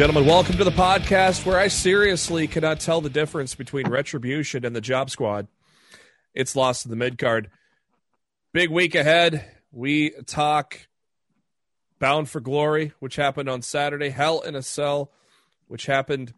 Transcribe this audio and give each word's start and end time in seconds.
gentlemen, 0.00 0.24
welcome 0.24 0.56
to 0.56 0.64
the 0.64 0.70
podcast 0.70 1.44
where 1.44 1.58
I 1.58 1.68
seriously 1.68 2.46
cannot 2.46 2.80
tell 2.80 3.02
the 3.02 3.10
difference 3.10 3.54
between 3.54 3.86
Retribution 3.86 4.64
and 4.64 4.74
the 4.74 4.80
Job 4.80 5.10
Squad. 5.10 5.46
It's 6.32 6.56
lost 6.56 6.86
in 6.86 6.90
the 6.90 6.96
mid 6.96 7.18
card. 7.18 7.50
Big 8.54 8.70
week 8.70 8.94
ahead. 8.94 9.44
We 9.70 10.12
talk 10.24 10.88
Bound 11.98 12.30
for 12.30 12.40
Glory, 12.40 12.94
which 12.98 13.16
happened 13.16 13.50
on 13.50 13.60
Saturday, 13.60 14.08
Hell 14.08 14.40
in 14.40 14.54
a 14.54 14.62
Cell, 14.62 15.12
which 15.68 15.84
happened 15.84 16.32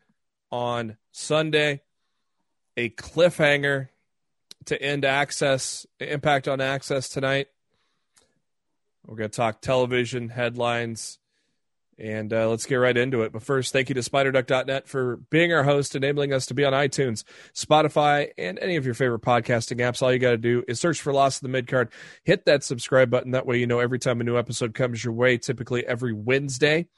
on 0.50 0.96
Sunday, 1.12 1.82
a 2.76 2.90
cliffhanger 2.90 3.90
to 4.64 4.82
end 4.82 5.04
AXS, 5.04 5.86
impact 6.00 6.48
on 6.48 6.58
AXS 6.58 7.12
tonight. 7.12 7.46
We're 9.06 9.14
going 9.14 9.30
to 9.30 9.36
talk 9.36 9.60
television 9.60 10.30
headlines 10.30 11.20
and 11.98 12.32
uh, 12.32 12.48
let's 12.48 12.66
get 12.66 12.76
right 12.76 12.96
into 12.96 13.22
it. 13.22 13.32
But 13.32 13.42
first, 13.42 13.72
thank 13.72 13.88
you 13.88 13.94
to 13.94 14.00
SpiderDuck.net 14.00 14.88
for 14.88 15.16
being 15.30 15.52
our 15.52 15.62
host, 15.62 15.94
enabling 15.94 16.32
us 16.32 16.46
to 16.46 16.54
be 16.54 16.64
on 16.64 16.72
iTunes, 16.72 17.24
Spotify, 17.54 18.30
and 18.38 18.58
any 18.58 18.76
of 18.76 18.84
your 18.84 18.94
favorite 18.94 19.22
podcasting 19.22 19.78
apps. 19.78 20.02
All 20.02 20.12
you 20.12 20.18
got 20.18 20.30
to 20.30 20.38
do 20.38 20.64
is 20.66 20.80
search 20.80 21.00
for 21.00 21.12
Lost 21.12 21.42
in 21.42 21.50
the 21.50 21.62
Midcard, 21.62 21.90
hit 22.24 22.46
that 22.46 22.64
subscribe 22.64 23.10
button. 23.10 23.32
That 23.32 23.46
way, 23.46 23.58
you 23.58 23.66
know 23.66 23.80
every 23.80 23.98
time 23.98 24.20
a 24.20 24.24
new 24.24 24.38
episode 24.38 24.74
comes 24.74 25.04
your 25.04 25.14
way, 25.14 25.38
typically 25.38 25.86
every 25.86 26.12
Wednesday. 26.12 26.88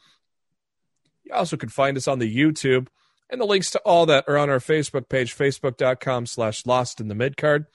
You 1.25 1.35
also 1.35 1.57
can 1.57 1.69
find 1.71 1.97
us 1.97 2.09
on 2.09 2.19
the 2.19 2.35
YouTube, 2.35 2.89
and 3.31 3.41
the 3.41 3.47
links 3.47 3.71
to 3.71 3.79
all 3.81 4.07
that 4.07 4.25
are 4.29 4.39
on 4.39 4.51
our 4.51 4.59
Facebook 4.59 5.09
page, 5.09 5.37
facebook.com 5.37 6.27
slash 6.27 6.67
Lost 6.67 7.01
in 7.01 7.09
the 7.09 7.15
Midcard, 7.15 7.67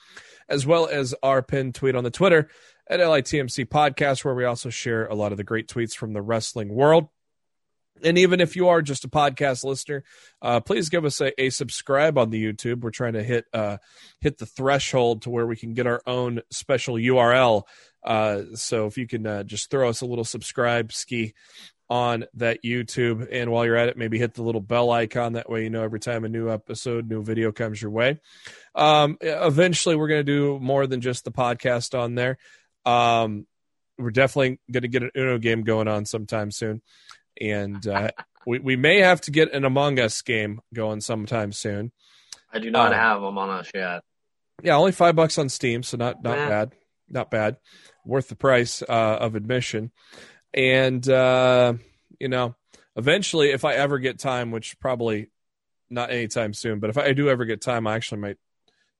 as 0.47 0.65
well 0.65 0.87
as 0.87 1.13
our 1.21 1.41
pinned 1.41 1.75
tweet 1.75 1.95
on 1.95 2.03
the 2.03 2.11
Twitter 2.11 2.49
at 2.89 2.99
LITMC 2.99 3.65
Podcast, 3.65 4.25
where 4.25 4.33
we 4.33 4.45
also 4.45 4.69
share 4.69 5.05
a 5.05 5.15
lot 5.15 5.31
of 5.31 5.37
the 5.37 5.43
great 5.43 5.67
tweets 5.67 5.95
from 5.95 6.13
the 6.13 6.21
wrestling 6.21 6.69
world. 6.69 7.07
And 8.03 8.17
even 8.17 8.39
if 8.39 8.55
you 8.55 8.69
are 8.69 8.81
just 8.81 9.03
a 9.03 9.09
podcast 9.09 9.63
listener, 9.63 10.03
uh, 10.41 10.61
please 10.61 10.89
give 10.89 11.03
us 11.03 11.19
a, 11.19 11.39
a, 11.41 11.49
subscribe 11.49 12.17
on 12.17 12.29
the 12.29 12.41
YouTube. 12.41 12.81
We're 12.81 12.91
trying 12.91 13.13
to 13.13 13.23
hit 13.23 13.45
uh, 13.53 13.77
hit 14.21 14.37
the 14.37 14.45
threshold 14.45 15.23
to 15.23 15.29
where 15.29 15.45
we 15.45 15.57
can 15.57 15.73
get 15.73 15.85
our 15.85 16.01
own 16.07 16.41
special 16.49 16.95
URL. 16.95 17.63
Uh, 18.01 18.43
so 18.55 18.87
if 18.87 18.97
you 18.97 19.05
can 19.05 19.27
uh, 19.27 19.43
just 19.43 19.69
throw 19.69 19.89
us 19.89 19.99
a 19.99 20.05
little 20.05 20.23
subscribe 20.23 20.93
ski 20.93 21.33
on 21.89 22.25
that 22.35 22.63
YouTube, 22.63 23.27
and 23.31 23.51
while 23.51 23.65
you're 23.65 23.75
at 23.75 23.89
it, 23.89 23.97
maybe 23.97 24.19
hit 24.19 24.35
the 24.35 24.43
little 24.43 24.61
bell 24.61 24.91
icon. 24.91 25.33
That 25.33 25.49
way, 25.49 25.63
you 25.63 25.69
know 25.69 25.83
every 25.83 25.99
time 25.99 26.23
a 26.23 26.29
new 26.29 26.49
episode, 26.49 27.09
new 27.09 27.23
video 27.23 27.51
comes 27.51 27.81
your 27.81 27.91
way. 27.91 28.19
Um, 28.75 29.17
eventually, 29.21 29.95
we're 29.95 30.07
going 30.07 30.19
to 30.19 30.23
do 30.23 30.59
more 30.59 30.85
than 30.87 31.01
just 31.01 31.25
the 31.25 31.31
podcast 31.31 31.97
on 31.97 32.15
there. 32.15 32.37
Um, 32.89 33.45
we're 33.97 34.11
definitely 34.11 34.59
going 34.71 34.83
to 34.83 34.87
get 34.87 35.03
an 35.03 35.11
Uno 35.15 35.37
game 35.37 35.63
going 35.63 35.87
on 35.87 36.05
sometime 36.05 36.51
soon, 36.51 36.81
and 37.39 37.85
uh, 37.87 38.11
we 38.47 38.59
we 38.59 38.75
may 38.75 38.99
have 38.99 39.21
to 39.21 39.31
get 39.31 39.53
an 39.53 39.65
Among 39.65 39.99
Us 39.99 40.21
game 40.21 40.61
going 40.73 41.01
sometime 41.01 41.51
soon. 41.51 41.91
I 42.51 42.59
do 42.59 42.71
not 42.71 42.93
um, 42.93 42.99
have 42.99 43.23
Among 43.23 43.49
Us 43.49 43.69
yet. 43.73 44.01
Yeah, 44.63 44.77
only 44.77 44.91
five 44.91 45.15
bucks 45.15 45.37
on 45.37 45.49
Steam, 45.49 45.83
so 45.83 45.97
not 45.97 46.23
not 46.23 46.37
bad, 46.37 46.71
not 47.09 47.31
bad, 47.31 47.57
worth 48.05 48.29
the 48.29 48.35
price 48.35 48.81
uh, 48.81 49.17
of 49.19 49.35
admission. 49.35 49.91
And 50.53 51.07
uh, 51.07 51.73
you 52.19 52.29
know, 52.29 52.55
eventually, 52.95 53.51
if 53.51 53.65
I 53.65 53.75
ever 53.75 53.99
get 53.99 54.19
time, 54.19 54.51
which 54.51 54.79
probably 54.79 55.29
not 55.89 56.11
anytime 56.11 56.53
soon, 56.53 56.79
but 56.79 56.89
if 56.89 56.97
I 56.97 57.13
do 57.13 57.29
ever 57.29 57.45
get 57.45 57.61
time, 57.61 57.87
I 57.87 57.95
actually 57.95 58.21
might 58.21 58.37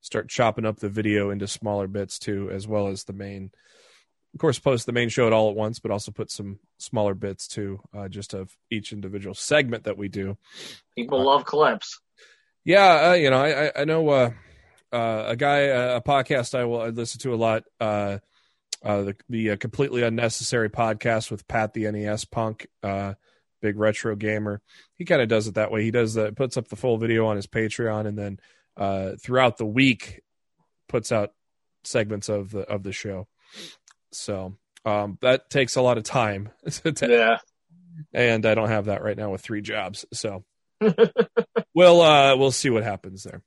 start 0.02 0.30
chopping 0.30 0.66
up 0.66 0.80
the 0.80 0.90
video 0.90 1.30
into 1.30 1.48
smaller 1.48 1.88
bits 1.88 2.20
too, 2.20 2.50
as 2.52 2.68
well 2.68 2.88
as 2.88 3.04
the 3.04 3.14
main. 3.14 3.52
Of 4.34 4.40
course, 4.40 4.60
post 4.60 4.86
the 4.86 4.92
main 4.92 5.10
show 5.10 5.28
at 5.28 5.34
all 5.34 5.50
at 5.50 5.56
once, 5.56 5.80
but 5.80 5.92
also 5.92 6.12
put 6.12 6.30
some 6.30 6.60
smaller 6.78 7.14
bits 7.14 7.48
too, 7.48 7.82
uh, 7.96 8.08
just 8.08 8.34
of 8.34 8.56
each 8.70 8.94
individual 8.94 9.34
segment 9.34 9.86
that 9.86 9.98
we 9.98 10.08
do. 10.08 10.38
People 10.96 11.22
uh, 11.22 11.24
love 11.24 11.46
clips. 11.46 12.00
Yeah, 12.64 13.10
uh, 13.10 13.14
you 13.14 13.30
know, 13.30 13.42
I 13.42 13.72
I, 13.82 13.86
know 13.86 14.08
uh, 14.10 14.32
uh, 14.94 15.24
a 15.28 15.36
guy, 15.36 15.70
uh, 15.70 15.98
a 15.98 16.02
podcast 16.02 16.54
I 16.54 16.66
will 16.66 16.82
I 16.82 16.90
listen 16.90 17.20
to 17.22 17.34
a 17.34 17.36
lot. 17.36 17.64
the 17.80 19.16
the 19.30 19.58
completely 19.58 20.04
unnecessary 20.04 20.70
podcast 20.70 21.32
with 21.32 21.48
Pat 21.48 21.74
the 21.74 21.90
NES 21.92 22.26
Punk 22.26 22.68
big 23.62 23.78
retro 23.78 24.16
gamer. 24.16 24.62
He 24.96 25.06
kind 25.06 25.22
of 25.22 25.28
does 25.28 25.48
it 25.48 25.56
that 25.56 25.72
way. 25.72 25.84
He 25.84 25.92
does 25.92 26.14
that, 26.16 26.36
puts 26.36 26.58
up 26.58 26.68
the 26.68 26.76
full 26.76 26.98
video 26.98 27.26
on 27.28 27.36
his 27.36 27.48
Patreon, 27.48 28.08
and 28.08 28.18
then 28.18 28.40
uh, 28.78 29.12
throughout 29.22 29.58
the 29.58 29.66
week 29.66 30.22
puts 30.88 31.12
out 31.12 31.32
segments 31.84 32.30
of 32.30 32.52
the 32.52 32.62
of 32.62 32.84
the 32.84 32.92
show. 32.92 33.28
So 34.12 34.56
um, 34.86 35.18
that 35.22 35.50
takes 35.50 35.76
a 35.76 35.82
lot 35.82 35.98
of 35.98 36.04
time. 36.04 36.50
yeah. 37.02 37.38
And 38.14 38.46
I 38.46 38.56
don't 38.56 38.70
have 38.70 38.86
that 38.86 39.04
right 39.04 39.18
now 39.18 39.32
with 39.32 39.42
three 39.42 39.62
jobs. 39.62 40.06
So 40.14 40.44
we'll 41.74 42.02
uh, 42.02 42.36
we'll 42.38 42.52
see 42.52 42.70
what 42.70 42.84
happens 42.84 43.24
there. 43.24 43.42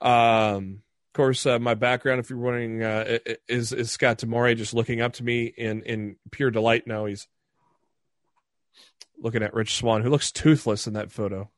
Um, 0.00 0.82
of 1.08 1.14
course, 1.14 1.44
uh, 1.46 1.58
my 1.58 1.74
background, 1.74 2.20
if 2.20 2.30
you're 2.30 2.38
wondering, 2.38 2.82
uh, 2.82 3.18
is 3.48 3.72
is 3.72 3.90
Scott 3.90 4.18
D'Amore 4.18 4.54
just 4.54 4.74
looking 4.74 5.00
up 5.00 5.14
to 5.14 5.24
me 5.24 5.44
in 5.44 5.82
in 5.82 6.16
pure 6.30 6.50
delight. 6.50 6.86
Now 6.86 7.06
he's 7.06 7.26
looking 9.18 9.42
at 9.42 9.54
Rich 9.54 9.76
Swann, 9.76 10.02
who 10.02 10.10
looks 10.10 10.30
toothless 10.30 10.86
in 10.86 10.92
that 10.94 11.10
photo. 11.10 11.50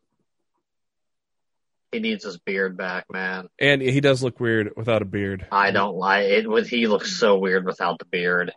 He 1.92 2.00
needs 2.00 2.24
his 2.24 2.38
beard 2.38 2.78
back, 2.78 3.04
man. 3.12 3.48
And 3.58 3.82
he 3.82 4.00
does 4.00 4.22
look 4.22 4.40
weird 4.40 4.72
without 4.76 5.02
a 5.02 5.04
beard. 5.04 5.46
I 5.52 5.72
don't 5.72 5.94
like 5.94 6.24
it. 6.24 6.48
With 6.48 6.68
he 6.68 6.86
looks 6.86 7.18
so 7.18 7.36
weird 7.38 7.66
without 7.66 7.98
the 7.98 8.06
beard. 8.06 8.52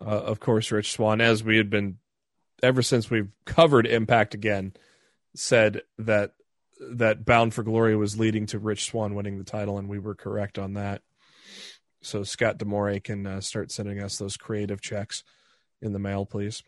Uh, 0.00 0.04
of 0.04 0.40
course, 0.40 0.72
Rich 0.72 0.92
Swann, 0.92 1.20
as 1.20 1.44
we 1.44 1.58
had 1.58 1.68
been 1.68 1.98
ever 2.62 2.80
since 2.80 3.10
we've 3.10 3.30
covered 3.44 3.86
Impact 3.86 4.32
again, 4.32 4.72
said 5.34 5.82
that 5.98 6.32
that 6.80 7.26
Bound 7.26 7.52
for 7.52 7.62
Glory 7.62 7.94
was 7.94 8.18
leading 8.18 8.46
to 8.46 8.58
Rich 8.58 8.86
Swann 8.86 9.14
winning 9.14 9.36
the 9.36 9.44
title, 9.44 9.76
and 9.76 9.88
we 9.88 9.98
were 9.98 10.14
correct 10.14 10.58
on 10.58 10.72
that. 10.72 11.02
So 12.00 12.24
Scott 12.24 12.56
D'Amore 12.56 12.98
can 12.98 13.26
uh, 13.26 13.40
start 13.42 13.70
sending 13.70 14.02
us 14.02 14.16
those 14.16 14.38
creative 14.38 14.80
checks 14.80 15.22
in 15.82 15.92
the 15.92 15.98
mail, 15.98 16.24
please. 16.24 16.62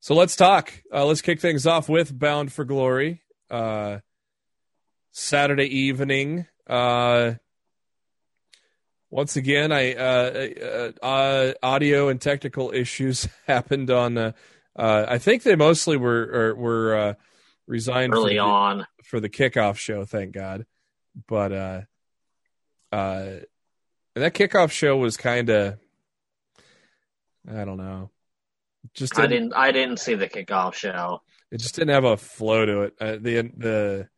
So 0.00 0.14
let's 0.14 0.36
talk. 0.36 0.82
Uh, 0.92 1.06
let's 1.06 1.22
kick 1.22 1.40
things 1.40 1.64
off 1.64 1.88
with 1.88 2.18
Bound 2.18 2.52
for 2.52 2.64
Glory 2.64 3.22
uh, 3.50 3.98
Saturday 5.12 5.66
evening. 5.66 6.46
Uh, 6.66 7.34
once 9.10 9.36
again, 9.36 9.72
I 9.72 9.94
uh, 9.94 10.48
uh, 11.02 11.04
uh, 11.04 11.52
audio 11.62 12.08
and 12.08 12.20
technical 12.20 12.72
issues 12.72 13.28
happened 13.46 13.90
on. 13.90 14.18
Uh, 14.18 14.32
uh, 14.76 15.06
I 15.08 15.18
think 15.18 15.42
they 15.42 15.56
mostly 15.56 15.96
were 15.96 16.30
or, 16.32 16.54
were 16.54 16.96
uh, 16.96 17.14
resigned 17.66 18.14
early 18.14 18.32
for 18.32 18.34
the, 18.34 18.38
on 18.40 18.86
for 19.04 19.20
the 19.20 19.28
kickoff 19.28 19.76
show. 19.76 20.04
Thank 20.04 20.32
God, 20.32 20.66
but 21.26 21.52
uh, 21.52 21.80
uh, 22.92 23.30
that 24.14 24.34
kickoff 24.34 24.70
show 24.70 24.96
was 24.96 25.16
kind 25.16 25.48
of. 25.48 25.78
I 27.50 27.64
don't 27.64 27.78
know. 27.78 28.10
Just 28.92 29.14
didn't, 29.14 29.24
I 29.24 29.28
didn't. 29.28 29.52
I 29.54 29.72
didn't 29.72 29.96
see 29.98 30.14
the 30.14 30.28
kickoff 30.28 30.74
show. 30.74 31.22
It 31.50 31.58
just 31.58 31.74
didn't 31.74 31.94
have 31.94 32.04
a 32.04 32.16
flow 32.16 32.66
to 32.66 32.80
it. 32.82 32.94
Uh, 33.00 33.16
the 33.20 33.50
the 33.56 34.08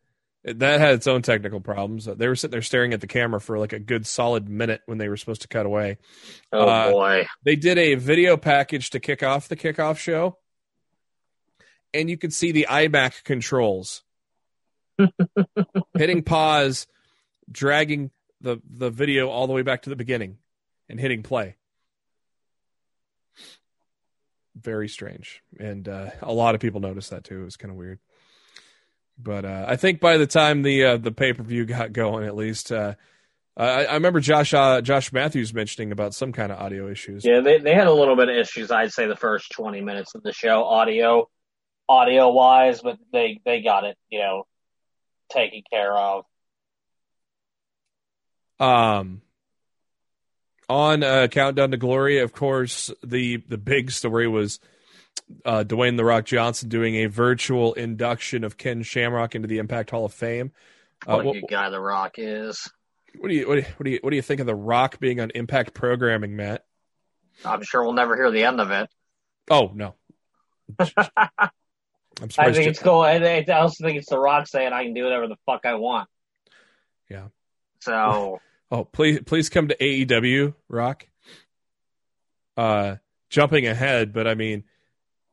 that 0.43 0.79
had 0.79 0.95
its 0.95 1.07
own 1.07 1.21
technical 1.21 1.61
problems. 1.61 2.05
They 2.05 2.27
were 2.27 2.35
sitting 2.35 2.51
there 2.51 2.61
staring 2.61 2.93
at 2.93 3.01
the 3.01 3.07
camera 3.07 3.39
for 3.39 3.59
like 3.59 3.73
a 3.73 3.79
good 3.79 4.07
solid 4.07 4.49
minute 4.49 4.81
when 4.85 4.97
they 4.97 5.07
were 5.07 5.17
supposed 5.17 5.43
to 5.43 5.47
cut 5.47 5.65
away. 5.65 5.97
Oh 6.51 6.67
uh, 6.67 6.91
boy! 6.91 7.27
They 7.43 7.55
did 7.55 7.77
a 7.77 7.95
video 7.95 8.37
package 8.37 8.89
to 8.91 8.99
kick 8.99 9.23
off 9.23 9.47
the 9.47 9.55
kickoff 9.55 9.97
show, 9.97 10.37
and 11.93 12.09
you 12.09 12.17
could 12.17 12.33
see 12.33 12.51
the 12.51 12.67
iMac 12.69 13.23
controls 13.23 14.03
hitting 15.93 16.23
pause, 16.23 16.87
dragging 17.49 18.11
the 18.41 18.57
the 18.69 18.89
video 18.89 19.29
all 19.29 19.47
the 19.47 19.53
way 19.53 19.61
back 19.61 19.83
to 19.83 19.89
the 19.89 19.95
beginning, 19.95 20.37
and 20.89 20.99
hitting 20.99 21.23
play 21.23 21.55
very 24.55 24.87
strange, 24.87 25.41
and 25.59 25.87
uh, 25.87 26.09
a 26.21 26.33
lot 26.33 26.55
of 26.55 26.61
people 26.61 26.79
noticed 26.79 27.11
that 27.11 27.23
too. 27.23 27.41
It 27.41 27.45
was 27.45 27.57
kind 27.57 27.71
of 27.71 27.77
weird. 27.77 27.99
But 29.17 29.45
uh, 29.45 29.65
I 29.67 29.75
think 29.75 29.99
by 29.99 30.17
the 30.17 30.27
time 30.27 30.61
the 30.63 30.85
uh, 30.85 30.97
the 30.97 31.11
pay 31.11 31.33
per 31.33 31.43
view 31.43 31.65
got 31.65 31.93
going, 31.93 32.25
at 32.25 32.35
least 32.35 32.71
uh, 32.71 32.95
I, 33.55 33.85
I, 33.85 33.93
remember 33.95 34.19
Josh 34.19 34.53
uh, 34.53 34.81
Josh 34.81 35.11
Matthews 35.11 35.53
mentioning 35.53 35.91
about 35.91 36.13
some 36.13 36.31
kind 36.31 36.51
of 36.51 36.59
audio 36.59 36.89
issues. 36.89 37.25
Yeah, 37.25 37.41
they 37.41 37.59
they 37.59 37.73
had 37.73 37.87
a 37.87 37.93
little 37.93 38.15
bit 38.15 38.29
of 38.29 38.35
issues. 38.35 38.71
I'd 38.71 38.93
say 38.93 39.07
the 39.07 39.15
first 39.15 39.51
twenty 39.51 39.81
minutes 39.81 40.15
of 40.15 40.23
the 40.23 40.33
show, 40.33 40.63
audio 40.63 41.29
audio 41.87 42.31
wise, 42.31 42.81
but 42.81 42.97
they 43.11 43.39
they 43.45 43.61
got 43.61 43.83
it 43.83 43.97
you 44.09 44.19
know 44.19 44.47
taken 45.29 45.61
care 45.69 45.93
of. 45.93 46.25
Um, 48.59 49.21
on 50.71 51.03
uh, 51.03 51.27
Countdown 51.27 51.71
to 51.71 51.77
Glory, 51.77 52.19
of 52.19 52.33
course, 52.33 52.89
the 53.03 53.37
the 53.47 53.57
big 53.57 53.91
story 53.91 54.27
was 54.27 54.59
uh, 55.45 55.63
Dwayne 55.65 55.97
the 55.97 56.05
Rock 56.05 56.25
Johnson 56.25 56.69
doing 56.69 56.95
a 56.95 57.05
virtual 57.07 57.73
induction 57.73 58.43
of 58.43 58.57
Ken 58.57 58.81
Shamrock 58.81 59.35
into 59.35 59.47
the 59.47 59.57
Impact 59.57 59.91
Hall 59.91 60.05
of 60.05 60.13
Fame. 60.13 60.51
Uh, 61.05 61.21
what 61.21 61.35
a 61.35 61.41
good 61.41 61.49
guy 61.49 61.69
the 61.69 61.79
Rock 61.79 62.15
is. 62.17 62.71
What 63.19 63.29
do 63.29 63.35
you 63.35 63.47
what 63.47 63.55
do 63.55 63.61
you, 63.61 63.67
what 63.77 63.83
do 63.83 63.91
you 63.91 63.99
what 64.01 64.09
do 64.11 64.15
you 64.15 64.21
think 64.21 64.39
of 64.39 64.47
the 64.47 64.55
Rock 64.55 64.99
being 64.99 65.19
on 65.19 65.31
Impact 65.35 65.73
programming, 65.73 66.35
Matt? 66.35 66.65
I'm 67.43 67.63
sure 67.63 67.83
we'll 67.83 67.93
never 67.93 68.15
hear 68.15 68.31
the 68.31 68.43
end 68.43 68.61
of 68.61 68.71
it. 68.71 68.89
Oh 69.49 69.71
no. 69.73 69.95
I'm 70.79 72.29
I 72.37 72.53
think 72.53 72.67
it's 72.67 72.79
cool. 72.79 73.01
I 73.01 73.43
also 73.49 73.83
think 73.83 73.97
it's 73.97 74.09
the 74.09 74.19
Rock 74.19 74.47
saying 74.47 74.71
I 74.71 74.83
can 74.83 74.93
do 74.93 75.03
whatever 75.03 75.27
the 75.27 75.37
fuck 75.45 75.65
I 75.65 75.75
want. 75.75 76.07
Yeah. 77.09 77.27
So. 77.79 78.39
Oh, 78.71 78.85
please, 78.85 79.19
please 79.25 79.49
come 79.49 79.67
to 79.67 79.75
AEW, 79.77 80.55
Rock. 80.69 81.07
Uh, 82.57 82.97
jumping 83.29 83.67
ahead, 83.67 84.13
but 84.13 84.27
I 84.27 84.35
mean, 84.35 84.63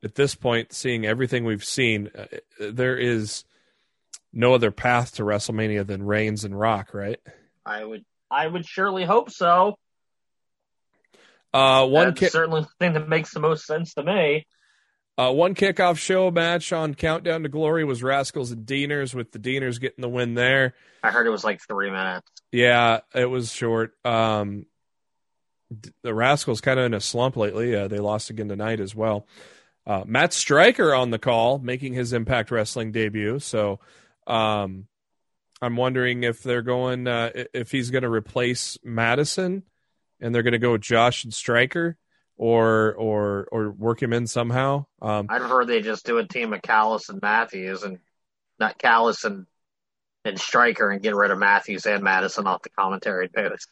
at 0.03 0.15
this 0.15 0.35
point, 0.35 0.73
seeing 0.73 1.05
everything 1.07 1.45
we've 1.45 1.65
seen, 1.65 2.11
uh, 2.17 2.27
there 2.59 2.97
is 2.97 3.45
no 4.33 4.55
other 4.55 4.71
path 4.71 5.17
to 5.17 5.23
WrestleMania 5.23 5.87
than 5.87 6.03
Reigns 6.03 6.45
and 6.45 6.59
Rock, 6.59 6.95
right? 6.95 7.19
I 7.65 7.85
would, 7.85 8.05
I 8.31 8.47
would 8.47 8.67
surely 8.67 9.05
hope 9.05 9.31
so. 9.31 9.79
Uh, 11.53 11.87
one 11.87 12.09
That's 12.09 12.21
ki- 12.21 12.29
certainly 12.29 12.63
the 12.63 12.69
thing 12.79 12.93
that 12.93 13.09
makes 13.09 13.33
the 13.33 13.41
most 13.41 13.67
sense 13.67 13.95
to 13.95 14.03
me. 14.03 14.47
Uh, 15.19 15.33
one 15.33 15.53
kickoff 15.53 15.99
show 15.99 16.31
match 16.31 16.73
on 16.73 16.95
Countdown 16.95 17.43
to 17.43 17.49
Glory 17.49 17.85
was 17.85 18.03
Rascalz 18.03 18.53
and 18.53 18.65
Deaners, 18.65 19.15
with 19.15 19.33
the 19.33 19.41
Deaners 19.41 19.81
getting 19.81 20.01
the 20.01 20.09
win 20.09 20.35
there. 20.35 20.75
I 21.03 21.11
heard 21.11 21.27
it 21.27 21.31
was 21.31 21.43
like 21.43 21.61
three 21.61 21.91
minutes. 21.91 22.31
Yeah, 22.53 23.01
it 23.13 23.25
was 23.25 23.53
short. 23.53 23.95
Um, 24.05 24.67
the 26.03 26.15
Rascalz 26.15 26.61
kind 26.63 26.79
of 26.79 26.87
in 26.87 26.95
a 26.95 27.01
slump 27.01 27.37
lately. 27.37 27.75
Uh, 27.75 27.89
they 27.89 27.99
lost 27.99 28.31
again 28.31 28.49
tonight 28.49 28.79
as 28.79 28.95
well. 28.95 29.27
Uh, 29.85 30.05
Matt 30.07 30.33
Striker 30.33 30.95
on 30.95 31.11
the 31.11 31.19
call, 31.19 31.59
making 31.59 31.95
his 31.95 32.13
Impact 32.13 32.53
Wrestling 32.53 32.93
debut. 32.93 33.41
So 33.41 33.81
um, 34.29 34.87
I'm 35.61 35.77
wondering 35.77 36.23
if 36.23 36.45
they're 36.45 36.63
going, 36.63 37.09
uh, 37.09 37.31
if 37.53 37.73
he's 37.73 37.91
going 37.91 38.03
to 38.05 38.11
replace 38.11 38.79
Madison, 38.85 39.65
and 40.21 40.33
they're 40.33 40.43
going 40.45 40.53
to 40.53 40.59
go 40.59 40.73
with 40.73 40.83
Josh 40.83 41.25
and 41.25 41.35
Striker 41.35 41.97
or 42.39 42.95
or 42.95 43.49
or 43.51 43.71
work 43.71 44.01
him 44.01 44.13
in 44.13 44.27
somehow. 44.27 44.87
Um, 45.03 45.27
I've 45.29 45.43
heard 45.43 45.67
they 45.67 45.83
just 45.83 46.07
do 46.07 46.19
a 46.19 46.27
team 46.27 46.53
of 46.55 46.63
Callis 46.63 47.09
and 47.09 47.21
Matthews, 47.21 47.83
and 47.83 47.99
not 48.59 48.79
Callis 48.79 49.25
and 49.25 49.47
and 50.25 50.41
Striker, 50.41 50.89
and 50.91 51.03
get 51.03 51.17
rid 51.17 51.33
of 51.33 51.39
Matthews 51.39 51.85
and 51.85 52.03
Madison 52.03 52.47
off 52.47 52.63
the 52.63 52.71
commentary 52.71 53.29
booth. 53.29 53.67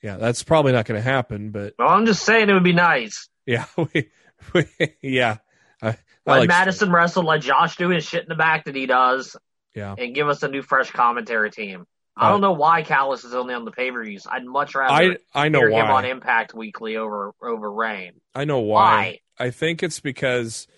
Yeah, 0.00 0.16
that's 0.16 0.42
probably 0.42 0.72
not 0.72 0.86
going 0.86 1.02
to 1.02 1.10
happen. 1.10 1.50
But 1.50 1.74
well, 1.78 1.88
I'm 1.88 2.06
just 2.06 2.22
saying 2.22 2.48
it 2.48 2.54
would 2.54 2.64
be 2.64 2.72
nice. 2.72 3.28
Yeah, 3.44 3.66
we, 3.76 4.10
we, 4.52 4.66
yeah. 5.02 5.38
I, 5.82 5.88
I 5.88 5.96
let 6.26 6.38
like 6.38 6.48
Madison 6.48 6.92
wrestle, 6.92 7.24
let 7.24 7.42
Josh 7.42 7.76
do 7.76 7.88
his 7.88 8.04
shit 8.04 8.22
in 8.22 8.28
the 8.28 8.36
back 8.36 8.66
that 8.66 8.76
he 8.76 8.86
does. 8.86 9.36
Yeah, 9.74 9.96
and 9.98 10.14
give 10.14 10.28
us 10.28 10.42
a 10.44 10.48
new 10.48 10.62
fresh 10.62 10.92
commentary 10.92 11.50
team. 11.50 11.86
I 12.16 12.30
don't 12.30 12.40
know 12.40 12.52
why 12.52 12.82
Callis 12.82 13.24
is 13.24 13.34
only 13.34 13.54
on 13.54 13.64
the 13.64 13.72
pay 13.72 13.90
per 13.90 14.04
views. 14.04 14.26
I'd 14.30 14.44
much 14.44 14.74
rather 14.74 15.18
I 15.34 15.44
I 15.46 15.48
know 15.48 15.68
why 15.68 15.84
him 15.84 15.90
on 15.90 16.04
Impact 16.04 16.54
Weekly 16.54 16.96
over 16.96 17.34
over 17.42 17.70
Rayne. 17.70 18.20
I 18.34 18.44
know 18.44 18.60
why. 18.60 19.20
why. 19.38 19.46
I 19.46 19.50
think 19.50 19.82
it's 19.82 19.98
because, 19.98 20.68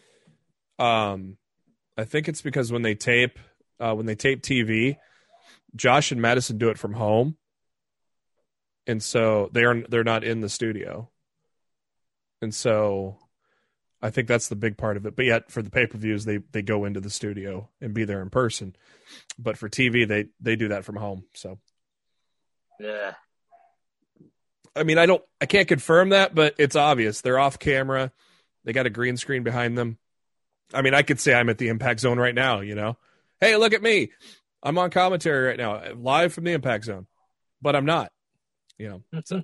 um, 0.79 1.37
I 1.97 2.05
think 2.05 2.29
it's 2.29 2.41
because 2.41 2.73
when 2.73 2.83
they 2.83 2.95
tape, 2.95 3.39
uh, 3.79 3.95
when 3.95 4.07
they 4.07 4.15
tape 4.15 4.43
TV, 4.43 4.97
Josh 5.75 6.11
and 6.11 6.23
Madison 6.23 6.57
do 6.57 6.71
it 6.71 6.79
from 6.79 6.95
home, 6.95 7.37
and 8.87 9.03
so 9.03 9.51
they 9.53 9.65
are 9.65 9.83
they're 9.89 10.05
not 10.05 10.25
in 10.25 10.41
the 10.41 10.49
studio, 10.49 11.11
and 12.41 12.55
so 12.55 13.19
I 14.03 14.11
think 14.11 14.29
that's 14.29 14.49
the 14.49 14.57
big 14.57 14.77
part 14.77 14.97
of 14.97 15.07
it. 15.07 15.17
But 15.17 15.25
yet 15.25 15.51
for 15.51 15.63
the 15.63 15.71
pay 15.71 15.87
per 15.87 15.99
views, 15.99 16.25
they 16.25 16.39
they 16.53 16.63
go 16.63 16.85
into 16.85 17.01
the 17.01 17.11
studio 17.11 17.69
and 17.81 17.95
be 17.95 18.05
there 18.05 18.23
in 18.23 18.31
person. 18.31 18.77
But 19.39 19.59
for 19.59 19.69
TV, 19.69 20.07
they 20.07 20.27
they 20.41 20.57
do 20.57 20.69
that 20.69 20.85
from 20.85 20.97
home. 20.97 21.25
So 21.35 21.59
yeah. 22.79 23.15
I 24.75 24.83
mean, 24.83 24.99
I 24.99 25.07
don't, 25.07 25.23
I 25.41 25.47
can't 25.47 25.69
confirm 25.69 26.11
that, 26.11 26.35
but 26.35 26.55
it's 26.59 26.77
obvious 26.77 27.23
they're 27.23 27.39
off 27.39 27.59
camera. 27.59 28.13
They 28.65 28.75
got 28.75 28.87
a 28.87 28.91
green 28.91 29.17
screen 29.17 29.43
behind 29.43 29.79
them. 29.79 29.97
I 30.75 30.83
mean, 30.83 30.93
I 30.93 31.03
could 31.03 31.21
say 31.21 31.35
I'm 31.35 31.49
at 31.49 31.59
the 31.59 31.69
impact 31.69 32.01
zone 32.01 32.19
right 32.19 32.35
now. 32.35 32.61
You 32.61 32.75
know, 32.75 32.99
hey, 33.41 33.57
look 33.57 33.73
at 33.73 33.83
me. 33.83 34.11
I'm 34.63 34.79
on 34.79 34.91
commentary 34.91 35.47
right 35.49 35.59
now, 35.59 35.83
live 35.95 36.35
from 36.35 36.45
the 36.45 36.53
impact 36.53 36.85
zone, 36.85 37.07
but 37.63 37.77
I'm 37.77 37.87
not. 37.87 38.13
You 38.79 39.03
know, 39.13 39.21
so 39.25 39.43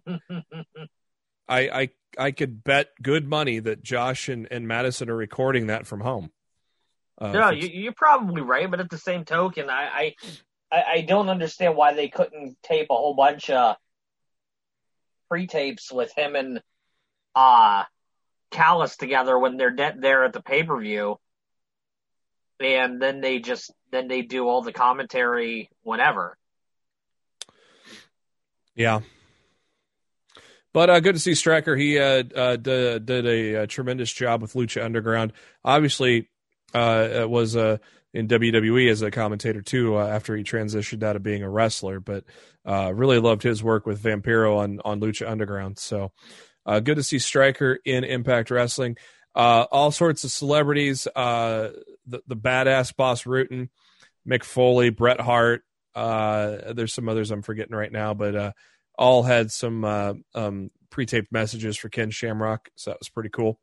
I 1.48 1.60
I 1.60 1.88
I 2.18 2.30
could 2.30 2.62
bet 2.62 2.90
good 3.00 3.26
money 3.26 3.58
that 3.58 3.82
Josh 3.82 4.28
and, 4.28 4.46
and 4.50 4.68
Madison 4.68 5.08
are 5.08 5.16
recording 5.16 5.68
that 5.68 5.86
from 5.86 6.00
home. 6.00 6.30
Uh, 7.18 7.32
no, 7.32 7.50
you, 7.50 7.90
are 7.90 7.94
probably 7.94 8.42
right, 8.42 8.70
but 8.70 8.80
at 8.80 8.90
the 8.90 8.98
same 8.98 9.24
token, 9.24 9.70
I, 9.70 10.14
I 10.72 10.84
I 10.96 11.00
don't 11.02 11.28
understand 11.28 11.76
why 11.76 11.94
they 11.94 12.08
couldn't 12.08 12.56
tape 12.62 12.88
a 12.90 12.94
whole 12.94 13.14
bunch 13.14 13.50
of 13.50 13.76
pre-tapes 15.28 15.90
with 15.92 16.12
him 16.16 16.36
and 16.36 16.60
uh 17.34 17.84
Callis 18.50 18.96
together 18.96 19.38
when 19.38 19.56
they're 19.56 19.70
de- 19.70 19.96
there 19.98 20.24
at 20.24 20.34
the 20.34 20.42
pay 20.42 20.62
per 20.62 20.78
view, 20.78 21.18
and 22.60 23.00
then 23.00 23.20
they 23.20 23.38
just 23.38 23.72
then 23.90 24.08
they 24.08 24.22
do 24.22 24.46
all 24.46 24.62
the 24.62 24.72
commentary 24.72 25.70
whenever. 25.82 26.36
Yeah, 28.74 29.00
but 30.72 30.90
uh, 30.90 31.00
good 31.00 31.14
to 31.14 31.20
see 31.20 31.34
Striker. 31.34 31.76
He 31.76 31.98
uh, 31.98 32.24
uh, 32.34 32.56
did, 32.56 33.06
did 33.06 33.26
a, 33.26 33.54
a, 33.62 33.66
tremendous 33.66 34.12
job 34.12 34.40
with 34.40 34.54
Lucha 34.54 34.84
Underground. 34.84 35.32
Obviously, 35.64 36.30
uh, 36.72 37.26
was 37.28 37.56
uh, 37.56 37.78
in 38.14 38.28
WWE 38.28 38.90
as 38.90 39.02
a 39.02 39.10
commentator 39.10 39.60
too 39.60 39.96
uh, 39.96 40.06
after 40.06 40.34
he 40.36 40.42
transitioned 40.42 41.02
out 41.02 41.16
of 41.16 41.22
being 41.22 41.42
a 41.42 41.50
wrestler. 41.50 42.00
But 42.00 42.24
really 42.64 43.18
loved 43.18 43.42
his 43.42 43.62
work 43.62 43.86
with 43.86 44.02
Vampiro 44.02 44.58
on 44.58 44.80
on 44.84 45.00
Lucha 45.00 45.28
Underground. 45.28 45.78
So 45.78 46.12
good 46.66 46.96
to 46.96 47.02
see 47.02 47.18
Striker 47.18 47.78
in 47.84 48.04
Impact 48.04 48.50
Wrestling. 48.50 48.96
all 49.34 49.90
sorts 49.90 50.24
of 50.24 50.30
celebrities. 50.30 51.04
the 51.04 51.82
the 52.06 52.36
badass 52.36 52.96
Bas 52.96 53.24
Rutten, 53.24 53.68
Mick 54.26 54.44
Foley, 54.44 54.88
Bret 54.88 55.20
Hart. 55.20 55.64
there's 55.94 56.94
some 56.94 57.10
others 57.10 57.30
I'm 57.30 57.42
forgetting 57.42 57.76
right 57.76 57.92
now, 57.92 58.14
but 58.14 58.54
all 58.98 59.22
had 59.22 59.50
some 59.50 59.84
uh, 59.84 60.14
um, 60.34 60.70
pre-taped 60.90 61.32
messages 61.32 61.76
for 61.76 61.88
Ken 61.88 62.10
Shamrock, 62.10 62.70
so 62.76 62.90
that 62.90 63.00
was 63.00 63.08
pretty 63.08 63.30
cool. 63.30 63.58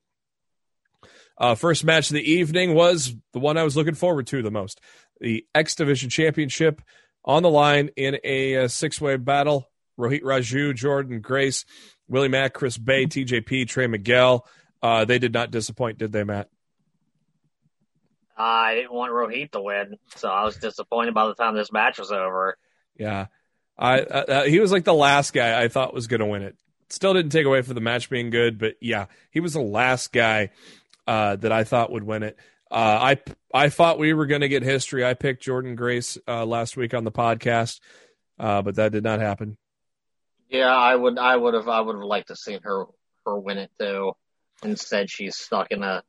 Uh, 1.37 1.55
first 1.55 1.85
match 1.85 2.09
of 2.09 2.15
the 2.15 2.31
evening 2.31 2.73
was 2.73 3.15
the 3.31 3.39
one 3.39 3.57
I 3.57 3.63
was 3.63 3.77
looking 3.77 3.95
forward 3.95 4.27
to 4.27 4.41
the 4.41 4.51
most: 4.51 4.81
the 5.19 5.45
X 5.55 5.75
Division 5.75 6.09
Championship 6.09 6.81
on 7.23 7.43
the 7.43 7.49
line 7.49 7.89
in 7.95 8.17
a, 8.23 8.53
a 8.53 8.65
uh, 8.65 8.67
six-way 8.67 9.17
battle. 9.17 9.69
Rohit 9.97 10.21
Raju, 10.21 10.73
Jordynne 10.73 11.21
Grace, 11.21 11.65
Willie 12.07 12.29
Mack, 12.29 12.53
Chris 12.53 12.77
Bey, 12.77 13.05
TJP, 13.05 13.67
Trey 13.67 13.87
Miguel. 13.87 14.47
Uh, 14.81 15.03
they 15.03 15.19
did 15.19 15.33
not 15.33 15.51
disappoint, 15.51 15.97
did 15.97 16.13
they, 16.13 16.23
Matt? 16.23 16.49
I 18.37 18.75
didn't 18.75 18.93
want 18.93 19.11
Rohit 19.11 19.51
to 19.51 19.61
win, 19.61 19.97
so 20.15 20.29
I 20.29 20.45
was 20.45 20.55
disappointed 20.55 21.13
by 21.13 21.27
the 21.27 21.35
time 21.35 21.55
this 21.55 21.73
match 21.73 21.99
was 21.99 22.13
over. 22.13 22.57
Yeah, 22.97 23.27
I 23.79 24.01
uh, 24.01 24.25
uh, 24.27 24.43
he 24.43 24.59
was 24.59 24.71
like 24.71 24.83
the 24.83 24.93
last 24.93 25.33
guy 25.33 25.63
I 25.63 25.69
thought 25.69 25.93
was 25.93 26.07
going 26.07 26.19
to 26.19 26.25
win 26.25 26.43
it. 26.43 26.57
Still 26.89 27.13
didn't 27.13 27.31
take 27.31 27.45
away 27.45 27.61
from 27.61 27.75
the 27.75 27.81
match 27.81 28.09
being 28.09 28.29
good, 28.29 28.59
but 28.59 28.75
yeah, 28.81 29.05
he 29.31 29.39
was 29.39 29.53
the 29.53 29.61
last 29.61 30.11
guy 30.11 30.49
uh, 31.07 31.37
that 31.37 31.51
I 31.51 31.63
thought 31.63 31.91
would 31.91 32.03
win 32.03 32.23
it. 32.23 32.37
Uh, 32.69 33.15
I 33.15 33.17
I 33.53 33.69
thought 33.69 33.97
we 33.97 34.13
were 34.13 34.25
going 34.25 34.41
to 34.41 34.49
get 34.49 34.63
history. 34.63 35.05
I 35.05 35.13
picked 35.13 35.45
Jordynne 35.45 35.77
Grace 35.77 36.17
uh, 36.27 36.45
last 36.45 36.75
week 36.75 36.93
on 36.93 37.05
the 37.05 37.11
podcast, 37.11 37.79
uh, 38.37 38.61
but 38.61 38.75
that 38.75 38.91
did 38.91 39.03
not 39.03 39.21
happen. 39.21 39.57
Yeah, 40.49 40.75
I 40.75 40.95
would 40.95 41.17
I 41.17 41.35
would 41.35 41.53
have 41.53 41.67
I 41.69 41.79
would 41.79 41.95
have 41.95 42.03
liked 42.03 42.27
to 42.27 42.35
seen 42.35 42.59
her 42.63 42.85
her 43.25 43.39
win 43.39 43.59
it 43.59 43.71
though. 43.79 44.17
Instead, 44.61 45.09
she's 45.09 45.37
stuck 45.37 45.71
in 45.71 45.83
a 45.83 46.03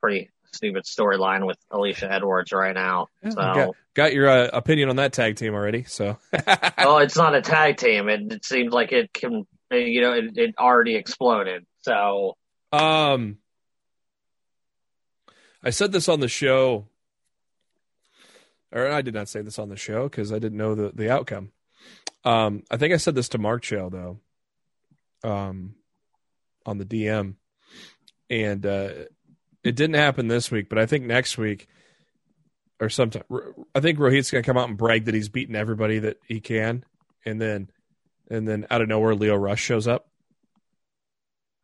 pretty 0.00 0.30
stupid 0.52 0.84
storyline 0.84 1.46
with 1.46 1.58
Alisha 1.70 2.10
Edwards 2.10 2.52
right 2.52 2.74
now. 2.74 3.08
So 3.24 3.34
got, 3.34 3.70
got 3.94 4.12
your 4.12 4.28
uh, 4.28 4.50
opinion 4.52 4.88
on 4.88 4.96
that 4.96 5.12
tag 5.12 5.36
team 5.36 5.54
already. 5.54 5.84
So, 5.84 6.18
well, 6.78 6.98
it's 6.98 7.16
not 7.16 7.34
a 7.34 7.42
tag 7.42 7.76
team. 7.76 8.08
It, 8.08 8.32
it 8.32 8.44
seems 8.44 8.72
like 8.72 8.92
it 8.92 9.12
can, 9.12 9.46
you 9.70 10.00
know, 10.00 10.12
it, 10.12 10.36
it 10.36 10.54
already 10.58 10.96
exploded. 10.96 11.64
So, 11.80 12.36
um, 12.72 13.38
I 15.62 15.70
said 15.70 15.92
this 15.92 16.08
on 16.08 16.20
the 16.20 16.28
show, 16.28 16.86
or 18.72 18.88
I 18.88 19.02
did 19.02 19.14
not 19.14 19.28
say 19.28 19.42
this 19.42 19.58
on 19.58 19.68
the 19.68 19.76
show 19.76 20.04
because 20.04 20.32
I 20.32 20.38
didn't 20.38 20.58
know 20.58 20.74
the 20.74 20.90
the 20.94 21.10
outcome. 21.10 21.52
Um, 22.24 22.62
I 22.70 22.76
think 22.76 22.94
I 22.94 22.96
said 22.96 23.14
this 23.14 23.28
to 23.30 23.38
Mark 23.38 23.64
Show 23.64 23.90
though, 23.90 24.20
um, 25.28 25.74
on 26.64 26.78
the 26.78 26.84
DM, 26.84 27.34
and 28.30 28.64
uh, 28.64 28.90
it 29.64 29.76
didn't 29.76 29.94
happen 29.94 30.28
this 30.28 30.50
week, 30.50 30.68
but 30.68 30.78
I 30.78 30.86
think 30.86 31.04
next 31.04 31.38
week 31.38 31.68
or 32.80 32.88
sometime. 32.88 33.22
I 33.74 33.80
think 33.80 33.98
Rohit's 33.98 34.30
gonna 34.30 34.42
come 34.42 34.58
out 34.58 34.68
and 34.68 34.76
brag 34.76 35.04
that 35.04 35.14
he's 35.14 35.28
beaten 35.28 35.54
everybody 35.54 36.00
that 36.00 36.18
he 36.26 36.40
can, 36.40 36.84
and 37.24 37.40
then 37.40 37.70
and 38.30 38.46
then 38.46 38.66
out 38.70 38.82
of 38.82 38.88
nowhere, 38.88 39.14
Lio 39.14 39.36
Rush 39.36 39.62
shows 39.62 39.86
up. 39.86 40.08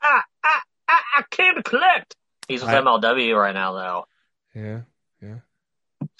Ah, 0.02 0.24
ah, 0.44 0.62
ah, 0.88 1.02
I 1.18 1.22
can't 1.30 1.64
collect. 1.64 2.14
He's 2.46 2.62
with 2.62 2.70
I- 2.70 2.80
MLW 2.80 3.36
right 3.36 3.54
now, 3.54 3.72
though. 3.72 4.06
Yeah, 4.54 4.80
yeah. 5.20 5.38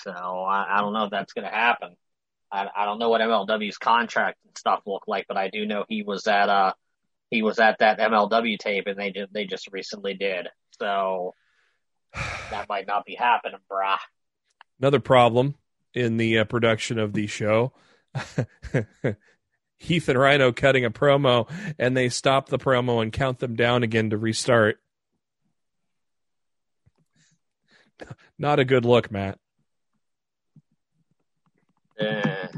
So 0.00 0.11
I, 0.11 0.78
I 0.78 0.80
don't 0.80 0.92
know 0.92 1.04
if 1.04 1.11
that's 1.11 1.32
going 1.32 1.44
to 1.49 1.54
happen. 1.54 1.97
I, 2.50 2.68
I 2.75 2.85
don't 2.85 2.99
know 2.99 3.08
what 3.08 3.20
MLW's 3.20 3.78
contract 3.78 4.38
and 4.47 4.56
stuff 4.56 4.82
look 4.87 5.04
like, 5.06 5.26
but 5.28 5.37
I 5.37 5.49
do 5.49 5.66
know 5.66 5.85
he 5.88 6.02
was 6.02 6.26
at 6.26 6.49
uh 6.49 6.73
he 7.30 7.42
was 7.42 7.58
at 7.58 7.78
that 7.80 7.99
MLW 7.99 8.58
tape, 8.58 8.87
and 8.87 8.99
they 8.99 9.11
just 9.11 9.32
they 9.32 9.44
just 9.44 9.68
recently 9.70 10.14
did. 10.14 10.49
So 10.80 11.35
that 12.14 12.68
might 12.68 12.86
not 12.86 13.04
be 13.04 13.14
happening, 13.14 13.60
brah. 13.70 13.98
Another 14.80 15.00
problem 15.00 15.54
in 15.94 16.16
the 16.16 16.38
uh, 16.38 16.44
production 16.44 16.98
of 16.98 17.12
the 17.12 17.26
show. 17.26 17.72
Heath 19.78 20.08
and 20.08 20.18
Rhino 20.18 20.52
cutting 20.52 20.84
a 20.84 20.90
promo, 20.90 21.48
and 21.78 21.96
they 21.96 22.08
stop 22.08 22.48
the 22.48 22.58
promo 22.58 23.00
and 23.02 23.12
count 23.12 23.38
them 23.38 23.54
down 23.54 23.82
again 23.82 24.10
to 24.10 24.18
restart. 24.18 24.80
Not 28.38 28.58
a 28.58 28.64
good 28.64 28.84
look, 28.84 29.10
Matt. 29.10 29.38
Eh. 31.98 32.48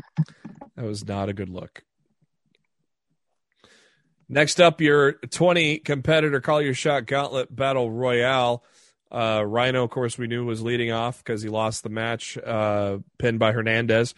That 0.76 0.84
was 0.84 1.06
not 1.06 1.28
a 1.28 1.32
good 1.32 1.48
look. 1.48 1.82
Next 4.28 4.60
up, 4.60 4.80
your 4.80 5.14
20 5.14 5.78
competitor 5.78 6.40
call 6.40 6.62
your 6.62 6.74
shot 6.74 7.06
gauntlet 7.06 7.54
battle 7.54 7.90
royale. 7.90 8.64
Uh, 9.10 9.42
Rhino, 9.44 9.84
of 9.84 9.90
course, 9.90 10.16
we 10.16 10.26
knew 10.26 10.44
was 10.44 10.62
leading 10.62 10.92
off 10.92 11.18
because 11.18 11.42
he 11.42 11.48
lost 11.48 11.82
the 11.82 11.88
match, 11.88 12.38
uh, 12.38 12.98
pinned 13.18 13.38
by 13.38 13.52
Hernandez. 13.52 14.14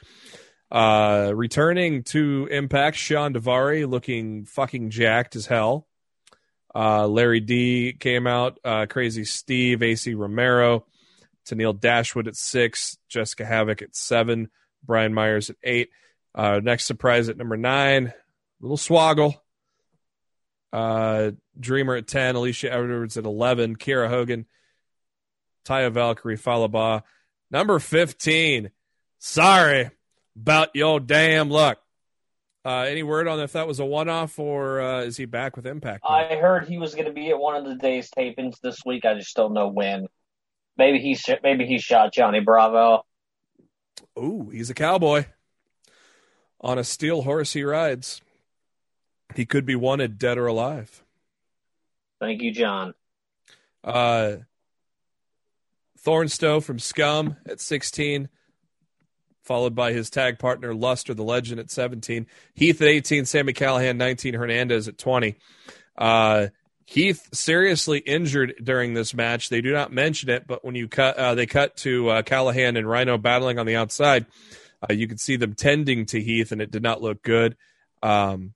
Uh, 0.71 1.33
returning 1.35 2.03
to 2.03 2.49
Impact, 2.51 2.97
Shawn 2.97 3.35
Daivari 3.35 3.89
looking 3.89 4.45
fucking 4.45 4.91
jacked 4.91 5.37
as 5.37 5.47
hell. 5.47 5.87
Uh, 6.75 7.07
Larry 7.07 7.41
D 7.41 7.95
came 7.99 8.27
out. 8.27 8.59
Uh, 8.65 8.87
Crazy 8.87 9.25
Steve, 9.25 9.81
Acey 9.81 10.17
Romero, 10.17 10.87
Tenille 11.47 11.79
Dashwood 11.79 12.29
at 12.29 12.37
six, 12.37 12.97
Jessicka 13.11 13.47
Havok 13.47 13.83
at 13.83 13.95
seven, 13.95 14.51
Brian 14.83 15.13
Myers 15.13 15.51
at 15.51 15.57
eight. 15.63 15.91
Uh, 16.35 16.61
next 16.63 16.87
surprise 16.87 17.29
at 17.29 17.37
number 17.37 17.59
nine, 17.59 18.13
little 18.61 18.79
Swoggle. 18.79 19.35
Dreamer 20.73 21.97
at 21.97 22.07
10, 22.07 22.35
Alisha 22.35 22.71
Edwards 22.71 23.19
at 23.19 23.27
11, 23.27 23.77
Kiera 23.77 24.09
Hogan, 24.09 24.47
Taya 25.65 25.93
Valkyrie, 25.93 26.37
Fallah 26.37 26.69
Bahh. 26.69 27.03
Number 27.51 27.79
15, 27.79 28.71
sorry 29.19 29.91
about 30.37 30.71
your 30.75 31.01
damn 31.01 31.51
luck. 31.51 31.79
Uh, 32.65 32.87
any 32.89 33.03
word 33.03 33.27
on 33.27 33.41
if 33.41 33.53
that 33.53 33.67
was 33.67 33.81
a 33.81 33.85
one 33.85 34.09
off 34.09 34.39
or 34.39 34.81
uh, 34.81 35.01
is 35.03 35.17
he 35.17 35.25
back 35.25 35.57
with 35.57 35.67
Impact? 35.67 36.05
now? 36.09 36.15
I 36.15 36.37
heard 36.37 36.69
he 36.69 36.79
was 36.79 36.95
going 36.95 37.07
to 37.07 37.13
be 37.13 37.31
at 37.31 37.39
one 37.39 37.57
of 37.57 37.65
the 37.65 37.75
day's 37.75 38.09
tapings 38.17 38.61
this 38.61 38.79
week. 38.87 39.05
I 39.05 39.15
just 39.15 39.35
don't 39.35 39.53
know 39.53 39.69
when. 39.69 40.07
Maybe 40.77 41.01
he 41.01 41.17
sh- 41.17 41.41
maybe 41.43 41.67
he 41.67 41.79
shot 41.79 42.15
Johnny 42.15 42.41
Bravo. 42.41 43.05
Ooh, 44.19 44.49
he's 44.53 44.71
a 44.71 44.75
cowboy. 44.75 45.25
On 46.61 46.79
a 46.79 46.85
steel 46.85 47.23
horse 47.23 47.53
he 47.53 47.65
rides. 47.65 48.21
He 49.35 49.45
could 49.45 49.67
be 49.67 49.75
wanted 49.75 50.19
dead 50.19 50.39
or 50.39 50.47
alive. 50.47 51.03
Thank 52.21 52.43
you, 52.43 52.53
John. 52.53 52.95
Uh, 53.83 54.37
Thornstowe 56.05 56.61
from 56.61 56.79
Scum 56.79 57.37
at 57.47 57.61
16, 57.61 58.29
followed 59.45 59.75
by 59.75 59.93
his 59.93 60.11
tag 60.11 60.39
partner 60.39 60.75
Luster 60.75 61.15
the 61.15 61.23
Legend 61.23 61.61
at 61.61 61.71
17. 61.71 62.27
Heath 62.55 62.81
at 62.83 62.89
18, 62.89 63.25
Sami 63.25 63.53
Callihan 63.53 63.97
19, 63.97 64.35
Hernandez 64.35 64.89
at 64.89 64.99
20. 64.99 65.37
Uh, 65.97 66.49
Heath 66.87 67.29
seriously 67.33 67.99
injured 67.99 68.55
during 68.63 68.95
this 68.95 69.15
match. 69.15 69.49
They 69.49 69.61
do 69.61 69.73
not 69.73 69.93
mention 69.93 70.29
it, 70.29 70.47
but 70.47 70.65
when 70.65 70.75
you 70.75 70.89
cut, 70.89 71.17
uh, 71.17 71.35
they 71.35 71.47
cut 71.47 71.77
to 71.79 72.09
uh, 72.11 72.23
Callihan 72.23 72.77
and 72.77 72.89
Rhino 72.89 73.17
battling 73.17 73.59
on 73.59 73.67
the 73.67 73.77
outside. 73.77 74.27
Uh, 74.83 74.93
you 74.93 75.07
could 75.07 75.21
see 75.21 75.37
them 75.37 75.55
tending 75.55 76.07
to 76.07 76.21
Heath, 76.21 76.51
and 76.51 76.61
it 76.61 76.71
did 76.73 76.83
not 76.83 77.01
look 77.01 77.23
good. 77.23 77.57
Um, 78.03 78.55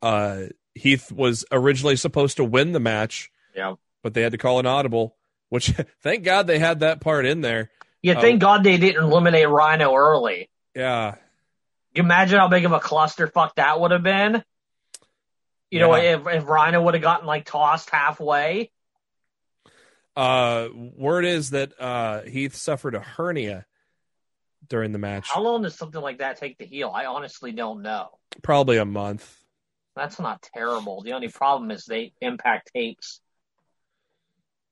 uh, 0.00 0.44
Heath 0.74 1.12
was 1.12 1.44
originally 1.52 1.96
supposed 1.96 2.38
to 2.38 2.44
win 2.44 2.72
the 2.72 2.80
match, 2.80 3.30
Yeah. 3.54 3.74
but 4.02 4.14
they 4.14 4.22
had 4.22 4.32
to 4.32 4.38
call 4.38 4.58
an 4.58 4.66
audible. 4.66 5.16
Which, 5.48 5.72
thank 6.02 6.24
God, 6.24 6.46
they 6.46 6.58
had 6.58 6.80
that 6.80 7.00
part 7.00 7.26
in 7.26 7.40
there. 7.40 7.70
Yeah, 8.02 8.20
thank 8.20 8.40
God 8.40 8.62
they 8.62 8.76
didn't 8.76 9.02
eliminate 9.02 9.48
Rhino 9.48 9.94
early. 9.94 10.48
Yeah, 10.74 11.16
You 11.92 12.04
imagine 12.04 12.38
how 12.38 12.48
big 12.48 12.64
of 12.64 12.72
a 12.72 12.78
clusterfuck 12.78 13.56
that 13.56 13.80
would 13.80 13.90
have 13.90 14.04
been? 14.04 14.44
You 15.70 15.80
know, 15.80 15.94
if, 15.94 16.26
if 16.26 16.46
Rhino 16.46 16.80
would 16.82 16.94
have 16.94 17.02
gotten 17.02 17.26
like 17.26 17.44
tossed 17.44 17.90
halfway. 17.90 18.70
Uh, 20.16 20.68
word 20.72 21.24
is 21.24 21.50
that 21.50 21.72
uh, 21.78 22.22
Heath 22.22 22.54
suffered 22.54 22.94
a 22.94 23.00
hernia 23.00 23.66
during 24.68 24.92
the 24.92 24.98
match. 24.98 25.28
How 25.28 25.42
long 25.42 25.62
does 25.62 25.76
something 25.76 26.00
like 26.00 26.18
that 26.18 26.38
take 26.38 26.58
to 26.58 26.66
heal? 26.66 26.90
I 26.94 27.06
honestly 27.06 27.52
don't 27.52 27.82
know. 27.82 28.08
Probably 28.42 28.78
a 28.78 28.84
month. 28.84 29.36
That's 29.94 30.18
not 30.18 30.42
terrible. 30.54 31.02
The 31.02 31.12
only 31.12 31.28
problem 31.28 31.70
is 31.70 31.84
they 31.84 32.12
impact 32.20 32.70
tapes 32.74 33.20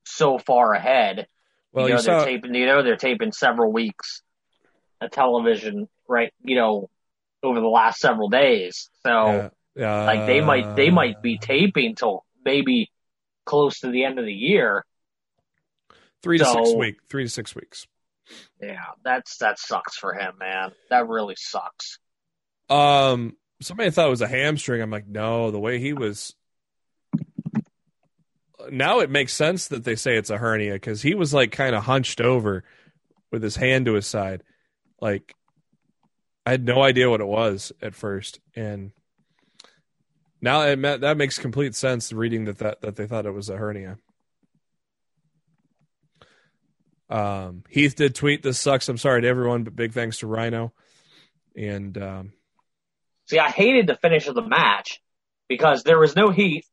so 0.06 0.38
far 0.38 0.72
ahead. 0.72 1.26
Well, 1.72 1.86
you 1.88 1.94
you, 1.94 1.96
know, 1.96 2.02
they're 2.02 2.20
saw. 2.20 2.24
taping. 2.24 2.54
You 2.54 2.66
know, 2.66 2.82
they're 2.82 2.96
taping 2.96 3.32
several 3.32 3.72
weeks 3.72 4.22
of 5.00 5.10
television, 5.10 5.88
right? 6.08 6.32
You 6.42 6.56
know, 6.56 6.90
over 7.42 7.60
the 7.60 7.66
last 7.66 8.00
several 8.00 8.28
days. 8.28 8.88
So, 9.04 9.10
yeah, 9.10 9.48
yeah, 9.74 10.04
like, 10.04 10.26
they 10.26 10.40
might 10.40 10.76
they 10.76 10.90
might 10.90 11.22
be 11.22 11.38
taping 11.38 11.94
till 11.94 12.24
maybe 12.44 12.90
close 13.44 13.80
to 13.80 13.90
the 13.90 14.04
end 14.04 14.18
of 14.18 14.24
the 14.24 14.32
year. 14.32 14.84
three 16.22 16.38
to 16.38 16.44
six 16.44 16.70
so- 16.70 16.76
weeks. 16.78 17.04
Three 17.08 17.24
to 17.24 17.30
six 17.30 17.54
weeks. 17.54 17.86
Yeah, 18.60 18.82
that's 19.04 19.36
that 19.38 19.58
sucks 19.58 19.96
for 19.96 20.12
him, 20.12 20.38
man. 20.38 20.72
That 20.90 21.06
really 21.08 21.36
sucks. 21.36 21.98
Um, 22.68 23.36
somebody 23.60 23.90
thought 23.90 24.08
it 24.08 24.10
was 24.10 24.22
a 24.22 24.26
hamstring. 24.26 24.82
I'm 24.82 24.90
like, 24.90 25.06
no, 25.06 25.50
the 25.50 25.60
way 25.60 25.78
he 25.78 25.92
was. 25.92 26.34
Now 28.70 29.00
it 29.00 29.10
makes 29.10 29.32
sense 29.32 29.68
that 29.68 29.84
they 29.84 29.96
say 29.96 30.16
it's 30.16 30.30
a 30.30 30.38
hernia 30.38 30.74
because 30.74 31.02
he 31.02 31.14
was 31.14 31.32
like 31.34 31.52
kind 31.52 31.74
of 31.74 31.84
hunched 31.84 32.20
over 32.20 32.64
with 33.30 33.42
his 33.42 33.56
hand 33.56 33.86
to 33.86 33.94
his 33.94 34.06
side. 34.06 34.42
Like, 35.00 35.34
I 36.44 36.50
had 36.50 36.64
no 36.64 36.82
idea 36.82 37.10
what 37.10 37.20
it 37.20 37.26
was 37.26 37.72
at 37.82 37.94
first, 37.94 38.40
and 38.54 38.92
now 40.40 40.62
it 40.62 41.00
that 41.00 41.16
makes 41.16 41.38
complete 41.38 41.74
sense. 41.74 42.12
Reading 42.12 42.44
that, 42.44 42.58
that 42.58 42.80
that 42.82 42.96
they 42.96 43.06
thought 43.06 43.26
it 43.26 43.32
was 43.32 43.50
a 43.50 43.56
hernia. 43.56 43.98
Um, 47.08 47.64
Heath 47.68 47.96
did 47.96 48.14
tweet, 48.14 48.42
"This 48.42 48.60
sucks. 48.60 48.88
I'm 48.88 48.98
sorry 48.98 49.22
to 49.22 49.28
everyone, 49.28 49.64
but 49.64 49.76
big 49.76 49.92
thanks 49.92 50.18
to 50.18 50.26
Rhino." 50.26 50.72
And 51.56 51.96
um, 51.98 52.32
See, 53.28 53.38
I 53.38 53.50
hated 53.50 53.86
the 53.86 53.96
finish 53.96 54.28
of 54.28 54.34
the 54.34 54.42
match 54.42 55.02
because 55.48 55.82
there 55.82 55.98
was 55.98 56.14
no 56.14 56.30
heat, 56.30 56.64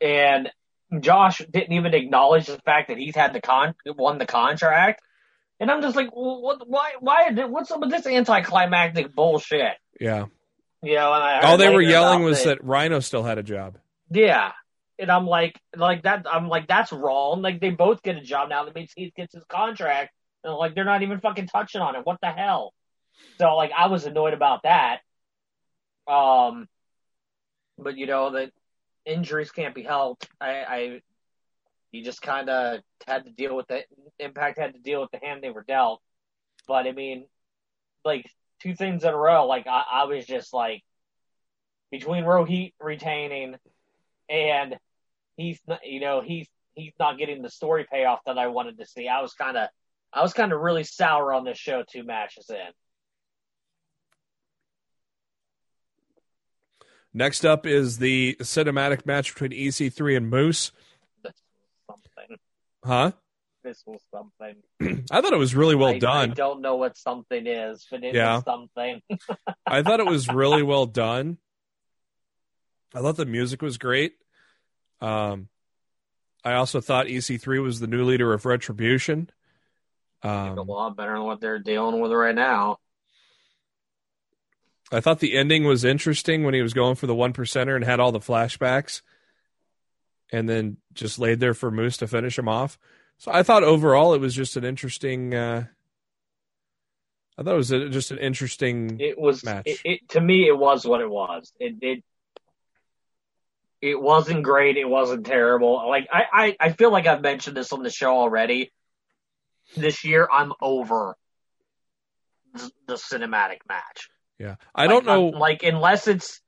and 0.00 0.50
Josh 0.98 1.38
didn't 1.50 1.72
even 1.72 1.94
acknowledge 1.94 2.46
the 2.46 2.58
fact 2.64 2.88
that 2.88 2.98
he's 2.98 3.14
had 3.14 3.32
the 3.32 3.40
con 3.40 3.74
won 3.86 4.18
the 4.18 4.26
contract. 4.26 5.02
And 5.60 5.70
I'm 5.70 5.82
just 5.82 5.94
like, 5.94 6.14
well, 6.14 6.40
what? 6.40 6.68
Why? 6.68 6.92
Why? 7.00 7.30
What's 7.46 7.70
up 7.70 7.80
with 7.80 7.90
this 7.90 8.06
anticlimactic 8.06 9.14
bullshit? 9.14 9.74
yeah, 10.00 10.26
You 10.82 10.94
know, 10.94 11.12
all 11.42 11.58
they 11.58 11.68
were 11.68 11.82
yelling 11.82 12.22
was 12.22 12.40
it. 12.40 12.44
that 12.46 12.64
Rhino 12.64 13.00
still 13.00 13.22
had 13.22 13.38
a 13.38 13.42
job. 13.42 13.76
Yeah. 14.10 14.52
And 14.98 15.10
I'm 15.10 15.26
like, 15.26 15.58
like 15.76 16.02
that. 16.02 16.26
I'm 16.30 16.48
like, 16.48 16.66
that's 16.66 16.92
wrong. 16.92 17.42
Like 17.42 17.60
they 17.60 17.70
both 17.70 18.02
get 18.02 18.16
a 18.16 18.22
job 18.22 18.48
now. 18.48 18.64
That 18.64 18.74
means 18.74 18.90
he 18.96 19.12
gets 19.16 19.34
his 19.34 19.44
contract, 19.44 20.12
and 20.44 20.54
like 20.54 20.74
they're 20.74 20.84
not 20.84 21.02
even 21.02 21.20
fucking 21.20 21.46
touching 21.46 21.80
on 21.80 21.94
it. 21.96 22.04
What 22.04 22.18
the 22.22 22.28
hell? 22.30 22.72
So 23.38 23.54
like, 23.56 23.72
I 23.76 23.86
was 23.88 24.06
annoyed 24.06 24.34
about 24.34 24.62
that. 24.64 25.00
Um, 26.06 26.68
but 27.78 27.96
you 27.96 28.06
know 28.06 28.30
that 28.32 28.50
injuries 29.04 29.50
can't 29.50 29.74
be 29.74 29.82
helped. 29.82 30.28
I, 30.40 30.50
I 30.50 31.00
you 31.92 32.04
just 32.04 32.22
kind 32.22 32.48
of 32.48 32.80
had 33.06 33.24
to 33.24 33.32
deal 33.32 33.56
with 33.56 33.66
the 33.66 33.84
Impact 34.18 34.58
had 34.58 34.74
to 34.74 34.80
deal 34.80 35.00
with 35.00 35.10
the 35.10 35.18
hand 35.18 35.42
they 35.42 35.50
were 35.50 35.64
dealt. 35.66 36.00
But 36.68 36.86
I 36.86 36.92
mean, 36.92 37.26
like 38.04 38.26
two 38.60 38.74
things 38.74 39.04
in 39.04 39.10
a 39.10 39.16
row. 39.16 39.46
Like 39.46 39.66
I, 39.66 39.82
I 39.90 40.04
was 40.04 40.26
just 40.26 40.52
like 40.52 40.82
between 41.90 42.24
Rohit 42.24 42.74
retaining 42.80 43.56
and 44.28 44.76
he's 45.36 45.60
not, 45.66 45.84
you 45.84 46.00
know 46.00 46.20
he's 46.20 46.46
he's 46.74 46.92
not 46.98 47.18
getting 47.18 47.42
the 47.42 47.50
story 47.50 47.86
payoff 47.90 48.20
that 48.26 48.38
I 48.38 48.48
wanted 48.48 48.78
to 48.78 48.86
see. 48.86 49.08
I 49.08 49.20
was 49.22 49.34
kind 49.34 49.56
of 49.56 49.68
I 50.12 50.22
was 50.22 50.32
kind 50.32 50.52
of 50.52 50.60
really 50.60 50.84
sour 50.84 51.32
on 51.32 51.44
this 51.44 51.58
show 51.58 51.82
two 51.88 52.04
matches 52.04 52.50
in. 52.50 52.72
Next 57.12 57.44
up 57.44 57.66
is 57.66 57.98
the 57.98 58.36
cinematic 58.40 59.04
match 59.06 59.34
between 59.34 59.50
EC3 59.52 60.16
and 60.16 60.30
Moose. 60.30 60.72
Something. 61.86 62.36
Huh? 62.84 63.12
this 63.62 63.82
was 63.84 64.00
something. 64.10 64.56
I 65.10 65.20
thought 65.20 65.34
it 65.34 65.38
was 65.38 65.54
really 65.54 65.74
well 65.74 65.90
I, 65.90 65.98
done. 65.98 66.30
I 66.30 66.34
don't 66.34 66.62
know 66.62 66.76
what 66.76 66.96
something 66.96 67.46
is, 67.46 67.86
but 67.90 68.02
it 68.02 68.14
Yeah. 68.14 68.36
was 68.36 68.44
something. 68.44 69.02
I 69.66 69.82
thought 69.82 70.00
it 70.00 70.06
was 70.06 70.28
really 70.28 70.62
well 70.62 70.86
done. 70.86 71.36
I 72.94 73.00
thought 73.00 73.16
the 73.16 73.26
music 73.26 73.60
was 73.60 73.76
great. 73.76 74.14
Um, 75.02 75.48
I 76.42 76.54
also 76.54 76.80
thought 76.80 77.06
EC3 77.06 77.62
was 77.62 77.80
the 77.80 77.86
new 77.86 78.04
leader 78.04 78.32
of 78.32 78.46
Retribution. 78.46 79.28
a 80.22 80.28
Um, 80.28 80.56
lot 80.66 80.96
better 80.96 81.12
than 81.14 81.24
what 81.24 81.40
they're 81.42 81.58
dealing 81.58 82.00
with 82.00 82.12
right 82.12 82.34
now. 82.34 82.78
I 84.92 85.00
thought 85.00 85.20
the 85.20 85.36
ending 85.36 85.64
was 85.64 85.84
interesting 85.84 86.44
when 86.44 86.54
he 86.54 86.62
was 86.62 86.74
going 86.74 86.96
for 86.96 87.06
the 87.06 87.14
one 87.14 87.32
percenter 87.32 87.76
and 87.76 87.84
had 87.84 88.00
all 88.00 88.12
the 88.12 88.18
flashbacks, 88.18 89.02
and 90.32 90.48
then 90.48 90.78
just 90.94 91.18
laid 91.18 91.40
there 91.40 91.54
for 91.54 91.70
Moose 91.70 91.98
to 91.98 92.08
finish 92.08 92.38
him 92.38 92.48
off. 92.48 92.78
So 93.18 93.30
I 93.32 93.42
thought 93.42 93.62
overall 93.62 94.14
it 94.14 94.20
was 94.20 94.34
just 94.34 94.56
an 94.56 94.64
interesting. 94.64 95.34
Uh, 95.34 95.66
I 97.38 97.42
thought 97.42 97.54
it 97.54 97.56
was 97.56 97.70
a, 97.70 97.88
just 97.88 98.10
an 98.10 98.18
interesting. 98.18 98.98
It 99.00 99.18
was 99.18 99.44
Match. 99.44 99.66
It, 99.66 99.80
it 99.84 100.08
to 100.10 100.20
me. 100.20 100.46
It 100.46 100.58
was 100.58 100.84
what 100.84 101.00
it 101.00 101.10
was. 101.10 101.52
It 101.60 101.76
it 101.82 102.04
it 103.80 104.00
wasn't 104.00 104.42
great. 104.42 104.76
It 104.76 104.88
wasn't 104.88 105.24
terrible. 105.24 105.88
Like 105.88 106.08
I, 106.12 106.24
I 106.32 106.56
I 106.58 106.72
feel 106.72 106.90
like 106.90 107.06
I've 107.06 107.22
mentioned 107.22 107.56
this 107.56 107.72
on 107.72 107.82
the 107.82 107.90
show 107.90 108.16
already. 108.16 108.72
This 109.76 110.04
year, 110.04 110.28
I'm 110.30 110.52
over 110.60 111.16
the, 112.54 112.70
the 112.86 112.94
cinematic 112.94 113.58
match. 113.68 114.09
Yeah, 114.40 114.56
I 114.74 114.86
don't 114.88 115.06
Like, 115.06 115.06
know. 115.06 115.30
I'm- 115.30 115.38
like 115.38 115.62
unless 115.62 116.08
it's 116.08 116.40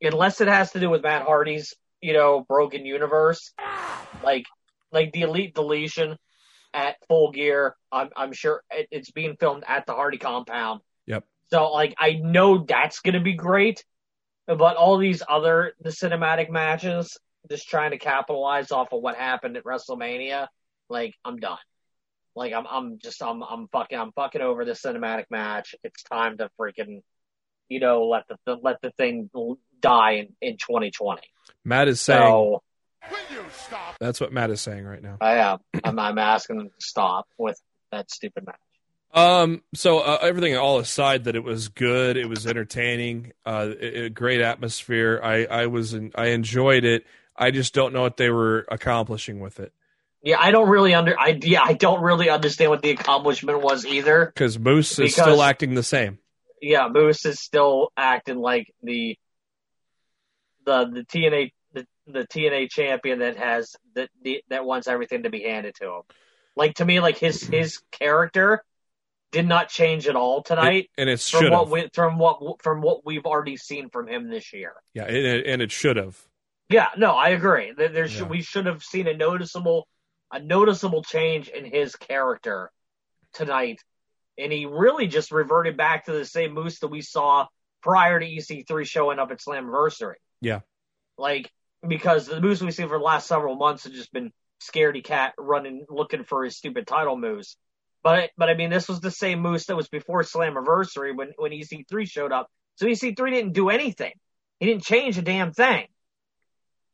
unless 0.00 0.40
it 0.40 0.48
has 0.48 0.72
to 0.72 0.80
do 0.80 0.90
with 0.90 1.02
Matt 1.02 1.22
Hardy's 1.22 1.74
you 2.00 2.14
know 2.14 2.40
broken 2.48 2.84
universe, 2.86 3.52
like 4.24 4.46
like 4.90 5.12
the 5.12 5.22
Elite 5.22 5.54
Deletion 5.54 6.16
at 6.74 6.96
Full 7.08 7.30
Gear. 7.32 7.76
I'm 7.92 8.08
I'm 8.16 8.32
sure 8.32 8.62
it, 8.72 8.88
it's 8.90 9.10
being 9.10 9.36
filmed 9.38 9.62
at 9.68 9.86
the 9.86 9.92
Hardy 9.94 10.18
compound. 10.18 10.80
Yep. 11.06 11.24
So 11.52 11.70
like 11.70 11.94
I 11.98 12.14
know 12.14 12.64
that's 12.64 13.00
gonna 13.00 13.20
be 13.20 13.34
great, 13.34 13.84
but 14.46 14.76
all 14.76 14.96
these 14.96 15.22
other 15.28 15.74
the 15.80 15.90
cinematic 15.90 16.48
matches, 16.50 17.18
just 17.50 17.68
trying 17.68 17.90
to 17.90 17.98
capitalize 17.98 18.72
off 18.72 18.92
of 18.92 19.02
what 19.02 19.16
happened 19.16 19.56
at 19.58 19.64
WrestleMania, 19.64 20.48
like 20.88 21.14
I'm 21.24 21.36
done. 21.38 21.58
Like 22.34 22.52
I'm 22.52 22.66
I'm 22.66 22.98
just 22.98 23.22
I'm 23.22 23.42
I'm 23.42 23.68
fucking 23.68 23.98
I'm 23.98 24.12
fucking 24.12 24.40
over 24.40 24.64
the 24.64 24.72
cinematic 24.72 25.26
match. 25.30 25.74
It's 25.84 26.02
time 26.02 26.38
to 26.38 26.50
freaking 26.58 27.02
you 27.68 27.80
know 27.80 28.06
let 28.06 28.24
the, 28.28 28.36
the 28.46 28.56
let 28.56 28.80
the 28.82 28.90
thing 28.92 29.30
die 29.80 30.12
in, 30.12 30.28
in 30.40 30.56
2020. 30.56 31.20
Matt 31.64 31.88
is 31.88 32.00
saying 32.00 32.20
So 32.22 32.62
that's 34.00 34.20
what 34.20 34.32
Matt 34.32 34.50
is 34.50 34.60
saying 34.60 34.84
right 34.84 35.02
now. 35.02 35.18
I 35.20 35.36
am 35.36 35.58
I'm 35.84 35.98
I'm 35.98 36.18
asking 36.18 36.58
them 36.58 36.68
to 36.68 36.86
stop 36.86 37.26
with 37.36 37.60
that 37.90 38.10
stupid 38.10 38.46
match. 38.46 38.56
Um. 39.14 39.62
So 39.74 39.98
uh, 39.98 40.18
everything 40.22 40.56
all 40.56 40.78
aside, 40.78 41.24
that 41.24 41.36
it 41.36 41.44
was 41.44 41.68
good. 41.68 42.16
It 42.16 42.30
was 42.30 42.46
entertaining. 42.46 43.32
Uh, 43.44 43.68
a, 43.78 44.04
a 44.04 44.08
great 44.08 44.40
atmosphere. 44.40 45.20
I 45.22 45.44
I 45.44 45.66
was 45.66 45.92
in, 45.92 46.12
I 46.14 46.28
enjoyed 46.28 46.84
it. 46.84 47.04
I 47.36 47.50
just 47.50 47.74
don't 47.74 47.92
know 47.92 48.00
what 48.00 48.16
they 48.16 48.30
were 48.30 48.64
accomplishing 48.70 49.40
with 49.40 49.60
it 49.60 49.74
Yeah, 50.22 50.38
I 50.38 50.52
don't 50.52 50.68
really 50.68 50.94
under 50.94 51.18
I 51.18 51.38
yeah 51.42 51.62
I 51.64 51.72
don't 51.72 52.02
really 52.02 52.30
understand 52.30 52.70
what 52.70 52.82
the 52.82 52.90
accomplishment 52.90 53.60
was 53.60 53.84
either. 53.84 54.26
because 54.26 54.58
Moose 54.58 54.92
is 54.92 54.96
Because- 54.98 55.14
still 55.14 55.42
acting 55.42 55.74
the 55.74 55.82
same. 55.82 56.18
Yeah, 56.60 56.88
Moose 56.88 57.26
is 57.26 57.40
still 57.40 57.90
acting 57.96 58.38
like 58.38 58.72
the 58.82 59.18
the 60.64 60.84
the 60.84 61.04
TNA 61.04 61.52
the, 61.72 61.86
the 62.06 62.26
TNA 62.26 62.70
champion 62.70 63.18
that 63.18 63.36
has 63.36 63.74
that 63.94 64.10
the, 64.22 64.44
that 64.48 64.64
wants 64.64 64.86
everything 64.86 65.24
to 65.24 65.30
be 65.30 65.42
handed 65.42 65.74
to 65.76 65.86
him. 65.86 66.02
Like 66.54 66.74
to 66.76 66.84
me, 66.84 67.00
like 67.00 67.18
his 67.18 67.42
mm-hmm. 67.42 67.52
his 67.54 67.80
character 67.90 68.62
did 69.32 69.48
not 69.48 69.70
change 69.70 70.06
at 70.06 70.14
all 70.14 70.42
tonight 70.42 70.90
and 70.98 71.08
it 71.08 71.18
from 71.18 71.40
should 71.40 71.50
what 71.50 71.60
have. 71.64 71.70
we 71.70 71.88
from 71.94 72.18
what 72.18 72.62
from 72.62 72.80
what 72.82 73.04
we've 73.04 73.24
already 73.24 73.56
seen 73.56 73.88
from 73.88 74.06
him 74.06 74.28
this 74.28 74.52
year. 74.52 74.74
Yeah, 74.94 75.06
and 75.06 75.16
it, 75.16 75.46
and 75.46 75.62
it 75.62 75.72
should 75.72 75.96
have. 75.96 76.20
Yeah, 76.68 76.88
no, 76.96 77.12
I 77.12 77.30
agree. 77.30 77.72
There, 77.76 77.88
there 77.88 78.08
should, 78.08 78.20
Yeah. 78.20 78.28
we 78.28 78.42
should 78.42 78.66
have 78.66 78.82
seen 78.82 79.06
a 79.06 79.14
noticeable, 79.14 79.86
a 80.32 80.40
noticeable 80.40 81.02
change 81.02 81.48
in 81.48 81.64
his 81.64 81.94
character 81.94 82.72
tonight, 83.34 83.80
and 84.38 84.50
he 84.52 84.66
really 84.66 85.06
just 85.06 85.30
reverted 85.30 85.76
back 85.76 86.06
to 86.06 86.12
the 86.12 86.24
same 86.24 86.54
Moose 86.54 86.80
that 86.80 86.88
we 86.88 87.02
saw 87.02 87.46
prior 87.82 88.18
to 88.18 88.26
EC3 88.26 88.86
showing 88.86 89.18
up 89.18 89.30
at 89.30 89.40
Slammiversary. 89.40 90.14
Yeah. 90.40 90.60
like 91.18 91.50
because 91.86 92.26
the 92.26 92.40
Moose 92.40 92.60
we've 92.62 92.74
seen 92.74 92.88
for 92.88 92.98
the 92.98 93.04
last 93.04 93.26
several 93.28 93.56
months 93.56 93.84
has 93.84 93.92
just 93.92 94.12
been 94.12 94.32
scaredy 94.62 95.02
cat 95.04 95.34
running 95.38 95.84
looking 95.88 96.24
for 96.24 96.44
his 96.44 96.56
stupid 96.56 96.86
title 96.86 97.16
moves. 97.16 97.56
But 98.02 98.30
but 98.36 98.48
I 98.48 98.54
mean, 98.54 98.70
this 98.70 98.88
was 98.88 99.00
the 99.00 99.10
same 99.10 99.40
Moose 99.40 99.66
that 99.66 99.76
was 99.76 99.88
before 99.88 100.22
Slammiversary 100.22 101.16
when 101.16 101.32
when 101.36 101.52
EC3 101.52 102.08
showed 102.08 102.32
up. 102.32 102.48
So 102.76 102.86
EC3 102.86 103.16
didn't 103.30 103.52
do 103.52 103.68
anything. 103.68 104.12
He 104.58 104.66
didn't 104.66 104.84
change 104.84 105.18
a 105.18 105.22
damn 105.22 105.52
thing. 105.52 105.86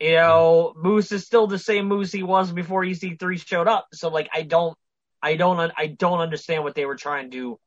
You 0.00 0.12
know, 0.12 0.74
Moose 0.76 1.10
is 1.10 1.26
still 1.26 1.46
the 1.46 1.58
same 1.58 1.86
Moose 1.86 2.12
he 2.12 2.22
was 2.22 2.52
before 2.52 2.84
EC3 2.84 3.44
showed 3.44 3.66
up. 3.66 3.88
So 3.92 4.08
like, 4.08 4.28
I 4.32 4.42
don't, 4.42 4.76
I 5.20 5.34
don't, 5.34 5.72
I 5.76 5.86
don't 5.88 6.20
understand 6.20 6.62
what 6.62 6.76
they 6.76 6.86
were 6.86 6.94
trying 6.94 7.32
to, 7.32 7.58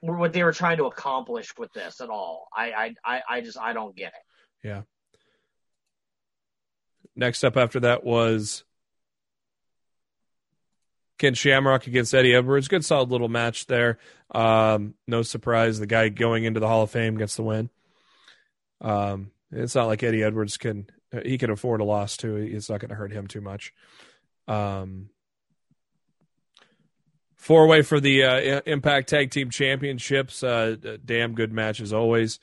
what 0.00 0.32
they 0.32 0.42
were 0.42 0.52
trying 0.52 0.78
to 0.78 0.86
accomplish 0.86 1.52
with 1.58 1.72
this 1.74 2.00
at 2.00 2.08
all. 2.08 2.48
I, 2.54 2.94
I, 3.04 3.20
I, 3.28 3.40
just, 3.42 3.58
I 3.58 3.74
don't 3.74 3.94
get 3.94 4.08
it. 4.08 4.66
Yeah. 4.66 4.82
Next 7.14 7.44
up 7.44 7.56
after 7.58 7.80
that 7.80 8.04
was 8.04 8.64
Ken 11.18 11.34
Shamrock 11.34 11.86
against 11.86 12.14
Eddie 12.14 12.34
Edwards. 12.34 12.68
Good 12.68 12.84
solid 12.84 13.10
little 13.10 13.28
match 13.28 13.66
there. 13.66 13.98
Um, 14.30 14.94
no 15.06 15.22
surprise, 15.22 15.78
the 15.78 15.86
guy 15.86 16.08
going 16.08 16.44
into 16.44 16.60
the 16.60 16.68
Hall 16.68 16.82
of 16.82 16.90
Fame 16.90 17.16
gets 17.16 17.36
the 17.36 17.42
win. 17.42 17.70
Um, 18.80 19.30
it's 19.50 19.74
not 19.74 19.86
like 19.86 20.02
Eddie 20.02 20.22
Edwards 20.22 20.56
can 20.56 20.88
he 21.24 21.38
can 21.38 21.50
afford 21.50 21.80
a 21.80 21.84
loss 21.84 22.16
too. 22.16 22.36
It's 22.36 22.68
not 22.70 22.80
going 22.80 22.88
to 22.90 22.94
hurt 22.96 23.12
him 23.12 23.26
too 23.26 23.40
much. 23.40 23.72
Um, 24.48 25.10
four 27.36 27.66
way 27.66 27.82
for 27.82 28.00
the 28.00 28.24
uh, 28.24 28.60
Impact 28.66 29.08
Tag 29.08 29.30
Team 29.30 29.50
Championships. 29.50 30.42
Uh, 30.42 30.76
damn 31.04 31.34
good 31.34 31.52
match 31.52 31.80
as 31.80 31.92
always. 31.92 32.38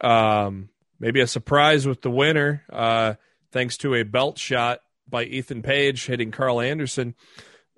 Um, 0.00 0.68
maybe 1.00 1.20
a 1.20 1.26
surprise 1.26 1.86
with 1.86 2.02
the 2.02 2.10
winner. 2.10 2.64
Uh, 2.72 3.14
thanks 3.52 3.76
to 3.78 3.94
a 3.94 4.02
belt 4.04 4.38
shot 4.38 4.80
by 5.08 5.24
Ethan 5.24 5.62
Page 5.62 6.06
hitting 6.06 6.30
Karl 6.30 6.60
Anderson. 6.60 7.14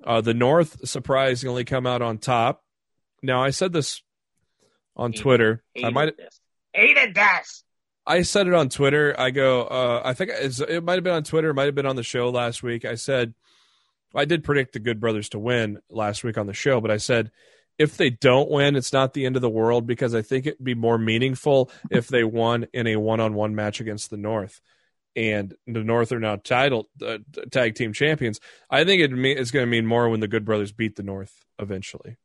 Uh, 0.05 0.21
the 0.21 0.35
North 0.35 0.87
surprisingly 0.89 1.65
come 1.65 1.87
out 1.87 2.03
on 2.03 2.19
top. 2.19 2.65
Now 3.23 3.43
I 3.43 3.51
said 3.51 3.73
this 3.73 4.03
on 4.97 5.13
Hated- 5.13 5.23
Twitter. 5.23 5.63
I 5.83 5.91
might 5.91 6.17
this. 6.17 6.41
Hated 6.73 7.15
this. 7.15 7.65
I 8.07 8.23
said 8.23 8.47
it 8.47 8.55
on 8.55 8.69
Twitter. 8.69 9.15
I 9.19 9.31
go. 9.31 9.63
Uh, 9.63 10.03
I 10.05 10.15
think 10.15 10.31
it 10.33 10.85
might 10.85 10.95
have 10.95 11.05
been 11.05 11.15
on 11.15 11.23
Twitter. 11.23 11.51
It 11.51 11.55
might 11.55 11.67
have 11.67 11.75
been 11.75 11.87
on 11.87 11.97
the 11.97 12.03
show 12.03 12.31
last 12.31 12.63
week. 12.63 12.85
I 12.85 12.95
said 12.95 13.35
I 14.15 14.25
did 14.25 14.45
predict 14.45 14.73
the 14.73 14.81
Good 14.81 15.01
Brothers 15.01 15.29
to 15.31 15.39
win 15.39 15.81
last 15.89 16.25
week 16.25 16.39
on 16.39 16.47
the 16.47 16.55
show, 16.55 16.81
but 16.81 16.91
I 16.91 16.97
said 16.97 17.31
if 17.79 17.97
they 17.97 18.11
don't 18.11 18.51
win, 18.51 18.77
it's 18.77 18.93
not 18.93 19.15
the 19.15 19.25
end 19.25 19.37
of 19.37 19.43
the 19.43 19.49
world 19.49 19.87
because 19.87 20.15
I 20.15 20.23
think 20.23 20.47
it'd 20.47 20.63
be 20.63 20.75
more 20.75 20.99
meaningful 20.99 21.71
if 21.91 22.09
they 22.09 22.25
won 22.25 22.67
in 22.75 22.87
a 22.87 22.97
one-on-one 22.97 23.55
match 23.55 23.81
against 23.81 24.11
the 24.11 24.19
North. 24.19 24.61
And 25.17 25.55
the 25.67 25.83
North 25.83 26.13
are 26.13 26.21
now 26.21 26.37
title 26.37 26.89
uh, 27.05 27.19
tag 27.51 27.75
team 27.75 27.93
champions. 27.93 28.39
I 28.69 28.85
think 28.85 29.01
it 29.03 29.11
mean, 29.11 29.39
it's 29.39 29.51
going 29.51 29.65
to 29.65 29.71
mean 29.71 29.87
more 29.87 30.09
when 30.09 30.21
the 30.21 30.29
Good 30.29 30.45
Brothers 30.45 30.73
beat 30.73 30.97
the 30.97 31.03
North 31.03 31.33
eventually. 31.59 32.17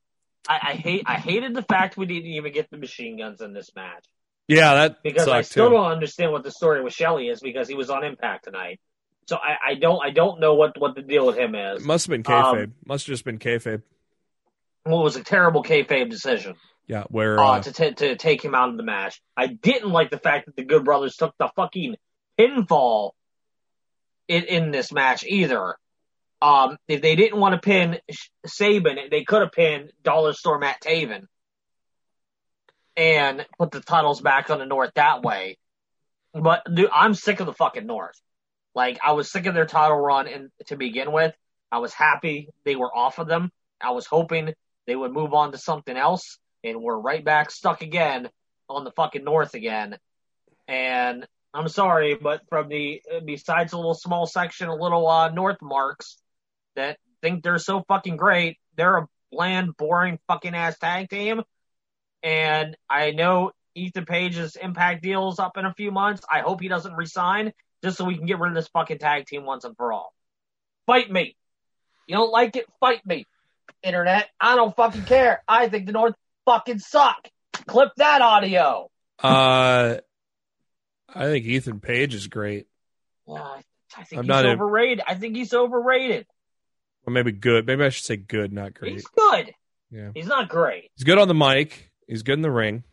I, 0.47 0.59
I 0.61 0.73
hate, 0.73 1.03
I 1.05 1.15
hated 1.15 1.55
the 1.55 1.63
fact 1.63 1.97
we 1.97 2.05
didn't 2.05 2.31
even 2.31 2.51
get 2.51 2.69
the 2.69 2.77
machine 2.77 3.17
guns 3.17 3.41
in 3.41 3.53
this 3.53 3.71
match 3.75 4.05
Yeah, 4.47 4.75
that 4.75 5.01
because 5.03 5.27
I 5.27 5.41
still 5.41 5.69
too. 5.69 5.75
don't 5.75 5.91
understand 5.91 6.31
what 6.31 6.43
the 6.43 6.51
story 6.51 6.83
with 6.83 6.93
Shelley 6.93 7.29
is 7.29 7.39
because 7.39 7.67
he 7.67 7.73
was 7.75 7.89
on 7.89 8.03
Impact 8.03 8.43
tonight. 8.45 8.79
So 9.27 9.37
I, 9.37 9.71
I 9.71 9.75
don't, 9.75 9.99
I 10.03 10.11
don't 10.11 10.39
know 10.39 10.53
what 10.53 10.79
what 10.79 10.93
the 10.95 11.01
deal 11.01 11.25
with 11.25 11.35
him 11.37 11.55
It 11.55 11.77
is. 11.77 11.83
must 11.83 12.05
have 12.05 12.11
been 12.23 12.31
Um, 12.33 12.43
kayfabe. 12.55 12.71
must 12.85 13.07
have 13.07 13.13
just 13.13 13.25
been 13.25 13.39
kayfabe. 13.39 13.81
Well, 14.85 15.01
it 15.01 15.03
was 15.03 15.15
a 15.15 15.23
terrible 15.23 15.63
kayfabe 15.63 16.11
decision. 16.11 16.55
Yeah, 16.87 17.05
where 17.09 17.39
uh, 17.39 17.43
uh, 17.57 17.61
to, 17.63 17.71
t- 17.71 17.93
to 17.93 18.15
take 18.15 18.45
him 18.45 18.53
out 18.53 18.69
of 18.69 18.77
the 18.77 18.83
match. 18.83 19.19
I 19.35 19.47
didn't 19.47 19.89
like 19.89 20.11
the 20.11 20.19
fact 20.19 20.45
that 20.45 20.55
the 20.55 20.63
Good 20.63 20.85
Brothers 20.85 21.15
took 21.15 21.33
the 21.39 21.49
fucking 21.55 21.95
pinfall 22.39 23.13
in, 24.27 24.43
in 24.43 24.69
this 24.69 24.91
match 24.91 25.23
either. 25.23 25.77
Um, 26.43 26.77
if 26.87 27.01
they 27.01 27.15
didn't 27.15 27.39
want 27.39 27.53
to 27.53 27.59
pin 27.59 27.97
Sabin, 28.45 28.99
they 29.09 29.23
could 29.23 29.41
have 29.41 29.51
pinned 29.51 29.91
Dollar 30.03 30.33
Store 30.33 30.59
Matt 30.59 30.79
Taven 30.81 31.25
and 32.97 33.45
put 33.57 33.71
the 33.71 33.81
titles 33.81 34.21
back 34.21 34.49
on 34.49 34.59
the 34.59 34.65
North 34.65 34.91
that 34.95 35.21
way. 35.21 35.57
But 36.33 36.63
dude, 36.73 36.89
I'm 36.93 37.13
sick 37.13 37.39
of 37.39 37.45
the 37.45 37.53
fucking 37.53 37.85
North. 37.85 38.19
Like 38.73 38.99
I 39.03 39.13
was 39.13 39.31
sick 39.31 39.45
of 39.45 39.53
their 39.53 39.65
title 39.65 39.97
run 39.97 40.27
and 40.27 40.49
to 40.67 40.75
begin 40.75 41.11
with. 41.11 41.33
I 41.71 41.79
was 41.79 41.93
happy 41.93 42.49
they 42.63 42.75
were 42.75 42.95
off 42.95 43.19
of 43.19 43.27
them. 43.27 43.51
I 43.81 43.91
was 43.91 44.05
hoping 44.05 44.53
they 44.87 44.95
would 44.95 45.13
move 45.13 45.33
on 45.33 45.51
to 45.51 45.57
something 45.57 45.95
else 45.95 46.37
and 46.63 46.81
we're 46.81 46.97
right 46.97 47.23
back 47.23 47.51
stuck 47.51 47.81
again 47.81 48.29
on 48.69 48.83
the 48.83 48.91
fucking 48.91 49.23
north 49.23 49.53
again. 49.53 49.97
And 50.67 51.25
I'm 51.53 51.69
sorry, 51.69 52.15
but 52.15 52.41
from 52.49 52.67
the 52.67 53.01
besides 53.23 53.73
a 53.73 53.77
little 53.77 53.93
small 53.93 54.25
section, 54.25 54.67
a 54.67 54.75
little 54.75 55.07
uh, 55.07 55.29
north 55.29 55.61
marks 55.61 56.17
that 56.75 56.97
think 57.21 57.43
they're 57.43 57.59
so 57.59 57.83
fucking 57.87 58.17
great. 58.17 58.57
They're 58.75 58.97
a 58.97 59.07
bland, 59.31 59.77
boring 59.77 60.19
fucking 60.27 60.53
ass 60.53 60.77
tag 60.77 61.09
team. 61.09 61.41
And 62.25 62.75
I 62.89 63.11
know 63.11 63.51
Ethan 63.75 64.05
Page's 64.05 64.55
impact 64.55 65.03
deal's 65.03 65.37
up 65.37 65.57
in 65.57 65.65
a 65.65 65.73
few 65.75 65.91
months. 65.91 66.25
I 66.29 66.39
hope 66.39 66.59
he 66.59 66.67
doesn't 66.67 66.95
resign 66.95 67.53
just 67.83 67.97
so 67.97 68.05
we 68.05 68.17
can 68.17 68.25
get 68.25 68.39
rid 68.39 68.49
of 68.49 68.55
this 68.55 68.67
fucking 68.69 68.97
tag 68.97 69.27
team 69.27 69.45
once 69.45 69.63
and 69.63 69.77
for 69.77 69.93
all. 69.93 70.11
Fight 70.87 71.11
me. 71.11 71.35
You 72.07 72.15
don't 72.15 72.31
like 72.31 72.55
it? 72.55 72.65
Fight 72.79 73.05
me. 73.05 73.27
Internet. 73.83 74.27
I 74.41 74.55
don't 74.55 74.75
fucking 74.75 75.03
care. 75.03 75.43
I 75.47 75.69
think 75.69 75.85
the 75.85 75.91
North 75.91 76.15
fucking 76.45 76.79
suck. 76.79 77.27
Clip 77.67 77.91
that 77.97 78.21
audio. 78.21 78.89
Uh, 79.21 79.97
I 81.13 81.25
think 81.25 81.45
Ethan 81.45 81.79
Page 81.79 82.15
is 82.15 82.27
great. 82.27 82.65
Yeah, 83.27 83.57
I 83.97 84.03
think 84.03 84.19
I'm 84.19 84.25
he's 84.25 84.51
overrated. 84.53 85.03
I 85.07 85.13
think 85.13 85.35
he's 85.35 85.53
overrated. 85.53 86.25
Or 87.05 87.13
maybe 87.13 87.31
good. 87.31 87.67
Maybe 87.67 87.83
I 87.83 87.89
should 87.89 88.05
say 88.05 88.17
good, 88.17 88.51
not 88.51 88.73
great. 88.73 88.93
He's 88.93 89.05
good. 89.05 89.53
Yeah. 89.91 90.09
He's 90.15 90.27
not 90.27 90.49
great. 90.49 90.89
He's 90.95 91.03
good 91.03 91.19
on 91.19 91.27
the 91.27 91.35
mic. 91.35 91.91
He's 92.07 92.23
good 92.23 92.33
in 92.33 92.41
the 92.41 92.51
ring. 92.51 92.83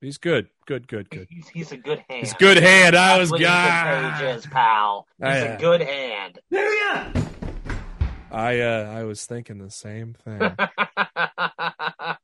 He's 0.00 0.18
good. 0.18 0.48
Good, 0.66 0.86
good, 0.86 1.10
good. 1.10 1.26
He's, 1.30 1.48
he's 1.48 1.72
a 1.72 1.76
good 1.76 2.04
hand. 2.08 2.20
He's 2.20 2.32
a 2.32 2.36
good 2.36 2.58
hand. 2.58 2.94
I 2.94 3.18
was 3.18 3.30
what 3.30 3.40
Ethan 3.40 3.52
Page 3.52 3.60
God. 3.60 4.22
is, 4.36 4.46
pal. 4.46 5.06
He's 5.18 5.26
I, 5.26 5.48
uh, 5.48 5.54
a 5.54 5.58
good 5.58 5.80
hand. 5.80 6.38
I 8.30 8.60
uh 8.60 8.92
I 8.98 9.04
was 9.04 9.24
thinking 9.26 9.58
the 9.58 9.70
same 9.70 10.14
thing. 10.24 10.56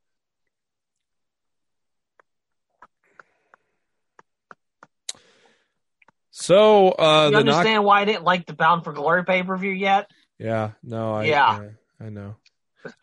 So 6.33 6.89
uh 6.89 7.29
you 7.29 7.37
the 7.37 7.43
knock 7.43 7.57
understand 7.57 7.83
why 7.83 8.01
I 8.01 8.05
didn't 8.05 8.23
like 8.23 8.45
the 8.45 8.53
Bound 8.53 8.83
for 8.83 8.93
Glory 8.93 9.23
pay 9.25 9.43
per 9.43 9.55
view 9.57 9.71
yet? 9.71 10.09
Yeah, 10.39 10.71
no, 10.81 11.13
I 11.13 11.25
Yeah. 11.25 11.69
I 11.99 12.09
know. 12.09 12.35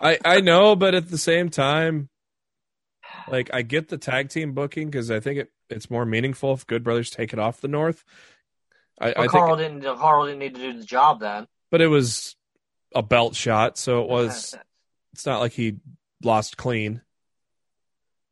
I 0.00 0.18
I 0.24 0.40
know, 0.40 0.74
but 0.74 0.94
at 0.94 1.08
the 1.08 1.18
same 1.18 1.50
time 1.50 2.08
like 3.30 3.50
I 3.52 3.62
get 3.62 3.88
the 3.88 3.98
tag 3.98 4.28
team 4.30 4.52
booking 4.52 4.90
cuz 4.90 5.10
I 5.10 5.20
think 5.20 5.38
it 5.38 5.52
it's 5.70 5.90
more 5.90 6.04
meaningful 6.06 6.52
if 6.54 6.66
Good 6.66 6.82
Brothers 6.84 7.10
take 7.10 7.32
it 7.32 7.38
off 7.38 7.60
the 7.60 7.68
North. 7.68 8.04
I, 9.00 9.08
I 9.10 9.12
But 9.12 9.20
think 9.20 9.30
Karl 9.32 9.56
didn't. 9.56 9.82
Karl 9.82 10.26
didn't 10.26 10.38
need 10.40 10.54
to 10.54 10.60
do 10.60 10.78
the 10.78 10.84
job 10.84 11.20
then. 11.20 11.46
but 11.70 11.80
it 11.80 11.86
was 11.88 12.36
a 12.94 13.02
belt 13.02 13.34
shot, 13.36 13.76
so 13.78 14.02
it 14.02 14.08
was 14.08 14.54
it's 15.12 15.26
not 15.26 15.40
like 15.40 15.52
he 15.52 15.76
lost 16.22 16.56
clean. 16.56 17.02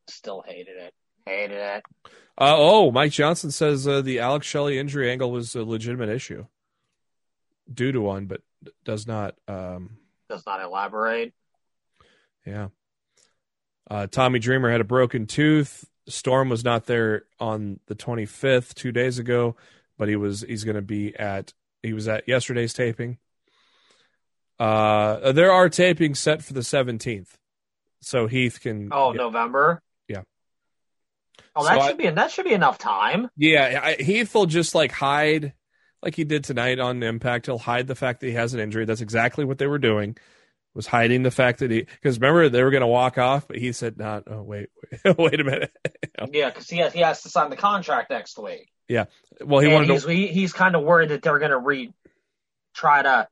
Still 0.08 0.42
hated 0.46 0.76
it. 0.76 0.94
Hated 1.26 1.56
it. 1.58 1.84
Uh, 2.38 2.54
oh, 2.56 2.90
Mike 2.90 3.12
Johnson 3.12 3.50
says 3.50 3.86
uh, 3.88 4.00
the 4.02 4.18
Alex 4.20 4.46
Shelley 4.46 4.78
injury 4.78 5.10
angle 5.10 5.30
was 5.30 5.54
a 5.54 5.62
legitimate 5.64 6.08
issue 6.10 6.46
due 7.72 7.92
to 7.92 8.00
one, 8.00 8.26
but 8.26 8.42
does 8.84 9.06
not. 9.06 9.34
Um, 9.48 9.98
Does 10.28 10.44
not 10.46 10.60
elaborate. 10.62 11.32
yeah. 12.44 12.68
Uh, 13.88 14.06
Tommy 14.06 14.38
Dreamer 14.38 14.70
had 14.70 14.80
a 14.80 14.84
broken 14.84 15.26
tooth. 15.26 15.84
Storm 16.08 16.48
was 16.48 16.64
not 16.64 16.86
there 16.86 17.24
on 17.40 17.80
the 17.86 17.94
25th, 17.94 18.74
two 18.74 18.92
days 18.92 19.18
ago, 19.18 19.56
but 19.98 20.08
he 20.08 20.16
was. 20.16 20.42
He's 20.42 20.64
going 20.64 20.76
to 20.76 20.82
be 20.82 21.14
at. 21.16 21.52
He 21.82 21.92
was 21.92 22.08
at 22.08 22.26
yesterday's 22.28 22.72
taping. 22.74 23.18
Uh, 24.58 25.32
there 25.32 25.52
are 25.52 25.68
tapings 25.68 26.16
set 26.16 26.42
for 26.42 26.52
the 26.54 26.60
17th, 26.60 27.28
so 28.00 28.26
Heath 28.26 28.60
can. 28.60 28.88
Oh, 28.90 29.12
get- 29.12 29.18
November. 29.18 29.82
Yeah. 30.08 30.22
Oh, 31.54 31.64
that 31.64 31.80
So 31.80 31.88
should 31.88 31.98
be 31.98 32.08
that 32.10 32.30
should 32.30 32.44
be 32.46 32.52
enough 32.54 32.78
time. 32.78 33.28
Yeah, 33.36 33.80
I, 33.82 34.02
Heath 34.02 34.34
will 34.34 34.46
just 34.46 34.74
like 34.74 34.92
hide, 34.92 35.52
like 36.02 36.14
he 36.14 36.24
did 36.24 36.44
tonight 36.44 36.78
on 36.78 37.02
Impact. 37.02 37.46
He'll 37.46 37.58
hide 37.58 37.86
the 37.86 37.94
fact 37.94 38.20
that 38.20 38.26
he 38.28 38.32
has 38.32 38.54
an 38.54 38.60
injury. 38.60 38.84
That's 38.84 39.00
exactly 39.00 39.44
what 39.44 39.58
they 39.58 39.66
were 39.66 39.78
doing, 39.78 40.16
was 40.76 40.86
hiding 40.86 41.22
the 41.24 41.30
fact 41.30 41.58
that 41.60 41.70
he. 41.70 41.80
Because 41.82 42.18
remember 42.20 42.48
they 42.48 42.62
were 42.62 42.70
going 42.70 42.82
to 42.82 42.86
walk 42.86 43.18
off, 43.18 43.48
but 43.48 43.56
he 43.58 43.72
said, 43.72 43.98
"Not. 43.98 44.24
oh 44.28 44.42
wait, 44.42 44.68
wait, 45.04 45.18
wait 45.18 45.40
a 45.40 45.44
minute." 45.44 45.72
Yeah, 46.32 46.48
because 46.50 46.68
he 46.68 46.78
has 46.78 46.92
he 46.92 47.00
has 47.00 47.22
to 47.22 47.28
sign 47.28 47.50
the 47.50 47.56
contract 47.56 48.10
next 48.10 48.38
week. 48.38 48.70
Yeah, 48.88 49.04
well, 49.44 49.60
he 49.60 49.66
and 49.66 49.74
wanted 49.74 49.90
he's 49.90 50.04
to. 50.04 50.08
he, 50.10 50.26
he's 50.28 50.52
kind 50.52 50.74
of 50.76 50.82
worried 50.82 51.08
that 51.10 51.22
they're 51.22 51.38
gonna 51.38 51.58
re 51.58 51.92
try 52.74 53.02
to 53.02 53.28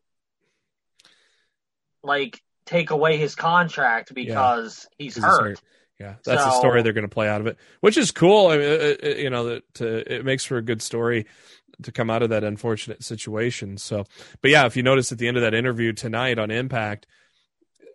like 2.03 2.41
take 2.67 2.91
away 2.91 3.17
his 3.17 3.35
contract 3.35 4.15
because 4.15 4.87
he's 4.99 5.15
'cause 5.15 5.17
he's 5.17 5.25
hurt. 5.25 5.43
hurt. 5.43 5.61
Yeah, 6.01 6.15
that's 6.25 6.45
the 6.45 6.51
story 6.59 6.83
they're 6.83 6.93
going 6.93 7.09
to 7.09 7.15
play 7.15 7.29
out 7.29 7.41
of 7.41 7.47
it, 7.47 7.57
which 7.81 7.97
is 7.97 8.11
cool. 8.11 8.49
I 8.49 8.57
mean, 8.59 8.67
it, 8.67 9.05
it- 9.05 9.19
you 9.19 9.31
know, 9.31 9.45
that 9.45 9.63
uh, 9.81 10.03
it 10.13 10.25
makes 10.25 10.45
for 10.45 10.57
a 10.57 10.63
good 10.63 10.83
story 10.83 11.27
to 11.83 11.93
come 11.93 12.11
out 12.11 12.23
of 12.23 12.31
that 12.31 12.43
unfortunate 12.45 13.03
situation. 13.05 13.79
So, 13.79 14.05
but 14.43 14.51
yeah, 14.51 14.67
if 14.67 14.77
you 14.77 14.83
notice 14.83 15.13
at 15.13 15.19
the 15.19 15.29
end 15.29 15.37
of 15.37 15.43
that 15.45 15.55
interview 15.55 15.93
tonight 15.93 16.39
on 16.39 16.51
Impact, 16.51 17.07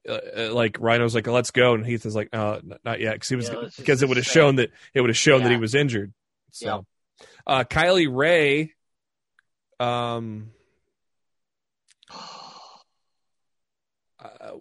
uh, 0.07 0.19
uh, 0.37 0.53
like 0.53 0.77
Rhino's 0.79 1.15
like, 1.15 1.27
"Let's 1.27 1.51
go," 1.51 1.73
and 1.73 1.85
Heath 1.85 2.05
is 2.05 2.15
like, 2.15 2.31
"No, 2.33 2.53
n- 2.53 2.77
not 2.83 2.99
yet," 2.99 3.13
because 3.13 3.29
he 3.29 3.35
was 3.35 3.49
Yeah, 3.49 3.69
because 3.77 4.01
it 4.01 4.07
would 4.07 4.17
have 4.17 4.25
shown 4.25 4.55
that 4.55 4.71
it 4.93 5.01
would 5.01 5.09
have 5.09 5.17
shown 5.17 5.43
that 5.43 5.51
he 5.51 5.57
was 5.57 5.75
injured. 5.75 6.13
So, 6.51 6.85
uh, 7.45 7.63
Kylie 7.63 8.07
Rae, 8.09 8.73
um, 9.79 10.51
uh, 14.19 14.51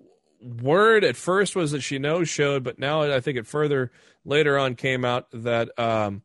word 0.41 1.05
at 1.05 1.17
first 1.17 1.57
was 1.57 1.73
that 1.73 1.81
she 1.81 1.99
no 1.99 2.25
showed, 2.25 2.65
but 2.65 2.79
now 2.79 3.03
I 3.03 3.21
think 3.21 3.39
it 3.39 3.47
further 3.47 3.91
later 4.25 4.59
on 4.59 4.75
came 4.75 5.05
out 5.05 5.27
that 5.33 5.77
um, 5.79 6.23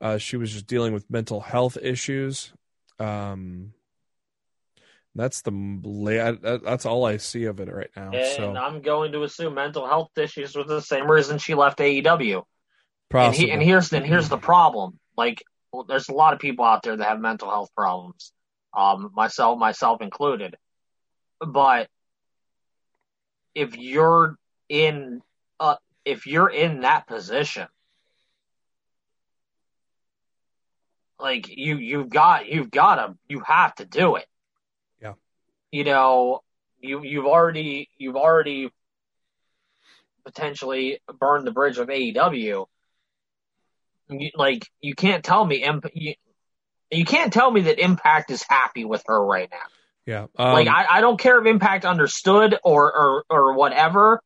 uh, 0.00 0.18
she 0.18 0.36
was 0.36 0.52
just 0.52 0.66
dealing 0.66 0.92
with 0.92 1.10
mental 1.10 1.40
health 1.40 1.76
issues. 1.80 2.52
Um, 2.98 3.72
that's 5.14 5.42
the 5.42 6.60
that's 6.64 6.86
all 6.86 7.04
I 7.04 7.18
see 7.18 7.44
of 7.44 7.60
it 7.60 7.68
right 7.72 7.90
now. 7.94 8.12
And 8.12 8.36
so 8.36 8.56
I'm 8.56 8.80
going 8.80 9.12
to 9.12 9.22
assume 9.24 9.54
mental 9.54 9.86
health 9.86 10.10
issues 10.16 10.54
was 10.56 10.66
the 10.66 10.80
same 10.80 11.10
reason 11.10 11.38
she 11.38 11.54
left 11.54 11.78
AEW. 11.78 12.42
And, 13.26 13.34
he, 13.34 13.50
and 13.52 13.62
here's 13.62 13.92
and 13.92 14.06
here's 14.06 14.28
the 14.30 14.38
problem. 14.38 14.98
Like, 15.16 15.42
well, 15.70 15.84
there's 15.84 16.08
a 16.08 16.14
lot 16.14 16.32
of 16.32 16.38
people 16.38 16.64
out 16.64 16.82
there 16.82 16.96
that 16.96 17.08
have 17.08 17.20
mental 17.20 17.50
health 17.50 17.68
problems, 17.76 18.32
um, 18.74 19.10
myself 19.14 19.58
myself 19.58 20.00
included. 20.00 20.56
But 21.40 21.88
if 23.54 23.76
you're 23.76 24.36
in, 24.70 25.20
uh, 25.60 25.76
if 26.06 26.26
you're 26.26 26.48
in 26.48 26.80
that 26.80 27.06
position, 27.06 27.66
like 31.20 31.48
you 31.48 31.76
you've 31.76 32.08
got 32.08 32.48
you've 32.48 32.70
got 32.70 32.94
to 32.96 33.14
you 33.28 33.40
have 33.40 33.74
to 33.74 33.84
do 33.84 34.16
it. 34.16 34.26
You 35.72 35.84
know, 35.84 36.40
you 36.80 37.02
you've 37.02 37.26
already 37.26 37.88
you've 37.98 38.16
already 38.16 38.70
potentially 40.24 41.00
burned 41.18 41.46
the 41.46 41.50
bridge 41.50 41.78
with 41.78 41.88
AEW. 41.88 42.66
You, 44.10 44.30
like 44.34 44.68
you 44.80 44.94
can't 44.94 45.24
tell 45.24 45.44
me 45.44 45.64
imp- 45.64 45.90
you, 45.94 46.14
you 46.90 47.04
can't 47.04 47.32
tell 47.32 47.50
me 47.50 47.62
that 47.62 47.78
Impact 47.78 48.30
is 48.30 48.42
happy 48.42 48.84
with 48.84 49.02
her 49.06 49.24
right 49.24 49.48
now. 49.50 49.58
yeah. 50.06 50.26
Um, 50.36 50.52
like 50.52 50.68
I, 50.68 50.98
I 50.98 51.00
don't 51.00 51.18
care 51.18 51.40
if 51.40 51.46
Impact 51.46 51.84
understood 51.84 52.58
or, 52.62 52.94
or 52.94 53.24
or 53.30 53.54
whatever. 53.54 54.20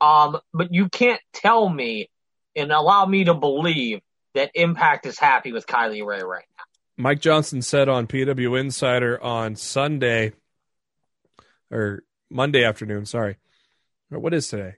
Um, 0.00 0.38
but 0.52 0.74
you 0.74 0.88
can't 0.88 1.20
tell 1.32 1.68
me 1.68 2.10
and 2.56 2.72
allow 2.72 3.06
me 3.06 3.24
to 3.24 3.34
believe 3.34 4.00
that 4.34 4.50
Impact 4.54 5.06
is 5.06 5.18
happy 5.18 5.52
with 5.52 5.66
Kylie 5.66 6.04
Rae 6.04 6.22
right 6.22 6.44
now. 6.58 6.64
Mike 6.96 7.20
Johnson 7.20 7.62
said 7.62 7.88
on 7.88 8.06
PW 8.06 8.58
Insider 8.58 9.22
on 9.22 9.54
Sunday 9.54 10.32
or 11.74 12.02
Monday 12.30 12.64
afternoon. 12.64 13.04
Sorry, 13.06 13.36
what 14.08 14.32
is 14.32 14.48
today? 14.48 14.76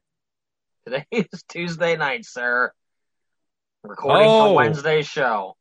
Today 0.87 1.05
is 1.11 1.43
Tuesday 1.49 1.97
night, 1.97 2.25
sir. 2.25 2.73
Recording 3.85 4.27
Oh. 4.29 4.49
for 4.49 4.55
Wednesday's 4.57 5.07
show. 5.07 5.57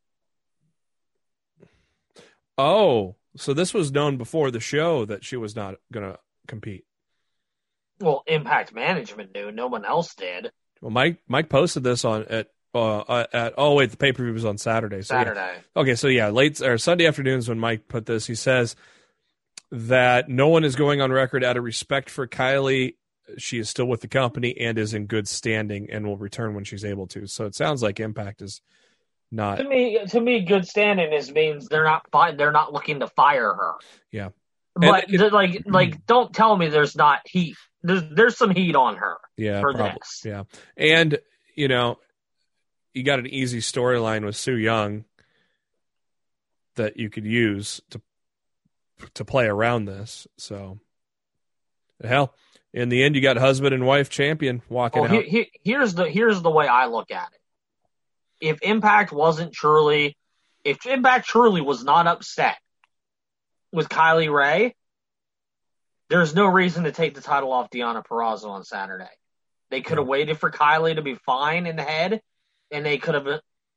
Oh, 2.57 3.15
so 3.35 3.53
this 3.53 3.73
was 3.73 3.91
known 3.91 4.17
before 4.17 4.49
the 4.49 4.59
show 4.59 5.05
that 5.05 5.23
she 5.23 5.35
was 5.35 5.55
not 5.55 5.75
going 5.91 6.09
to 6.09 6.17
compete. 6.47 6.85
Well, 7.99 8.23
Impact 8.27 8.73
Management 8.73 9.33
knew. 9.35 9.51
No 9.51 9.67
one 9.67 9.85
else 9.85 10.15
did. 10.15 10.51
Well, 10.81 10.91
Mike 10.91 11.17
Mike 11.27 11.49
posted 11.49 11.83
this 11.83 12.03
on 12.05 12.23
at 12.25 12.47
uh, 12.73 13.25
at 13.31 13.53
oh 13.57 13.73
wait 13.75 13.91
the 13.91 13.97
pay 13.97 14.11
per 14.11 14.23
view 14.23 14.33
was 14.33 14.43
on 14.45 14.57
Saturday. 14.57 15.01
So 15.01 15.13
yeah. 15.15 15.21
Saturday. 15.23 15.53
Okay, 15.75 15.95
so 15.95 16.07
yeah, 16.07 16.29
late 16.29 16.61
or 16.61 16.77
Sunday 16.77 17.05
afternoons 17.07 17.47
when 17.47 17.59
Mike 17.59 17.87
put 17.87 18.05
this, 18.05 18.27
he 18.27 18.35
says 18.35 18.75
that 19.71 20.29
no 20.29 20.47
one 20.47 20.63
is 20.63 20.75
going 20.75 21.01
on 21.01 21.11
record 21.11 21.43
out 21.43 21.57
of 21.57 21.63
respect 21.63 22.09
for 22.09 22.27
Kylie. 22.27 22.95
She 23.37 23.57
is 23.57 23.69
still 23.69 23.85
with 23.85 24.01
the 24.01 24.07
company 24.07 24.55
and 24.59 24.77
is 24.77 24.93
in 24.93 25.07
good 25.07 25.27
standing 25.27 25.89
and 25.89 26.05
will 26.05 26.17
return 26.17 26.53
when 26.53 26.63
she's 26.63 26.85
able 26.85 27.07
to. 27.07 27.27
So 27.27 27.45
it 27.45 27.55
sounds 27.55 27.81
like 27.81 27.99
Impact 27.99 28.41
is 28.41 28.61
not. 29.31 29.57
To 29.57 29.63
me, 29.63 29.99
to 30.09 30.21
me, 30.21 30.45
good 30.45 30.67
standing 30.67 31.11
is 31.11 31.31
means 31.31 31.67
they're 31.67 31.83
not 31.83 32.05
they're 32.37 32.51
not 32.51 32.71
looking 32.71 32.99
to 32.99 33.07
fire 33.07 33.53
her. 33.53 33.73
Yeah. 34.11 34.29
But 34.75 35.05
they're 35.07 35.31
like 35.31 35.63
like 35.65 35.89
mm-hmm. 35.89 35.99
don't 36.05 36.33
tell 36.33 36.55
me 36.55 36.67
there's 36.67 36.95
not 36.95 37.21
heat. 37.25 37.55
There's 37.81 38.03
there's 38.11 38.37
some 38.37 38.51
heat 38.51 38.75
on 38.75 38.97
her 38.97 39.17
Yeah, 39.37 39.61
for 39.61 39.73
probably. 39.73 39.97
this. 40.01 40.21
Yeah, 40.25 40.43
and 40.75 41.17
you 41.55 41.67
know, 41.67 41.99
you 42.93 43.03
got 43.03 43.19
an 43.19 43.27
easy 43.27 43.59
storyline 43.59 44.25
with 44.25 44.35
Su 44.35 44.55
Yung 44.55 45.05
that 46.75 46.97
you 46.97 47.09
could 47.09 47.25
use 47.25 47.81
to 47.91 48.01
to 49.15 49.25
play 49.25 49.45
around 49.45 49.85
this. 49.85 50.27
So 50.37 50.79
hell, 52.03 52.33
in 52.73 52.89
the 52.89 53.03
end, 53.03 53.15
you 53.15 53.21
got 53.21 53.37
husband 53.37 53.73
and 53.73 53.85
wife 53.85 54.09
champion 54.09 54.61
walking 54.69 55.01
Well, 55.03 55.15
out. 55.15 55.23
he, 55.23 55.29
he, 55.29 55.51
here's 55.63 55.93
the 55.93 56.09
here's 56.09 56.41
the 56.41 56.51
way 56.51 56.67
I 56.67 56.87
look 56.87 57.11
at 57.11 57.29
it. 57.33 58.47
If 58.47 58.61
Impact 58.61 59.11
wasn't 59.11 59.53
truly, 59.53 60.17
if 60.63 60.85
Impact 60.85 61.25
truly 61.27 61.61
was 61.61 61.83
not 61.83 62.07
upset 62.07 62.57
with 63.71 63.87
Kylie 63.89 64.33
Rae, 64.33 64.75
there's 66.09 66.35
no 66.35 66.45
reason 66.47 66.83
to 66.83 66.91
take 66.91 67.15
the 67.15 67.21
title 67.21 67.51
off 67.51 67.69
Deonna 67.69 68.05
Purrazzo 68.05 68.49
on 68.49 68.63
Saturday. 68.63 69.09
They 69.71 69.81
could 69.81 69.97
have 69.97 70.07
waited 70.07 70.37
for 70.37 70.51
Kylie 70.51 70.95
to 70.95 71.01
be 71.01 71.15
fine 71.15 71.65
in 71.65 71.75
the 71.75 71.83
head, 71.83 72.21
and 72.71 72.85
they 72.85 72.97
could 72.97 73.15
have 73.15 73.27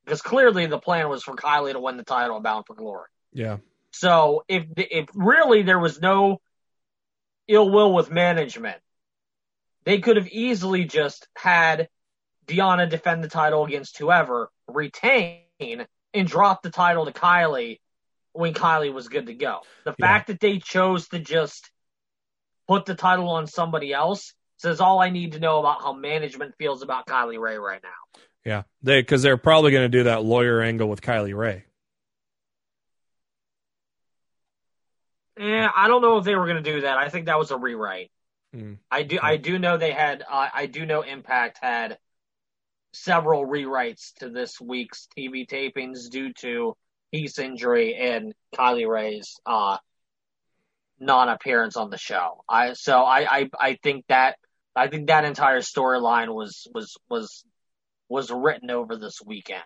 because 0.04 0.22
clearly 0.22 0.66
the 0.66 0.78
plan 0.78 1.08
was 1.08 1.22
for 1.22 1.34
Kylie 1.36 1.72
to 1.72 1.80
win 1.80 1.96
the 1.96 2.02
title 2.04 2.36
and 2.36 2.44
Bound 2.44 2.66
for 2.66 2.74
Glory. 2.74 3.08
yeah, 3.32 3.58
So 3.98 4.44
if 4.46 4.64
if 4.76 5.08
really 5.14 5.62
there 5.62 5.78
was 5.78 6.00
no 6.00 6.40
ill 7.48 7.68
will 7.68 7.92
with 7.92 8.12
management, 8.12 8.76
they 9.84 9.98
could 9.98 10.16
have 10.16 10.28
easily 10.28 10.84
just 10.84 11.26
had 11.36 11.88
Deonna 12.46 12.88
defend 12.88 13.24
the 13.24 13.28
title 13.28 13.64
against 13.64 13.98
whoever, 13.98 14.50
retain, 14.68 15.42
and 15.58 16.28
drop 16.28 16.62
the 16.62 16.70
title 16.70 17.06
to 17.06 17.12
Kylie 17.12 17.80
when 18.34 18.54
Kylie 18.54 18.92
was 18.92 19.08
good 19.08 19.26
to 19.26 19.34
go. 19.34 19.62
The 19.84 19.96
Yeah. 19.98 20.06
fact 20.06 20.28
that 20.28 20.38
they 20.38 20.58
chose 20.58 21.08
to 21.08 21.18
just 21.18 21.68
put 22.68 22.86
the 22.86 22.94
title 22.94 23.28
on 23.30 23.48
somebody 23.48 23.92
else 23.92 24.32
says 24.58 24.80
all 24.80 25.00
I 25.00 25.10
need 25.10 25.32
to 25.32 25.40
know 25.40 25.58
about 25.58 25.82
how 25.82 25.92
management 25.92 26.54
feels 26.56 26.82
about 26.82 27.06
Kylie 27.06 27.40
Rae 27.40 27.56
right 27.58 27.82
now. 27.82 28.20
yeah. 28.44 28.62
They 28.82 29.00
because 29.00 29.22
they're 29.22 29.36
probably 29.36 29.72
going 29.72 29.90
to 29.90 29.98
do 29.98 30.04
that 30.04 30.22
lawyer 30.24 30.60
angle 30.62 30.88
with 30.88 31.00
Kylie 31.02 31.36
Rae. 31.36 31.64
Eh, 35.38 35.68
I 35.74 35.86
don't 35.88 36.02
know 36.02 36.18
if 36.18 36.24
they 36.24 36.34
were 36.34 36.46
going 36.46 36.62
to 36.62 36.72
do 36.72 36.80
that. 36.82 36.98
I 36.98 37.08
think 37.08 37.26
that 37.26 37.38
was 37.38 37.50
a 37.50 37.56
rewrite. 37.56 38.10
Hmm. 38.52 38.74
I 38.90 39.02
do. 39.02 39.18
I 39.22 39.36
do 39.36 39.58
know 39.58 39.76
they 39.76 39.92
had. 39.92 40.22
Uh, 40.28 40.48
I 40.52 40.66
do 40.66 40.84
know 40.84 41.02
Impact 41.02 41.58
had 41.60 41.98
several 42.92 43.46
rewrites 43.46 44.14
to 44.14 44.30
this 44.30 44.60
week's 44.60 45.06
TV 45.16 45.46
tapings 45.48 46.10
due 46.10 46.32
to 46.40 46.76
Heath's 47.12 47.38
injury 47.38 47.94
and 47.94 48.34
Kylie 48.54 48.88
Rae's 48.88 49.38
uh, 49.46 49.76
non-appearance 50.98 51.76
on 51.76 51.90
the 51.90 51.98
show. 51.98 52.42
I 52.48 52.72
so 52.72 53.02
I, 53.02 53.38
I 53.38 53.50
I 53.60 53.78
think 53.82 54.06
that 54.08 54.36
I 54.74 54.88
think 54.88 55.08
that 55.08 55.24
entire 55.24 55.60
storyline 55.60 56.34
was 56.34 56.66
was 56.74 56.96
was 57.08 57.44
was 58.08 58.30
written 58.30 58.70
over 58.70 58.96
this 58.96 59.20
weekend. 59.24 59.62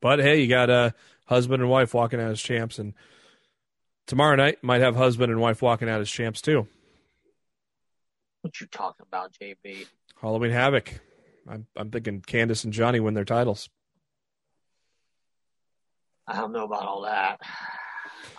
But 0.00 0.20
hey, 0.20 0.40
you 0.40 0.48
got 0.48 0.70
a 0.70 0.94
husband 1.26 1.62
and 1.62 1.70
wife 1.70 1.94
walking 1.94 2.20
out 2.20 2.30
as 2.30 2.40
champs, 2.40 2.78
and 2.78 2.94
tomorrow 4.06 4.36
night 4.36 4.62
might 4.62 4.80
have 4.80 4.96
husband 4.96 5.30
and 5.30 5.40
wife 5.40 5.62
walking 5.62 5.88
out 5.88 6.00
as 6.00 6.10
champs 6.10 6.40
too. 6.40 6.66
What 8.42 8.60
you 8.60 8.66
talking 8.68 9.04
about, 9.06 9.32
JB? 9.40 9.86
Halloween 10.20 10.52
Havoc. 10.52 11.00
I'm 11.48 11.66
I'm 11.76 11.90
thinking 11.90 12.22
Candice 12.22 12.64
and 12.64 12.72
Johnny 12.72 13.00
win 13.00 13.14
their 13.14 13.24
titles. 13.24 13.68
I 16.26 16.36
don't 16.36 16.52
know 16.52 16.64
about 16.64 16.86
all 16.86 17.02
that. 17.02 17.40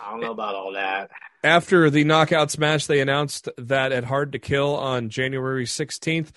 I 0.02 0.12
don't 0.12 0.20
know 0.20 0.32
about 0.32 0.56
all 0.56 0.74
that. 0.74 1.10
After 1.44 1.90
the 1.90 2.04
knockouts 2.04 2.58
match, 2.58 2.88
they 2.88 3.00
announced 3.00 3.48
that 3.58 3.92
at 3.92 4.04
Hard 4.04 4.34
to 4.34 4.40
Kill 4.40 4.76
on 4.76 5.10
January 5.10 5.66
16th, 5.66 6.32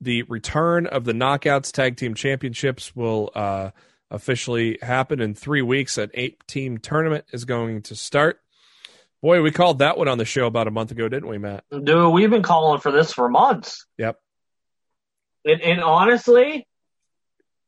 the 0.00 0.22
return 0.24 0.86
of 0.86 1.04
the 1.04 1.12
Knockouts 1.12 1.72
Tag 1.72 1.96
Team 1.96 2.14
Championships 2.14 2.96
will 2.96 3.30
uh, 3.34 3.70
officially 4.10 4.78
happen 4.82 5.20
in 5.20 5.34
three 5.34 5.62
weeks. 5.62 5.98
An 5.98 6.10
eight 6.14 6.46
team 6.46 6.78
tournament 6.78 7.26
is 7.32 7.44
going 7.44 7.82
to 7.82 7.94
start. 7.94 8.40
Boy, 9.22 9.42
we 9.42 9.50
called 9.50 9.80
that 9.80 9.98
one 9.98 10.08
on 10.08 10.18
the 10.18 10.24
show 10.24 10.46
about 10.46 10.66
a 10.66 10.70
month 10.70 10.92
ago, 10.92 11.08
didn't 11.08 11.28
we, 11.28 11.38
Matt? 11.38 11.64
Dude, 11.70 12.12
we've 12.12 12.30
been 12.30 12.42
calling 12.42 12.80
for 12.80 12.90
this 12.90 13.12
for 13.12 13.28
months. 13.28 13.86
Yep. 13.98 14.18
And, 15.44 15.60
and 15.60 15.80
honestly, 15.82 16.66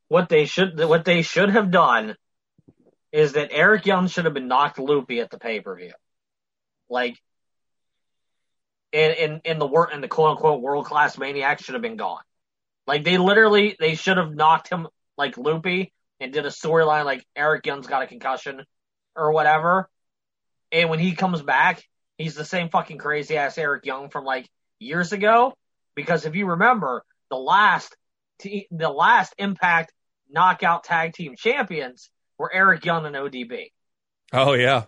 what 0.08 0.28
they 0.28 0.46
should 0.46 0.78
what 0.78 1.04
they 1.04 1.22
should 1.22 1.50
have 1.50 1.70
done 1.70 2.16
is 3.12 3.32
that 3.32 3.50
Eric 3.52 3.86
Young 3.86 4.08
should 4.08 4.24
have 4.24 4.34
been 4.34 4.48
knocked 4.48 4.78
loopy 4.78 5.20
at 5.20 5.30
the 5.30 5.38
pay 5.38 5.60
per 5.60 5.76
view, 5.76 5.92
like, 6.88 7.16
in 8.92 9.10
in 9.12 9.40
in 9.44 9.58
the 9.58 9.66
wor- 9.66 9.90
in 9.90 10.00
the 10.00 10.08
quote 10.08 10.32
unquote 10.32 10.60
world 10.60 10.86
class 10.86 11.18
maniac 11.18 11.62
should 11.62 11.74
have 11.74 11.82
been 11.82 11.96
gone. 11.96 12.22
Like 12.86 13.04
they 13.04 13.18
literally 13.18 13.76
they 13.78 13.94
should 13.94 14.16
have 14.16 14.34
knocked 14.34 14.68
him 14.68 14.86
like 15.16 15.36
loopy 15.36 15.92
and 16.20 16.32
did 16.32 16.46
a 16.46 16.50
storyline 16.50 17.04
like 17.04 17.26
Eric 17.36 17.66
Young's 17.66 17.86
got 17.86 18.02
a 18.02 18.06
concussion 18.06 18.64
or 19.16 19.32
whatever, 19.32 19.88
and 20.72 20.90
when 20.90 20.98
he 20.98 21.14
comes 21.14 21.42
back, 21.42 21.85
he's 22.18 22.35
the 22.35 22.44
same 22.44 22.70
fucking 22.70 22.98
crazy 22.98 23.37
ass 23.37 23.58
Eric 23.58 23.85
Young 23.87 24.08
from 24.08 24.24
like 24.24 24.48
years 24.78 25.12
ago. 25.12 25.54
Because 25.94 26.24
if 26.24 26.35
you 26.35 26.46
remember, 26.46 27.04
the 27.30 27.37
last 27.37 27.94
the 28.42 28.88
last 28.88 29.35
Impact 29.38 29.92
Knockout 30.30 30.85
Tag 30.85 31.12
Team 31.12 31.37
Champions 31.37 32.11
were 32.38 32.50
Eric 32.52 32.85
Young 32.85 33.06
and 33.06 33.14
ODB. 33.14 33.70
Oh, 34.32 34.54
yeah. 34.54 34.85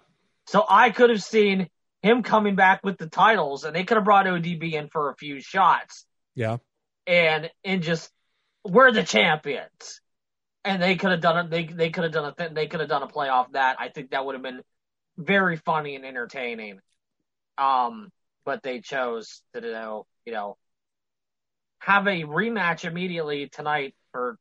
So 0.46 0.64
I 0.68 0.90
could 0.90 1.10
have 1.10 1.22
seen 1.22 1.68
him 2.02 2.22
coming 2.22 2.56
back 2.56 2.80
with 2.82 2.98
the 2.98 3.06
titles, 3.06 3.64
and 3.64 3.76
they 3.76 3.84
could 3.84 3.96
have 3.96 4.04
brought 4.04 4.26
ODB 4.26 4.72
in 4.72 4.88
for 4.88 5.10
a 5.10 5.16
few 5.16 5.40
shots, 5.40 6.04
Yeah. 6.34 6.56
and 7.06 7.50
and 7.64 7.82
just 7.82 8.10
we're 8.64 8.90
the 8.92 9.02
champions. 9.04 10.00
And 10.66 10.82
they 10.82 10.96
could 10.96 11.10
have 11.10 11.20
done 11.20 11.46
it. 11.46 11.50
They 11.50 11.64
they 11.66 11.90
could 11.90 12.04
have 12.04 12.12
done 12.12 12.24
a 12.24 12.32
th- 12.34 12.54
they 12.54 12.66
could 12.66 12.80
have 12.80 12.88
done 12.88 13.02
a 13.02 13.06
play 13.06 13.28
off 13.28 13.52
that. 13.52 13.76
I 13.78 13.88
think 13.90 14.10
that 14.10 14.24
would 14.24 14.34
have 14.34 14.42
been 14.42 14.62
very 15.16 15.56
funny 15.56 15.96
and 15.96 16.04
entertaining. 16.04 16.80
Um, 17.58 18.10
but 18.44 18.62
they 18.62 18.80
chose 18.80 19.42
to 19.54 19.60
do 19.60 20.02
you 20.26 20.32
know 20.32 20.56
have 21.78 22.06
a 22.06 22.22
rematch 22.22 22.84
immediately 22.84 23.48
tonight 23.48 23.94
for 24.12 24.38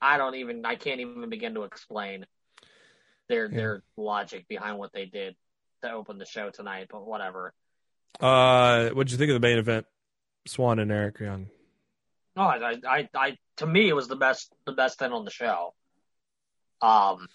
I 0.00 0.18
don't 0.18 0.34
even 0.34 0.64
I 0.64 0.74
can't 0.74 1.00
even 1.00 1.28
begin 1.30 1.54
to 1.54 1.62
explain 1.62 2.26
their 3.28 3.46
Yeah. 3.50 3.56
their 3.56 3.82
logic 3.96 4.48
behind 4.48 4.78
what 4.78 4.92
they 4.92 5.06
did 5.06 5.36
to 5.82 5.92
open 5.92 6.18
the 6.18 6.26
show 6.26 6.50
tonight, 6.50 6.88
but 6.90 7.06
whatever. 7.06 7.54
Uh, 8.20 8.90
what'd 8.90 9.10
you 9.10 9.18
think 9.18 9.30
of 9.30 9.34
the 9.40 9.46
main 9.46 9.58
event? 9.58 9.86
Swann 10.46 10.78
and 10.78 10.90
Eric 10.92 11.20
Young. 11.20 11.48
No, 12.36 12.42
I, 12.42 12.76
I, 12.86 13.08
I, 13.14 13.38
to 13.58 13.66
me, 13.66 13.88
it 13.88 13.92
was 13.94 14.08
the 14.08 14.16
best, 14.16 14.52
the 14.64 14.72
best 14.72 14.98
thing 14.98 15.12
on 15.12 15.24
the 15.24 15.30
show. 15.30 15.74
Um, 16.80 17.28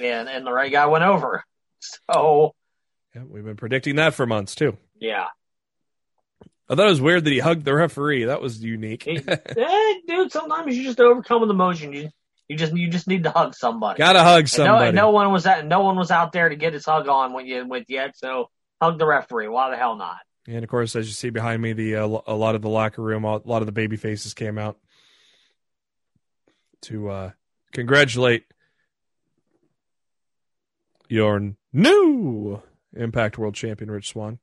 and 0.00 0.28
and 0.28 0.46
the 0.46 0.52
right 0.52 0.70
guy 0.72 0.86
went 0.86 1.04
over. 1.04 1.42
So 2.10 2.54
Yeah, 3.14 3.22
we've 3.28 3.44
been 3.44 3.56
predicting 3.56 3.96
that 3.96 4.14
for 4.14 4.26
months 4.26 4.54
too. 4.54 4.76
yeah, 4.98 5.26
I 6.68 6.74
thought 6.74 6.86
it 6.86 6.90
was 6.90 7.00
weird 7.00 7.24
that 7.24 7.30
he 7.32 7.38
hugged 7.38 7.64
the 7.64 7.74
referee. 7.74 8.24
That 8.24 8.40
was 8.40 8.62
unique. 8.64 9.04
He- 9.04 9.18
eh, 9.28 9.94
dude. 10.08 10.32
Sometimes 10.32 10.76
you 10.76 10.82
just 10.84 10.98
overcome 11.00 11.42
with 11.42 11.50
emotion. 11.50 11.92
You 11.92 12.08
you 12.48 12.56
just 12.56 12.74
you 12.74 12.88
just 12.88 13.06
need 13.06 13.24
to 13.24 13.30
hug 13.30 13.54
somebody. 13.54 13.98
Gotta 13.98 14.22
hug 14.22 14.40
And 14.40 14.58
no, 14.58 14.64
somebody. 14.64 14.86
and 14.88 14.96
no 14.96 15.10
one 15.10 15.30
was 15.32 15.46
at 15.46 15.66
no 15.66 15.80
one 15.82 15.96
was 15.96 16.10
out 16.10 16.32
there 16.32 16.48
to 16.48 16.56
get 16.56 16.72
his 16.72 16.84
hug 16.86 17.08
on 17.08 17.32
when 17.34 17.46
you 17.46 17.66
with 17.68 17.84
yet. 17.88 18.16
So 18.16 18.50
hug 18.80 18.98
the 18.98 19.06
referee. 19.06 19.48
Why 19.48 19.70
the 19.70 19.76
hell 19.76 19.96
not? 19.96 20.18
And 20.48 20.64
of 20.64 20.70
course, 20.70 20.96
as 20.96 21.06
you 21.06 21.12
see 21.12 21.30
behind 21.30 21.60
me, 21.62 21.72
the 21.72 21.96
uh, 21.96 22.06
a 22.26 22.34
lot 22.34 22.54
of 22.54 22.62
the 22.62 22.68
locker 22.68 23.02
room, 23.02 23.24
a 23.24 23.36
lot 23.36 23.62
of 23.62 23.66
the 23.66 23.72
baby 23.72 23.96
faces 23.96 24.32
came 24.34 24.58
out 24.58 24.78
to 26.82 27.10
uh, 27.10 27.30
congratulate 27.72 28.44
your 31.08 31.54
new 31.72 32.62
Impact 32.94 33.38
World 33.38 33.54
Champion, 33.54 33.90
Rich 33.90 34.10
Swann. 34.10 34.38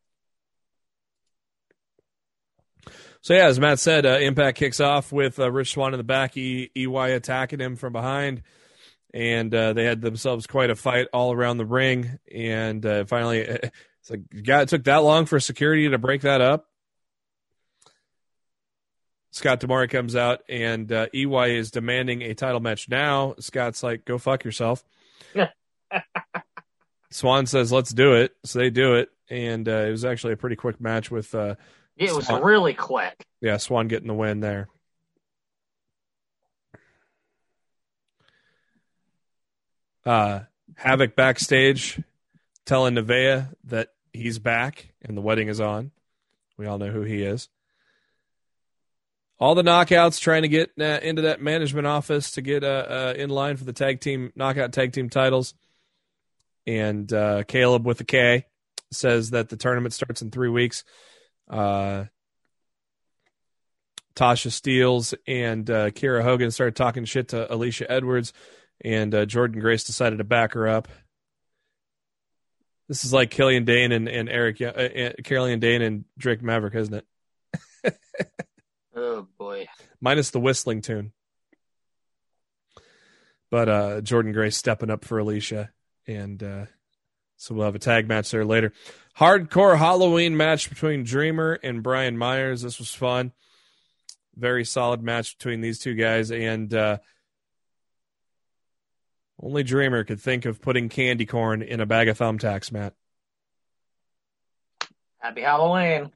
So 3.22 3.34
yeah, 3.34 3.48
as 3.48 3.60
Matt 3.60 3.80
said, 3.80 4.06
uh, 4.06 4.18
Impact 4.20 4.58
kicks 4.58 4.82
off 4.82 5.12
with 5.14 5.40
uh, 5.40 5.50
Rich 5.50 5.72
Swan 5.72 5.94
in 5.94 5.98
the 5.98 6.04
back, 6.04 6.36
e- 6.36 6.70
EY 6.76 7.14
attacking 7.14 7.60
him 7.60 7.78
from 7.78 7.94
behind, 7.94 8.42
and 9.14 9.54
uh, 9.56 9.72
they 9.72 9.86
had 9.86 10.02
themselves 10.02 10.46
quite 10.46 10.70
a 10.70 10.76
fight 10.76 11.08
all 11.14 11.32
around 11.32 11.58
the 11.58 11.66
ring. 11.66 12.20
And 12.34 12.86
uh, 12.86 13.06
finally, 13.06 13.40
it's 13.40 14.10
like, 14.10 14.22
God, 14.44 14.64
it 14.64 14.70
took 14.70 14.84
that 14.84 15.04
long 15.04 15.26
for 15.26 15.40
security 15.40 15.88
to 15.90 15.98
break 15.98 16.22
that 16.22 16.42
up. 16.42 16.68
Scott 19.32 19.62
D'Amore 19.62 19.88
comes 19.88 20.16
out, 20.16 20.42
and 20.48 20.92
uh, 20.92 21.08
EY 21.14 21.58
is 21.58 21.72
demanding 21.72 22.22
a 22.22 22.36
title 22.36 22.60
match 22.60 22.88
now. 22.88 23.34
Scott's 23.40 23.82
like, 23.82 24.06
"Go 24.06 24.20
fuck 24.20 24.44
yourself." 24.44 24.84
Swann 27.14 27.46
says, 27.46 27.72
"Let's 27.72 27.92
do 27.94 28.14
it." 28.14 28.36
So 28.44 28.60
they 28.60 28.70
do 28.70 28.96
it, 28.96 29.10
and 29.30 29.68
uh, 29.70 29.72
it 29.88 29.92
was 29.92 30.04
actually 30.04 30.34
a 30.34 30.38
pretty 30.38 30.56
quick 30.56 30.82
match 30.82 31.12
with, 31.12 31.34
uh, 31.36 31.56
It 31.96 32.12
was 32.14 32.26
Swann- 32.28 32.42
really 32.44 32.74
quick. 32.74 33.26
yeah, 33.40 33.58
Swann 33.58 33.88
getting 33.88 34.08
the 34.08 34.14
win 34.14 34.40
there. 34.40 34.68
Uh, 40.06 40.42
Havok 40.80 41.16
backstage 41.16 42.02
telling 42.66 42.96
Nevaeh 42.96 43.48
that 43.66 43.90
he's 44.12 44.40
back 44.40 44.94
and 45.02 45.16
the 45.18 45.22
wedding 45.22 45.48
is 45.48 45.60
on. 45.62 45.92
We 46.58 46.66
all 46.66 46.78
know 46.78 46.90
who 46.92 47.02
he 47.02 47.24
is. 47.24 47.50
All 49.40 49.56
the 49.56 49.64
knockouts 49.64 50.20
trying 50.20 50.44
to 50.44 50.48
get 50.48 50.72
uh, 50.80 51.00
into 51.02 51.24
that 51.24 51.42
management 51.42 51.88
office 51.88 52.32
to 52.32 52.42
get 52.42 52.64
uh, 52.64 52.68
uh, 52.68 53.14
in 53.18 53.30
line 53.30 53.58
for 53.58 53.66
the 53.66 53.74
tag 53.74 54.00
team 54.00 54.32
knockout 54.36 54.72
tag 54.72 54.94
team 54.94 55.10
titles. 55.10 55.54
And 56.66 57.12
uh, 57.12 57.44
Kaleb 57.44 57.84
with 57.84 58.00
a 58.02 58.06
K 58.06 58.46
says 58.92 59.32
that 59.32 59.50
the 59.50 59.58
tournament 59.58 59.94
starts 59.94 60.22
in 60.22 60.32
three 60.32 60.50
weeks. 60.50 60.84
Uh, 61.50 62.06
Tasha 64.16 64.50
Steelz 64.50 65.14
and 65.28 65.70
uh, 65.70 65.90
Kiera 65.90 66.24
Hogan 66.24 66.52
started 66.52 66.76
talking 66.76 67.06
shit 67.06 67.30
to 67.30 67.48
Alisha 67.50 67.86
Edwards, 67.90 68.32
and 68.84 69.14
uh, 69.14 69.26
Jordynne 69.26 69.60
Grace 69.60 69.84
decided 69.84 70.18
to 70.18 70.24
back 70.24 70.54
her 70.54 70.68
up. 70.68 70.88
This 72.88 73.06
is 73.06 73.14
like 73.14 73.32
Killian 73.32 73.66
Dain 73.66 73.92
and, 73.92 74.08
and 74.08 74.30
Eric, 74.30 74.62
uh, 74.62 74.66
uh, 74.66 75.12
Killian 75.24 75.60
Dain 75.60 75.82
and 75.82 76.06
Drake 76.18 76.44
Maverick, 76.44 76.76
isn't 76.76 76.94
it? 77.84 77.98
oh 78.96 79.28
boy! 79.38 79.68
Minus 80.00 80.30
the 80.30 80.40
whistling 80.40 80.82
tune. 80.82 81.12
But 83.50 83.70
uh, 83.70 84.02
Jordynne 84.02 84.34
Grace 84.34 84.58
stepping 84.58 84.90
up 84.90 85.06
for 85.06 85.20
Alisha, 85.20 85.70
and 86.08 86.42
uh, 86.42 86.66
so 87.38 87.56
we'll 87.56 87.66
have 87.66 87.76
a 87.76 87.80
tag 87.80 88.08
match 88.08 88.32
there 88.32 88.46
later. 88.46 88.74
Hardcore 89.18 89.78
Halloween 89.78 90.38
match 90.38 90.70
between 90.70 91.04
Dreamer 91.04 91.60
and 91.62 91.84
Brian 91.84 92.18
Myers. 92.18 92.62
This 92.62 92.80
was 92.80 92.94
fun. 92.94 93.32
Very 94.36 94.66
solid 94.66 95.04
match 95.04 95.38
between 95.38 95.62
these 95.62 95.80
two 95.80 95.94
guys, 95.94 96.32
and 96.32 96.74
uh, 96.74 96.98
only 99.42 99.64
Dreamer 99.64 100.04
could 100.04 100.22
think 100.22 100.46
of 100.46 100.62
putting 100.62 100.90
candy 100.90 101.26
corn 101.26 101.62
in 101.62 101.80
a 101.80 101.86
bag 101.86 102.08
of 102.08 102.18
thumbtacks, 102.18 102.72
Matt. 102.72 102.94
Happy 105.20 105.42
Halloween. 105.42 106.12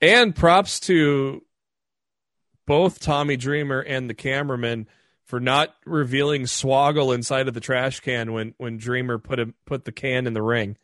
And 0.00 0.34
props 0.34 0.80
to 0.80 1.44
both 2.66 3.00
Tommy 3.00 3.36
Dreamer 3.36 3.80
and 3.80 4.08
the 4.08 4.14
cameraman 4.14 4.86
for 5.28 5.38
not 5.38 5.74
revealing 5.84 6.44
Swoggle 6.44 7.14
inside 7.14 7.48
of 7.48 7.54
the 7.54 7.60
trash 7.60 8.00
can 8.00 8.32
when 8.32 8.54
when 8.56 8.78
Dreamer 8.78 9.18
put 9.18 9.38
him 9.38 9.54
put 9.66 9.84
the 9.84 9.92
can 9.92 10.26
in 10.26 10.32
the 10.32 10.42
ring. 10.42 10.76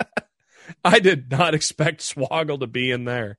I 0.84 1.00
did 1.00 1.30
not 1.30 1.54
expect 1.54 2.02
Swoggle 2.02 2.60
to 2.60 2.66
be 2.66 2.90
in 2.90 3.04
there. 3.04 3.38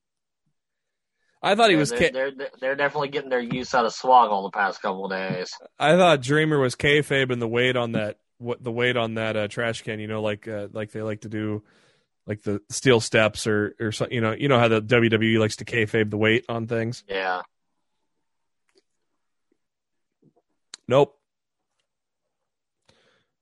I 1.41 1.55
thought 1.55 1.69
he 1.69 1.75
was. 1.75 1.91
They're, 1.91 2.12
they're, 2.12 2.31
they're, 2.59 2.75
definitely 2.75 3.09
getting 3.09 3.29
their 3.29 3.39
use 3.39 3.73
out 3.73 3.85
of 3.85 3.93
Swoggle 3.93 4.43
the 4.43 4.57
past 4.57 4.81
couple 4.81 5.07
days. 5.07 5.53
I 5.77 5.95
thought 5.95 6.21
Dreamer 6.21 6.59
was 6.59 6.75
kayfabe 6.75 7.31
and 7.31 7.41
the 7.41 7.47
weight 7.47 7.77
on 7.77 7.93
that 7.93 8.17
what 8.39 8.62
the 8.62 8.71
weight 8.71 8.97
on 8.97 9.13
that 9.13 9.38
uh, 9.38 9.47
trash 9.47 9.83
can. 9.83 9.99
You 9.99 10.07
know, 10.07 10.21
like 10.21 10.47
uh, 10.47 10.67
like 10.73 10.91
they 10.91 11.03
like 11.03 11.21
to 11.21 11.29
do, 11.29 11.63
like 12.25 12.41
the 12.41 12.62
steel 12.69 12.99
steps 12.99 13.45
or 13.45 13.75
or 13.79 13.91
so, 13.91 14.07
you 14.09 14.19
know 14.19 14.31
you 14.31 14.49
know 14.49 14.59
how 14.59 14.67
the 14.67 14.81
WWE 14.81 15.39
likes 15.39 15.57
to 15.57 15.65
kayfabe 15.65 16.09
the 16.09 16.17
weight 16.17 16.45
on 16.49 16.65
things. 16.65 17.03
Yeah. 17.07 17.43
Nope. 20.89 21.15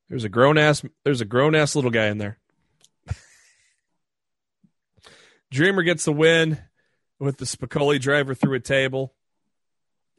There's 0.10 0.26
a 0.26 0.30
grown 0.30 0.58
ass. 0.58 0.84
There's 1.06 1.22
a 1.22 1.26
grown 1.26 1.56
ass 1.56 1.78
little 1.78 1.92
guy 1.92 2.08
in 2.08 2.18
there. 2.18 2.40
Dreamer 5.52 5.84
gets 5.84 6.04
the 6.04 6.12
win 6.12 6.58
with 7.20 7.38
the 7.38 7.46
Spicolli 7.46 8.02
driver 8.02 8.36
through 8.36 8.56
a 8.56 8.60
table 8.60 9.14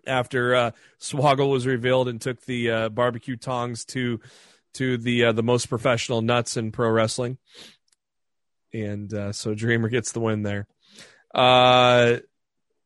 after 0.06 0.54
uh, 0.54 0.70
Swoggle 0.98 1.50
was 1.50 1.66
revealed 1.66 2.08
and 2.08 2.18
took 2.18 2.40
the 2.46 2.70
uh, 2.70 2.88
barbecue 2.88 3.36
tongs 3.36 3.84
to 3.86 4.20
to 4.74 4.96
the 4.96 5.26
uh, 5.26 5.32
the 5.32 5.42
most 5.42 5.68
professional 5.68 6.22
nuts 6.22 6.56
in 6.56 6.72
pro 6.72 6.88
wrestling, 6.88 7.36
and 8.72 9.12
uh, 9.12 9.32
so 9.32 9.52
Dreamer 9.54 9.90
gets 9.90 10.12
the 10.12 10.20
win 10.20 10.44
there. 10.44 10.66
Uh, 11.34 12.20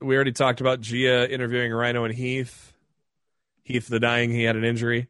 we 0.00 0.16
already 0.16 0.33
talked 0.33 0.61
about 0.61 0.81
Gia 0.81 1.33
interviewing 1.33 1.70
Rhino 1.70 2.02
and 2.02 2.12
Heath. 2.12 2.71
Heath 3.64 3.87
the 3.88 4.01
dying, 4.01 4.31
he 4.31 4.42
had 4.42 4.57
an 4.57 4.64
injury, 4.64 5.09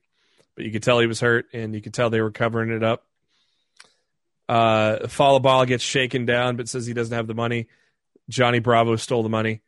but 0.55 0.65
you 0.65 0.71
could 0.71 0.83
tell 0.83 1.01
he 1.01 1.07
was 1.07 1.21
hurt, 1.21 1.47
and 1.53 1.75
you 1.75 1.81
could 1.81 1.95
tell 1.95 2.11
they 2.11 2.21
were 2.21 2.31
covering 2.31 2.71
it 2.71 2.83
up. 2.83 3.05
Uh, 4.49 4.99
Bahh 5.07 5.67
gets 5.67 5.83
shaken 5.83 6.27
down, 6.27 6.57
but 6.57 6.69
says 6.69 6.87
he 6.87 6.93
doesn't 6.93 7.15
have 7.15 7.27
the 7.27 7.35
money. 7.35 7.69
Johnny 8.29 8.59
Bravo 8.59 8.97
stole 8.97 9.23
the 9.23 9.29
money. 9.29 9.63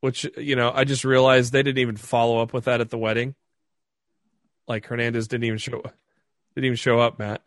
Which, 0.00 0.26
you 0.36 0.56
know, 0.56 0.70
I 0.72 0.84
just 0.84 1.04
realized 1.04 1.52
they 1.52 1.62
didn't 1.62 1.80
even 1.80 1.96
follow 1.96 2.40
up 2.40 2.52
with 2.52 2.64
that 2.64 2.80
at 2.80 2.90
the 2.90 2.98
wedding. 2.98 3.34
Like 4.68 4.86
Hernandez 4.86 5.28
didn't 5.28 5.44
even 5.44 5.58
show 5.58 5.82
didn't 6.54 6.64
even 6.64 6.76
show 6.76 6.98
up, 6.98 7.18
Matt. 7.18 7.46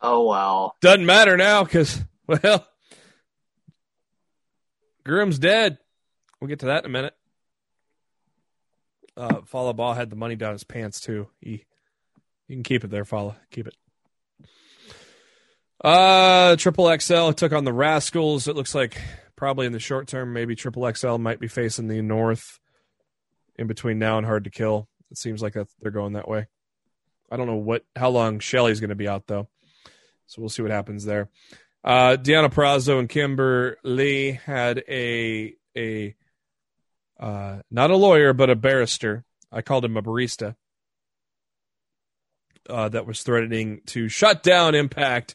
Oh 0.00 0.26
well. 0.26 0.76
Doesn't 0.80 1.06
matter 1.06 1.36
now 1.36 1.64
because 1.64 2.02
well 2.26 2.66
Groom's 5.04 5.38
dead. 5.38 5.78
We'll 6.42 6.48
get 6.48 6.58
to 6.58 6.66
that 6.66 6.84
in 6.84 6.90
a 6.90 6.92
minute. 6.92 7.14
Uh, 9.16 9.42
Fallah 9.42 9.74
Bahh 9.74 9.94
had 9.94 10.10
the 10.10 10.16
money 10.16 10.34
down 10.34 10.54
his 10.54 10.64
pants 10.64 10.98
too. 10.98 11.28
He, 11.40 11.66
you 12.48 12.56
can 12.56 12.64
keep 12.64 12.82
it 12.82 12.90
there, 12.90 13.04
Fallah. 13.04 13.36
Keep 13.52 13.68
it. 13.68 13.76
Uh, 15.84 16.56
Triple 16.56 16.98
XL 16.98 17.30
took 17.30 17.52
on 17.52 17.62
the 17.62 17.70
Rascalz. 17.70 18.48
It 18.48 18.56
looks 18.56 18.74
like 18.74 19.00
probably 19.36 19.66
in 19.66 19.72
the 19.72 19.78
short 19.78 20.08
term, 20.08 20.32
maybe 20.32 20.56
Triple 20.56 20.92
XL 20.92 21.18
might 21.18 21.38
be 21.38 21.46
facing 21.46 21.86
the 21.86 22.02
North 22.02 22.58
in 23.54 23.68
between 23.68 24.00
now 24.00 24.18
and 24.18 24.26
Hard 24.26 24.42
to 24.42 24.50
Kill. 24.50 24.88
It 25.12 25.18
seems 25.18 25.42
like 25.42 25.56
they're 25.80 25.92
going 25.92 26.14
that 26.14 26.26
way. 26.26 26.48
I 27.30 27.36
don't 27.36 27.46
know 27.46 27.54
what 27.54 27.84
how 27.94 28.08
long 28.08 28.40
Shelley's 28.40 28.80
going 28.80 28.88
to 28.90 28.96
be 28.96 29.06
out 29.06 29.28
though, 29.28 29.46
so 30.26 30.42
we'll 30.42 30.48
see 30.48 30.62
what 30.62 30.72
happens 30.72 31.04
there. 31.04 31.28
Uh, 31.84 32.16
Deonna 32.20 32.52
Purrazzo 32.52 32.98
and 32.98 33.08
Kimber 33.08 33.76
Lee 33.84 34.40
had 34.44 34.82
a 34.88 35.54
a 35.76 36.16
uh, 37.18 37.58
not 37.70 37.90
a 37.90 37.96
lawyer, 37.96 38.32
but 38.32 38.50
a 38.50 38.56
barrister. 38.56 39.24
I 39.50 39.62
called 39.62 39.84
him 39.84 39.96
a 39.96 40.02
barista. 40.02 40.56
Uh, 42.68 42.88
that 42.88 43.06
was 43.06 43.22
threatening 43.22 43.80
to 43.86 44.08
shut 44.08 44.42
down 44.42 44.74
Impact. 44.74 45.34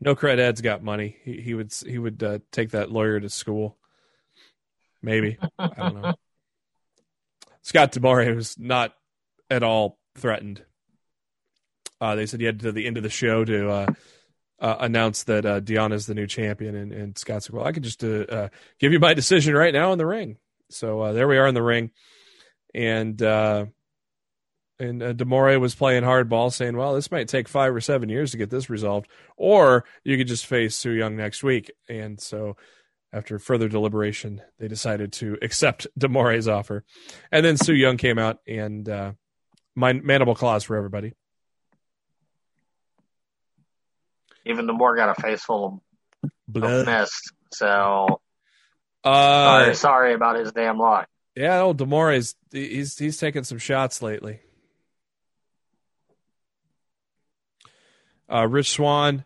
No 0.00 0.14
cred 0.14 0.38
Ed's 0.38 0.60
got 0.60 0.82
money. 0.82 1.16
He, 1.24 1.40
he 1.40 1.54
would 1.54 1.72
he 1.86 1.98
would 1.98 2.22
uh, 2.22 2.38
take 2.52 2.70
that 2.70 2.90
lawyer 2.90 3.18
to 3.18 3.30
school. 3.30 3.78
Maybe 5.02 5.38
I 5.58 5.68
don't 5.68 6.02
know. 6.02 6.14
Scott 7.62 7.92
D'Amore 7.92 8.34
was 8.34 8.58
not 8.58 8.94
at 9.50 9.62
all 9.62 9.98
threatened. 10.16 10.62
Uh, 12.00 12.14
they 12.14 12.26
said 12.26 12.40
he 12.40 12.46
had 12.46 12.60
to 12.60 12.72
the 12.72 12.86
end 12.86 12.96
of 12.96 13.02
the 13.02 13.10
show 13.10 13.44
to 13.44 13.70
uh, 14.60 14.76
announced 14.80 15.26
that 15.26 15.46
uh, 15.46 15.60
Deonna's 15.60 16.06
the 16.06 16.14
new 16.14 16.26
champion, 16.26 16.74
and, 16.74 16.92
and 16.92 17.18
Scott 17.18 17.42
said, 17.42 17.54
"Well, 17.54 17.66
I 17.66 17.72
could 17.72 17.82
just 17.82 18.04
uh, 18.04 18.24
uh 18.28 18.48
give 18.78 18.92
you 18.92 19.00
my 19.00 19.14
decision 19.14 19.54
right 19.54 19.72
now 19.72 19.92
in 19.92 19.98
the 19.98 20.06
ring." 20.06 20.36
So 20.68 21.00
uh, 21.00 21.12
there 21.12 21.28
we 21.28 21.38
are 21.38 21.46
in 21.46 21.54
the 21.54 21.62
ring, 21.62 21.90
and 22.74 23.20
uh, 23.22 23.66
and 24.78 25.02
uh, 25.02 25.12
D'Amore 25.12 25.58
was 25.58 25.74
playing 25.74 26.02
hardball, 26.02 26.52
saying, 26.52 26.76
"Well, 26.76 26.94
this 26.94 27.10
might 27.10 27.28
take 27.28 27.48
five 27.48 27.74
or 27.74 27.80
seven 27.80 28.08
years 28.08 28.32
to 28.32 28.36
get 28.36 28.50
this 28.50 28.70
resolved, 28.70 29.08
or 29.36 29.84
you 30.04 30.16
could 30.16 30.28
just 30.28 30.46
face 30.46 30.76
Su 30.76 30.90
Yung 30.92 31.16
next 31.16 31.42
week." 31.42 31.70
And 31.88 32.20
so, 32.20 32.56
after 33.12 33.38
further 33.38 33.68
deliberation, 33.68 34.42
they 34.58 34.68
decided 34.68 35.12
to 35.14 35.38
accept 35.42 35.86
D'Amore's 35.98 36.48
offer, 36.48 36.84
and 37.32 37.44
then 37.44 37.56
Su 37.56 37.74
Yung 37.74 37.96
came 37.96 38.18
out 38.18 38.38
and 38.46 38.88
uh, 38.88 39.12
mandible 39.74 40.34
claws 40.34 40.64
for 40.64 40.76
everybody. 40.76 41.14
Even 44.46 44.66
D'Amore 44.66 44.96
got 44.96 45.16
a 45.16 45.20
face 45.20 45.42
full 45.42 45.82
of, 46.22 46.30
Blood. 46.48 46.80
of 46.80 46.86
mist. 46.86 47.32
So 47.52 48.20
uh, 49.04 49.62
sorry, 49.62 49.74
sorry 49.74 50.14
about 50.14 50.36
his 50.36 50.52
damn 50.52 50.78
luck. 50.78 51.08
Yeah, 51.36 51.60
old 51.60 51.78
D'Amore 51.78 52.12
is 52.12 52.34
he's 52.50 52.98
he's 52.98 53.18
taken 53.18 53.44
some 53.44 53.58
shots 53.58 54.02
lately. 54.02 54.40
Uh, 58.32 58.46
Rich 58.46 58.70
Swann 58.70 59.24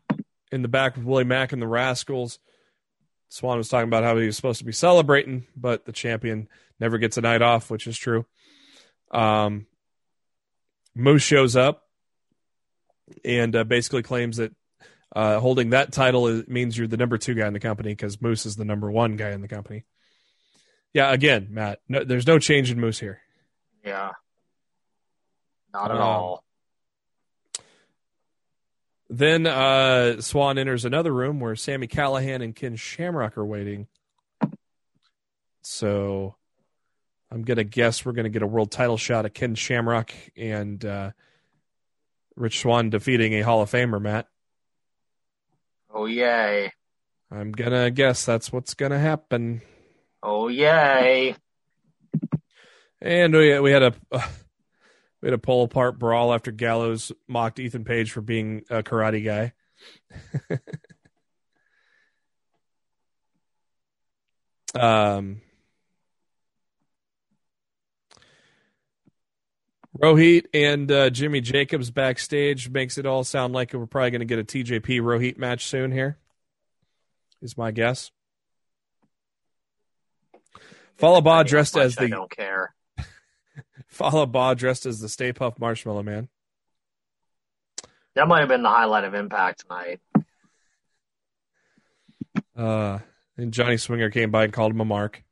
in 0.50 0.62
the 0.62 0.68
back 0.68 0.96
with 0.96 1.04
Willie 1.04 1.24
Mack 1.24 1.52
and 1.52 1.60
the 1.60 1.66
Rascalz. 1.66 2.38
Swann 3.28 3.58
was 3.58 3.68
talking 3.68 3.88
about 3.88 4.04
how 4.04 4.16
he 4.16 4.26
was 4.26 4.36
supposed 4.36 4.60
to 4.60 4.64
be 4.64 4.72
celebrating, 4.72 5.46
but 5.56 5.84
the 5.84 5.92
champion 5.92 6.48
never 6.78 6.98
gets 6.98 7.16
a 7.18 7.20
night 7.20 7.42
off, 7.42 7.70
which 7.70 7.86
is 7.86 7.98
true. 7.98 8.24
Um, 9.10 9.66
Moose 10.94 11.22
shows 11.22 11.56
up 11.56 11.82
and 13.24 13.54
uh, 13.56 13.64
basically 13.64 14.02
claims 14.02 14.36
that 14.36 14.52
uh, 15.14 15.38
holding 15.38 15.70
that 15.70 15.92
title 15.92 16.26
is, 16.26 16.48
means 16.48 16.76
you're 16.76 16.88
the 16.88 16.96
number 16.96 17.18
two 17.18 17.34
guy 17.34 17.46
in 17.46 17.52
the 17.52 17.60
company 17.60 17.90
because 17.90 18.20
Moose 18.20 18.46
is 18.46 18.56
the 18.56 18.64
number 18.64 18.90
one 18.90 19.16
guy 19.16 19.30
in 19.30 19.40
the 19.40 19.48
company. 19.48 19.84
Yeah, 20.92 21.12
again, 21.12 21.48
Matt, 21.50 21.80
no, 21.88 22.04
there's 22.04 22.26
no 22.26 22.38
change 22.38 22.70
in 22.70 22.80
Moose 22.80 22.98
here. 22.98 23.20
Yeah, 23.84 24.12
not 25.72 25.90
at 25.90 25.96
um, 25.96 26.02
all. 26.02 26.44
Then 29.10 29.46
uh, 29.46 30.20
Swann 30.20 30.58
enters 30.58 30.84
another 30.84 31.12
room 31.12 31.38
where 31.38 31.54
Sami 31.56 31.86
Callihan 31.86 32.42
and 32.42 32.54
Ken 32.54 32.74
Shamrock 32.74 33.38
are 33.38 33.44
waiting. 33.44 33.86
So 35.62 36.36
I'm 37.30 37.42
gonna 37.42 37.64
guess 37.64 38.04
we're 38.04 38.12
gonna 38.12 38.28
get 38.28 38.42
a 38.42 38.46
world 38.46 38.70
title 38.70 38.96
shot 38.96 39.24
at 39.24 39.34
Ken 39.34 39.54
Shamrock 39.54 40.12
and 40.36 40.84
uh, 40.84 41.10
Rich 42.34 42.60
Swann 42.60 42.90
defeating 42.90 43.34
a 43.34 43.42
Hall 43.42 43.62
of 43.62 43.70
Famer, 43.70 44.00
Matt. 44.00 44.28
Oh 45.94 46.06
yay! 46.06 46.72
I'm 47.30 47.52
gonna 47.52 47.90
guess 47.90 48.26
that's 48.26 48.52
what's 48.52 48.74
gonna 48.74 48.98
happen. 48.98 49.62
Oh 50.22 50.48
yay! 50.48 51.36
And 53.00 53.32
we 53.32 53.58
we 53.60 53.70
had 53.70 53.82
a 53.82 53.94
We 55.24 55.28
had 55.28 55.34
a 55.34 55.38
pull 55.38 55.62
apart 55.62 55.98
brawl 55.98 56.34
after 56.34 56.50
Gallows 56.50 57.10
mocked 57.26 57.58
Ethan 57.58 57.84
Page 57.84 58.12
for 58.12 58.20
being 58.20 58.62
a 58.68 58.82
karate 58.82 59.24
guy. 59.24 59.54
um, 64.78 65.40
Rohit 69.98 70.46
and 70.52 70.90
uh, 70.90 71.10
Jimmy 71.10 71.40
Jacobs 71.40 71.90
backstage 71.90 72.68
makes 72.68 72.98
it 72.98 73.06
all 73.06 73.22
sound 73.22 73.52
like 73.52 73.72
we're 73.72 73.86
probably 73.86 74.10
going 74.10 74.20
to 74.20 74.24
get 74.24 74.38
a 74.38 74.44
TJP 74.44 75.00
Rohit 75.00 75.38
match 75.38 75.66
soon 75.66 75.92
here. 75.92 76.18
Is 77.40 77.56
my 77.56 77.70
guess. 77.70 78.10
Fallah 80.96 81.22
Bahh 81.22 81.46
dressed 81.46 81.76
as 81.76 81.94
the 81.96 82.04
I 82.04 82.08
don't 82.08 82.30
care. 82.30 82.74
Fallah 83.86 84.26
Bahh 84.26 84.56
dressed 84.56 84.86
as 84.86 85.00
the 85.00 85.08
Stay 85.08 85.32
Puft 85.32 85.58
Marshmallow 85.58 86.02
Man. 86.02 86.28
That 88.14 88.28
might 88.28 88.40
have 88.40 88.48
been 88.48 88.62
the 88.62 88.68
highlight 88.68 89.04
of 89.04 89.14
Impact 89.14 89.64
tonight. 89.66 90.00
Uh, 92.56 93.00
and 93.36 93.52
Johnny 93.52 93.76
Swinger 93.76 94.10
came 94.10 94.30
by 94.30 94.44
and 94.44 94.52
called 94.52 94.72
him 94.72 94.80
a 94.80 94.84
mark. 94.84 95.22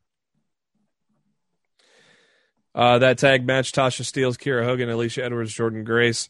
Uh, 2.75 2.99
that 2.99 3.19
tag 3.19 3.47
match: 3.47 3.73
Tasha 3.73 4.03
Steelz, 4.03 4.37
Kiera 4.37 4.65
Hogan, 4.65 4.89
Alisha 4.89 5.23
Edwards, 5.23 5.55
Jordynne 5.55 5.85
Grace. 5.85 6.29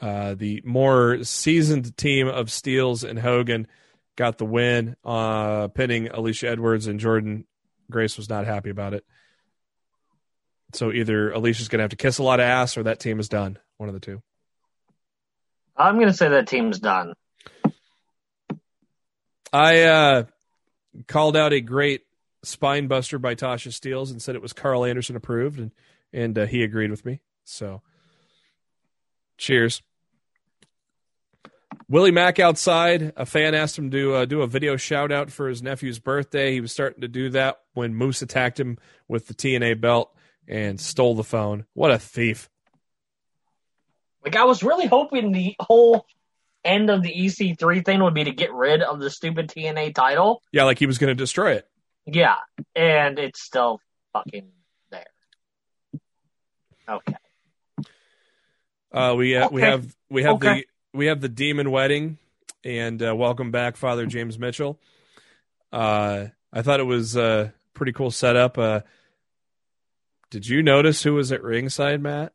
Uh, 0.00 0.34
the 0.34 0.60
more 0.64 1.22
seasoned 1.22 1.96
team 1.96 2.26
of 2.26 2.48
Steelz 2.48 3.08
and 3.08 3.18
Hogan 3.18 3.68
got 4.16 4.38
the 4.38 4.44
win, 4.44 4.96
uh, 5.04 5.68
pinning 5.68 6.06
Alisha 6.06 6.48
Edwards 6.48 6.86
and 6.86 7.00
Jordynne 7.00 7.44
Grace 7.90 8.16
was 8.16 8.28
not 8.28 8.46
happy 8.46 8.70
about 8.70 8.94
it. 8.94 9.04
So 10.72 10.92
either 10.92 11.30
Alisha's 11.30 11.68
going 11.68 11.78
to 11.78 11.84
have 11.84 11.90
to 11.90 11.96
kiss 11.96 12.18
a 12.18 12.22
lot 12.24 12.40
of 12.40 12.44
ass, 12.44 12.76
or 12.76 12.82
that 12.84 12.98
team 12.98 13.20
is 13.20 13.28
done. 13.28 13.58
One 13.76 13.88
of 13.88 13.94
the 13.94 14.00
two. 14.00 14.22
I'm 15.76 15.96
going 15.96 16.08
to 16.08 16.12
say 16.12 16.28
that 16.28 16.48
team's 16.48 16.78
done. 16.78 17.14
I 19.52 19.82
uh, 19.82 20.24
called 21.06 21.36
out 21.36 21.52
a 21.52 21.60
great 21.60 22.02
spine 22.46 22.86
buster 22.86 23.18
by 23.18 23.34
Tasha 23.34 23.68
Steelz 23.68 24.10
and 24.10 24.20
said 24.20 24.34
it 24.34 24.42
was 24.42 24.52
Karl 24.52 24.84
Anderson 24.84 25.16
approved, 25.16 25.58
and 25.58 25.70
and 26.12 26.38
uh, 26.38 26.46
he 26.46 26.62
agreed 26.62 26.90
with 26.90 27.04
me. 27.04 27.20
So, 27.44 27.82
cheers. 29.36 29.82
Willie 31.88 32.12
Mack 32.12 32.38
outside. 32.38 33.12
A 33.16 33.26
fan 33.26 33.54
asked 33.54 33.76
him 33.76 33.90
to 33.90 34.14
uh, 34.14 34.24
do 34.24 34.42
a 34.42 34.46
video 34.46 34.76
shout 34.76 35.12
out 35.12 35.30
for 35.30 35.48
his 35.48 35.62
nephew's 35.62 35.98
birthday. 35.98 36.52
He 36.52 36.60
was 36.60 36.72
starting 36.72 37.02
to 37.02 37.08
do 37.08 37.30
that 37.30 37.60
when 37.74 37.94
Moose 37.94 38.22
attacked 38.22 38.58
him 38.58 38.78
with 39.08 39.26
the 39.26 39.34
TNA 39.34 39.80
belt 39.80 40.14
and 40.48 40.80
stole 40.80 41.14
the 41.14 41.24
phone. 41.24 41.66
What 41.74 41.90
a 41.90 41.98
thief! 41.98 42.48
Like 44.24 44.36
I 44.36 44.44
was 44.44 44.62
really 44.62 44.86
hoping 44.86 45.32
the 45.32 45.54
whole 45.60 46.06
end 46.64 46.90
of 46.90 47.02
the 47.02 47.12
EC3 47.12 47.84
thing 47.84 48.02
would 48.02 48.14
be 48.14 48.24
to 48.24 48.32
get 48.32 48.52
rid 48.52 48.82
of 48.82 48.98
the 48.98 49.10
stupid 49.10 49.48
TNA 49.48 49.94
title. 49.94 50.42
Yeah, 50.52 50.64
like 50.64 50.78
he 50.78 50.86
was 50.86 50.98
going 50.98 51.08
to 51.08 51.14
destroy 51.14 51.52
it. 51.52 51.68
Yeah, 52.06 52.36
and 52.74 53.18
it's 53.18 53.42
still 53.42 53.80
fucking 54.12 54.50
there. 54.90 55.06
Okay. 56.88 57.16
Uh, 58.92 59.14
we 59.16 59.36
uh, 59.36 59.48
we 59.50 59.62
have 59.62 59.94
we 60.10 60.22
have 60.22 60.34
Okay. 60.36 60.60
the 60.60 60.66
we 60.92 61.06
have 61.06 61.20
the 61.20 61.28
demon 61.28 61.70
wedding, 61.70 62.18
and 62.62 63.02
uh, 63.02 63.14
welcome 63.16 63.50
back, 63.50 63.76
Father 63.76 64.06
James 64.06 64.38
Mitchell. 64.38 64.78
Uh, 65.72 66.26
I 66.52 66.62
thought 66.62 66.78
it 66.80 66.84
was 66.84 67.16
a 67.16 67.52
pretty 67.72 67.92
cool 67.92 68.10
setup. 68.10 68.58
Uh, 68.58 68.80
did 70.30 70.46
you 70.46 70.62
notice 70.62 71.02
who 71.02 71.14
was 71.14 71.32
at 71.32 71.42
ringside, 71.42 72.00
Matt? 72.00 72.32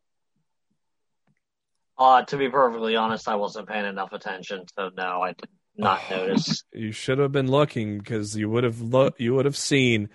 Uh, 1.98 2.24
to 2.24 2.38
be 2.38 2.50
perfectly 2.50 2.96
honest, 2.96 3.28
I 3.28 3.36
wasn't 3.36 3.68
paying 3.68 3.86
enough 3.86 4.14
attention, 4.14 4.66
so 4.78 4.90
no, 4.96 5.22
I 5.22 5.34
did 5.34 5.50
not 5.80 6.02
notice. 6.10 6.64
You 6.74 6.92
should 6.92 7.18
have 7.20 7.32
been 7.32 7.50
looking 7.50 7.98
because 7.98 8.36
you 8.36 8.50
would 8.50 8.64
have 8.64 8.82
lo- 8.82 9.14
you 9.18 9.34
would 9.36 9.46
have 9.46 9.58
seen 9.58 10.10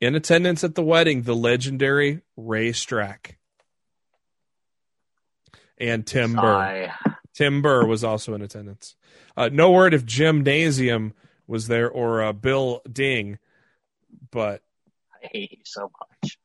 in 0.00 0.14
attendance 0.14 0.62
at 0.64 0.74
the 0.74 0.82
wedding 0.82 1.22
the 1.22 1.34
legendary 1.34 2.22
Ray 2.36 2.70
Strack 2.70 3.36
and 5.78 6.06
Tim 6.06 6.34
Burr. 6.34 6.92
Tim 7.34 7.62
Burr 7.62 7.86
was 7.86 8.04
also 8.04 8.34
in 8.34 8.42
attendance. 8.42 8.94
Uh, 9.36 9.48
no 9.50 9.70
word 9.70 9.94
if 9.94 10.04
Gymnasium 10.04 11.14
was 11.46 11.66
there 11.68 11.90
or 11.90 12.22
uh, 12.22 12.32
Bill 12.32 12.82
Ding, 12.90 13.38
but 14.30 14.62
I 15.22 15.28
hate 15.32 15.52
you 15.52 15.58
so 15.64 15.90
much. 16.00 16.38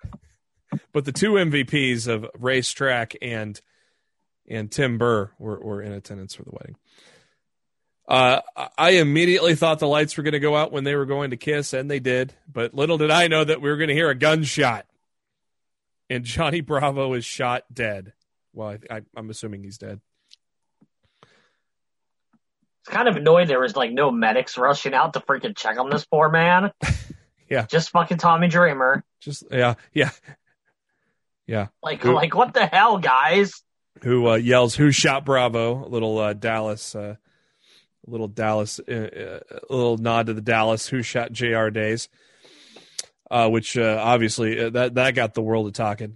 but 0.93 1.05
the 1.05 1.11
two 1.11 1.33
MVPs 1.33 2.07
of 2.07 2.25
Racetrack 2.39 3.15
and 3.21 3.59
and 4.49 4.71
Tim 4.71 4.97
Burr 4.97 5.31
were, 5.37 5.59
were 5.59 5.81
in 5.81 5.91
attendance 5.91 6.35
for 6.35 6.43
the 6.43 6.51
wedding. 6.51 6.77
Uh, 8.07 8.39
I 8.77 8.91
immediately 8.91 9.55
thought 9.55 9.79
the 9.79 9.87
lights 9.87 10.15
were 10.15 10.23
going 10.23 10.31
to 10.33 10.39
go 10.39 10.55
out 10.55 10.71
when 10.71 10.85
they 10.85 10.95
were 10.95 11.05
going 11.05 11.31
to 11.31 11.37
kiss, 11.37 11.73
and 11.73 11.91
they 11.91 11.99
did. 11.99 12.33
But 12.51 12.73
little 12.73 12.97
did 12.97 13.11
I 13.11 13.27
know 13.27 13.43
that 13.43 13.61
we 13.61 13.69
were 13.69 13.75
going 13.77 13.89
to 13.89 13.93
hear 13.93 14.09
a 14.09 14.15
gunshot, 14.15 14.85
and 16.09 16.23
Johnny 16.23 16.61
Bravo 16.61 17.13
is 17.13 17.25
shot 17.25 17.65
dead. 17.73 18.13
Well, 18.53 18.77
I, 18.89 18.95
I, 18.97 19.01
I'm 19.15 19.29
assuming 19.29 19.63
he's 19.63 19.77
dead. 19.77 19.99
It's 22.81 22.89
kind 22.95 23.09
of 23.09 23.17
annoying 23.17 23.47
there 23.49 23.59
was 23.59 23.75
like 23.75 23.91
no 23.91 24.09
medics 24.11 24.57
rushing 24.57 24.93
out 24.93 25.13
to 25.13 25.19
freaking 25.19 25.55
check 25.57 25.77
on 25.77 25.89
this 25.89 26.05
poor 26.05 26.29
man. 26.29 26.71
Yeah. 27.49 27.65
Just 27.65 27.91
fucking 27.91 28.17
Tommy 28.17 28.49
Dreamer. 28.49 29.05
Just 29.21 29.45
yeah, 29.49 29.75
yeah, 29.93 30.09
yeah. 31.45 31.67
Like, 31.81 32.01
Who- 32.03 32.13
like 32.13 32.35
what 32.35 32.53
the 32.53 32.65
hell, 32.65 32.97
guys? 32.97 33.63
who 34.03 34.27
uh, 34.27 34.35
yells 34.35 34.75
"Who 34.75 34.91
shot 34.91 35.23
Bravo?" 35.23 35.85
A 35.85 35.87
little 35.87 36.17
uh, 36.17 36.33
Dallas, 36.33 36.93
uh, 36.93 37.15
a 38.07 38.09
little 38.09 38.27
Dallas, 38.27 38.79
uh, 38.79 38.91
uh, 38.91 39.39
a 39.69 39.73
little 39.75 39.97
nod 39.97 40.27
to 40.27 40.33
the 40.33 40.41
Dallas 40.41 40.87
"Who 40.87 41.01
shot 41.01 41.31
Jr." 41.31 41.69
days, 41.69 42.09
uh, 43.29 43.49
which 43.49 43.77
uh, 43.77 43.99
obviously 44.01 44.59
uh, 44.59 44.69
that 44.71 44.95
that 44.95 45.15
got 45.15 45.33
the 45.33 45.41
world 45.41 45.67
a 45.67 45.71
talking. 45.71 46.15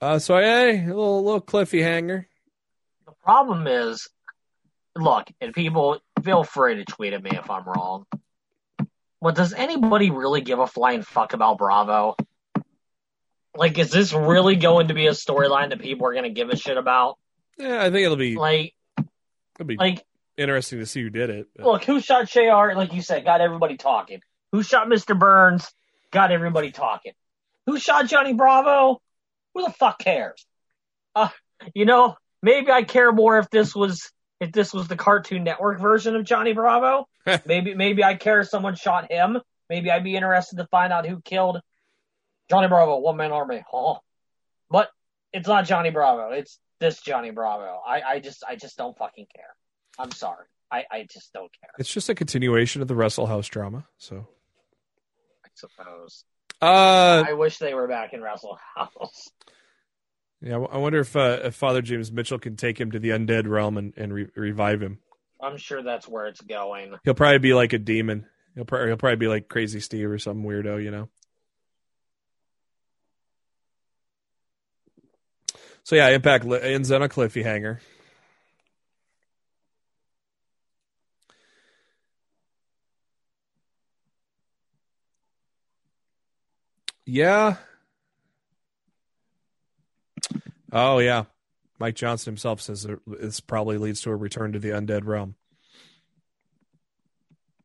Uh, 0.00 0.18
so 0.18 0.36
hey, 0.36 0.82
a 0.84 0.86
little 0.86 1.24
little 1.24 1.40
Cliffy 1.40 1.82
hanger. 1.82 2.28
The 3.06 3.12
problem 3.22 3.66
is, 3.66 4.08
look, 4.96 5.28
and 5.40 5.54
people 5.54 6.00
feel 6.24 6.44
free 6.44 6.76
to 6.76 6.84
tweet 6.84 7.12
at 7.12 7.22
me 7.22 7.30
if 7.32 7.48
I'm 7.48 7.64
wrong. 7.64 8.06
But 9.20 9.36
does 9.36 9.52
anybody 9.52 10.10
really 10.10 10.40
give 10.40 10.58
a 10.58 10.66
flying 10.66 11.02
fuck 11.02 11.32
about 11.32 11.58
Bravo? 11.58 12.16
Like, 13.54 13.78
is 13.78 13.90
this 13.90 14.12
really 14.12 14.56
going 14.56 14.88
to 14.88 14.94
be 14.94 15.06
a 15.06 15.12
storyline 15.12 15.70
that 15.70 15.80
people 15.80 16.08
are 16.08 16.12
going 16.12 16.24
to 16.24 16.30
give 16.30 16.50
a 16.50 16.56
shit 16.56 16.76
about? 16.76 17.18
Yeah, 17.56 17.80
I 17.80 17.90
think 17.90 18.04
it'll 18.04 18.16
be 18.16 18.34
Like, 18.34 18.74
it'll 19.58 19.66
be 19.66 19.76
like, 19.76 20.04
interesting 20.36 20.78
to 20.78 20.86
see 20.86 21.02
who 21.02 21.10
did 21.10 21.30
it. 21.30 21.48
but- 21.56 21.66
look, 21.66 21.84
who 21.84 22.00
shot 22.00 22.28
JR? 22.28 22.74
Like 22.74 22.92
you 22.92 23.02
said, 23.02 23.24
got 23.24 23.40
everybody 23.40 23.76
talking. 23.76 24.20
Who 24.52 24.62
shot 24.62 24.86
Mr. 24.88 25.18
Burns? 25.18 25.70
Got 26.10 26.30
everybody 26.30 26.70
talking. 26.72 27.12
Who 27.66 27.78
shot 27.78 28.06
Johnny 28.06 28.34
Bravo? 28.34 29.00
Who 29.54 29.64
the 29.64 29.72
fuck 29.72 29.98
cares? 29.98 30.44
Uh, 31.14 31.28
you 31.74 31.84
know, 31.84 32.16
maybe 32.42 32.70
I 32.70 32.82
care 32.82 33.12
more 33.12 33.38
if 33.38 33.48
this 33.50 33.74
was 33.74 34.10
if 34.40 34.52
this 34.52 34.74
was 34.74 34.88
the 34.88 34.96
Cartoon 34.96 35.44
Network 35.44 35.80
version 35.80 36.16
of 36.16 36.24
Johnny 36.24 36.52
Bravo. 36.52 37.06
maybe 37.46 37.74
maybe 37.74 38.02
I 38.04 38.14
care 38.14 38.40
if 38.40 38.48
someone 38.48 38.74
shot 38.74 39.10
him. 39.10 39.38
Maybe 39.70 39.90
I'd 39.90 40.04
be 40.04 40.16
interested 40.16 40.56
to 40.56 40.66
find 40.66 40.92
out 40.92 41.06
who 41.06 41.20
killed 41.20 41.60
Johnny 42.50 42.68
Bravo, 42.68 42.98
one 42.98 43.16
man 43.16 43.32
army. 43.32 43.64
Huh? 43.70 43.94
But 44.68 44.90
it's 45.32 45.48
not 45.48 45.64
Johnny 45.64 45.90
Bravo. 45.90 46.30
It's 46.32 46.58
this 46.82 47.00
Johnny 47.00 47.30
Bravo. 47.30 47.80
I, 47.86 48.02
I 48.02 48.18
just 48.18 48.42
I 48.46 48.56
just 48.56 48.76
don't 48.76 48.96
fucking 48.98 49.26
care. 49.34 49.54
I'm 49.98 50.10
sorry. 50.10 50.46
I, 50.70 50.84
I 50.90 51.06
just 51.08 51.32
don't 51.32 51.50
care. 51.60 51.70
It's 51.78 51.92
just 51.92 52.08
a 52.08 52.14
continuation 52.14 52.82
of 52.82 52.88
the 52.88 52.94
Wrestle 52.94 53.26
House 53.26 53.46
drama. 53.46 53.86
So, 53.98 54.26
I 55.44 55.48
suppose. 55.54 56.24
uh, 56.60 57.24
I 57.26 57.34
wish 57.34 57.58
they 57.58 57.74
were 57.74 57.86
back 57.86 58.14
in 58.14 58.22
Wrestle 58.22 58.58
House. 58.74 59.30
yeah, 60.40 60.56
I 60.56 60.78
wonder 60.78 61.00
if 61.00 61.14
uh, 61.14 61.38
if 61.44 61.54
Father 61.54 61.82
James 61.82 62.10
Mitchell 62.10 62.38
can 62.38 62.56
take 62.56 62.80
him 62.80 62.90
to 62.90 62.98
the 62.98 63.10
undead 63.10 63.46
realm 63.46 63.78
and, 63.78 63.92
and 63.96 64.12
re- 64.12 64.28
revive 64.34 64.82
him. 64.82 64.98
I'm 65.40 65.56
sure 65.56 65.82
that's 65.82 66.08
where 66.08 66.26
it's 66.26 66.40
going. 66.40 66.94
He'll 67.04 67.14
probably 67.14 67.38
be 67.38 67.54
like 67.54 67.72
a 67.72 67.78
demon. 67.78 68.26
He'll 68.54 68.64
probably 68.64 68.88
he'll 68.88 68.96
probably 68.96 69.16
be 69.16 69.28
like 69.28 69.48
Crazy 69.48 69.80
Steve 69.80 70.10
or 70.10 70.18
some 70.18 70.42
weirdo, 70.42 70.82
you 70.82 70.90
know. 70.90 71.08
So 75.84 75.96
yeah, 75.96 76.08
Impact 76.08 76.44
ends 76.44 76.92
on 76.92 77.02
a 77.02 77.08
cliffy 77.08 77.42
hanger. 77.42 77.80
Yeah. 87.04 87.56
Oh 90.72 90.98
yeah, 90.98 91.24
Mike 91.78 91.96
Johnson 91.96 92.30
himself 92.30 92.60
says 92.62 92.86
this 93.06 93.40
probably 93.40 93.76
leads 93.76 94.00
to 94.02 94.10
a 94.10 94.16
return 94.16 94.52
to 94.52 94.58
the 94.58 94.70
undead 94.70 95.04
realm. 95.04 95.34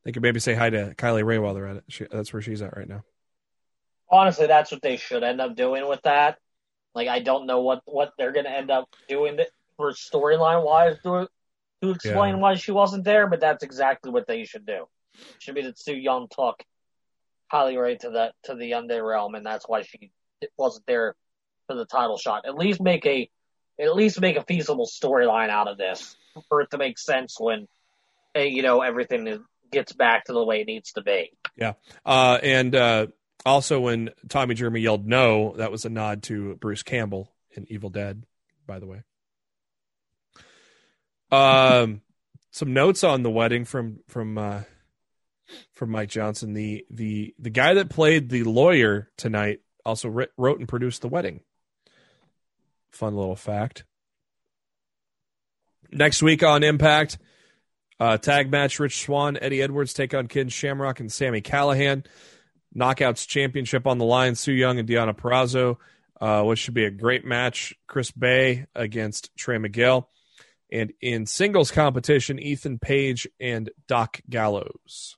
They 0.03 0.11
could 0.11 0.23
maybe 0.23 0.39
say 0.39 0.53
hi 0.53 0.69
to 0.69 0.95
Kylie 0.97 1.23
Rae 1.23 1.37
while 1.37 1.53
they're 1.53 1.67
at 1.67 1.77
it. 1.77 1.83
She, 1.87 2.07
that's 2.11 2.33
where 2.33 2.41
she's 2.41 2.61
at 2.61 2.75
right 2.75 2.87
now. 2.87 3.03
Honestly, 4.09 4.47
that's 4.47 4.71
what 4.71 4.81
they 4.81 4.97
should 4.97 5.23
end 5.23 5.39
up 5.39 5.55
doing 5.55 5.87
with 5.87 6.01
that. 6.03 6.39
Like 6.97 7.07
I 7.09 7.19
don't 7.19 7.45
know 7.45 7.61
what 7.61 7.83
what 7.85 8.13
they're 8.17 8.31
gonna 8.31 8.49
end 8.49 8.71
up 8.71 8.89
doing 9.07 9.37
for 9.77 9.91
storyline 9.91 10.65
wise 10.65 10.97
to 11.03 11.29
to 11.83 11.91
explain 11.91 12.35
Yeah. 12.35 12.41
why 12.41 12.55
she 12.55 12.71
wasn't 12.71 13.03
there, 13.03 13.27
but 13.27 13.39
that's 13.39 13.63
exactly 13.63 14.09
what 14.11 14.25
they 14.25 14.45
should 14.45 14.65
do. 14.65 14.87
Should 15.37 15.53
be 15.53 15.61
that 15.61 15.77
Su 15.77 15.93
Yung 15.93 16.27
took 16.27 16.63
Kylie 17.53 17.79
Rae 17.79 17.97
to 17.97 18.09
the 18.09 18.33
to 18.45 18.55
the 18.55 18.71
Undead 18.71 19.07
realm, 19.07 19.35
and 19.35 19.45
that's 19.45 19.69
why 19.69 19.83
she 19.83 20.11
wasn't 20.57 20.87
there 20.87 21.15
for 21.67 21.75
the 21.75 21.85
title 21.85 22.17
shot. 22.17 22.47
At 22.47 22.55
least 22.55 22.81
make 22.81 23.05
a 23.05 23.29
at 23.79 23.95
least 23.95 24.19
make 24.19 24.35
a 24.35 24.43
feasible 24.43 24.87
storyline 24.87 25.49
out 25.49 25.67
of 25.67 25.77
this 25.77 26.17
for 26.49 26.61
it 26.61 26.71
to 26.71 26.79
make 26.79 26.97
sense 26.97 27.39
when 27.39 27.67
eh, 28.33 28.45
you 28.45 28.63
know 28.63 28.81
everything 28.81 29.45
gets 29.71 29.93
back 29.93 30.25
to 30.25 30.33
the 30.33 30.43
way 30.43 30.61
it 30.61 30.65
needs 30.65 30.93
to 30.93 31.03
be. 31.03 31.31
Yeah, 31.55 31.73
uh, 32.03 32.39
and 32.41 32.73
uh, 32.75 33.07
also, 33.47 33.79
when 33.79 34.09
Tommy 34.29 34.55
Dreamer 34.55 34.77
yelled 34.77 35.07
no, 35.07 35.53
that 35.57 35.71
was 35.71 35.85
a 35.85 35.89
nod 35.89 36.23
to 36.23 36.55
Bruce 36.55 36.83
Campbell 36.83 37.31
in 37.51 37.65
Evil 37.69 37.89
Dead, 37.89 38.23
by 38.67 38.79
the 38.79 38.85
way. 38.85 39.03
Um, 41.31 42.01
some 42.51 42.73
notes 42.73 43.03
on 43.03 43.23
the 43.23 43.29
wedding 43.29 43.65
from 43.65 43.99
from 44.07 44.37
uh, 44.37 44.61
from 45.73 45.91
Mike 45.91 46.09
Johnson. 46.09 46.53
The 46.53 46.85
the 46.89 47.33
the 47.39 47.49
guy 47.49 47.73
that 47.75 47.89
played 47.89 48.29
the 48.29 48.43
lawyer 48.43 49.09
tonight 49.17 49.61
also 49.85 50.09
writ, 50.09 50.31
wrote 50.37 50.59
and 50.59 50.67
produced 50.67 51.01
the 51.01 51.07
wedding. 51.07 51.41
Fun 52.91 53.15
little 53.15 53.35
fact. 53.35 53.85
Next 55.91 56.21
week 56.21 56.43
on 56.43 56.63
Impact, 56.63 57.17
uh, 57.99 58.17
tag 58.17 58.51
match: 58.51 58.79
Rich 58.79 59.05
Swann, 59.05 59.37
Eddie 59.41 59.61
Edwards 59.61 59.93
take 59.93 60.13
on 60.13 60.27
Ken 60.27 60.49
Shamrock 60.49 60.99
and 60.99 61.11
Sami 61.11 61.41
Callihan. 61.41 62.05
Knockouts 62.77 63.27
championship 63.27 63.87
on 63.87 63.97
the 63.97 64.05
line: 64.05 64.35
Su 64.35 64.51
Yung 64.51 64.79
and 64.79 64.87
Deonna 64.87 65.15
Purrazzo, 65.15 65.77
uh, 66.21 66.43
which 66.43 66.59
should 66.59 66.73
be 66.73 66.85
a 66.85 66.91
great 66.91 67.25
match. 67.25 67.73
Chris 67.87 68.11
Bey 68.11 68.65
against 68.75 69.35
Trey 69.35 69.57
Miguel, 69.57 70.09
and 70.71 70.93
in 71.01 71.25
singles 71.25 71.71
competition, 71.71 72.39
Ethan 72.39 72.79
Page 72.79 73.27
and 73.39 73.69
Doc 73.87 74.21
Gallows. 74.29 75.17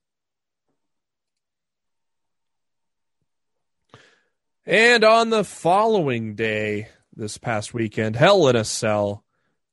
And 4.66 5.03
on 5.03 5.32
the 5.32 5.43
following 5.43 6.36
day, 6.36 6.89
this 7.16 7.38
past 7.38 7.74
weekend, 7.74 8.16
Hell 8.16 8.47
in 8.47 8.55
a 8.55 8.64
Cell 8.64 9.24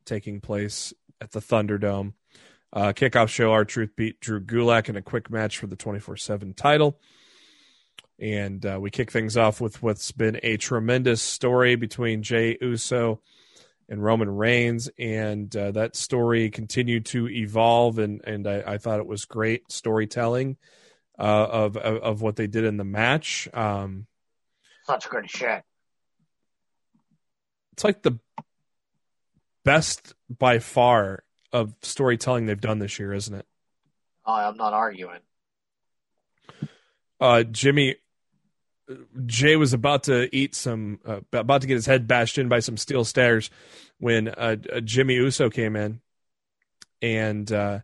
taking 0.04 0.40
place 0.40 0.92
at 1.20 1.32
the 1.32 1.40
Thunderdome. 1.40 2.14
Uh, 2.72 2.92
kickoff 2.92 3.28
show, 3.28 3.52
R-Truth 3.52 3.90
beat 3.96 4.20
Drew 4.20 4.40
Gulak 4.40 4.88
in 4.88 4.96
a 4.96 5.02
quick 5.02 5.30
match 5.30 5.58
for 5.58 5.66
the 5.66 5.76
24 5.76 6.16
7 6.16 6.54
title. 6.54 6.98
And 8.18 8.64
uh, 8.64 8.78
we 8.80 8.90
kick 8.90 9.10
things 9.10 9.36
off 9.36 9.60
with 9.60 9.82
what's 9.82 10.10
been 10.12 10.40
a 10.42 10.56
tremendous 10.56 11.20
story 11.20 11.76
between 11.76 12.22
Jey 12.22 12.56
Uso 12.60 13.20
and 13.88 14.02
Roman 14.02 14.34
Reigns. 14.34 14.88
And 14.98 15.54
uh, 15.54 15.72
that 15.72 15.96
story 15.96 16.50
continued 16.50 17.06
to 17.06 17.28
evolve. 17.28 17.98
And, 17.98 18.22
and 18.24 18.46
I, 18.46 18.62
I 18.66 18.78
thought 18.78 19.00
it 19.00 19.06
was 19.06 19.26
great 19.26 19.70
storytelling 19.70 20.56
uh, 21.18 21.22
of, 21.22 21.76
of, 21.76 21.96
of 22.02 22.22
what 22.22 22.36
they 22.36 22.46
did 22.46 22.64
in 22.64 22.78
the 22.78 22.84
match. 22.84 23.48
Um, 23.52 24.06
Such 24.86 25.08
good 25.10 25.28
shit. 25.30 25.62
it's 27.72 27.84
like 27.84 28.02
the 28.02 28.18
best 29.64 30.14
by 30.30 30.58
far 30.58 31.22
of 31.52 31.74
storytelling 31.82 32.46
they've 32.46 32.60
done 32.60 32.78
this 32.78 32.98
year, 32.98 33.12
isn't 33.12 33.34
it? 33.34 33.46
Oh, 34.24 34.32
I'm 34.32 34.56
not 34.56 34.72
arguing. 34.72 35.20
Uh, 37.20 37.42
Jimmy 37.44 37.96
Jey 39.26 39.56
was 39.56 39.72
about 39.72 40.04
to 40.04 40.34
eat 40.34 40.54
some, 40.54 41.00
uh, 41.04 41.20
about 41.32 41.62
to 41.62 41.66
get 41.66 41.74
his 41.74 41.86
head 41.86 42.06
bashed 42.06 42.38
in 42.38 42.48
by 42.48 42.60
some 42.60 42.76
steel 42.76 43.04
stairs 43.04 43.50
when 43.98 44.28
uh, 44.28 44.56
uh, 44.72 44.80
Jimmy 44.80 45.14
Uso 45.14 45.50
came 45.50 45.74
in 45.74 46.00
and 47.02 47.50
uh, 47.50 47.80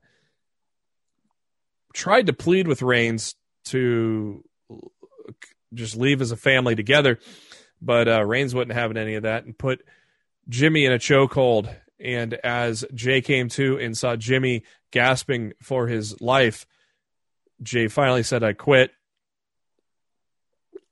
tried 1.92 2.26
to 2.26 2.32
plead 2.32 2.68
with 2.68 2.82
Reigns 2.82 3.34
to 3.66 4.44
just 5.74 5.96
leave 5.96 6.20
as 6.20 6.30
a 6.30 6.36
family 6.36 6.76
together, 6.76 7.18
but 7.80 8.08
uh, 8.08 8.24
Reigns 8.24 8.54
wasn't 8.54 8.72
having 8.72 8.96
any 8.96 9.14
of 9.14 9.24
that 9.24 9.44
and 9.44 9.56
put 9.56 9.84
Jimmy 10.48 10.84
in 10.84 10.92
a 10.92 10.98
chokehold. 10.98 11.74
And 11.98 12.34
as 12.34 12.84
Jey 12.94 13.20
came 13.20 13.48
to 13.50 13.78
and 13.78 13.96
saw 13.96 14.16
Jimmy 14.16 14.64
gasping 14.90 15.52
for 15.62 15.86
his 15.86 16.20
life, 16.20 16.66
Jey 17.62 17.86
finally 17.86 18.24
said, 18.24 18.42
"I 18.42 18.54
quit." 18.54 18.90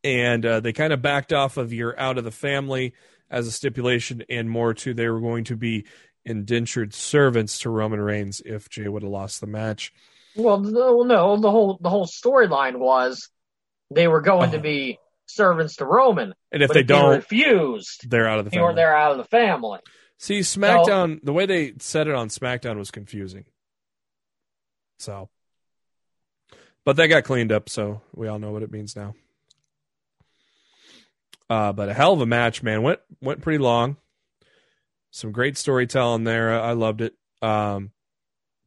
And 0.02 0.46
uh, 0.46 0.60
they 0.60 0.72
kind 0.72 0.92
of 0.92 1.02
backed 1.02 1.32
off 1.32 1.56
of 1.56 1.72
you're 1.72 1.98
out 1.98 2.16
of 2.18 2.24
the 2.24 2.30
family 2.30 2.94
as 3.30 3.46
a 3.46 3.52
stipulation 3.52 4.22
and 4.28 4.48
more 4.50 4.72
to 4.74 4.94
they 4.94 5.08
were 5.08 5.20
going 5.20 5.44
to 5.44 5.56
be 5.56 5.84
indentured 6.24 6.94
servants 6.94 7.60
to 7.60 7.70
Roman 7.70 8.00
Reigns 8.00 8.40
if 8.44 8.68
Jey 8.70 8.88
would 8.88 9.02
have 9.02 9.10
lost 9.12 9.40
the 9.40 9.46
match. 9.46 9.92
Well, 10.36 10.58
no, 10.60 11.02
no, 11.02 11.36
the 11.36 11.50
whole 11.50 11.78
the 11.80 11.90
whole 11.90 12.06
storyline 12.06 12.78
was 12.78 13.28
they 13.90 14.06
were 14.08 14.20
going 14.20 14.52
to 14.52 14.58
Oh. 14.58 14.62
be 14.62 14.98
servants 15.26 15.76
to 15.76 15.84
Roman, 15.84 16.34
And 16.50 16.62
if 16.62 16.70
they 16.70 16.82
don't, 16.82 17.10
refused, 17.16 18.08
they're 18.10 18.26
out 18.28 18.38
of 18.40 18.44
the 18.46 18.50
family. 18.50 18.74
they're 18.74 18.96
out 18.96 19.12
of 19.12 19.18
the 19.18 19.24
family. 19.24 19.78
See, 20.18 20.40
SmackDown, 20.40 21.20
the 21.22 21.32
way 21.32 21.46
they 21.46 21.74
said 21.78 22.06
it 22.08 22.14
on 22.14 22.28
SmackDown 22.28 22.78
was 22.78 22.90
confusing. 22.90 23.44
So, 24.98 25.28
but 26.84 26.96
that 26.96 27.06
got 27.08 27.24
cleaned 27.24 27.52
up, 27.52 27.68
so 27.68 28.02
we 28.14 28.28
all 28.28 28.38
know 28.38 28.50
what 28.50 28.62
it 28.62 28.70
means 28.72 28.94
now. 28.96 29.14
Uh, 31.50 31.72
but 31.72 31.88
a 31.88 31.94
hell 31.94 32.12
of 32.12 32.20
a 32.20 32.26
match, 32.26 32.62
man. 32.62 32.82
Went 32.82 33.00
went 33.20 33.42
pretty 33.42 33.58
long. 33.58 33.96
Some 35.10 35.32
great 35.32 35.58
storytelling 35.58 36.22
there. 36.22 36.58
I 36.58 36.72
loved 36.72 37.00
it. 37.00 37.14
Um, 37.42 37.90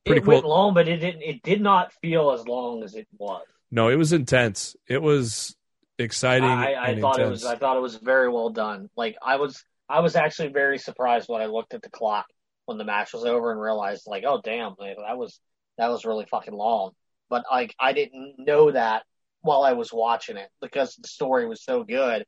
pretty 0.05 0.19
it 0.19 0.25
cool. 0.25 0.33
went 0.33 0.45
long, 0.45 0.73
but 0.73 0.89
it 0.89 0.97
didn't. 0.97 1.21
It 1.21 1.41
did 1.43 1.61
not 1.61 1.93
feel 1.93 2.31
as 2.31 2.45
long 2.45 2.83
as 2.83 2.95
it 2.95 3.07
was. 3.17 3.45
No, 3.71 3.87
it 3.87 3.95
was 3.95 4.11
intense. 4.11 4.75
It 4.85 5.01
was 5.01 5.55
exciting. 5.97 6.49
I, 6.49 6.75
I 6.75 6.99
thought 6.99 7.19
it 7.19 7.29
was. 7.29 7.45
I 7.45 7.55
thought 7.55 7.77
it 7.77 7.81
was 7.81 7.95
very 7.95 8.27
well 8.27 8.49
done. 8.49 8.89
Like 8.97 9.15
I 9.25 9.37
was. 9.37 9.63
I 9.87 10.01
was 10.01 10.17
actually 10.17 10.49
very 10.49 10.77
surprised 10.77 11.29
when 11.29 11.41
I 11.41 11.45
looked 11.45 11.73
at 11.73 11.81
the 11.81 11.89
clock 11.89 12.25
when 12.65 12.77
the 12.77 12.85
match 12.85 13.13
was 13.13 13.23
over 13.23 13.51
and 13.51 13.61
realized, 13.61 14.03
like, 14.07 14.23
oh 14.25 14.41
damn, 14.43 14.75
man, 14.77 14.95
that 15.07 15.17
was 15.17 15.39
that 15.77 15.87
was 15.87 16.03
really 16.03 16.25
fucking 16.29 16.53
long. 16.53 16.91
But 17.29 17.45
like, 17.49 17.73
I 17.79 17.93
didn't 17.93 18.35
know 18.39 18.71
that 18.71 19.03
while 19.41 19.63
I 19.63 19.71
was 19.71 19.93
watching 19.93 20.35
it 20.35 20.49
because 20.61 20.95
the 20.95 21.07
story 21.07 21.47
was 21.47 21.63
so 21.63 21.85
good 21.85 22.25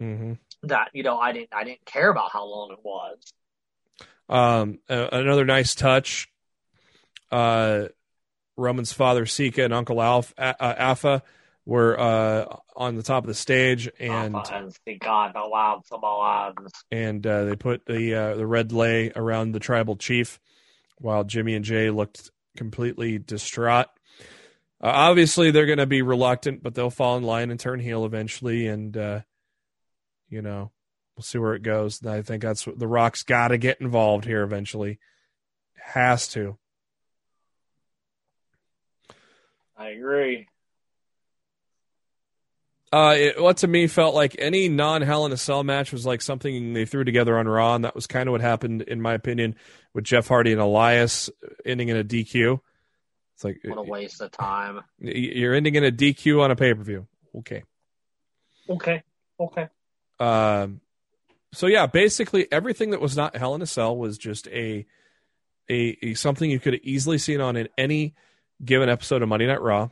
Mhm. 0.00 0.38
that 0.62 0.90
you 0.92 1.02
know 1.02 1.18
I 1.18 1.32
didn't. 1.32 1.50
I 1.52 1.64
didn't 1.64 1.84
care 1.84 2.10
about 2.10 2.30
how 2.32 2.44
long 2.44 2.72
it 2.72 2.78
was. 2.84 3.18
Um, 4.28 4.78
uh, 4.88 5.08
another 5.12 5.44
nice 5.44 5.74
touch. 5.74 6.28
Uh, 7.30 7.88
Roman's 8.56 8.92
father 8.92 9.24
Sika 9.26 9.64
and 9.64 9.72
Uncle 9.74 10.02
Alf, 10.02 10.34
uh, 10.36 10.52
Alpha 10.60 11.22
were 11.64 11.98
uh, 11.98 12.56
on 12.76 12.96
the 12.96 13.02
top 13.02 13.24
of 13.24 13.28
the 13.28 13.34
stage, 13.34 13.88
and 14.00 14.34
Oh, 14.34 14.42
and 14.52 14.72
God 15.00 15.86
some 15.86 16.00
lives. 16.00 16.72
and 16.90 17.26
uh, 17.26 17.44
they 17.44 17.56
put 17.56 17.86
the 17.86 18.14
uh, 18.14 18.34
the 18.36 18.46
red 18.46 18.72
lay 18.72 19.12
around 19.14 19.52
the 19.52 19.60
tribal 19.60 19.96
chief, 19.96 20.40
while 20.98 21.24
Jimmy 21.24 21.54
and 21.54 21.64
Jey 21.64 21.90
looked 21.90 22.30
completely 22.56 23.18
distraught. 23.18 23.86
Uh, 24.80 24.90
obviously, 24.94 25.50
they're 25.50 25.66
going 25.66 25.78
to 25.78 25.86
be 25.86 26.02
reluctant, 26.02 26.62
but 26.62 26.74
they'll 26.74 26.90
fall 26.90 27.16
in 27.16 27.22
line 27.22 27.50
and 27.50 27.60
turn 27.60 27.80
heel 27.80 28.04
eventually, 28.04 28.66
and 28.66 28.96
uh, 28.96 29.20
you 30.28 30.42
know 30.42 30.70
we'll 31.16 31.22
see 31.24 31.38
where 31.38 31.54
it 31.54 31.62
goes. 31.62 32.04
I 32.04 32.22
think 32.22 32.42
that's 32.42 32.66
what 32.66 32.78
the 32.78 32.86
Rock's 32.86 33.22
got 33.22 33.48
to 33.48 33.58
get 33.58 33.80
involved 33.80 34.24
here 34.24 34.42
eventually. 34.42 34.98
Has 35.74 36.28
to. 36.28 36.58
I 39.76 39.88
agree. 39.90 40.46
Uh, 42.90 43.14
it, 43.18 43.40
what 43.40 43.58
to 43.58 43.66
me 43.68 43.86
felt 43.86 44.14
like 44.14 44.34
any 44.38 44.68
non 44.68 45.02
Hell 45.02 45.26
in 45.26 45.32
a 45.32 45.36
Cell 45.36 45.62
match 45.62 45.92
was 45.92 46.06
like 46.06 46.22
something 46.22 46.72
they 46.72 46.86
threw 46.86 47.04
together 47.04 47.38
on 47.38 47.46
Raw, 47.46 47.74
and 47.74 47.84
that 47.84 47.94
was 47.94 48.06
kind 48.06 48.28
of 48.28 48.32
what 48.32 48.40
happened, 48.40 48.82
in 48.82 49.02
my 49.02 49.12
opinion, 49.12 49.56
with 49.92 50.04
Jeff 50.04 50.26
Hardy 50.28 50.52
and 50.52 50.60
Elias 50.60 51.28
ending 51.66 51.88
in 51.90 51.96
a 51.98 52.04
DQ. 52.04 52.60
It's 53.34 53.44
like 53.44 53.58
What 53.64 53.78
a 53.78 53.82
waste 53.82 54.20
of 54.22 54.30
time. 54.30 54.80
you're 54.98 55.54
ending 55.54 55.74
in 55.74 55.84
a 55.84 55.92
DQ 55.92 56.42
on 56.42 56.50
a 56.50 56.56
pay 56.56 56.72
per 56.72 56.82
view. 56.82 57.06
Okay. 57.36 57.62
Okay. 58.70 59.02
Okay. 59.38 59.68
Um, 60.20 60.80
so 61.52 61.66
yeah, 61.66 61.86
basically 61.86 62.50
everything 62.52 62.90
that 62.90 63.00
was 63.00 63.16
not 63.16 63.36
Hell 63.36 63.54
in 63.54 63.62
a 63.62 63.66
Cell 63.66 63.96
was 63.96 64.18
just 64.18 64.46
a, 64.48 64.86
a, 65.70 65.96
a 66.02 66.14
something 66.14 66.50
you 66.50 66.60
could 66.60 66.74
have 66.74 66.82
easily 66.82 67.18
seen 67.18 67.40
on 67.40 67.56
in 67.56 67.68
any 67.78 68.14
given 68.64 68.88
episode 68.88 69.22
of 69.22 69.28
Monday 69.28 69.46
Night 69.46 69.62
Raw. 69.62 69.88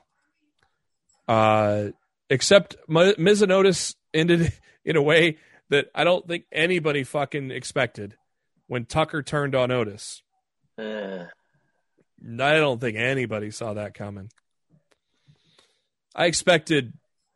Uh, 1.28 1.88
except 2.30 2.76
M- 2.88 3.14
Miz 3.18 3.42
and 3.42 3.52
Otis 3.52 3.94
ended 4.14 4.52
in 4.84 4.96
a 4.96 5.02
way 5.02 5.38
that 5.70 5.86
I 5.94 6.04
don't 6.04 6.26
think 6.26 6.44
anybody 6.52 7.04
fucking 7.04 7.50
expected 7.50 8.16
when 8.68 8.84
Tucker 8.84 9.22
turned 9.22 9.54
on 9.54 9.70
Otis. 9.70 10.22
Ugh. 10.78 11.26
I 12.40 12.54
don't 12.54 12.80
think 12.80 12.96
anybody 12.96 13.50
saw 13.50 13.74
that 13.74 13.94
coming. 13.94 14.30
I 16.14 16.26
expected 16.26 16.94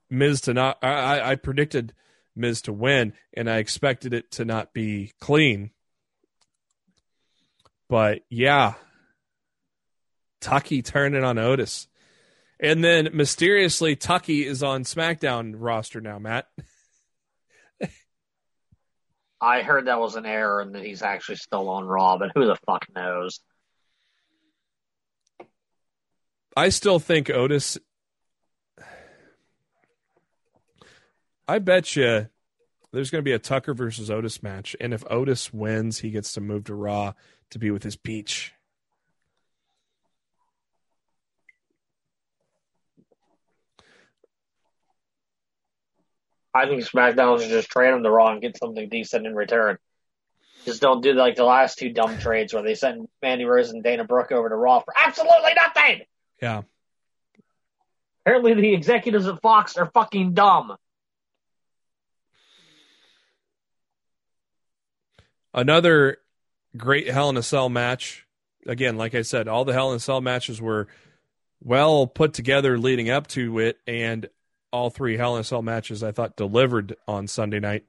Miz 0.09 0.41
to 0.43 0.55
not. 0.55 0.79
I, 0.83 0.89
I- 0.93 1.31
I 1.33 1.35
predicted 1.37 1.93
Miz 2.37 2.63
to 2.63 2.73
win, 2.73 3.13
and 3.35 3.51
I 3.51 3.59
expected 3.59 4.15
it 4.15 4.31
to 4.33 4.45
not 4.45 4.73
be 4.73 5.13
clean. 5.21 5.71
But 7.89 8.23
yeah, 8.29 8.75
Tucky 10.41 10.83
turning 10.83 11.25
on 11.25 11.39
Otis. 11.39 11.89
And 12.59 12.85
then 12.85 13.09
mysteriously, 13.13 13.97
Tucky 13.97 14.47
is 14.47 14.63
on 14.63 14.85
SmackDown 14.85 15.55
roster 15.57 16.01
now, 16.01 16.19
Matt. 16.19 16.47
I 19.41 19.63
heard 19.63 19.87
that 19.87 19.99
was 19.99 20.17
an 20.17 20.27
error 20.27 20.61
and 20.61 20.75
that 20.75 20.85
he's 20.85 21.03
actually 21.03 21.37
still 21.37 21.71
on 21.71 21.87
Raw, 21.87 22.19
but 22.19 22.33
who 22.35 22.45
the 22.47 22.57
fuck 22.67 22.85
knows? 22.95 23.41
I 26.55 26.69
still 26.69 26.99
think 26.99 27.31
Otis. 27.31 27.79
I 31.51 31.59
bet 31.59 31.97
you 31.97 32.29
there's 32.93 33.11
going 33.11 33.25
to 33.25 33.29
be 33.29 33.33
a 33.33 33.39
Tucker 33.41 33.75
versus 33.75 34.09
Otis 34.09 34.41
match, 34.41 34.77
and 34.81 34.95
if 34.95 35.03
Otis 35.11 35.53
wins, 35.53 35.99
he 35.99 36.13
gets 36.13 36.35
to 36.35 36.41
move 36.41 36.63
to 36.67 36.77
Raw 36.77 37.15
to 37.51 37.59
be 37.59 37.73
with 37.73 37.83
his 37.83 37.97
peach. 37.97 38.53
I 46.55 46.67
think 46.67 46.85
SmackDown 46.85 47.41
should 47.41 47.51
just 47.51 47.69
trade 47.69 47.95
him 47.95 48.05
to 48.05 48.11
Raw 48.13 48.31
and 48.31 48.41
get 48.41 48.57
something 48.57 48.89
decent 48.89 49.27
in 49.27 49.35
return. 49.35 49.79
Just 50.65 50.81
don't 50.81 51.03
do 51.03 51.15
like 51.15 51.35
the 51.35 51.43
last 51.43 51.79
two 51.79 51.93
dumb 51.93 52.17
trades 52.21 52.55
where 52.55 52.63
they 52.63 52.77
sent 52.77 53.11
Mandy 53.23 53.45
Rose 53.45 53.71
and 53.71 53.83
Dana 53.83 54.05
Brooke 54.05 54.31
over 54.31 54.49
to 54.49 54.55
Raw 54.55 54.79
for 54.79 54.95
absolutely 54.97 55.55
nothing. 55.57 56.03
Yeah. 56.41 56.63
Apparently, 58.25 58.55
the 58.55 58.73
executives 58.73 59.27
at 59.27 59.43
Fox 59.43 59.77
are 59.77 59.91
fucking 59.93 60.35
dumb. 60.35 60.77
Another 65.53 66.19
great 66.77 67.09
Hell 67.09 67.31
in 67.31 67.37
a 67.37 67.43
Cell 67.43 67.69
match. 67.69 68.27
Again, 68.67 68.97
like 68.97 69.15
I 69.15 69.23
said, 69.23 69.49
all 69.49 69.65
the 69.65 69.73
Hell 69.73 69.91
in 69.91 69.97
a 69.97 70.01
Cell 70.01 70.21
matches 70.21 70.61
were 70.61 70.89
well 71.63 72.07
put 72.07 72.33
together 72.33 72.79
leading 72.79 73.11
up 73.11 73.27
to 73.29 73.59
it, 73.59 73.79
and 73.87 74.29
all 74.73 74.91
three 74.91 75.17
Hell 75.17 75.37
in 75.37 75.41
a 75.41 75.45
Cell 75.45 75.63
matches 75.63 76.03
I 76.03 76.13
thought 76.13 76.37
delivered 76.37 76.97
on 77.09 77.27
Sunday 77.27 77.61
night, 77.61 77.85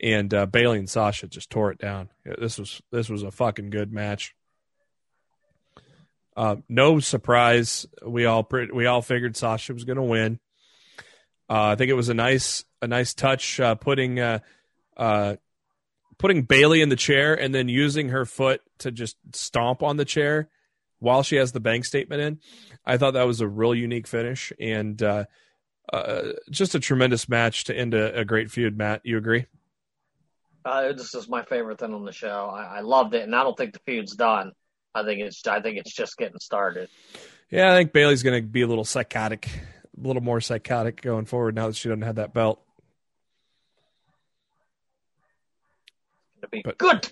and 0.00 0.32
uh, 0.32 0.46
Bayley 0.46 0.78
and 0.78 0.90
Sasha 0.90 1.28
just 1.28 1.50
tore 1.50 1.70
it 1.70 1.78
down. 1.78 2.08
This 2.24 2.58
was 2.58 2.82
this 2.90 3.08
was 3.08 3.22
a 3.22 3.30
fucking 3.30 3.70
good 3.70 3.92
match. 3.92 4.34
Uh, 6.36 6.56
no 6.68 7.00
surprise, 7.00 7.86
we 8.04 8.24
all 8.24 8.48
we 8.72 8.86
all 8.86 9.02
figured 9.02 9.36
Sasha 9.36 9.74
was 9.74 9.84
going 9.84 9.96
to 9.96 10.02
win. 10.02 10.38
Uh, 11.50 11.72
I 11.72 11.74
think 11.76 11.90
it 11.90 11.94
was 11.94 12.08
a 12.08 12.14
nice 12.14 12.64
a 12.80 12.86
nice 12.86 13.14
touch 13.14 13.58
uh, 13.58 13.74
putting 13.74 14.20
uh, 14.20 14.38
uh, 14.96 15.36
putting 16.18 16.42
Bayley 16.42 16.82
in 16.82 16.88
the 16.88 16.96
chair 16.96 17.34
and 17.34 17.54
then 17.54 17.68
using 17.68 18.08
her 18.10 18.24
foot 18.24 18.60
to 18.78 18.90
just 18.90 19.16
stomp 19.32 19.82
on 19.82 19.96
the 19.96 20.04
chair 20.04 20.48
while 20.98 21.22
she 21.22 21.36
has 21.36 21.52
the 21.52 21.60
bank 21.60 21.84
statement 21.84 22.20
in. 22.20 22.38
I 22.84 22.96
thought 22.96 23.14
that 23.14 23.26
was 23.26 23.40
a 23.40 23.48
real 23.48 23.74
unique 23.74 24.06
finish 24.06 24.52
and 24.58 25.00
uh, 25.02 25.24
uh, 25.92 26.22
just 26.50 26.74
a 26.74 26.80
tremendous 26.80 27.28
match 27.28 27.64
to 27.64 27.76
end 27.76 27.94
a, 27.94 28.20
a, 28.20 28.24
great 28.24 28.50
feud. 28.50 28.76
Matt, 28.76 29.02
you 29.04 29.16
agree? 29.16 29.46
Uh, 30.64 30.92
this 30.92 31.14
is 31.14 31.28
my 31.28 31.44
favorite 31.44 31.78
thing 31.78 31.94
on 31.94 32.04
the 32.04 32.12
show. 32.12 32.50
I, 32.52 32.78
I, 32.78 32.80
loved 32.80 33.14
it, 33.14 33.22
and 33.22 33.34
I 33.34 33.42
don't 33.42 33.56
think 33.56 33.72
the 33.72 33.80
feud's 33.86 34.14
done. 34.14 34.52
I 34.94 35.04
think 35.04 35.20
it's 35.20 35.46
I 35.46 35.60
think 35.60 35.78
it's 35.78 35.94
just 35.94 36.16
getting 36.16 36.38
started. 36.40 36.90
Yeah, 37.50 37.72
I 37.72 37.76
think 37.76 37.92
Bayley's 37.92 38.22
going 38.22 38.42
to 38.42 38.46
be 38.46 38.62
a 38.62 38.66
little 38.66 38.84
psychotic, 38.84 39.46
a 39.46 40.06
little 40.06 40.22
more 40.22 40.40
psychotic 40.40 41.00
going 41.00 41.24
forward 41.24 41.54
now 41.54 41.68
that 41.68 41.76
she 41.76 41.88
doesn't 41.88 42.02
have 42.02 42.16
that 42.16 42.34
belt. 42.34 42.60
To 46.42 46.48
be 46.48 46.62
but 46.64 46.78
good. 46.78 47.10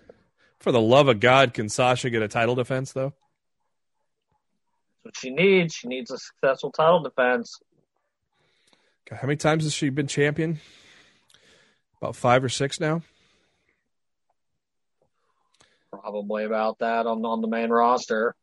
For 0.59 0.73
the 0.73 0.81
love 0.81 1.09
of 1.09 1.21
God, 1.21 1.55
can 1.55 1.69
Sasha 1.69 2.11
get 2.11 2.23
a 2.23 2.29
title 2.29 2.55
defense 2.55 2.93
though? 2.93 3.13
That's 5.05 5.05
what 5.05 5.17
she 5.17 5.31
needs. 5.31 5.75
She 5.75 5.89
needs 5.89 6.11
a 6.11 6.19
successful 6.19 6.71
title 6.71 7.03
defense. 7.03 7.59
God, 9.09 9.21
how 9.21 9.27
many 9.27 9.37
times 9.37 9.65
has 9.65 9.73
she 9.73 9.89
been 9.91 10.07
champion? 10.07 10.59
About 12.01 12.17
five 12.17 12.45
or 12.45 12.49
six 12.49 12.81
now. 12.81 13.03
Probably 15.91 16.45
about 16.45 16.79
that 16.81 17.07
on 17.07 17.25
on 17.25 17.41
the 17.41 17.49
main 17.49 17.71
roster. 17.71 18.35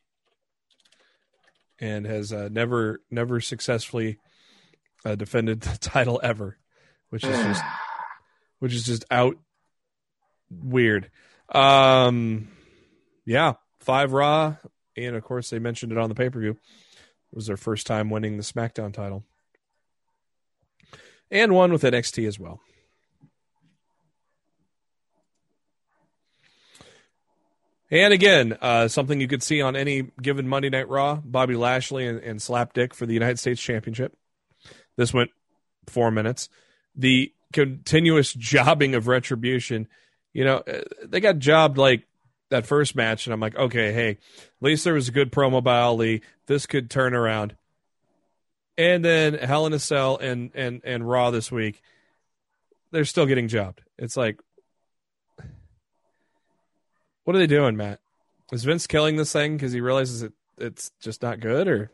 And 1.79 2.05
has 2.05 2.31
uh, 2.31 2.49
never 2.51 3.01
never 3.11 3.41
successfully 3.41 4.17
uh, 5.05 5.15
defended 5.15 5.61
the 5.61 5.77
title 5.81 6.19
ever, 6.23 6.57
which 7.09 7.23
is 7.23 7.37
just 7.37 7.63
which 8.59 8.73
is 8.73 8.85
just 8.85 9.05
out 9.11 9.37
weird. 10.61 11.09
Um, 11.49 12.49
yeah, 13.25 13.53
five 13.79 14.13
Raw, 14.13 14.55
and 14.97 15.15
of 15.15 15.23
course 15.23 15.49
they 15.49 15.59
mentioned 15.59 15.91
it 15.91 15.97
on 15.97 16.09
the 16.09 16.15
pay 16.15 16.29
per 16.29 16.39
view. 16.39 16.51
It 16.51 17.35
was 17.35 17.47
their 17.47 17.57
first 17.57 17.87
time 17.87 18.09
winning 18.09 18.37
the 18.37 18.43
SmackDown 18.43 18.93
title 18.93 19.23
and 21.33 21.51
one 21.51 21.71
with 21.73 21.81
NXT 21.81 22.27
as 22.27 22.39
well. 22.39 22.61
And 27.89 28.13
again, 28.13 28.57
uh, 28.61 28.87
something 28.87 29.19
you 29.19 29.27
could 29.27 29.43
see 29.43 29.61
on 29.61 29.75
any 29.75 30.03
given 30.21 30.47
Monday 30.47 30.69
Night 30.69 30.89
Raw: 30.89 31.15
Bobby 31.23 31.55
Lashley 31.55 32.07
and, 32.07 32.19
and 32.19 32.39
Slapdick 32.39 32.93
for 32.93 33.05
the 33.05 33.13
United 33.13 33.39
States 33.39 33.61
Championship. 33.61 34.15
This 34.95 35.13
went 35.13 35.31
four 35.87 36.09
minutes. 36.11 36.49
The 36.95 37.33
continuous 37.51 38.33
jobbing 38.37 38.95
of 38.95 39.07
Retribution. 39.07 39.87
You 40.33 40.43
know, 40.45 40.57
uh, 40.57 40.81
they 41.03 41.19
got 41.19 41.39
jobbed 41.39 41.77
like 41.77 42.07
that 42.49 42.65
first 42.65 42.95
match, 42.95 43.25
and 43.25 43.33
I'm 43.33 43.39
like, 43.39 43.55
okay, 43.55 43.93
hey, 43.93 44.09
at 44.09 44.17
least 44.61 44.83
there 44.83 44.95
was 44.95 45.07
a 45.07 45.11
good 45.11 45.31
promo 45.31 45.63
by 45.63 45.79
Ali. 45.79 46.21
This 46.47 46.65
could 46.65 46.89
turn 46.89 47.13
around 47.13 47.55
and 48.77 49.03
then 49.03 49.35
Hell 49.35 49.65
in 49.65 49.73
a 49.73 49.79
Cell 49.79 50.17
and 50.17 50.51
and 50.53 50.81
and 50.83 51.07
Raw 51.07 51.31
this 51.31 51.51
week, 51.51 51.81
they're 52.91 53.05
still 53.05 53.25
getting 53.25 53.47
jobbed. 53.47 53.81
It's 53.97 54.17
like, 54.17 54.39
what 57.23 57.35
are 57.35 57.39
they 57.39 57.47
doing, 57.47 57.77
Matt? 57.77 57.99
Is 58.51 58.63
Vince 58.63 58.87
killing 58.87 59.15
this 59.15 59.31
thing 59.31 59.55
because 59.55 59.71
he 59.71 59.81
realizes 59.81 60.23
it 60.23 60.33
it's 60.57 60.91
just 60.99 61.21
not 61.21 61.39
good, 61.39 61.67
or, 61.67 61.81
or 61.81 61.91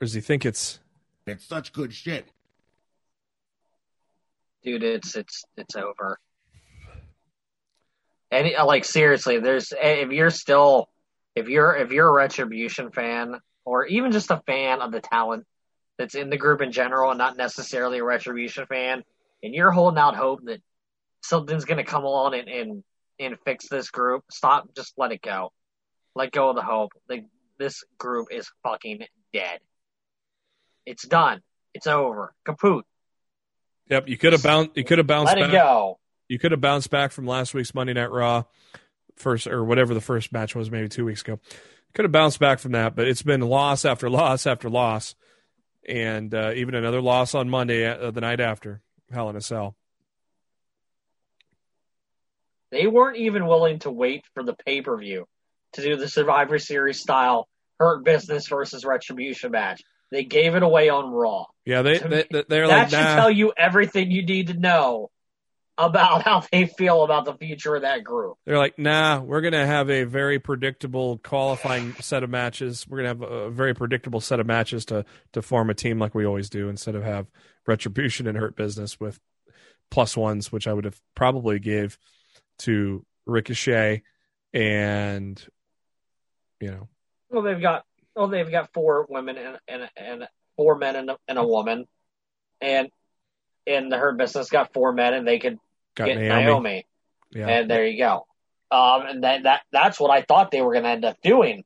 does 0.00 0.12
he 0.12 0.20
think 0.20 0.44
it's 0.44 0.80
it's 1.26 1.44
such 1.44 1.72
good 1.72 1.92
shit? 1.92 2.26
Dude, 4.66 4.82
it's 4.82 5.16
it's 5.16 5.44
it's 5.56 5.76
over. 5.76 6.18
And 8.30 8.50
like 8.66 8.84
seriously, 8.84 9.38
there's 9.38 9.72
if 9.80 10.10
you're 10.10 10.30
still 10.30 10.88
if 11.34 11.48
you're 11.48 11.74
if 11.76 11.92
you're 11.92 12.08
a 12.08 12.12
Retribution 12.12 12.90
fan 12.90 13.36
or 13.64 13.86
even 13.86 14.12
just 14.12 14.30
a 14.30 14.42
fan 14.46 14.82
of 14.82 14.92
the 14.92 15.00
talent 15.00 15.46
that's 15.98 16.14
in 16.14 16.30
the 16.30 16.36
group 16.36 16.60
in 16.60 16.72
general 16.72 17.10
and 17.10 17.18
not 17.18 17.36
necessarily 17.36 17.98
a 17.98 18.04
Retribution 18.04 18.66
fan, 18.66 19.02
and 19.42 19.54
you're 19.54 19.70
holding 19.70 19.98
out 19.98 20.16
hope 20.16 20.40
that 20.44 20.60
something's 21.22 21.64
to 21.64 21.84
come 21.84 22.04
along 22.04 22.34
and, 22.34 22.48
and, 22.48 22.84
and 23.18 23.36
fix 23.44 23.68
this 23.68 23.90
group, 23.90 24.24
stop, 24.30 24.68
just 24.74 24.94
let 24.96 25.12
it 25.12 25.22
go. 25.22 25.52
Let 26.14 26.32
go 26.32 26.50
of 26.50 26.56
the 26.56 26.62
hope. 26.62 26.92
Like, 27.08 27.24
this 27.58 27.84
group 27.98 28.28
is 28.30 28.48
fucking 28.62 29.04
dead. 29.32 29.60
It's 30.84 31.06
done. 31.06 31.42
It's 31.74 31.86
over. 31.86 32.34
Kaput. 32.44 32.84
Yep, 33.88 34.08
you 34.08 34.18
could 34.18 34.32
have 34.32 34.42
bounced. 34.42 34.76
You 34.76 34.84
could 34.84 34.98
have 34.98 35.06
bounced. 35.06 35.34
Let 35.34 35.40
back. 35.40 35.50
it 35.50 35.52
go. 35.52 35.98
You 36.28 36.38
could 36.38 36.50
have 36.50 36.60
bounced 36.60 36.90
back 36.90 37.12
from 37.12 37.26
last 37.26 37.54
week's 37.54 37.74
Monday 37.74 37.92
Night 37.92 38.10
Raw, 38.10 38.44
first 39.16 39.46
or 39.46 39.64
whatever 39.64 39.94
the 39.94 40.00
first 40.00 40.32
match 40.32 40.54
was, 40.54 40.70
maybe 40.70 40.88
two 40.88 41.04
weeks 41.04 41.22
ago 41.22 41.38
could 41.96 42.04
have 42.04 42.12
bounced 42.12 42.38
back 42.38 42.58
from 42.58 42.72
that, 42.72 42.94
but 42.94 43.08
it's 43.08 43.22
been 43.22 43.40
loss 43.40 43.86
after 43.86 44.10
loss 44.10 44.46
after 44.46 44.68
loss, 44.68 45.14
and 45.88 46.34
uh, 46.34 46.52
even 46.54 46.74
another 46.74 47.00
loss 47.00 47.34
on 47.34 47.48
Monday 47.48 47.86
uh, 47.86 48.10
the 48.10 48.20
night 48.20 48.38
after 48.38 48.82
Hell 49.10 49.30
in 49.30 49.36
a 49.36 49.40
Cell. 49.40 49.74
They 52.70 52.86
weren't 52.86 53.16
even 53.16 53.46
willing 53.46 53.78
to 53.80 53.90
wait 53.90 54.26
for 54.34 54.42
the 54.42 54.52
pay 54.52 54.82
per 54.82 54.94
view 54.98 55.26
to 55.72 55.82
do 55.82 55.96
the 55.96 56.06
Survivor 56.06 56.58
Series 56.58 57.00
style 57.00 57.48
Hurt 57.80 58.04
Business 58.04 58.46
versus 58.46 58.84
Retribution 58.84 59.52
match. 59.52 59.82
They 60.10 60.24
gave 60.24 60.54
it 60.54 60.62
away 60.62 60.88
on 60.88 61.10
Raw. 61.10 61.46
Yeah, 61.64 61.82
they, 61.82 61.98
they 61.98 62.44
they're 62.48 62.68
like 62.68 62.90
that 62.90 62.90
should 62.90 63.04
nah. 63.04 63.16
tell 63.16 63.30
you 63.30 63.52
everything 63.56 64.10
you 64.10 64.24
need 64.24 64.48
to 64.48 64.54
know 64.54 65.10
about 65.78 66.22
how 66.24 66.44
they 66.52 66.66
feel 66.66 67.02
about 67.02 67.24
the 67.24 67.34
future 67.34 67.74
of 67.74 67.82
that 67.82 68.04
group. 68.04 68.36
They're 68.44 68.58
like, 68.58 68.78
nah, 68.78 69.20
we're 69.20 69.40
going 69.40 69.52
to 69.52 69.66
have 69.66 69.90
a 69.90 70.04
very 70.04 70.38
predictable 70.38 71.18
qualifying 71.18 71.94
set 72.00 72.22
of 72.22 72.30
matches. 72.30 72.86
We're 72.88 73.02
going 73.02 73.18
to 73.18 73.26
have 73.26 73.32
a 73.32 73.50
very 73.50 73.74
predictable 73.74 74.20
set 74.20 74.40
of 74.40 74.46
matches 74.46 74.84
to 74.86 75.04
to 75.32 75.42
form 75.42 75.70
a 75.70 75.74
team 75.74 75.98
like 75.98 76.14
we 76.14 76.26
always 76.26 76.48
do, 76.50 76.68
instead 76.68 76.94
of 76.94 77.02
have 77.02 77.26
retribution 77.66 78.26
and 78.26 78.38
hurt 78.38 78.56
business 78.56 79.00
with 79.00 79.18
plus 79.90 80.16
ones, 80.16 80.50
which 80.50 80.66
I 80.66 80.72
would 80.72 80.84
have 80.84 81.00
probably 81.14 81.58
gave 81.58 81.98
to 82.60 83.04
Ricochet 83.26 84.02
and 84.54 85.44
you 86.60 86.70
know. 86.70 86.88
Well, 87.28 87.42
they've 87.42 87.60
got 87.60 87.84
well, 88.16 88.28
they've 88.28 88.50
got 88.50 88.72
four 88.72 89.06
women 89.08 89.36
and 89.36 89.58
and, 89.68 89.90
and 89.96 90.28
four 90.56 90.76
men 90.76 90.96
and 90.96 91.10
a, 91.10 91.16
and 91.28 91.38
a 91.38 91.46
woman, 91.46 91.86
and 92.60 92.88
in 93.66 93.90
the 93.90 93.98
Hurt 93.98 94.16
Business 94.16 94.48
got 94.48 94.72
four 94.72 94.92
men, 94.92 95.14
and 95.14 95.28
they 95.28 95.38
could 95.38 95.58
Got 95.94 96.06
get 96.06 96.18
Naomi. 96.18 96.44
Naomi. 96.44 96.86
Yeah. 97.30 97.48
and 97.48 97.70
there 97.70 97.86
you 97.86 97.98
go. 97.98 98.26
Um, 98.70 99.02
and 99.06 99.24
that, 99.24 99.42
that 99.42 99.62
that's 99.70 100.00
what 100.00 100.10
I 100.10 100.22
thought 100.22 100.50
they 100.50 100.62
were 100.62 100.72
going 100.72 100.84
to 100.84 100.90
end 100.90 101.04
up 101.04 101.16
doing 101.22 101.64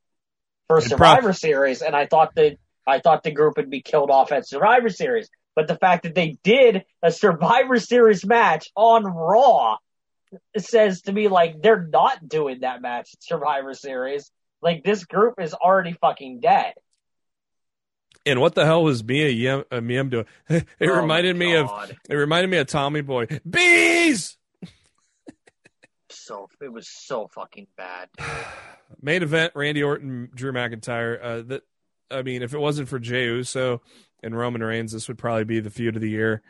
for 0.67 0.81
Survivor 0.81 1.33
Series, 1.33 1.83
and 1.83 1.95
I 1.95 2.07
thought 2.07 2.35
that 2.35 2.57
I 2.87 3.01
thought 3.01 3.23
the 3.23 3.31
group 3.31 3.57
would 3.57 3.71
be 3.71 3.83
killed 3.83 4.11
off 4.11 4.33
at 4.33 4.47
Survivor 4.47 4.89
Series. 4.89 5.31
But 5.55 5.69
the 5.69 5.77
fact 5.77 6.05
that 6.05 6.15
they 6.15 6.39
did 6.43 6.85
a 7.03 7.11
Survivor 7.11 7.79
Series 7.79 8.25
match 8.25 8.71
on 8.77 9.05
Raw 9.05 9.77
says 10.57 11.03
to 11.03 11.13
me 11.13 11.29
like 11.29 11.61
they're 11.61 11.83
not 11.83 12.29
doing 12.29 12.61
that 12.61 12.81
match 12.81 13.11
at 13.15 13.23
Survivor 13.23 13.75
Series. 13.75 14.31
Like 14.63 14.85
this 14.85 15.05
group 15.05 15.35
is 15.41 15.55
already 15.55 15.93
fucking 16.01 16.41
dead. 16.41 16.75
and 18.27 18.41
what 18.41 18.55
the 18.55 18.65
hell 18.67 18.83
was 18.85 19.03
Mia 19.03 19.29
Yim, 19.29 19.65
uh, 19.71 19.81
Miem 19.81 20.11
doing? 20.11 20.27
it 20.49 20.67
Oh, 20.81 21.01
reminded 21.01 21.37
me 21.37 21.55
of 21.57 21.71
it 22.09 22.15
reminded 22.15 22.51
me 22.51 22.59
of 22.59 22.67
Tommy 22.67 23.01
Boy. 23.01 23.27
Bees. 23.49 24.37
so 26.11 26.49
it 26.61 26.73
was 26.73 26.89
so 26.89 27.29
fucking 27.29 27.67
bad. 27.77 28.09
Main 29.03 29.23
event: 29.23 29.53
Randy 29.55 29.83
Orton, 29.83 30.29
Drew 30.35 30.53
McIntyre. 30.53 31.19
Uh, 31.23 31.43
that 31.49 31.63
I 32.11 32.23
mean, 32.23 32.43
if 32.43 32.53
it 32.55 32.59
wasn't 32.59 32.89
for 32.89 32.99
Jey 32.99 33.25
Uso 33.25 33.81
and 34.23 34.37
Roman 34.37 34.63
Reigns, 34.63 34.93
this 34.93 35.09
would 35.09 35.19
probably 35.19 35.45
be 35.45 35.61
the 35.61 35.71
feud 35.71 35.95
of 35.97 36.03
the 36.03 36.11
year. 36.11 36.43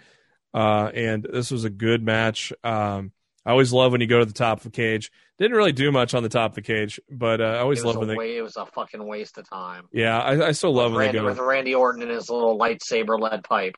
Uh, 0.53 0.91
and 0.95 1.23
this 1.31 1.51
was 1.51 1.65
a 1.65 1.71
good 1.71 2.03
match. 2.03 2.53
Um, 2.65 3.13
I 3.51 3.53
always 3.53 3.73
love 3.73 3.91
when 3.91 4.01
you 4.01 4.07
go 4.07 4.21
to 4.21 4.25
the 4.25 4.33
top 4.33 4.59
of 4.59 4.63
the 4.63 4.71
cage. 4.71 5.11
Didn't 5.37 5.57
really 5.57 5.73
do 5.73 5.91
much 5.91 6.15
on 6.15 6.23
the 6.23 6.29
top 6.29 6.53
of 6.53 6.55
the 6.55 6.63
cage, 6.63 7.01
but 7.11 7.41
uh, 7.41 7.45
I 7.45 7.59
always 7.59 7.85
love 7.85 7.97
when 7.97 8.07
they. 8.07 8.15
wa- 8.15 8.23
it 8.23 8.43
was 8.43 8.57
a 8.57 8.65
fucking 8.65 9.05
waste 9.05 9.39
of 9.39 9.51
time. 9.51 9.89
Yeah, 9.93 10.21
I, 10.21 10.47
I 10.47 10.53
still 10.53 10.73
love 10.73 10.93
when 10.93 11.01
Randy, 11.01 11.19
they 11.19 11.25
with. 11.25 11.37
Randy 11.37 11.75
Orton 11.75 12.03
and 12.03 12.13
his 12.13 12.31
little 12.31 12.57
lightsaber 12.57 13.19
lead 13.19 13.43
pipe. 13.43 13.75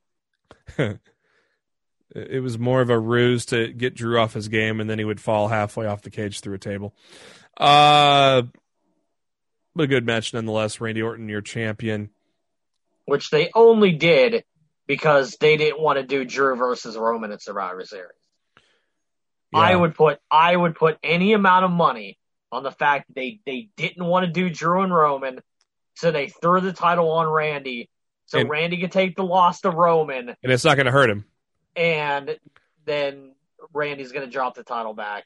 It 2.14 2.42
was 2.42 2.58
more 2.58 2.82
of 2.82 2.90
a 2.90 2.98
ruse 2.98 3.46
to 3.46 3.72
get 3.72 3.94
Drew 3.94 4.18
off 4.20 4.34
his 4.34 4.48
game, 4.48 4.80
and 4.80 4.90
then 4.90 4.98
he 4.98 5.04
would 5.06 5.18
fall 5.18 5.48
halfway 5.48 5.86
off 5.86 6.02
the 6.02 6.10
cage 6.10 6.40
through 6.40 6.56
a 6.56 6.58
table. 6.58 6.94
Uh, 7.56 8.42
but 9.74 9.84
a 9.84 9.86
good 9.86 10.04
match 10.04 10.34
nonetheless. 10.34 10.78
Randy 10.78 11.00
Orton, 11.00 11.30
your 11.30 11.40
champion. 11.40 12.10
which 13.06 13.30
they 13.30 13.50
only 13.54 13.92
did 13.92 14.44
because 14.86 15.38
they 15.40 15.56
didn't 15.56 15.80
want 15.80 15.98
to 15.98 16.02
do 16.02 16.26
Drew 16.26 16.54
versus 16.54 16.98
Roman 16.98 17.32
at 17.32 17.40
Survivor 17.40 17.86
Series. 17.86 18.12
I 19.54 19.74
would 19.76 19.94
put 19.94 20.18
I 20.30 20.56
would 20.56 20.74
put 20.74 20.98
any 21.02 21.32
amount 21.32 21.64
of 21.64 21.70
money 21.70 22.18
on 22.50 22.62
the 22.62 22.70
fact 22.72 23.08
that 23.08 23.14
they 23.14 23.40
they 23.46 23.68
didn't 23.76 24.04
want 24.04 24.26
to 24.26 24.32
do 24.32 24.48
Drew 24.50 24.82
and 24.82 24.94
Roman, 24.94 25.40
so 25.94 26.10
they 26.10 26.28
threw 26.28 26.60
the 26.60 26.72
title 26.72 27.10
on 27.10 27.26
Randy, 27.28 27.88
so 28.26 28.38
And- 28.40 28.48
Randy 28.50 28.78
could 28.78 28.92
take 28.92 29.16
the 29.16 29.24
loss 29.24 29.60
to 29.62 29.70
Roman, 29.70 30.28
and 30.42 30.52
it's 30.52 30.64
not 30.64 30.76
going 30.76 30.86
to 30.86 30.92
hurt 30.92 31.10
him. 31.10 31.24
and 31.76 32.38
then 32.84 33.34
Randy's 33.72 34.12
going 34.12 34.26
to 34.26 34.30
drop 34.30 34.54
the 34.54 34.64
title 34.64 34.92
back 34.94 35.24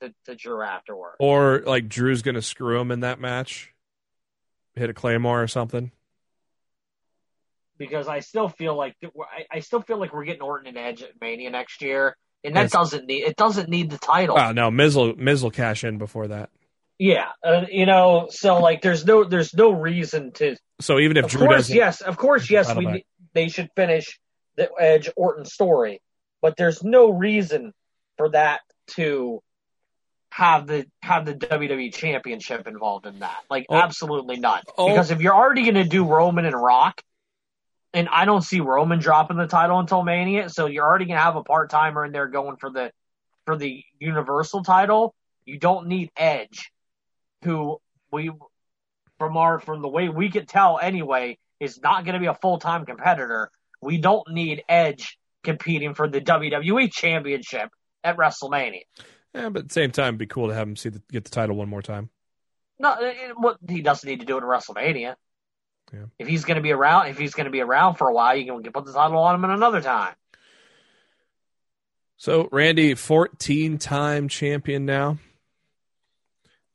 to, 0.00 0.12
to 0.26 0.34
Drew 0.34 0.60
afterward. 0.62 1.14
Or 1.20 1.62
like 1.64 1.88
Drew's 1.88 2.20
going 2.22 2.34
to 2.34 2.42
screw 2.42 2.78
him 2.80 2.90
in 2.90 3.00
that 3.00 3.20
match, 3.20 3.72
hit 4.74 4.90
a 4.90 4.94
claymore 4.94 5.42
or 5.42 5.46
something. 5.48 5.92
because 7.78 8.08
I 8.08 8.20
still 8.20 8.48
feel 8.48 8.74
like 8.74 8.96
I, 9.04 9.44
I 9.50 9.60
still 9.60 9.82
feel 9.82 9.98
like 9.98 10.12
we're 10.12 10.24
getting 10.24 10.42
Orton 10.42 10.66
and 10.68 10.78
Edge 10.78 11.02
at 11.02 11.20
Mania 11.20 11.50
next 11.50 11.82
year, 11.82 12.16
and 12.44 12.54
that 12.56 12.62
Yes. 12.62 12.72
doesn't 12.72 13.06
need 13.06 13.24
it 13.24 13.36
doesn't 13.36 13.68
need 13.68 13.90
the 13.90 13.98
title. 13.98 14.38
Oh 14.38 14.52
no, 14.52 14.70
Miz 14.70 14.96
will, 14.96 15.14
Miz 15.16 15.42
will 15.42 15.50
cash 15.50 15.84
in 15.84 15.98
before 15.98 16.28
that. 16.28 16.50
Yeah, 16.98 17.26
uh, 17.44 17.66
you 17.70 17.84
know, 17.86 18.28
so 18.30 18.58
like 18.60 18.80
there's 18.82 19.04
no 19.04 19.24
there's 19.24 19.52
no 19.54 19.70
reason 19.72 20.32
to. 20.32 20.56
So 20.80 20.98
even 20.98 21.16
if 21.18 21.26
Of 21.26 21.30
Drew 21.32 21.40
course, 21.46 21.56
doesn't, 21.56 21.76
yes, 21.76 22.00
of 22.00 22.16
course, 22.16 22.50
yes, 22.50 22.74
we 22.74 22.84
back. 22.86 23.02
they 23.34 23.48
should 23.48 23.68
finish 23.76 24.18
the 24.56 24.70
Edge 24.80 25.10
Orton 25.16 25.44
story, 25.44 26.00
but 26.40 26.56
there's 26.56 26.82
no 26.82 27.10
reason 27.10 27.72
for 28.16 28.30
that 28.30 28.60
to 28.92 29.42
have 30.30 30.66
the 30.66 30.86
have 31.02 31.24
the 31.26 31.34
WWE 31.34 31.92
Championship 31.94 32.66
involved 32.66 33.06
in 33.06 33.18
that. 33.20 33.38
Like 33.50 33.66
Oh. 33.68 33.76
absolutely 33.76 34.36
not. 34.38 34.64
Oh. 34.78 34.88
Because 34.88 35.10
if 35.10 35.20
you're 35.20 35.34
already 35.34 35.62
going 35.62 35.74
to 35.74 35.84
do 35.84 36.04
Roman 36.04 36.44
and 36.46 36.54
Rock, 36.54 37.00
and 37.96 38.08
I 38.10 38.26
don't 38.26 38.42
see 38.42 38.60
Roman 38.60 38.98
dropping 38.98 39.38
the 39.38 39.46
title 39.46 39.78
until 39.80 40.02
Mania, 40.04 40.50
so 40.50 40.66
you're 40.66 40.84
already 40.84 41.06
going 41.06 41.16
to 41.16 41.22
have 41.22 41.36
a 41.36 41.42
part 41.42 41.70
timer 41.70 42.04
in 42.04 42.12
there 42.12 42.28
going 42.28 42.56
for 42.58 42.70
the 42.70 42.92
for 43.46 43.56
the 43.56 43.82
Universal 43.98 44.64
title. 44.64 45.14
You 45.46 45.58
don't 45.58 45.86
need 45.88 46.10
Edge, 46.16 46.70
who 47.42 47.80
we 48.12 48.30
from 49.18 49.36
our 49.38 49.58
from 49.58 49.80
the 49.80 49.88
way 49.88 50.10
we 50.10 50.28
could 50.30 50.46
tell 50.46 50.78
anyway 50.80 51.38
is 51.58 51.80
not 51.80 52.04
going 52.04 52.12
to 52.14 52.20
be 52.20 52.26
a 52.26 52.34
full 52.34 52.58
time 52.58 52.84
competitor. 52.84 53.50
We 53.80 53.96
don't 53.96 54.28
need 54.30 54.62
Edge 54.68 55.16
competing 55.42 55.94
for 55.94 56.06
the 56.06 56.20
WWE 56.20 56.92
Championship 56.92 57.70
at 58.04 58.18
WrestleMania. 58.18 58.82
yeah, 59.34 59.48
but 59.48 59.60
at 59.62 59.68
the 59.68 59.72
same 59.72 59.90
time, 59.90 60.08
it'd 60.08 60.18
be 60.18 60.26
cool 60.26 60.48
to 60.48 60.54
have 60.54 60.68
him 60.68 60.76
see 60.76 60.90
the, 60.90 61.00
get 61.10 61.24
the 61.24 61.30
title 61.30 61.56
one 61.56 61.68
more 61.70 61.82
time. 61.82 62.10
No, 62.78 62.94
it, 63.00 63.16
it- 63.30 63.38
what 63.38 63.56
he 63.68 63.80
doesn't 63.80 64.06
need 64.06 64.20
to 64.20 64.26
do 64.26 64.36
it 64.36 64.42
at 64.42 64.48
WrestleMania. 64.48 65.14
Yeah. 65.92 66.06
If 66.18 66.26
he's 66.26 66.44
going 66.44 66.56
to 66.56 66.62
be 66.62 66.72
around, 66.72 67.08
if 67.08 67.18
he's 67.18 67.34
going 67.34 67.44
to 67.44 67.50
be 67.50 67.60
around 67.60 67.94
for 67.94 68.08
a 68.08 68.12
while, 68.12 68.36
you 68.36 68.44
can 68.44 68.72
put 68.72 68.84
the 68.84 68.92
title 68.92 69.18
on 69.18 69.36
him 69.36 69.44
at 69.44 69.50
another 69.50 69.80
time. 69.80 70.14
So 72.16 72.48
Randy, 72.50 72.94
fourteen 72.94 73.78
time 73.78 74.28
champion 74.28 74.84
now. 74.84 75.18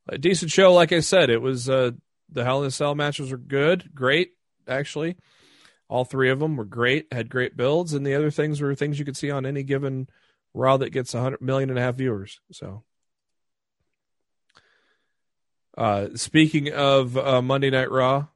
A 0.07 0.18
decent 0.18 0.51
show, 0.51 0.74
like 0.74 0.91
I 0.91 0.99
said. 0.99 1.30
It 1.30 1.41
was 1.41 1.70
uh, 1.70 1.91
the 2.30 2.43
Hell 2.43 2.62
in 2.62 2.68
a 2.68 2.72
Cell 2.72 2.95
matches 2.95 3.32
were 3.32 3.38
good, 3.38 3.93
great 3.93 4.32
actually. 4.68 5.18
All 5.89 6.05
three 6.05 6.30
of 6.30 6.39
them 6.39 6.55
were 6.55 6.66
great, 6.66 7.12
had 7.12 7.30
great 7.30 7.57
builds, 7.57 7.93
and 7.93 8.05
the 8.05 8.16
other 8.16 8.32
things 8.32 8.62
were 8.62 8.74
things 8.76 8.97
you 8.97 9.03
could 9.03 9.18
see 9.18 9.30
on 9.30 9.45
any 9.45 9.64
given 9.64 10.07
Raw 10.53 10.78
that 10.78 10.91
gets 10.91 11.14
a 11.14 11.22
hundred 11.22 11.41
million 11.41 11.70
and 11.70 11.78
a 11.78 11.82
half 11.82 11.95
viewers. 11.95 12.39
So, 12.51 12.84
uh, 15.78 16.09
speaking 16.16 16.72
of 16.72 17.18
uh, 17.18 17.41
Monday 17.41 17.70
Night 17.70 17.91
Raw, 17.91 18.28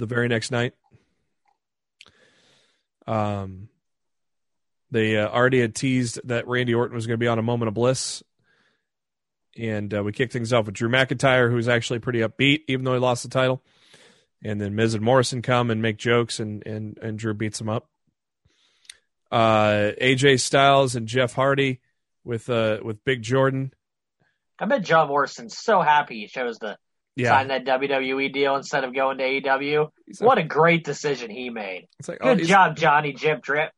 the 0.00 0.06
very 0.06 0.28
next 0.28 0.50
night, 0.50 0.74
um, 3.06 3.68
they 4.90 5.16
uh, 5.16 5.28
already 5.28 5.60
had 5.60 5.74
teased 5.74 6.20
that 6.24 6.48
Randy 6.48 6.74
Orton 6.74 6.94
was 6.94 7.06
going 7.06 7.18
to 7.18 7.22
be 7.22 7.28
on 7.28 7.38
a 7.38 7.42
moment 7.42 7.68
of 7.68 7.74
bliss. 7.74 8.22
And 9.56 9.92
uh, 9.92 10.02
we 10.02 10.12
kicked 10.12 10.32
things 10.32 10.52
off 10.52 10.66
with 10.66 10.74
Drew 10.74 10.88
McIntyre, 10.88 11.50
who's 11.50 11.68
actually 11.68 11.98
pretty 11.98 12.20
upbeat, 12.20 12.62
even 12.68 12.84
though 12.84 12.94
he 12.94 13.00
lost 13.00 13.22
the 13.22 13.28
title. 13.28 13.62
And 14.42 14.60
then 14.60 14.74
Miz 14.74 14.94
and 14.94 15.04
Morrison 15.04 15.42
come 15.42 15.70
and 15.70 15.82
make 15.82 15.98
jokes, 15.98 16.40
and 16.40 16.66
and, 16.66 16.96
and 17.02 17.18
Drew 17.18 17.34
beats 17.34 17.60
him 17.60 17.68
up. 17.68 17.90
Uh, 19.30 19.92
AJ 20.00 20.40
Styles 20.40 20.96
and 20.96 21.06
Jeff 21.06 21.34
Hardy 21.34 21.80
with 22.24 22.48
uh, 22.48 22.78
with 22.82 23.04
Big 23.04 23.22
Jordan. 23.22 23.72
I 24.58 24.64
bet 24.64 24.82
John 24.82 25.08
Morrison's 25.08 25.56
so 25.56 25.80
happy 25.80 26.20
he 26.20 26.26
chose 26.26 26.58
to 26.60 26.78
Yeah, 27.20 27.30
sign 27.30 27.48
that 27.48 27.64
WWE 27.64 28.32
deal 28.32 28.56
instead 28.56 28.84
of 28.84 28.94
going 28.94 29.18
to 29.18 29.24
AEW. 29.24 29.90
He's 30.06 30.20
What 30.20 30.38
a 30.38 30.42
great 30.44 30.84
decision 30.84 31.30
he 31.30 31.50
made. 31.50 31.88
it's 31.98 32.08
like 32.08 32.18
oh, 32.20 32.30
Good 32.30 32.40
he's, 32.40 32.48
job, 32.48 32.76
Johnny 32.76 33.12
Jib 33.12 33.42
Drip. 33.42 33.70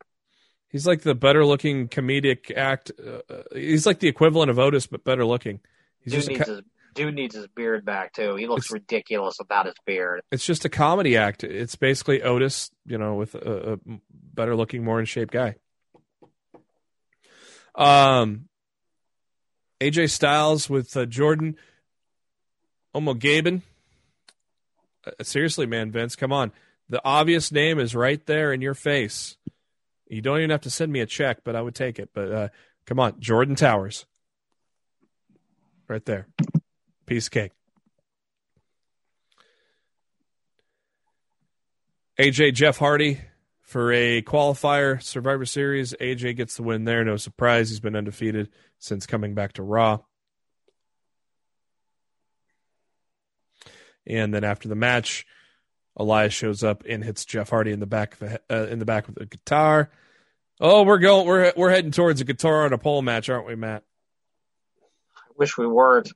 he's 0.68 0.86
like 0.86 1.02
the 1.02 1.14
better 1.14 1.44
looking 1.44 1.88
comedic 1.88 2.56
act. 2.56 2.90
Uh, 2.98 3.20
uh, 3.32 3.42
he's 3.54 3.86
like 3.86 3.98
the 4.00 4.08
equivalent 4.08 4.50
of 4.50 4.58
Otis, 4.58 4.86
but 4.86 5.04
better 5.04 5.24
looking. 5.24 5.60
He's 6.00 6.12
Dude 6.12 6.18
just 6.18 6.28
needs 6.28 6.44
co- 6.44 6.54
his 6.56 6.62
dude 6.94 7.14
needs 7.14 7.34
his 7.34 7.46
beard 7.48 7.84
back 7.86 8.12
too. 8.12 8.36
He 8.36 8.46
looks 8.46 8.70
ridiculous 8.70 9.36
without 9.38 9.64
his 9.66 9.74
beard. 9.86 10.20
it's 10.30 10.44
just 10.44 10.64
a 10.64 10.68
comedy 10.68 11.16
act. 11.16 11.42
It's 11.42 11.74
basically 11.76 12.22
Otis, 12.22 12.70
you 12.84 12.98
know, 12.98 13.14
with 13.14 13.34
a, 13.34 13.74
a 13.74 13.78
better 14.10 14.54
looking, 14.54 14.84
more 14.84 15.00
in 15.00 15.06
shape 15.06 15.30
guy. 15.30 15.54
Um, 17.74 18.48
AJ 19.80 20.10
Styles 20.10 20.68
with 20.68 20.96
uh, 20.96 21.06
Jordan 21.06 21.56
Omogbehin. 22.94 23.62
Uh, 25.06 25.22
seriously, 25.22 25.66
man, 25.66 25.90
Vince, 25.90 26.16
come 26.16 26.32
on. 26.32 26.52
The 26.88 27.00
obvious 27.04 27.50
name 27.50 27.78
is 27.78 27.94
right 27.94 28.24
there 28.26 28.52
in 28.52 28.60
your 28.60 28.74
face. 28.74 29.36
You 30.08 30.20
don't 30.20 30.38
even 30.38 30.50
have 30.50 30.60
to 30.62 30.70
send 30.70 30.92
me 30.92 31.00
a 31.00 31.06
check, 31.06 31.38
but 31.42 31.56
I 31.56 31.62
would 31.62 31.74
take 31.74 31.98
it. 31.98 32.10
But 32.12 32.32
uh, 32.32 32.48
come 32.86 33.00
on, 33.00 33.18
Jordan 33.18 33.54
Towers. 33.54 34.04
Right 35.88 36.04
there. 36.04 36.28
Piece 37.06 37.26
of 37.26 37.32
cake. 37.32 37.52
AJ 42.18 42.54
Jeff 42.54 42.76
Hardy 42.76 43.20
for 43.62 43.90
a 43.90 44.20
qualifier 44.22 45.02
Survivor 45.02 45.46
Series. 45.46 45.94
AJ 45.94 46.36
gets 46.36 46.56
the 46.56 46.62
win 46.62 46.84
there. 46.84 47.04
No 47.04 47.16
surprise. 47.16 47.70
He's 47.70 47.80
been 47.80 47.96
undefeated 47.96 48.50
since 48.78 49.06
coming 49.06 49.34
back 49.34 49.54
to 49.54 49.62
Raw. 49.62 50.00
And 54.06 54.32
then 54.34 54.44
after 54.44 54.68
the 54.68 54.74
match, 54.74 55.26
Elias 55.96 56.32
shows 56.32 56.64
up 56.64 56.84
and 56.88 57.04
hits 57.04 57.24
Jeff 57.24 57.50
Hardy 57.50 57.72
in 57.72 57.80
the 57.80 57.86
back 57.86 58.14
of 58.14 58.18
the, 58.20 58.40
uh, 58.50 58.66
in 58.66 58.78
the 58.78 58.84
back 58.84 59.06
with 59.06 59.20
a 59.20 59.26
guitar. 59.26 59.90
Oh, 60.60 60.84
we're 60.84 60.98
going. 60.98 61.26
We're 61.26 61.52
we're 61.56 61.70
heading 61.70 61.90
towards 61.90 62.20
a 62.20 62.24
guitar 62.24 62.64
on 62.64 62.72
a 62.72 62.78
pole 62.78 63.02
match, 63.02 63.28
aren't 63.28 63.46
we, 63.46 63.56
Matt? 63.56 63.82
I 65.16 65.32
wish 65.36 65.58
we 65.58 65.66
weren't. 65.66 66.10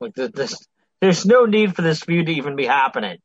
Like 0.00 0.14
th- 0.14 0.32
this, 0.32 0.56
there's 1.00 1.26
no 1.26 1.44
need 1.44 1.76
for 1.76 1.82
this 1.82 2.00
feud 2.00 2.26
to 2.26 2.32
even 2.32 2.56
be 2.56 2.66
happening. 2.66 3.18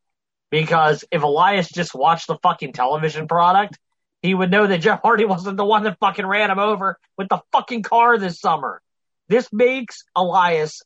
Because 0.52 1.04
if 1.12 1.24
Elias 1.24 1.70
just 1.70 1.94
watched 1.94 2.28
the 2.28 2.38
fucking 2.42 2.74
television 2.74 3.28
product, 3.28 3.78
he 4.22 4.34
would 4.34 4.52
know 4.52 4.68
that 4.68 4.80
Jeff 4.80 5.02
Hardy 5.02 5.26
wasn't 5.26 5.58
the 5.58 5.66
one 5.66 5.84
that 5.84 6.00
fucking 6.00 6.26
ran 6.26 6.50
him 6.50 6.60
over 6.60 6.98
with 7.18 7.30
the 7.30 7.42
fucking 7.52 7.84
car 7.84 8.18
this 8.18 8.40
summer. 8.40 8.82
This 9.28 9.52
makes 9.52 10.04
Elias 10.16 10.82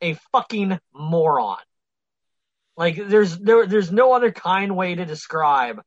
a 0.00 0.14
fucking 0.32 0.78
moron. 0.94 1.58
Like 2.76 2.96
there's 2.96 3.36
there 3.38 3.66
there's 3.66 3.92
no 3.92 4.12
other 4.12 4.32
kind 4.32 4.76
way 4.76 4.94
to 4.94 5.04
describe 5.04 5.82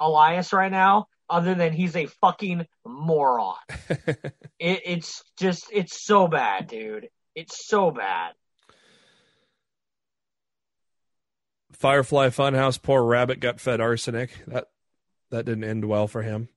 Elias 0.00 0.52
right 0.52 0.72
now 0.72 1.06
other 1.28 1.54
than 1.54 1.72
he's 1.72 1.94
a 1.96 2.06
fucking 2.06 2.66
moron. 2.86 3.56
it, 3.88 4.32
it's 4.58 5.22
just 5.38 5.66
it's 5.72 6.04
so 6.04 6.26
bad, 6.28 6.68
dude. 6.68 7.08
It's 7.34 7.66
so 7.68 7.90
bad. 7.90 8.32
Firefly 11.72 12.30
Funhouse, 12.30 12.80
poor 12.80 13.04
rabbit 13.04 13.40
got 13.40 13.60
fed 13.60 13.80
arsenic. 13.80 14.30
That 14.46 14.68
that 15.30 15.44
didn't 15.44 15.64
end 15.64 15.84
well 15.84 16.08
for 16.08 16.22
him. 16.22 16.48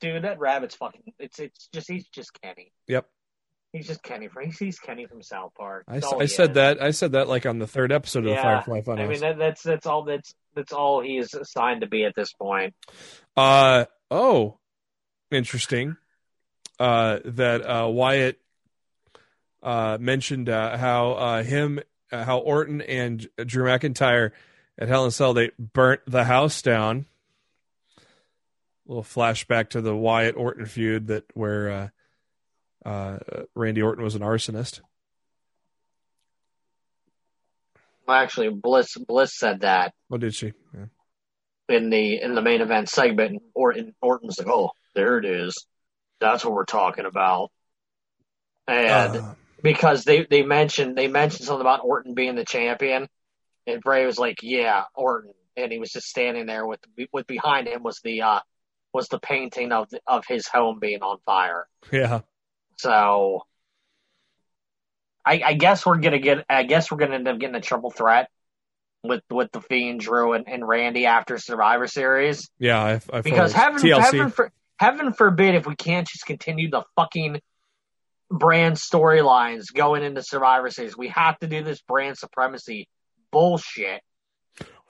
Dude, 0.00 0.24
that 0.24 0.38
rabbit's 0.38 0.76
fucking. 0.76 1.12
It's 1.18 1.38
it's 1.38 1.68
just 1.72 1.90
he's 1.90 2.06
just 2.08 2.40
Kenny. 2.40 2.72
Yep. 2.88 3.08
He's 3.76 3.86
just 3.86 4.02
Kenny 4.02 4.28
from 4.28 4.50
he's, 4.50 4.78
Kenny 4.78 5.04
from 5.06 5.22
South 5.22 5.52
Park. 5.54 5.84
I, 5.86 5.94
That's 5.94 6.06
all 6.06 6.22
I 6.22 6.26
said 6.26 6.50
is. 6.50 6.54
that. 6.54 6.82
I 6.82 6.92
said 6.92 7.12
that 7.12 7.28
like 7.28 7.44
on 7.44 7.58
the 7.58 7.66
third 7.66 7.92
episode 7.92 8.20
of 8.20 8.30
Yeah, 8.30 8.36
the 8.36 8.42
Firefly 8.42 8.80
Funhouse. 8.80 9.04
I 9.04 9.06
mean 9.06 9.20
that, 9.20 9.38
that's 9.38 9.62
that's 9.62 9.86
all 9.86 10.04
that's 10.04 10.34
that's 10.54 10.72
all 10.72 11.02
he 11.02 11.18
is 11.18 11.34
assigned 11.34 11.82
to 11.82 11.86
be 11.86 12.04
at 12.04 12.14
this 12.14 12.32
point. 12.32 12.74
Uh 13.36 13.84
oh, 14.10 14.58
interesting. 15.30 15.96
Uh, 16.78 17.18
that 17.24 17.62
uh, 17.62 17.88
Wyatt 17.88 18.38
uh, 19.62 19.98
mentioned 20.00 20.48
uh, 20.48 20.76
how 20.76 21.12
uh, 21.12 21.42
him, 21.42 21.80
uh, 22.12 22.24
how 22.24 22.38
Orton 22.38 22.80
and 22.80 23.26
Drew 23.44 23.64
McIntyre 23.64 24.32
at 24.78 24.88
Hell 24.88 25.04
in 25.04 25.08
a 25.08 25.10
Cell 25.10 25.34
they 25.34 25.50
burnt 25.58 26.00
the 26.06 26.24
house 26.24 26.62
down. 26.62 27.06
little 28.86 29.02
flashback 29.02 29.70
to 29.70 29.80
the 29.80 29.94
Wyatt 29.96 30.36
Orton 30.36 30.66
feud 30.66 31.08
that 31.08 31.24
where 31.34 31.70
uh, 31.70 31.88
uh, 32.86 33.18
Randy 33.54 33.82
Orton 33.82 34.04
was 34.04 34.14
an 34.14 34.22
arsonist. 34.22 34.80
Well, 38.06 38.16
actually, 38.16 38.50
Bliss 38.50 38.96
Bliss 38.96 39.36
said 39.36 39.60
that 39.60 39.92
What 40.08 40.20
did 40.20 40.34
she? 40.34 40.52
Yeah. 40.74 40.86
in 41.68 41.90
the 41.90 42.20
in 42.22 42.34
the 42.34 42.42
main 42.42 42.60
event 42.60 42.88
segment. 42.88 43.42
Orton 43.54 43.94
Orton's 44.00 44.38
like, 44.38 44.48
oh, 44.48 44.70
there 44.94 45.18
it 45.18 45.24
is. 45.24 45.66
That's 46.20 46.44
what 46.44 46.54
we're 46.54 46.64
talking 46.64 47.04
about. 47.06 47.50
And 48.68 49.16
Uh, 49.16 49.34
because 49.62 50.04
they 50.04 50.24
they 50.24 50.42
mentioned 50.42 50.96
they 50.96 51.08
mentioned 51.08 51.46
something 51.46 51.60
about 51.60 51.80
Orton 51.84 52.14
being 52.14 52.36
the 52.36 52.44
champion, 52.44 53.08
and 53.66 53.82
Bray 53.82 54.06
was 54.06 54.18
like, 54.18 54.38
"Yeah, 54.42 54.84
Orton," 54.94 55.32
and 55.56 55.72
he 55.72 55.78
was 55.78 55.90
just 55.90 56.06
standing 56.06 56.46
there 56.46 56.66
with 56.66 56.80
with 57.12 57.26
behind 57.26 57.66
him 57.66 57.82
was 57.82 58.00
the 58.04 58.22
uh 58.22 58.40
was 58.92 59.08
the 59.08 59.18
painting 59.18 59.72
of 59.72 59.90
the, 59.90 60.00
of 60.06 60.24
his 60.26 60.46
home 60.46 60.78
being 60.78 61.02
on 61.02 61.18
fire. 61.26 61.66
yeah. 61.92 62.20
So, 62.76 63.42
I 65.24 65.42
I 65.44 65.54
guess 65.54 65.84
we're 65.84 65.98
gonna 65.98 66.18
get 66.18 66.44
I 66.48 66.62
guess 66.62 66.90
we're 66.90 66.98
gonna 66.98 67.14
end 67.16 67.28
up 67.28 67.38
getting 67.38 67.56
a 67.56 67.60
triple 67.60 67.90
threat 67.90 68.28
with 69.02 69.22
with 69.30 69.50
the 69.52 69.60
Fiend, 69.60 70.00
Drew, 70.00 70.32
and, 70.34 70.48
and 70.48 70.66
Randy 70.66 71.06
after 71.06 71.38
Survivor 71.38 71.86
Series 71.86 72.48
Yeah, 72.58 72.82
I, 72.82 73.00
I 73.12 73.20
because 73.22 73.52
heaven 73.52 73.86
heaven 73.88 74.30
for, 74.30 74.52
heaven 74.78 75.12
forbid 75.12 75.54
if 75.54 75.66
we 75.66 75.74
can't 75.74 76.06
just 76.06 76.26
continue 76.26 76.70
the 76.70 76.84
fucking 76.96 77.40
brand 78.30 78.76
storylines 78.76 79.72
going 79.72 80.02
into 80.02 80.22
Survivor 80.22 80.70
Series. 80.70 80.96
We 80.96 81.08
have 81.08 81.38
to 81.40 81.46
do 81.46 81.62
this 81.62 81.80
brand 81.82 82.18
supremacy 82.18 82.88
bullshit. 83.30 84.00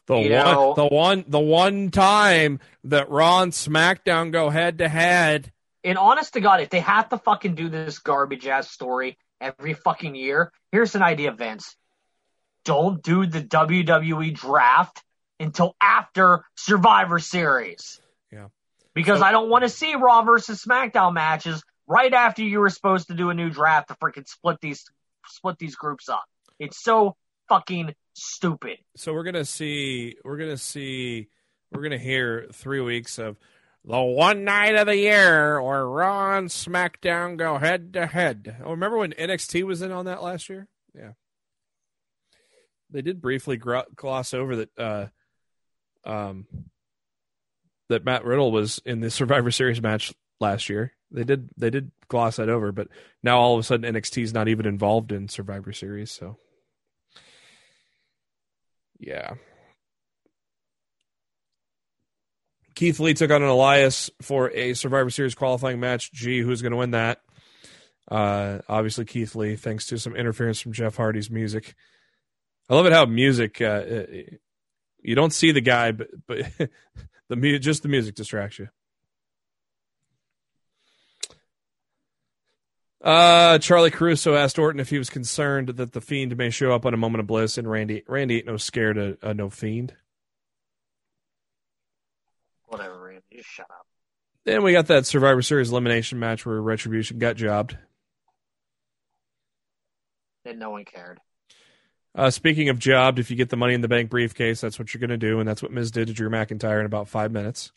The 0.07 0.17
You 0.19 0.33
one, 0.35 0.45
know- 0.45 0.75
the 0.75 0.87
one, 0.87 1.25
the 1.27 1.41
one 1.41 1.91
time 1.91 2.61
that 2.85 3.11
Raw 3.11 3.43
and 3.43 3.53
SmackDown 3.53 4.31
go 4.33 4.51
head 4.51 4.79
to 4.79 4.89
head. 4.89 5.53
And 5.87 5.97
honest 5.99 6.33
to 6.33 6.41
God, 6.41 6.61
if 6.61 6.69
they 6.69 6.81
have 6.81 7.09
to 7.11 7.19
fucking 7.19 7.55
do 7.55 7.69
this 7.69 8.01
garbage 8.01 8.47
ass 8.49 8.69
story 8.69 9.17
every 9.41 9.73
fucking 9.73 10.17
year, 10.17 10.53
here's 10.73 10.97
an 10.97 11.03
idea, 11.03 11.31
Vince. 11.31 11.77
Don't 12.65 13.01
do 13.03 13.25
the 13.25 13.41
WWE 13.41 14.35
draft 14.35 15.01
until 15.39 15.77
after 15.81 16.45
Survivor 16.57 17.21
Series. 17.21 18.01
Yeah. 18.33 18.49
Because 18.95 19.21
So- 19.21 19.25
I 19.27 19.31
don't 19.31 19.49
want 19.49 19.63
to 19.63 19.69
see 19.69 19.95
Raw 19.95 20.23
versus 20.23 20.65
SmackDown 20.65 21.15
matches 21.15 21.63
right 21.87 22.13
after 22.13 22.43
you 22.43 22.59
were 22.59 22.71
supposed 22.71 23.07
to 23.07 23.15
do 23.15 23.31
a 23.31 23.35
new 23.35 23.51
draft 23.51 23.89
to 23.89 23.95
freaking 23.95 24.27
split 24.27 24.59
these 24.61 24.85
split 25.29 25.57
these 25.59 25.77
groups 25.77 26.09
up. 26.09 26.25
It's 26.59 26.83
so 26.83 27.17
fucking 27.49 27.95
stupid. 28.15 28.79
So 28.97 29.13
we're 29.13 29.23
gonna 29.25 29.45
see, 29.45 30.17
we're 30.25 30.37
gonna 30.37 30.57
see, 30.57 31.29
we're 31.71 31.83
gonna 31.83 31.97
hear 31.99 32.47
three 32.53 32.81
weeks 32.81 33.19
of 33.19 33.37
the 33.87 34.03
one 34.03 34.45
night 34.45 34.75
of 34.75 34.87
the 34.87 34.97
year 34.97 35.63
where 35.63 35.87
Raw 35.87 36.39
and 36.39 36.49
SmackDown 36.49 37.37
go 37.37 37.59
head 37.59 37.93
to 37.93 38.07
head. 38.07 38.57
Oh, 38.65 38.73
remember 38.73 38.99
when 38.99 39.13
NXT 39.13 39.63
was 39.65 39.81
in 39.81 39.93
on 39.93 40.07
that 40.07 40.23
last 40.23 40.49
year? 40.49 40.69
Yeah. 40.95 41.13
They 42.91 43.03
did 43.03 43.21
briefly 43.21 43.57
gloss 43.57 44.35
over 44.35 44.57
that. 44.57 44.71
Uh, 44.79 45.07
um, 46.05 46.47
that 47.89 48.05
Matt 48.05 48.25
Riddle 48.25 48.53
was 48.53 48.81
in 48.85 49.01
the 49.01 49.11
Survivor 49.11 49.51
Series 49.51 49.81
match 49.81 50.13
last 50.41 50.69
year. 50.69 50.93
They 51.11 51.25
did 51.25 51.49
they 51.57 51.71
did 51.71 51.93
gloss 52.09 52.37
that 52.37 52.49
over, 52.49 52.73
but 52.73 52.89
now 53.23 53.39
all 53.39 53.55
of 53.55 53.61
a 53.61 53.63
sudden 53.63 53.95
NXT 53.95 54.23
is 54.23 54.35
not 54.35 54.49
even 54.49 54.67
involved 54.67 55.13
in 55.13 55.29
Survivor 55.29 55.73
Series. 55.73 56.11
So, 56.11 56.39
yeah. 58.99 59.35
Keith 62.77 63.01
Lee 63.01 63.15
took 63.15 63.31
on 63.31 63.43
an 63.43 63.49
Elias 63.49 64.11
for 64.21 64.51
a 64.51 64.75
Survivor 64.75 65.09
Series 65.09 65.35
qualifying 65.35 65.81
match. 65.81 66.13
Gee, 66.13 66.41
who's 66.41 66.61
going 66.61 66.73
to 66.73 66.77
win 66.77 66.91
that? 66.93 67.23
Uh, 68.09 68.59
obviously 68.69 69.07
Keith 69.07 69.35
Lee, 69.35 69.57
thanks 69.57 69.87
to 69.87 69.99
some 69.99 70.15
interference 70.15 70.61
from 70.61 70.75
Jeff 70.75 70.97
Hardy's 70.97 71.31
music. 71.31 71.75
I 72.69 72.75
love 72.75 72.87
it 72.87 72.93
how 72.93 73.07
music. 73.07 73.61
Uh, 73.61 73.83
you 75.01 75.15
don't 75.15 75.33
see 75.33 75.53
the 75.53 75.61
guy, 75.61 75.93
but 75.93 76.09
but 76.27 76.47
the 77.29 77.37
mu- 77.37 77.59
just 77.59 77.83
the 77.83 77.89
music 77.89 78.15
distracts 78.15 78.59
you. 78.59 78.69
Uh, 83.01 83.59
Charlie 83.59 83.91
Caruso 83.91 84.35
asked 84.35 84.59
Orton 84.59 84.81
if 84.81 84.91
he 84.91 84.99
was 84.99 85.11
concerned 85.11 85.69
that 85.69 85.93
the 85.93 86.01
Fiend 86.01 86.37
may 86.37 86.51
show 86.51 86.73
up 86.73 86.85
on 86.85 86.93
a 86.93 86.97
moment 86.97 87.21
of 87.21 87.27
bliss, 87.27 87.57
and 87.57 87.71
Randy 87.71 88.03
Randy 88.07 88.39
ain't 88.39 88.47
no 88.47 88.57
scared 88.57 88.99
of 88.99 89.19
uh, 89.23 89.33
no 89.33 89.49
Fiend. 89.49 89.95
Whatever, 92.67 93.07
Randy. 93.07 93.23
Just 93.33 93.49
shut 93.49 93.67
up. 93.71 93.87
Then 94.45 94.63
we 94.63 94.73
got 94.73 94.87
that 94.87 95.07
Survivor 95.07 95.43
Series 95.43 95.71
elimination 95.71 96.19
match 96.19 96.47
where 96.47 96.61
Retribution 96.61 97.19
got 97.19 97.37
jobbed. 97.37 97.77
Then 100.45 100.59
no 100.59 100.71
one 100.71 100.85
cared. 100.85 101.19
Uh, 102.15 102.31
speaking 102.31 102.69
of 102.69 102.79
jobbed, 102.79 103.19
if 103.19 103.31
you 103.31 103.37
get 103.37 103.51
the 103.51 103.57
Money 103.57 103.75
in 103.75 103.83
the 103.83 103.89
Bank 103.89 104.09
briefcase, 104.09 104.61
that's 104.61 104.79
what 104.79 104.95
you're 104.95 105.01
going 105.01 105.11
to 105.11 105.19
do, 105.19 105.39
and 105.39 105.49
that's 105.49 105.63
what 105.63 105.73
Miz 105.73 105.91
did 105.91 106.07
to 106.07 106.15
Drew 106.15 106.31
McIntyre 106.31 106.81
in 106.81 106.87
about 106.87 107.09
five 107.09 107.31
minutes. 107.31 107.73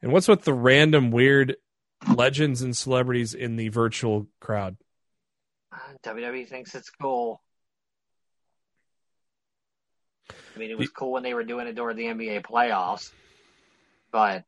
And 0.00 0.12
what's 0.12 0.28
with 0.28 0.44
the 0.44 0.54
random 0.54 1.10
weird 1.10 1.56
legends 2.14 2.62
and 2.62 2.76
celebrities 2.76 3.34
in 3.34 3.56
the 3.56 3.68
virtual 3.68 4.28
crowd? 4.40 4.76
WWE 6.04 6.48
thinks 6.48 6.74
it's 6.74 6.90
cool. 6.90 7.42
I 10.30 10.58
mean, 10.58 10.70
it 10.70 10.78
was 10.78 10.88
cool 10.88 11.12
when 11.12 11.22
they 11.22 11.34
were 11.34 11.44
doing 11.44 11.66
it 11.66 11.74
during 11.74 11.96
the 11.96 12.04
NBA 12.04 12.42
playoffs, 12.42 13.10
but 14.10 14.44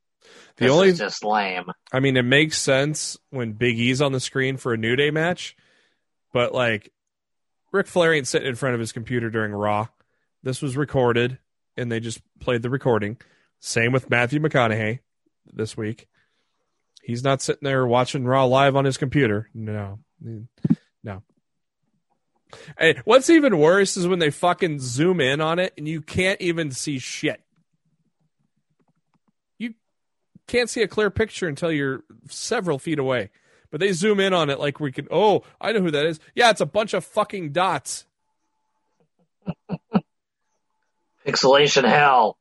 The 0.57 0.65
this 0.65 0.73
only, 0.73 0.89
is 0.89 0.99
just 0.99 1.25
lame. 1.25 1.67
I 1.93 2.01
mean, 2.01 2.17
it 2.17 2.23
makes 2.25 2.61
sense 2.61 3.19
when 3.31 3.53
Big 3.53 3.79
E's 3.79 4.01
on 4.01 4.13
the 4.13 4.21
screen 4.21 4.57
for 4.57 4.73
a 4.73 4.77
New 4.79 4.97
Day 4.97 5.11
match, 5.11 5.57
but 6.33 6.55
like, 6.55 6.93
Ric 7.73 7.87
Flair 7.87 8.15
ain't 8.15 8.27
sitting 8.29 8.49
in 8.49 8.55
front 8.55 8.75
of 8.75 8.81
his 8.81 8.93
computer 8.93 9.29
during 9.29 9.53
Raw. 9.53 9.89
This 10.43 10.63
was 10.63 10.77
recorded, 10.77 11.39
and 11.77 11.91
they 11.91 12.01
just 12.01 12.21
played 12.41 12.63
the 12.63 12.71
recording. 12.71 13.19
Same 13.59 13.93
with 13.93 14.09
Matthew 14.09 14.41
McConaughey 14.41 15.01
this 15.53 15.77
week. 15.77 16.09
He's 17.03 17.23
not 17.23 17.43
sitting 17.43 17.65
there 17.65 17.87
watching 17.87 18.25
Raw 18.25 18.45
live 18.45 18.77
on 18.77 18.85
his 18.85 18.97
computer. 18.97 19.51
No, 19.55 19.99
no. 21.03 21.23
Hey, 22.79 23.01
what's 23.05 23.31
even 23.31 23.59
worse 23.59 23.97
is 23.97 24.07
when 24.07 24.19
they 24.19 24.31
fucking 24.31 24.81
zoom 24.81 25.21
in 25.21 25.41
on 25.41 25.59
it 25.59 25.75
and 25.77 25.87
you 25.89 26.01
can't 26.01 26.41
even 26.41 26.71
see 26.71 26.99
shit. 26.99 27.43
You 29.59 29.75
can't 30.47 30.71
see 30.71 30.83
a 30.83 30.89
clear 30.89 31.11
picture 31.11 31.49
until 31.49 31.73
you're 31.73 32.05
several 32.29 32.79
feet 32.79 32.99
away. 32.99 33.31
But 33.71 33.81
they 33.81 33.93
zoom 33.93 34.21
in 34.21 34.33
on 34.33 34.49
it 34.49 34.61
like 34.61 34.79
we 34.79 34.93
can. 34.93 35.09
Oh, 35.11 35.43
I 35.61 35.73
know 35.73 35.81
who 35.81 35.91
that 35.91 36.07
is. 36.07 36.21
Yeah, 36.35 36.51
it's 36.51 36.61
a 36.61 36.67
bunch 36.67 36.95
of 36.95 37.05
fucking 37.05 37.53
dots. 37.53 38.07
Pixelation 41.27 41.87
hell. 41.87 42.39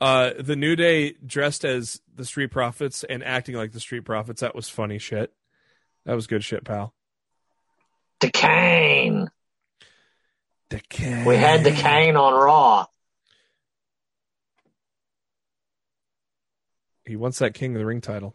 Uh, 0.00 0.32
the 0.38 0.56
New 0.56 0.76
Day 0.76 1.12
dressed 1.24 1.64
as 1.64 2.00
the 2.14 2.24
Street 2.24 2.48
Profits 2.48 3.04
and 3.04 3.22
acting 3.24 3.54
like 3.54 3.72
the 3.72 3.80
Street 3.80 4.04
Profits. 4.04 4.40
That 4.40 4.54
was 4.54 4.68
funny 4.68 4.98
shit. 4.98 5.32
That 6.04 6.14
was 6.14 6.26
good 6.26 6.44
shit, 6.44 6.64
pal. 6.64 6.94
Decane. 8.20 9.28
The 10.70 10.80
Kane. 10.88 11.24
We 11.24 11.36
had 11.36 11.64
the 11.64 11.70
Kane 11.70 12.16
on 12.16 12.34
Raw. 12.34 12.86
He 17.06 17.16
wants 17.16 17.38
that 17.38 17.54
King 17.54 17.74
of 17.74 17.78
the 17.78 17.86
Ring 17.86 18.02
title. 18.02 18.34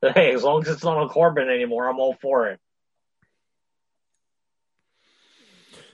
Hey, 0.00 0.32
as 0.32 0.42
long 0.42 0.62
as 0.62 0.68
it's 0.68 0.84
not 0.84 0.96
on 0.96 1.08
Corbin 1.08 1.48
anymore, 1.48 1.88
I'm 1.88 1.98
all 1.98 2.14
for 2.14 2.48
it. 2.48 2.60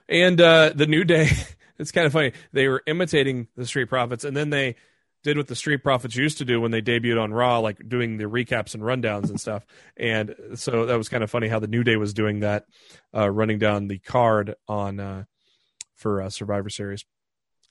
And 0.09 0.41
uh, 0.41 0.73
the 0.75 0.87
New 0.87 1.05
Day, 1.05 1.31
it's 1.79 1.91
kind 1.91 2.07
of 2.07 2.13
funny. 2.13 2.33
They 2.53 2.69
were 2.69 2.83
imitating 2.87 3.49
the 3.57 3.67
Street 3.67 3.87
Profits, 3.87 4.25
and 4.25 4.37
then 4.37 4.51
they 4.51 4.77
did 5.25 5.39
what 5.39 5.49
the 5.49 5.57
Street 5.57 5.83
Profits 5.83 6.14
used 6.14 6.39
to 6.39 6.45
do 6.45 6.61
when 6.61 6.70
they 6.70 6.83
debuted 6.83 7.20
on 7.20 7.33
Raw, 7.33 7.59
like 7.59 7.89
doing 7.89 8.18
the 8.18 8.25
recaps 8.25 8.75
and 8.75 8.83
rundowns 8.83 9.31
and 9.31 9.41
stuff. 9.41 9.66
And 9.97 10.35
so 10.55 10.87
that 10.87 10.97
was 10.97 11.09
kind 11.09 11.25
of 11.25 11.31
funny 11.31 11.49
how 11.49 11.59
the 11.59 11.66
New 11.66 11.83
Day 11.83 11.97
was 11.97 12.12
doing 12.12 12.41
that, 12.41 12.66
uh, 13.16 13.29
running 13.31 13.59
down 13.59 13.89
the 13.89 13.99
card 13.99 14.55
on 14.68 15.01
uh, 15.01 15.25
for 15.97 16.22
uh, 16.22 16.31
Survivor 16.31 16.68
Series. 16.68 17.05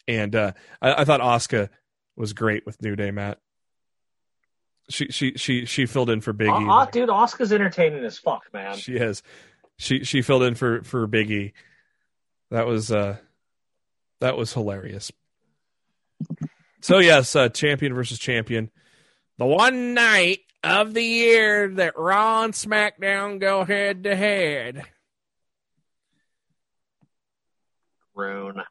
And 0.08 0.36
uh, 0.36 0.54
I, 0.82 1.01
I 1.01 1.06
thought 1.06 1.22
Oscar 1.22 1.70
was 2.18 2.34
great 2.34 2.66
with 2.66 2.82
New 2.82 2.95
Day, 2.95 3.12
Matt. 3.12 3.39
She 4.89 5.08
she 5.08 5.34
she 5.38 5.66
she 5.66 5.86
filled 5.86 6.10
in 6.10 6.20
for 6.20 6.34
Biggie. 6.34 6.68
Uh, 6.68 6.82
uh, 6.82 6.86
dude, 6.88 7.10
Oscar's 7.10 7.54
entertaining 7.54 8.04
as 8.04 8.18
fuck, 8.18 8.43
man. 8.51 8.76
She 8.76 8.95
is. 8.95 9.24
She 9.78 10.04
she 10.04 10.22
filled 10.22 10.43
in 10.43 10.56
for 10.56 10.84
for 10.84 11.08
Biggie. 11.08 11.54
That 12.51 12.66
was 12.66 12.91
uh 12.91 13.18
that 14.20 14.36
was 14.36 14.51
hilarious. 14.51 15.12
So 16.84 17.00
yes, 17.00 17.34
uh, 17.34 17.48
champion 17.48 17.94
versus 17.94 18.20
champion. 18.20 18.70
The 19.38 19.46
one 19.46 19.94
night 19.94 20.40
of 20.66 20.94
the 20.94 21.02
year 21.02 21.70
that 21.76 21.98
Raw 21.98 22.44
and 22.44 22.54
SmackDown 22.54 23.40
go 23.40 23.64
head 23.64 24.04
to 24.04 24.14
head. 24.14 24.84
Rune. 28.14 28.64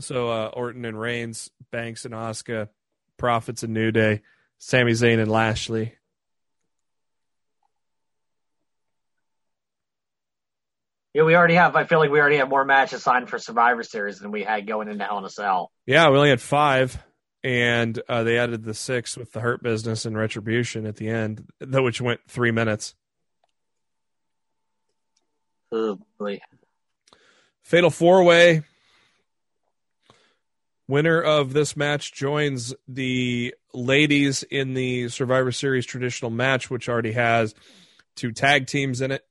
So 0.00 0.28
uh, 0.28 0.50
Orton 0.52 0.84
and 0.84 1.00
Reigns, 1.00 1.50
Banks 1.70 2.04
and 2.04 2.12
Asuka, 2.12 2.68
Profits 3.16 3.62
and 3.62 3.72
New 3.72 3.90
Day, 3.90 4.20
Sami 4.58 4.92
Zayn 4.92 5.18
and 5.18 5.30
Lashley. 5.30 5.94
Yeah, 11.14 11.22
we 11.22 11.34
already 11.34 11.54
have. 11.54 11.74
I 11.74 11.84
feel 11.84 12.00
like 12.00 12.10
we 12.10 12.20
already 12.20 12.36
have 12.36 12.50
more 12.50 12.66
matches 12.66 13.02
signed 13.02 13.30
for 13.30 13.38
Survivor 13.38 13.82
Series 13.82 14.18
than 14.18 14.30
we 14.30 14.42
had 14.42 14.66
going 14.66 14.88
into 14.88 15.04
Hell 15.04 15.16
in 15.16 15.24
a 15.24 15.30
Cell. 15.30 15.72
Yeah, 15.86 16.10
we 16.10 16.18
only 16.18 16.28
had 16.28 16.42
five, 16.42 17.02
and 17.42 18.00
uh, 18.08 18.22
they 18.22 18.38
added 18.38 18.64
the 18.64 18.74
six 18.74 19.16
with 19.16 19.32
the 19.32 19.40
Hurt 19.40 19.62
Business 19.62 20.04
and 20.04 20.16
Retribution 20.16 20.86
at 20.86 20.96
the 20.96 21.08
end, 21.08 21.48
though 21.58 21.82
which 21.82 22.00
went 22.00 22.20
three 22.28 22.50
minutes. 22.50 22.94
Oh, 25.72 25.98
boy. 26.18 26.40
Fatal 27.62 27.90
four 27.90 28.24
way. 28.24 28.62
Winner 30.88 31.22
of 31.22 31.52
this 31.52 31.76
match 31.76 32.12
joins 32.12 32.74
the 32.88 33.54
ladies 33.72 34.42
in 34.42 34.74
the 34.74 35.08
Survivor 35.08 35.52
Series 35.52 35.86
traditional 35.86 36.32
match, 36.32 36.68
which 36.68 36.88
already 36.88 37.12
has 37.12 37.54
two 38.16 38.32
tag 38.32 38.66
teams 38.66 39.00
in 39.00 39.12
it 39.12 39.24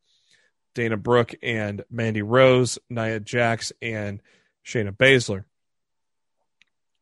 Dana 0.74 0.95
Brooke 0.95 1.36
and 1.43 1.84
Mandy 1.91 2.22
Rose, 2.22 2.80
Nia 2.89 3.20
Jax, 3.20 3.74
and 3.82 4.22
Shayna 4.66 4.95
Baszler. 4.95 5.43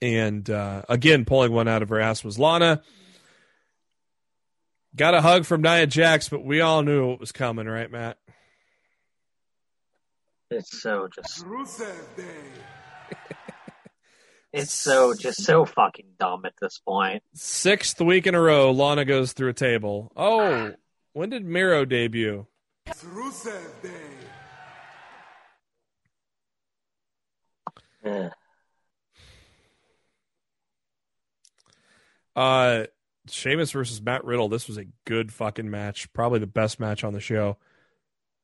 And 0.02 0.50
uh, 0.50 0.84
again, 0.90 1.26
pulling 1.26 1.52
one 1.52 1.68
out 1.68 1.82
of 1.82 1.90
her 1.90 2.00
ass 2.00 2.24
was 2.24 2.38
Lana. 2.38 2.82
Got 4.96 5.14
a 5.14 5.22
hug 5.22 5.46
from 5.46 5.62
Nia 5.62 5.86
Jax, 5.88 6.30
but 6.30 6.44
we 6.44 6.62
all 6.62 6.82
knew 6.82 7.14
it 7.14 7.20
was 7.20 7.32
coming, 7.32 7.68
right, 7.68 7.92
Matt? 7.92 8.18
It's 10.50 10.82
so 10.82 11.08
just. 11.14 11.46
it's 14.54 14.72
so 14.72 15.14
just 15.14 15.44
so 15.44 15.66
fucking 15.66 16.14
dumb 16.20 16.46
at 16.46 16.54
this 16.62 16.80
point. 16.80 17.22
Sixth 17.34 18.00
week 18.02 18.28
in 18.28 18.34
a 18.34 18.42
row, 18.42 18.72
Lana 18.72 19.06
goes 19.06 19.34
through 19.34 19.50
a 19.50 19.54
table. 19.54 20.12
Oh, 20.16 20.74
when 21.14 21.30
did 21.30 21.46
Miro 21.46 21.86
debut? 21.86 22.48
Ugh. 28.06 28.32
Uh, 32.38 32.86
Sheamus 33.30 33.72
versus 33.72 34.02
Matt 34.02 34.24
Riddle. 34.24 34.48
This 34.48 34.68
was 34.68 34.78
a 34.78 34.86
good 35.06 35.34
fucking 35.34 35.70
match. 35.70 36.14
Probably 36.14 36.40
the 36.40 36.48
best 36.48 36.80
match 36.80 37.04
on 37.04 37.12
the 37.14 37.20
show. 37.20 37.58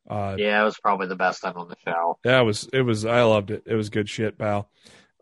Uh, 0.09 0.35
Yeah, 0.37 0.61
it 0.61 0.65
was 0.65 0.77
probably 0.79 1.07
the 1.07 1.15
best 1.15 1.41
time 1.43 1.55
on 1.55 1.69
the 1.69 1.75
show. 1.85 2.17
yeah, 2.25 2.41
it 2.41 2.43
was. 2.43 2.67
It 2.73 2.81
was. 2.81 3.05
I 3.05 3.21
loved 3.21 3.51
it. 3.51 3.63
It 3.65 3.75
was 3.75 3.89
good 3.89 4.09
shit, 4.09 4.37
pal. 4.37 4.69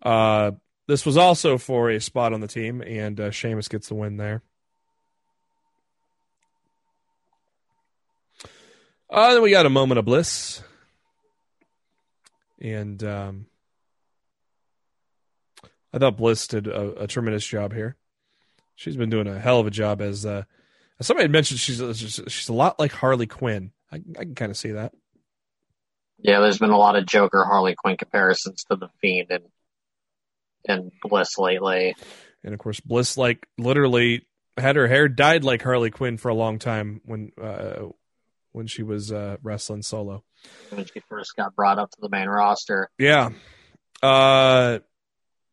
Uh, 0.02 0.52
this 0.88 1.06
was 1.06 1.18
also 1.18 1.58
for 1.60 1.92
a 1.92 2.00
spot 2.02 2.34
on 2.34 2.40
the 2.40 2.48
team, 2.48 2.82
and 2.82 3.20
uh, 3.20 3.30
Sheamus 3.32 3.68
gets 3.68 3.90
the 3.90 3.96
win 3.96 4.18
there. 4.18 4.42
Uh, 9.10 9.34
then 9.34 9.44
we 9.44 9.52
got 9.52 9.66
a 9.66 9.70
moment 9.70 10.00
of 10.00 10.06
bliss, 10.06 10.64
and 12.62 13.04
um, 13.04 13.46
I 15.94 15.98
thought 16.00 16.16
Bliss 16.18 16.48
did 16.48 16.68
a, 16.68 17.02
a 17.04 17.08
tremendous 17.08 17.46
job 17.46 17.74
here. 17.74 17.98
She's 18.76 18.98
been 18.98 19.10
doing 19.10 19.28
a 19.28 19.40
hell 19.40 19.60
of 19.60 19.68
a 19.68 19.72
job 19.72 20.02
as 20.02 20.26
uh, 20.26 20.44
somebody 21.02 21.26
had 21.26 21.32
mentioned. 21.32 21.60
She's 21.60 21.80
she's 22.28 22.50
a 22.50 22.54
lot 22.54 22.80
like 22.80 22.92
Harley 22.92 23.28
Quinn. 23.28 23.72
I, 23.92 24.02
I 24.18 24.24
can 24.24 24.36
kind 24.36 24.52
of 24.52 24.58
see 24.58 24.72
that. 24.72 24.94
Yeah, 26.20 26.40
there's 26.40 26.60
been 26.60 26.70
a 26.70 26.78
lot 26.78 26.96
of 26.96 27.06
Joker 27.06 27.44
Harley 27.44 27.76
Quinn 27.76 27.98
comparisons 27.98 28.64
to 28.66 28.76
the 28.76 28.90
Fiend 29.02 29.32
and 29.32 29.46
and 30.68 30.92
Bliss 31.02 31.38
lately. 31.38 31.96
And 32.44 32.54
of 32.54 32.60
course, 32.60 32.80
Bliss 32.80 33.18
like 33.18 33.48
literally 33.58 34.26
had 34.58 34.76
her 34.76 34.88
hair 34.88 35.08
dyed 35.08 35.44
like 35.44 35.62
Harley 35.62 35.92
Quinn 35.92 36.18
for 36.18 36.30
a 36.30 36.36
long 36.36 36.60
time 36.60 37.02
when 37.06 37.32
uh, 37.42 37.88
when 38.52 38.68
she 38.68 38.84
was 38.84 39.12
uh, 39.12 39.38
wrestling 39.44 39.82
solo. 39.82 40.24
When 40.70 40.86
she 40.86 41.02
first 41.10 41.36
got 41.36 41.56
brought 41.56 41.80
up 41.80 41.92
to 41.92 41.98
the 42.02 42.10
main 42.10 42.28
roster. 42.28 42.90
Yeah. 42.98 43.30
Uh, 44.02 44.80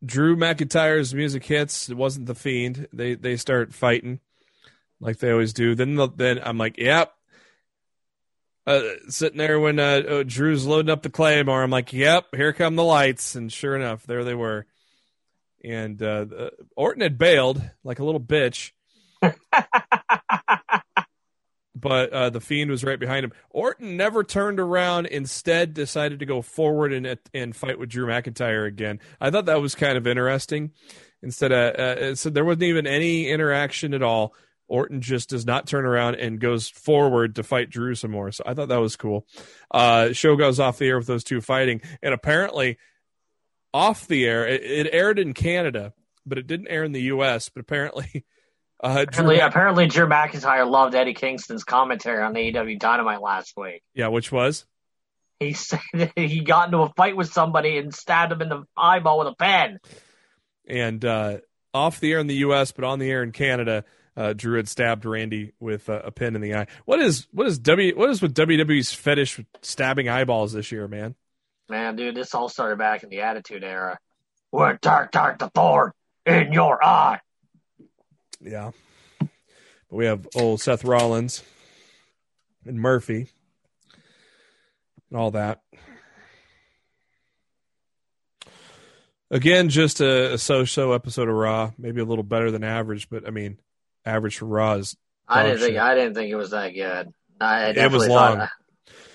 Drew 0.03 0.35
McIntyre's 0.35 1.13
music 1.13 1.45
hits. 1.45 1.89
It 1.89 1.97
wasn't 1.97 2.27
the 2.27 2.35
Fiend. 2.35 2.87
They 2.93 3.15
they 3.15 3.35
start 3.35 3.73
fighting 3.73 4.19
like 4.99 5.19
they 5.19 5.31
always 5.31 5.53
do. 5.53 5.75
Then 5.75 5.95
the, 5.95 6.09
then 6.09 6.39
I'm 6.43 6.57
like, 6.57 6.77
yep. 6.77 7.13
Uh, 8.67 8.81
sitting 9.07 9.37
there 9.37 9.59
when 9.59 9.79
uh, 9.79 10.01
uh, 10.07 10.23
Drew's 10.25 10.65
loading 10.65 10.91
up 10.91 11.01
the 11.01 11.09
claymore, 11.09 11.63
I'm 11.63 11.71
like, 11.71 11.91
yep, 11.91 12.25
here 12.35 12.53
come 12.53 12.75
the 12.75 12.83
lights, 12.83 13.33
and 13.33 13.51
sure 13.51 13.75
enough, 13.75 14.05
there 14.05 14.23
they 14.23 14.35
were. 14.35 14.67
And 15.63 16.01
uh, 16.03 16.51
Orton 16.75 17.01
had 17.01 17.17
bailed 17.17 17.61
like 17.83 17.97
a 17.97 18.03
little 18.03 18.21
bitch, 18.21 18.71
but 21.79 22.11
uh, 22.11 22.29
the 22.29 22.41
Fiend 22.41 22.71
was 22.71 22.83
right 22.83 22.99
behind 22.99 23.23
him. 23.23 23.31
Orton 23.49 23.97
never 23.97 24.23
turned 24.23 24.59
around. 24.59 25.05
Instead, 25.07 25.73
decided 25.73 26.19
to 26.19 26.25
go 26.25 26.41
forward 26.41 26.93
and 26.93 27.17
and 27.33 27.55
fight 27.55 27.79
with 27.79 27.89
Drew 27.89 28.07
McIntyre 28.07 28.67
again. 28.67 28.99
I 29.19 29.29
thought 29.29 29.45
that 29.45 29.61
was 29.61 29.75
kind 29.75 29.97
of 29.97 30.07
interesting. 30.07 30.71
Instead 31.21 31.51
of 31.51 31.75
uh, 31.75 32.15
so 32.15 32.29
there 32.29 32.45
wasn't 32.45 32.63
even 32.63 32.87
any 32.87 33.29
interaction 33.29 33.93
at 33.93 34.03
all. 34.03 34.33
Orton 34.67 35.01
just 35.01 35.29
does 35.29 35.47
not 35.47 35.65
turn 35.65 35.83
around 35.83 36.15
and 36.15 36.39
goes 36.39 36.69
forward 36.69 37.35
to 37.35 37.43
fight 37.43 37.71
Drew 37.71 37.95
some 37.95 38.11
more. 38.11 38.31
So 38.31 38.43
I 38.45 38.53
thought 38.53 38.69
that 38.69 38.77
was 38.77 38.95
cool. 38.95 39.25
Uh, 39.71 40.13
show 40.13 40.35
goes 40.35 40.59
off 40.59 40.77
the 40.77 40.87
air 40.87 40.99
with 40.99 41.07
those 41.07 41.23
two 41.23 41.41
fighting, 41.41 41.81
and 42.03 42.13
apparently 42.13 42.77
off 43.73 44.07
the 44.07 44.25
air. 44.27 44.47
It, 44.47 44.63
it 44.63 44.89
aired 44.93 45.17
in 45.17 45.33
Canada, 45.33 45.93
but 46.23 46.37
it 46.37 46.45
didn't 46.45 46.67
air 46.67 46.83
in 46.83 46.91
the 46.91 47.01
U.S. 47.03 47.49
But 47.49 47.61
apparently. 47.61 48.25
Uh, 48.81 48.93
Drew 48.93 49.03
Apparently, 49.03 49.39
apparently, 49.39 49.87
Drew 49.87 50.07
McIntyre 50.07 50.69
loved 50.69 50.95
Eddie 50.95 51.13
Kingston's 51.13 51.63
commentary 51.63 52.23
on 52.23 52.33
the 52.33 52.39
AEW 52.39 52.79
Dynamite 52.79 53.21
last 53.21 53.53
week. 53.57 53.83
yeah, 53.93 54.07
which 54.07 54.31
was 54.31 54.65
He 55.39 55.53
said 55.53 55.79
he 56.15 56.41
got 56.41 56.67
into 56.67 56.79
a 56.79 56.89
fight 56.93 57.17
with 57.17 57.31
somebody 57.31 57.77
and 57.77 57.93
stabbed 57.93 58.31
him 58.31 58.41
in 58.41 58.49
the 58.49 58.63
eyeball 58.77 59.19
with 59.19 59.27
a 59.27 59.35
pen. 59.35 59.79
and 60.67 61.03
uh, 61.03 61.37
off 61.73 61.99
the 61.99 62.11
air 62.13 62.19
in 62.19 62.27
the 62.27 62.35
U.S., 62.35 62.71
but 62.71 62.83
on 62.85 62.99
the 62.99 63.09
air 63.11 63.21
in 63.21 63.31
Canada, 63.31 63.83
uh, 64.15 64.33
Drew 64.33 64.57
had 64.57 64.67
stabbed 64.67 65.05
Randy 65.05 65.53
with 65.59 65.89
uh, 65.89 66.01
a 66.03 66.11
pen 66.11 66.35
in 66.35 66.41
the 66.41 66.55
eye. 66.55 66.67
What 66.85 66.99
is 66.99 67.27
what 67.31 67.47
is 67.47 67.59
W 67.59 67.95
what 67.97 68.09
is 68.09 68.21
with 68.21 68.33
WWE's 68.33 68.93
fetish 68.93 69.37
with 69.37 69.47
stabbing 69.61 70.09
eyeballs 70.09 70.53
this 70.53 70.71
year, 70.71 70.87
man? 70.87 71.15
Man, 71.69 71.95
dude, 71.95 72.15
this 72.15 72.33
all 72.33 72.49
started 72.49 72.77
back 72.79 73.03
in 73.03 73.09
the 73.09 73.21
Attitude 73.21 73.63
Era. 73.63 73.99
We're 74.51 74.77
dark, 74.81 75.11
dark 75.11 75.37
the 75.37 75.49
thorn 75.49 75.91
in 76.25 76.51
your 76.51 76.83
eye. 76.83 77.19
Yeah, 78.41 78.71
but 79.19 79.29
we 79.89 80.05
have 80.05 80.27
old 80.35 80.61
Seth 80.61 80.83
Rollins 80.83 81.43
and 82.65 82.79
Murphy 82.79 83.27
and 85.09 85.19
all 85.19 85.31
that. 85.31 85.61
Again, 89.31 89.69
just 89.69 90.01
a, 90.01 90.33
a 90.33 90.37
so-so 90.37 90.93
episode 90.93 91.29
of 91.29 91.35
Raw, 91.35 91.71
maybe 91.77 92.01
a 92.01 92.05
little 92.05 92.23
better 92.23 92.49
than 92.49 92.63
average, 92.63 93.09
but 93.09 93.27
I 93.27 93.29
mean, 93.29 93.59
average 94.05 94.37
for 94.37 94.45
Raw 94.45 94.73
is 94.75 94.97
I 95.27 95.43
didn't 95.43 95.59
think. 95.59 95.77
I 95.77 95.93
didn't 95.93 96.15
think 96.15 96.31
it 96.31 96.35
was 96.35 96.51
that 96.51 96.69
good. 96.69 97.13
I 97.39 97.69
It 97.69 97.91
was 97.91 98.07
long. 98.07 98.47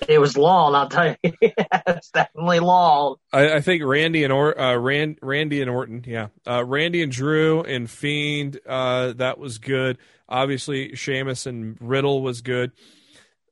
It 0.09 0.19
was 0.19 0.37
long, 0.37 0.75
I'll 0.75 0.89
tell 0.89 1.17
you. 1.23 1.33
it's 1.87 2.11
definitely 2.11 2.61
long. 2.61 3.17
I, 3.33 3.55
I 3.55 3.61
think 3.61 3.83
Randy 3.85 4.25
and 4.25 4.33
or 4.33 4.59
uh, 4.59 4.77
Rand, 4.77 5.19
Randy 5.23 5.61
and 5.61 5.71
Orton, 5.71 6.05
yeah, 6.07 6.29
uh, 6.47 6.65
Randy 6.65 7.03
and 7.03 7.13
Drew 7.13 7.63
and 7.63 7.89
Fiend, 7.89 8.61
uh, 8.67 9.13
that 9.15 9.39
was 9.39 9.59
good. 9.59 9.99
Obviously, 10.29 10.95
Sheamus 10.95 11.47
and 11.47 11.77
Riddle 11.81 12.23
was 12.23 12.43
good. 12.43 12.73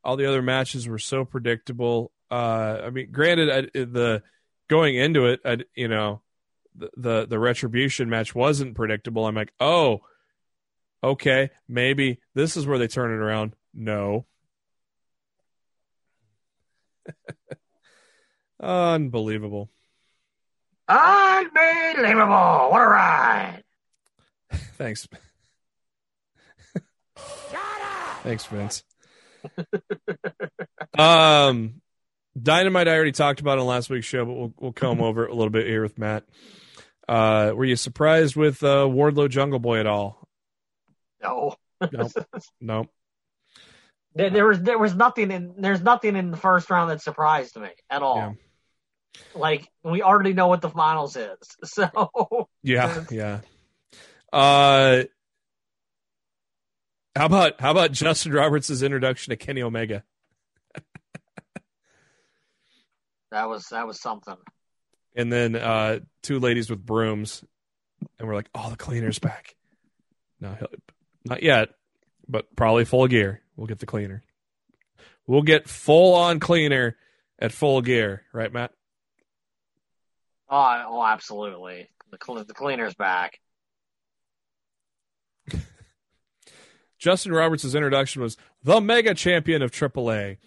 All 0.05 0.17
the 0.17 0.27
other 0.27 0.43
matches 0.43 0.89
were 0.89 0.99
so 0.99 1.25
predictable. 1.25 2.13
Uh, 2.31 2.81
I 2.85 2.91
mean, 2.91 3.11
granted, 3.13 3.51
I, 3.51 3.61
the 3.79 4.23
going 4.69 4.97
into 4.97 5.27
it, 5.27 5.41
I, 5.45 5.59
you 5.75 5.89
know, 5.89 6.23
the, 6.75 6.91
the 6.97 7.27
the 7.27 7.39
retribution 7.39 8.09
match 8.09 8.35
wasn't 8.35 8.75
predictable. 8.75 9.27
I'm 9.27 9.35
like, 9.35 9.53
oh, 9.61 10.01
okay, 11.05 11.51
maybe 11.69 12.21
this 12.35 12.57
is 12.57 12.67
where 12.67 12.79
they 12.79 12.89
turn 12.89 13.13
it 13.13 13.23
around. 13.23 13.55
No. 13.75 14.27
Unbelievable. 18.61 19.71
Unbelievable. 20.89 22.69
What 22.71 22.83
a 22.83 22.87
ride. 22.87 23.65
Thanks. 24.53 25.09
Thanks, 28.23 28.45
Vince. 28.47 28.85
um, 30.97 31.81
Dynamite. 32.41 32.89
I 32.89 32.95
already 32.95 33.13
talked 33.13 33.41
about 33.41 33.59
on 33.59 33.67
last 33.67 33.91
week's 33.91 34.07
show, 34.07 34.25
but 34.25 34.33
we'll 34.33 34.55
we'll 34.59 34.73
come 34.73 35.01
over 35.03 35.25
it 35.25 35.31
a 35.31 35.35
little 35.35 35.51
bit 35.51 35.67
here 35.67 35.83
with 35.83 35.99
Matt. 35.99 36.25
Uh, 37.09 37.53
were 37.55 37.65
you 37.65 37.77
surprised 37.77 38.37
with 38.37 38.63
uh, 38.63 38.87
Wardlow 38.87 39.29
Jungle 39.29 39.59
Boy 39.59 39.81
at 39.81 39.87
all? 39.87 40.29
No. 41.23 41.57
Nope. 41.91 42.13
nope. 42.61 42.89
There, 44.15 44.31
there 44.31 44.47
was 44.47 44.61
there 44.61 44.79
was 44.79 44.95
nothing 44.95 45.31
in 45.31 45.55
there's 45.59 45.81
nothing 45.81 46.17
in 46.17 46.31
the 46.31 46.37
first 46.37 46.69
round 46.71 46.91
that 46.91 47.01
surprised 47.01 47.57
me 47.57 47.69
at 47.89 48.03
all. 48.03 48.17
Yeah. 48.17 48.33
Like 49.35 49.69
we 49.83 50.03
already 50.03 50.33
know 50.33 50.49
what 50.49 50.61
the 50.61 50.71
finals 50.71 51.17
is. 51.17 51.37
So 51.65 52.49
Yeah, 52.63 53.05
yeah. 53.11 53.41
Uh, 54.33 55.05
how 57.15 57.27
about 57.27 57.61
how 57.61 57.71
about 57.71 57.93
Justin 57.93 58.33
Roberts' 58.33 58.83
introduction 58.83 59.31
to 59.31 59.37
Kenny 59.37 59.63
Omega? 59.63 60.03
that 63.31 63.49
was 63.49 63.67
that 63.71 63.87
was 63.87 64.01
something. 64.01 64.37
And 65.15 65.31
then 65.31 65.57
uh, 65.57 66.01
two 66.23 66.39
ladies 66.39 66.71
with 66.71 66.85
brooms, 66.85 67.45
and 68.19 68.27
we're 68.27 68.35
like, 68.35 68.49
"Oh, 68.55 68.71
the 68.71 68.77
cleaner's 68.77 69.19
back." 69.19 69.55
No, 70.41 70.57
not 71.25 71.43
yet, 71.43 71.69
but 72.27 72.55
probably 72.57 72.87
full 72.87 73.07
gear. 73.09 73.42
We'll 73.57 73.67
get 73.67 73.79
the 73.79 73.87
cleaner. 73.87 74.23
We'll 75.27 75.43
get 75.43 75.69
full 75.69 76.15
on 76.15 76.41
cleaner 76.41 76.97
at 77.39 77.53
full 77.53 77.81
gear, 77.83 78.23
right, 78.33 78.53
Matt? 78.53 78.73
Oh, 80.49 80.85
oh 80.89 81.05
absolutely. 81.05 81.89
The 82.11 82.19
cl- 82.25 82.45
the 82.45 82.55
cleaner's 82.55 82.95
back. 82.95 83.41
Justin 86.99 87.33
Roberts' 87.33 87.75
introduction 87.75 88.23
was 88.23 88.37
the 88.63 88.81
mega 88.81 89.15
champion 89.15 89.63
of 89.63 89.71
AAA, 89.71 90.39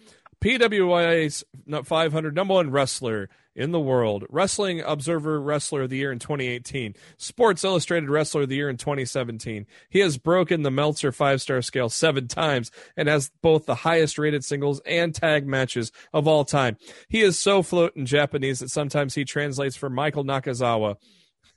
PWI's 0.42 1.44
500 1.84 2.34
number 2.34 2.54
one 2.54 2.70
wrestler 2.70 3.28
in 3.56 3.72
the 3.72 3.80
world, 3.80 4.24
Wrestling 4.28 4.82
Observer 4.82 5.40
Wrestler 5.40 5.82
of 5.82 5.90
the 5.90 5.96
Year 5.96 6.12
in 6.12 6.18
2018, 6.18 6.94
Sports 7.16 7.64
Illustrated 7.64 8.10
Wrestler 8.10 8.42
of 8.42 8.50
the 8.50 8.56
Year 8.56 8.68
in 8.68 8.76
2017. 8.76 9.66
He 9.88 10.00
has 10.00 10.18
broken 10.18 10.62
the 10.62 10.70
Meltzer 10.70 11.10
five 11.10 11.40
star 11.40 11.62
scale 11.62 11.88
seven 11.88 12.28
times 12.28 12.70
and 12.96 13.08
has 13.08 13.30
both 13.42 13.64
the 13.64 13.74
highest 13.76 14.18
rated 14.18 14.44
singles 14.44 14.80
and 14.86 15.14
tag 15.14 15.46
matches 15.46 15.90
of 16.12 16.28
all 16.28 16.44
time. 16.44 16.76
He 17.08 17.22
is 17.22 17.38
so 17.38 17.62
fluent 17.62 17.96
in 17.96 18.04
Japanese 18.04 18.58
that 18.60 18.70
sometimes 18.70 19.14
he 19.14 19.24
translates 19.24 19.74
for 19.74 19.88
Michael 19.88 20.24
Nakazawa. 20.24 20.96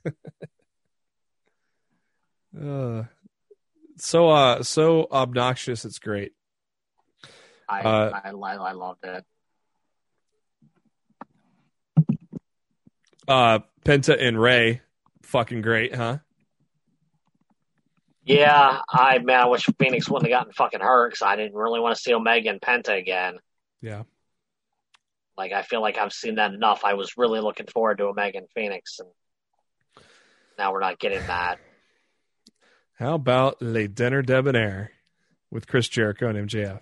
uh, 2.60 3.02
so 3.98 4.30
uh 4.30 4.62
so 4.62 5.06
obnoxious 5.12 5.84
it's 5.84 5.98
great 5.98 6.32
I 7.68 7.80
Uh, 7.82 8.20
I, 8.24 8.30
I, 8.30 8.54
I 8.54 8.72
loved 8.72 9.04
it. 9.04 9.24
Uh 13.28 13.60
penta 13.84 14.16
and 14.20 14.40
Rey 14.40 14.80
fucking 15.22 15.62
great 15.62 15.94
huh 15.94 16.18
Yeah, 18.24 18.80
I 18.88 19.18
man, 19.18 19.40
I 19.40 19.46
wish 19.46 19.66
Fénix 19.66 20.08
wouldn't 20.08 20.30
have 20.30 20.40
gotten 20.40 20.52
fucking 20.52 20.80
hurt 20.80 21.10
because 21.12 21.22
I 21.22 21.36
didn't 21.36 21.54
really 21.54 21.80
want 21.80 21.96
to 21.96 22.00
see 22.02 22.12
Omega 22.14 22.50
and 22.50 22.60
Penta 22.60 22.98
again. 22.98 23.38
yeah 23.80 24.02
Like 25.36 25.52
I 25.52 25.62
feel 25.62 25.80
like 25.80 25.98
I've 25.98 26.12
seen 26.12 26.36
that 26.36 26.52
enough. 26.52 26.84
I 26.84 26.94
was 26.94 27.16
really 27.16 27.40
looking 27.40 27.66
forward 27.66 27.98
to 27.98 28.04
Omega 28.04 28.38
and 28.38 28.48
Fénix, 28.56 28.98
and 28.98 29.08
now 30.58 30.72
we're 30.72 30.80
not 30.80 30.98
getting 30.98 31.24
that. 31.26 31.58
how 32.98 33.14
about 33.14 33.62
le 33.62 33.88
dinner 33.88 34.20
debonair 34.22 34.92
with 35.50 35.66
chris 35.66 35.88
jericho 35.88 36.28
and 36.28 36.48
mjf 36.50 36.80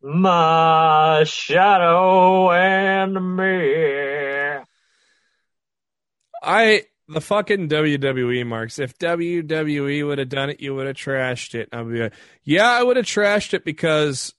My 0.00 1.24
shadow 1.26 2.50
and 2.52 3.36
me. 3.36 4.43
I 6.44 6.82
the 7.08 7.20
fucking 7.20 7.68
wwe 7.68 8.46
marks 8.46 8.78
if 8.78 8.96
wwe 8.98 10.06
would 10.06 10.18
have 10.18 10.28
done 10.28 10.50
it 10.50 10.60
you 10.60 10.74
would 10.74 10.86
have 10.86 10.96
trashed 10.96 11.54
it. 11.54 11.68
I'd 11.72 11.88
be 11.90 12.00
like 12.02 12.14
yeah 12.44 12.70
i 12.70 12.82
would 12.82 12.96
have 12.96 13.06
trashed 13.06 13.52
it 13.54 13.64
because 13.64 14.32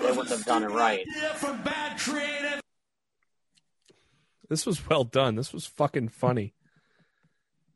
They 0.00 0.08
wouldn't 0.10 0.28
have 0.30 0.44
done 0.44 0.62
it 0.64 0.70
right. 0.70 1.06
this 4.48 4.66
was 4.66 4.86
well 4.88 5.04
done. 5.04 5.34
This 5.34 5.52
was 5.52 5.64
fucking 5.66 6.08
funny. 6.08 6.52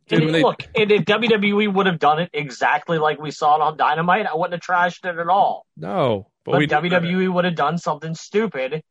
Dude, 0.09 0.25
when 0.25 0.33
they- 0.33 0.43
look, 0.43 0.63
and 0.75 0.93
if 0.93 1.05
WWE 1.05 1.73
would 1.73 1.87
have 1.87 1.99
done 1.99 2.21
it 2.21 2.31
exactly 2.33 2.99
like 2.99 3.19
we 3.19 3.31
saw 3.31 3.57
it 3.57 3.63
on 3.63 3.77
Dynamite, 3.77 4.27
I 4.27 4.35
wouldn't 4.37 4.53
have 4.53 4.61
trashed 4.61 5.05
it 5.09 5.19
at 5.19 5.29
all. 5.29 5.67
no 5.77 6.29
but, 6.45 6.53
But 6.53 6.59
we 6.61 6.67
WWE 6.69 7.33
would 7.33 7.45
have 7.45 7.57
done 7.57 7.77
something 7.79 8.15
stupid, 8.15 8.83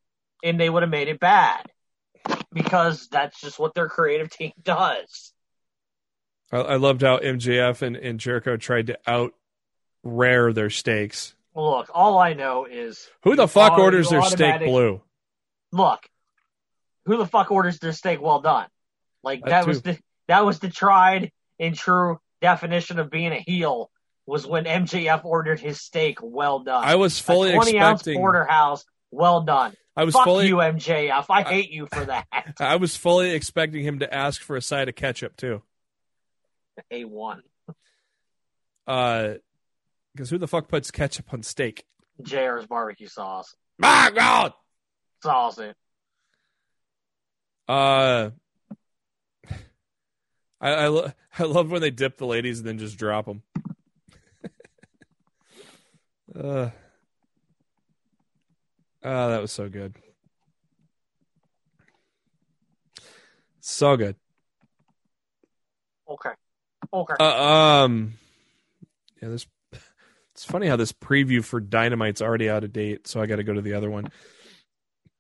and 0.43 0.59
they 0.59 0.69
would 0.69 0.83
have 0.83 0.89
made 0.89 1.07
it 1.07 1.19
bad 1.19 1.71
because 2.55 3.07
that's 3.09 3.39
just 3.39 3.59
what 3.59 3.75
their 3.75 3.87
creative 3.87 4.31
team 4.31 4.53
does. 4.63 5.33
I, 6.51 6.57
I 6.57 6.75
loved 6.77 7.01
how 7.01 7.17
mjf 7.17 7.81
and, 7.81 7.95
and 7.95 8.19
jericho 8.19 8.55
tried 8.55 8.87
to 8.87 8.99
out 9.07 9.33
rare 10.03 10.53
their 10.53 10.69
steaks 10.69 11.35
Look, 11.55 11.89
all 11.93 12.17
I 12.17 12.33
know 12.33 12.65
is 12.65 13.09
Who 13.23 13.35
the 13.35 13.47
fuck 13.47 13.77
orders 13.77 14.09
their 14.09 14.21
steak 14.23 14.59
blue? 14.59 15.01
Look, 15.71 16.01
who 17.05 17.17
the 17.17 17.25
fuck 17.25 17.49
orders 17.49 17.79
their 17.79 17.93
steak 17.93 18.21
well 18.21 18.41
done? 18.41 18.67
Like 19.23 19.41
That 19.41 19.49
that 19.49 19.67
was 19.67 19.81
the 19.81 19.97
that 20.27 20.45
was 20.45 20.59
the 20.59 20.69
tried 20.69 21.31
and 21.57 21.73
true 21.73 22.19
definition 22.41 22.99
of 22.99 23.09
being 23.09 23.31
a 23.31 23.39
heel 23.39 23.89
was 24.25 24.45
when 24.45 24.65
MJF 24.65 25.23
ordered 25.23 25.59
his 25.59 25.79
steak 25.79 26.19
well 26.21 26.59
done. 26.59 26.83
I 26.83 26.95
was 26.95 27.19
fully 27.19 27.51
a 27.51 27.55
20 27.55 27.79
ounce 27.79 28.01
expecting. 28.01 28.19
porterhouse, 28.19 28.83
well 29.15 29.41
done. 29.41 29.73
I 29.95 30.03
was 30.03 30.13
Fuck 30.13 30.25
fully. 30.25 30.47
you, 30.47 30.57
MJF. 30.57 31.25
I 31.29 31.43
hate 31.43 31.71
you 31.71 31.87
for 31.91 32.03
that. 32.05 32.27
I 32.59 32.75
was 32.75 32.97
fully 32.97 33.31
expecting 33.31 33.83
him 33.83 33.99
to 33.99 34.13
ask 34.13 34.41
for 34.41 34.57
a 34.57 34.61
side 34.61 34.89
of 34.89 34.95
ketchup 34.95 35.37
too. 35.37 35.61
A 36.91 37.05
one. 37.05 37.41
Uh, 38.85 39.35
because 40.13 40.29
who 40.29 40.37
the 40.37 40.47
fuck 40.47 40.67
puts 40.67 40.91
ketchup 40.91 41.33
on 41.33 41.43
steak? 41.43 41.85
JR's 42.21 42.65
barbecue 42.65 43.07
sauce. 43.07 43.55
My 43.77 44.11
God. 44.13 44.53
Sauce 45.23 45.57
it. 45.59 45.75
Uh, 47.67 48.29
I 50.61 50.69
I, 50.69 50.87
lo- 50.87 51.11
I 51.39 51.43
love 51.43 51.71
when 51.71 51.81
they 51.81 51.89
dip 51.91 52.17
the 52.17 52.27
ladies 52.27 52.59
and 52.59 52.67
then 52.67 52.77
just 52.77 52.97
drop 52.97 53.25
them. 53.25 53.43
uh, 56.39 56.69
oh, 59.05 59.29
that 59.29 59.41
was 59.41 59.51
so 59.51 59.69
good. 59.69 59.95
So 63.61 63.95
good. 63.97 64.15
Okay. 66.09 66.31
Okay. 66.93 67.13
Uh, 67.19 67.43
um, 67.43 68.13
yeah, 69.21 69.29
this. 69.29 69.47
It's 70.33 70.43
funny 70.43 70.67
how 70.67 70.75
this 70.75 70.91
preview 70.91 71.43
for 71.43 71.61
Dynamite's 71.61 72.21
already 72.21 72.49
out 72.49 72.65
of 72.65 72.73
date, 72.73 73.07
so 73.07 73.21
I 73.21 73.25
got 73.25 73.37
to 73.37 73.43
go 73.43 73.53
to 73.53 73.61
the 73.61 73.73
other 73.73 73.89
one 73.89 74.11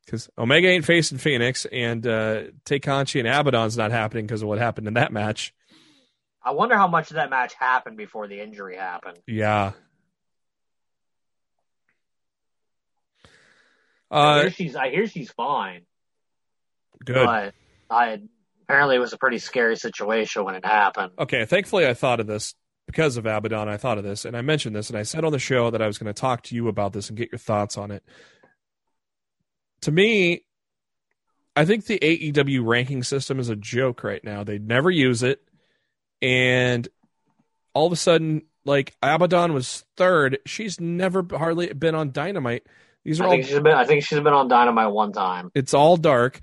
because 0.05 0.29
Omega 0.37 0.67
ain't 0.67 0.85
facing 0.85 1.17
Fénix, 1.17 1.65
and 1.71 2.05
uh, 2.05 2.43
Takehashi 2.65 3.19
and 3.19 3.27
Abadon's 3.27 3.77
not 3.77 3.91
happening 3.91 4.25
because 4.25 4.41
of 4.41 4.47
what 4.47 4.59
happened 4.59 4.87
in 4.87 4.95
that 4.95 5.11
match. 5.11 5.53
I 6.43 6.51
wonder 6.51 6.75
how 6.75 6.87
much 6.87 7.09
of 7.09 7.15
that 7.15 7.29
match 7.29 7.53
happened 7.55 7.97
before 7.97 8.27
the 8.27 8.39
injury 8.39 8.75
happened. 8.75 9.17
Yeah. 9.25 9.71
I 14.11 14.17
Uh, 14.17 14.41
hear 14.41 14.51
she's 14.51 14.75
I 14.75 14.89
hear 14.89 15.07
she's 15.07 15.31
fine. 15.31 15.81
good. 17.03 17.25
But 17.25 17.53
I 17.89 18.21
apparently 18.63 18.95
it 18.95 18.99
was 18.99 19.13
a 19.13 19.17
pretty 19.17 19.37
scary 19.39 19.75
situation 19.75 20.43
when 20.43 20.55
it 20.55 20.65
happened. 20.65 21.13
Okay, 21.19 21.45
thankfully 21.45 21.85
I 21.87 21.93
thought 21.93 22.19
of 22.19 22.27
this 22.27 22.53
because 22.87 23.17
of 23.17 23.25
Abadon. 23.25 23.67
I 23.67 23.77
thought 23.77 23.97
of 23.97 24.03
this, 24.03 24.25
and 24.25 24.35
I 24.37 24.41
mentioned 24.41 24.75
this, 24.75 24.89
and 24.89 24.97
I 24.97 25.03
said 25.03 25.23
on 25.25 25.31
the 25.31 25.39
show 25.39 25.69
that 25.71 25.81
I 25.81 25.87
was 25.87 25.97
going 25.97 26.13
to 26.13 26.19
talk 26.19 26.43
to 26.43 26.55
you 26.55 26.67
about 26.67 26.93
this 26.93 27.09
and 27.09 27.17
get 27.17 27.31
your 27.31 27.39
thoughts 27.39 27.77
on 27.77 27.91
it. 27.91 28.03
to 29.81 29.91
me, 29.91 30.43
I 31.55 31.65
think 31.65 31.85
the 31.85 31.99
AEW 31.99 32.65
ranking 32.65 33.03
system 33.03 33.39
is 33.39 33.49
a 33.49 33.55
joke 33.55 34.03
right 34.03 34.23
now. 34.23 34.43
They 34.43 34.57
never 34.57 34.89
use 34.89 35.21
it, 35.23 35.41
and 36.21 36.87
all 37.73 37.85
of 37.87 37.91
a 37.93 37.95
sudden, 37.97 38.43
like 38.65 38.95
Abadon 39.03 39.53
was 39.53 39.85
third. 39.95 40.39
She's 40.45 40.79
never 40.79 41.23
hardly 41.31 41.71
been 41.73 41.93
on 41.95 42.11
Dynamite. 42.11 42.65
These 43.05 43.21
are 43.21 43.23
I 43.23 43.27
all. 43.27 43.31
think 43.33 43.45
she's 43.45 43.59
been. 43.59 43.67
I 43.67 43.85
think 43.85 44.03
she's 44.03 44.19
been 44.19 44.33
on 44.33 44.47
Dynamite 44.47 44.91
one 44.91 45.13
time. 45.13 45.51
It's 45.53 45.73
all 45.73 45.95
dark. 45.95 46.41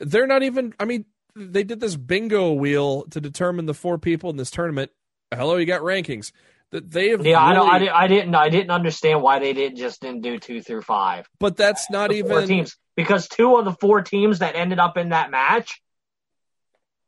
They're 0.00 0.26
not 0.26 0.42
even. 0.42 0.74
I 0.78 0.84
mean, 0.84 1.04
they 1.36 1.62
did 1.62 1.80
this 1.80 1.96
bingo 1.96 2.52
wheel 2.52 3.04
to 3.10 3.20
determine 3.20 3.66
the 3.66 3.74
four 3.74 3.96
people 3.96 4.28
in 4.30 4.36
this 4.36 4.50
tournament. 4.50 4.90
Hello, 5.32 5.56
you 5.56 5.66
got 5.66 5.82
rankings. 5.82 6.32
That 6.72 6.90
they 6.90 7.10
have. 7.10 7.24
Yeah, 7.24 7.40
I 7.40 7.54
don't. 7.54 7.68
I, 7.68 7.88
I 7.94 8.06
didn't. 8.08 8.34
I 8.34 8.48
didn't 8.48 8.70
understand 8.70 9.22
why 9.22 9.38
they 9.38 9.52
didn't 9.52 9.78
just 9.78 10.00
didn't 10.00 10.22
do 10.22 10.38
two 10.38 10.60
through 10.60 10.82
five. 10.82 11.28
but 11.38 11.56
that's 11.56 11.90
not 11.90 12.12
even. 12.12 12.46
teams 12.46 12.76
because 12.96 13.28
two 13.28 13.56
of 13.56 13.64
the 13.64 13.72
four 13.72 14.02
teams 14.02 14.40
that 14.40 14.56
ended 14.56 14.78
up 14.78 14.96
in 14.96 15.10
that 15.10 15.30
match 15.30 15.80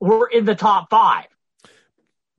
were 0.00 0.28
in 0.28 0.44
the 0.44 0.54
top 0.54 0.90
five. 0.90 1.26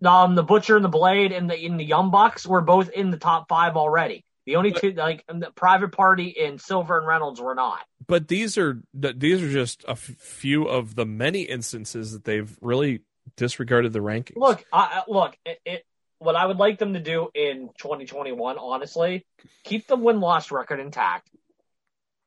Um, 0.03 0.35
the 0.35 0.43
Butcher 0.43 0.75
and 0.75 0.83
the 0.83 0.89
Blade 0.89 1.31
and 1.31 1.49
the 1.49 1.57
in 1.57 1.77
the 1.77 1.85
Young 1.85 2.11
Bucks 2.11 2.45
were 2.45 2.61
both 2.61 2.89
in 2.89 3.09
the 3.09 3.17
top 3.17 3.47
five 3.47 3.77
already. 3.77 4.25
The 4.45 4.57
only 4.57 4.71
two, 4.73 4.91
like 4.91 5.23
the 5.27 5.51
Private 5.55 5.93
Party 5.93 6.35
and 6.39 6.59
Silver 6.59 6.97
and 6.97 7.07
Reynolds, 7.07 7.39
were 7.39 7.55
not. 7.55 7.79
but 8.05 8.27
these 8.27 8.57
are 8.57 8.81
these 8.93 9.41
are 9.41 9.49
just 9.49 9.85
a 9.87 9.95
few 9.95 10.65
of 10.65 10.95
the 10.95 11.05
many 11.05 11.43
instances 11.43 12.11
that 12.11 12.25
they've 12.25 12.57
really 12.61 13.01
disregarded 13.37 13.93
the 13.93 13.99
rankings. 13.99 14.35
Look, 14.35 14.65
I, 14.71 15.03
look. 15.07 15.37
It, 15.45 15.59
it, 15.65 15.85
what 16.19 16.35
I 16.35 16.45
would 16.45 16.57
like 16.57 16.79
them 16.79 16.93
to 16.93 16.99
do 16.99 17.29
in 17.33 17.69
2021, 17.77 18.57
honestly, 18.57 19.25
keep 19.63 19.87
the 19.87 19.95
win 19.95 20.19
loss 20.19 20.51
record 20.51 20.79
intact, 20.79 21.29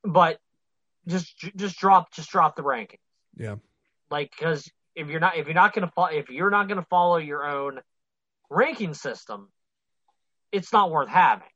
but 0.03 0.39
just 1.07 1.37
just 1.57 1.79
drop 1.79 2.13
just 2.13 2.31
drop 2.31 2.57
the 2.57 2.63
ranking. 2.63 2.99
Yeah. 3.37 3.57
Like 4.11 4.31
because 4.31 4.71
if 4.95 5.09
you're 5.09 5.21
not 5.21 5.37
if 5.37 5.47
you're 5.47 5.55
not 5.55 5.75
gonna 5.75 5.93
fo- 5.95 6.07
if 6.07 6.31
you're 6.31 6.51
not 6.51 6.69
gonna 6.69 6.87
follow 6.89 7.19
your 7.19 7.47
own 7.47 7.81
ranking 8.51 8.95
system, 8.95 9.49
it's 10.53 10.73
not 10.73 10.91
worth 10.91 11.09
having. 11.09 11.49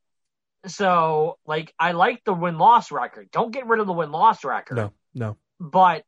So 0.67 1.39
like 1.47 1.75
I 1.79 1.93
like 1.93 2.23
the 2.25 2.35
win 2.35 2.59
loss 2.59 2.93
record. 2.93 3.31
Don't 3.33 3.53
get 3.53 3.67
rid 3.67 3.81
of 3.81 3.87
the 3.87 3.93
win 3.93 4.13
loss 4.13 4.45
record. 4.45 4.77
no, 4.77 4.93
no. 5.15 5.37
But 5.59 6.05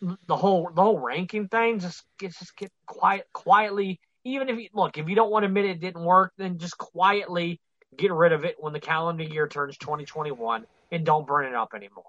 the 0.00 0.36
whole 0.36 0.70
the 0.74 0.82
whole 0.82 0.98
ranking 0.98 1.48
thing 1.48 1.80
just 1.80 2.02
get 2.18 2.36
just 2.36 2.56
get 2.56 2.70
quiet 2.86 3.26
quietly. 3.32 4.00
Even 4.24 4.48
if 4.48 4.58
you 4.58 4.68
look, 4.74 4.98
if 4.98 5.08
you 5.08 5.14
don't 5.14 5.30
want 5.30 5.44
to 5.44 5.46
admit 5.46 5.64
it 5.64 5.80
didn't 5.80 6.04
work, 6.04 6.32
then 6.36 6.58
just 6.58 6.76
quietly 6.76 7.60
get 7.96 8.12
rid 8.12 8.32
of 8.32 8.44
it 8.44 8.56
when 8.58 8.72
the 8.72 8.80
calendar 8.80 9.24
year 9.24 9.48
turns 9.48 9.78
2021 9.78 10.66
and 10.92 11.06
don't 11.06 11.26
burn 11.26 11.46
it 11.46 11.54
up 11.54 11.72
anymore. 11.74 12.04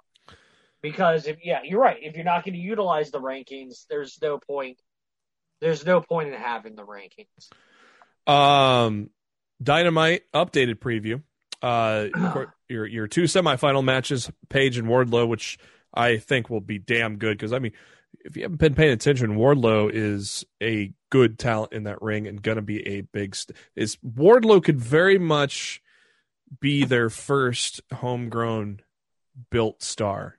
Because 0.82 1.28
if 1.28 1.38
yeah, 1.44 1.62
you're 1.64 1.82
right. 1.82 1.98
If 2.02 2.16
you're 2.16 2.26
not 2.26 2.44
going 2.44 2.54
to 2.54 2.60
utilize 2.60 3.12
the 3.12 3.20
rankings, 3.20 3.86
there's 3.90 4.20
no 4.22 4.38
point. 4.38 4.80
There's 5.62 5.86
no 5.86 6.02
point 6.02 6.30
in 6.30 6.36
having 6.36 6.76
the 6.76 6.86
rankings. 6.86 7.52
Um, 8.32 9.10
Dynamite 9.62 10.24
updated 10.34 10.76
preview. 10.76 11.22
Uh, 11.62 12.08
your 12.70 12.86
your 12.86 13.08
two 13.08 13.24
semifinal 13.24 13.84
matches, 13.84 14.32
Page 14.50 14.78
and 14.78 14.88
Wardlow, 14.88 15.28
which 15.28 15.58
I 15.94 16.18
think 16.18 16.50
will 16.50 16.62
be 16.62 16.80
damn 16.80 17.18
good 17.18 17.38
because 17.38 17.54
I 17.54 17.60
mean, 17.60 17.74
if 18.22 18.36
you 18.36 18.44
haven't 18.44 18.60
been 18.60 18.76
paying 18.76 18.92
attention, 18.92 19.36
Wardlow 19.36 19.92
is 19.94 20.46
a 20.62 20.94
good 21.10 21.40
talent 21.40 21.74
in 21.74 21.84
that 21.84 22.02
ring 22.02 22.28
and 22.28 22.42
gonna 22.42 22.62
be 22.62 22.86
a 22.88 23.02
big. 23.02 23.36
St- 23.36 23.58
is 23.76 23.98
Wardlow 23.98 24.64
could 24.64 24.80
very 24.80 25.18
much 25.18 25.82
be 26.60 26.86
their 26.86 27.10
first 27.10 27.82
homegrown 27.94 28.82
built 29.52 29.84
star. 29.84 30.38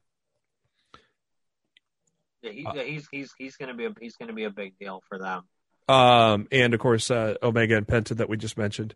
Yeah, 2.42 2.52
he, 2.52 2.66
Uh, 2.66 2.74
yeah, 2.74 2.82
he's 2.84 3.08
he's 3.10 3.32
he's 3.38 3.56
going 3.56 3.68
to 3.68 3.74
be 3.74 3.84
a, 3.84 3.92
he's 4.00 4.16
going 4.16 4.28
to 4.28 4.34
be 4.34 4.44
a 4.44 4.50
big 4.50 4.78
deal 4.78 5.02
for 5.08 5.18
them. 5.18 5.42
Um, 5.88 6.48
and 6.52 6.72
of 6.72 6.80
course, 6.80 7.10
uh, 7.10 7.34
Omega 7.42 7.76
and 7.76 7.86
Penta 7.86 8.16
that 8.16 8.28
we 8.28 8.36
just 8.36 8.56
mentioned, 8.56 8.94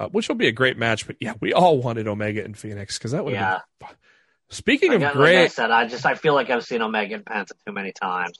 uh, 0.00 0.08
which 0.08 0.28
will 0.28 0.34
be 0.36 0.48
a 0.48 0.52
great 0.52 0.76
match. 0.78 1.06
But 1.06 1.16
yeah, 1.20 1.34
we 1.40 1.52
all 1.52 1.78
wanted 1.80 2.08
Omega 2.08 2.44
and 2.44 2.54
Fénix 2.56 2.94
because 2.98 3.12
that 3.12 3.24
would 3.24 3.34
have 3.34 3.40
Yeah. 3.40 3.58
been 3.78 3.88
fun. 3.88 3.96
Speaking 4.48 4.90
of 4.94 4.96
Again, 5.02 5.12
great, 5.14 5.36
like 5.36 5.44
I 5.44 5.48
said, 5.48 5.70
I 5.70 5.86
just 5.86 6.04
I 6.04 6.14
feel 6.16 6.34
like 6.34 6.50
I've 6.50 6.64
seen 6.64 6.82
Omega 6.82 7.14
and 7.14 7.24
Penta 7.24 7.52
too 7.64 7.72
many 7.72 7.92
times. 7.92 8.36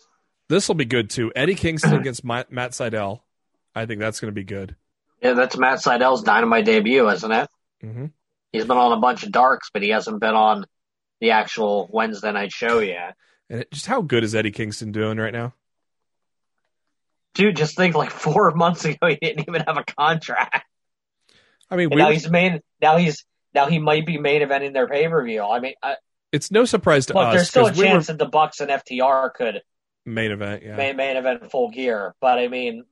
this 0.48 0.66
will 0.66 0.74
be 0.74 0.84
good 0.84 1.08
too. 1.10 1.30
Eddie 1.36 1.54
Kingston 1.54 1.94
against 2.00 2.24
Ma- 2.24 2.42
Matt 2.50 2.72
Sydal. 2.72 3.20
I 3.76 3.86
think 3.86 4.00
that's 4.00 4.18
going 4.18 4.30
to 4.30 4.34
be 4.34 4.42
good. 4.42 4.74
Yeah, 5.22 5.34
that's 5.34 5.56
Matt 5.56 5.78
Sydal's 5.78 6.24
Dynamite 6.24 6.64
debut, 6.64 7.08
isn't 7.08 7.30
it? 7.30 7.48
hmm 7.80 8.06
He's 8.52 8.64
been 8.64 8.78
on 8.78 8.90
a 8.90 9.00
bunch 9.00 9.22
of 9.22 9.30
darks, 9.30 9.70
but 9.72 9.82
he 9.82 9.90
hasn't 9.90 10.18
been 10.18 10.34
on 10.34 10.64
the 11.20 11.30
actual 11.30 11.88
Wednesday 11.92 12.32
night 12.32 12.50
show 12.50 12.80
yet. 12.80 13.14
And 13.48 13.60
it, 13.60 13.70
just 13.70 13.86
how 13.86 14.00
good 14.02 14.24
is 14.24 14.34
Eddie 14.34 14.50
Kingston 14.50 14.90
doing 14.90 15.18
right 15.18 15.32
now? 15.32 15.54
Dude, 17.34 17.56
just 17.56 17.76
think 17.76 17.94
like 17.94 18.10
four 18.10 18.50
months 18.56 18.84
ago 18.84 19.06
he 19.06 19.16
didn't 19.20 19.48
even 19.48 19.62
have 19.66 19.76
a 19.76 19.84
contract. 19.84 20.64
I 21.70 21.76
mean, 21.76 21.90
we 21.90 21.97
now 21.97 22.06
were- 22.09 22.12
he's 22.12 22.28
main 22.30 22.60
now 22.80 22.97
he's 22.97 23.24
now 23.55 23.66
he 23.66 23.78
might 23.78 24.06
be 24.06 24.18
main 24.18 24.42
eventing 24.42 24.72
their 24.72 24.88
pay 24.88 25.09
per 25.09 25.24
view. 25.24 25.42
I 25.42 25.60
mean, 25.60 25.74
I, 25.82 25.97
it's 26.32 26.51
no 26.51 26.64
surprise 26.64 27.06
to 27.06 27.14
look, 27.14 27.28
us 27.28 27.34
there's 27.34 27.48
still 27.48 27.66
a 27.66 27.70
'cause 27.70 27.78
we 27.78 27.84
were 27.84 27.90
chance 27.90 28.06
that 28.09 28.18
the 28.18 28.26
Bucks 28.26 28.60
and 28.60 28.70
FTR 28.70 29.30
could 29.34 29.62
main 30.06 30.30
event. 30.30 30.62
Yeah, 30.62 30.76
main, 30.76 30.97
main 30.97 31.16
event 31.16 31.51
full 31.51 31.70
gear, 31.70 32.14
but 32.20 32.38
I 32.38 32.48
mean, 32.48 32.84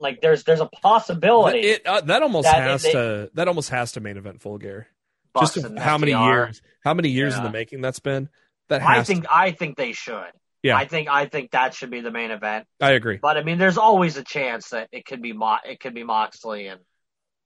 like 0.00 0.20
there's 0.20 0.44
there's 0.44 0.60
a 0.60 0.66
possibility. 0.82 1.60
it 1.60 1.86
uh, 1.86 2.00
that 2.02 2.22
almost 2.22 2.44
That- 2.50 2.62
has 2.62 2.82
they- 2.82 2.92
to 2.92 3.30
that 3.34 3.48
almost 3.48 3.70
has 3.70 3.92
to 3.92 4.00
main 4.00 4.16
event 4.16 4.42
full 4.42 4.58
gear. 4.58 4.88
Bucks 5.32 5.54
Just 5.54 5.78
how 5.78 5.98
many 5.98 6.12
years? 6.12 6.62
How 6.82 6.94
many 6.94 7.10
years 7.10 7.36
in 7.36 7.42
the 7.42 7.50
making 7.50 7.82
that's 7.82 7.98
been? 7.98 8.30
That 8.68 8.82
I 8.82 9.02
think 9.04 9.24
to, 9.24 9.34
I 9.34 9.50
think 9.52 9.76
they 9.76 9.92
should. 9.92 10.32
Yeah. 10.62 10.76
I 10.76 10.86
think 10.86 11.08
I 11.08 11.26
think 11.26 11.50
that 11.52 11.74
should 11.74 11.90
be 11.90 12.00
the 12.00 12.10
main 12.10 12.30
event. 12.30 12.66
I 12.80 12.92
agree. 12.92 13.18
But 13.18 13.36
I 13.36 13.42
mean, 13.42 13.58
there's 13.58 13.76
always 13.78 14.16
a 14.16 14.24
chance 14.24 14.70
that 14.70 14.88
it 14.92 15.04
could 15.04 15.20
be 15.22 15.32
Mo- 15.34 15.58
it 15.64 15.78
could 15.78 15.94
be 15.94 16.02
Moxley 16.04 16.66
and, 16.68 16.80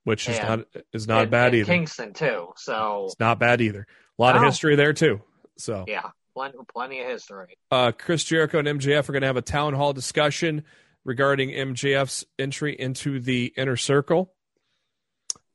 Which 0.05 0.29
is 0.29 0.39
not 0.39 0.61
is 0.93 1.07
not 1.07 1.23
and- 1.23 1.31
bad 1.31 1.47
and 1.49 1.57
either. 1.57 1.73
Kingston 1.73 2.13
too. 2.15 2.49
So 2.57 3.07
It's 3.07 3.21
not 3.21 3.39
bad 3.39 3.61
either. 3.61 3.87
A 4.19 4.23
lot 4.23 4.37
of 4.37 4.43
history 4.43 4.77
there 4.77 4.93
too. 4.93 5.21
So, 5.57 5.85
yeah, 5.87 6.11
plenty, 6.35 6.57
plenty 6.73 7.01
of 7.01 7.09
history. 7.09 7.59
uh, 7.71 7.93
Chris 7.93 8.25
Jericho 8.25 8.59
and 8.59 8.69
MJF 8.69 9.09
are 9.09 9.13
going 9.13 9.21
to 9.23 9.27
have 9.27 9.37
a 9.37 9.43
town 9.43 9.75
hall 9.75 9.93
discussion 9.93 10.65
regarding 11.05 11.51
MJF's 11.51 12.25
entry 12.39 12.79
into 12.79 13.21
the 13.21 13.53
inner 13.57 13.77
circle. 13.77 14.33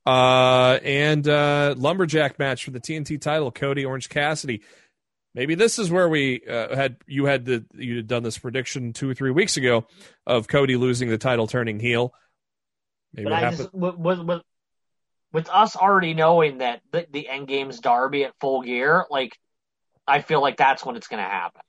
Uh, 0.05 0.77
and 0.83 1.27
uh, 1.27 1.73
lumberjack 1.77 2.37
match 2.37 2.63
for 2.65 2.71
the 2.71 2.79
TNT 2.79 3.19
title, 3.19 3.51
Cody 3.51 3.85
Orange 3.85 4.09
Cassidy. 4.09 4.61
Maybe 5.33 5.55
this 5.55 5.79
is 5.79 5.89
where 5.89 6.07
we 6.07 6.41
uh, 6.47 6.75
had 6.75 6.97
you 7.07 7.25
had 7.25 7.45
the 7.45 7.65
you 7.73 7.97
had 7.97 8.07
done 8.07 8.23
this 8.23 8.37
prediction 8.37 8.93
two 8.93 9.09
or 9.09 9.13
three 9.15 9.31
weeks 9.31 9.57
ago 9.57 9.87
of 10.25 10.47
Cody 10.47 10.75
losing 10.77 11.09
the 11.09 11.17
title, 11.17 11.47
turning 11.47 11.79
heel. 11.79 12.13
Maybe 13.15 13.29
But 13.29 13.33
I 13.33 13.49
just 13.51 13.73
with, 13.73 13.95
with 13.97 14.41
with 15.31 15.49
us 15.49 15.75
already 15.75 16.13
knowing 16.13 16.59
that 16.59 16.81
the, 16.91 17.07
the 17.11 17.27
end 17.27 17.47
game's 17.47 17.79
Darby 17.79 18.23
at 18.23 18.33
full 18.39 18.61
gear, 18.61 19.05
like 19.09 19.37
I 20.07 20.21
feel 20.21 20.41
like 20.41 20.57
that's 20.57 20.85
when 20.85 20.95
it's 20.95 21.07
going 21.07 21.21
to 21.23 21.29
happen. 21.29 21.61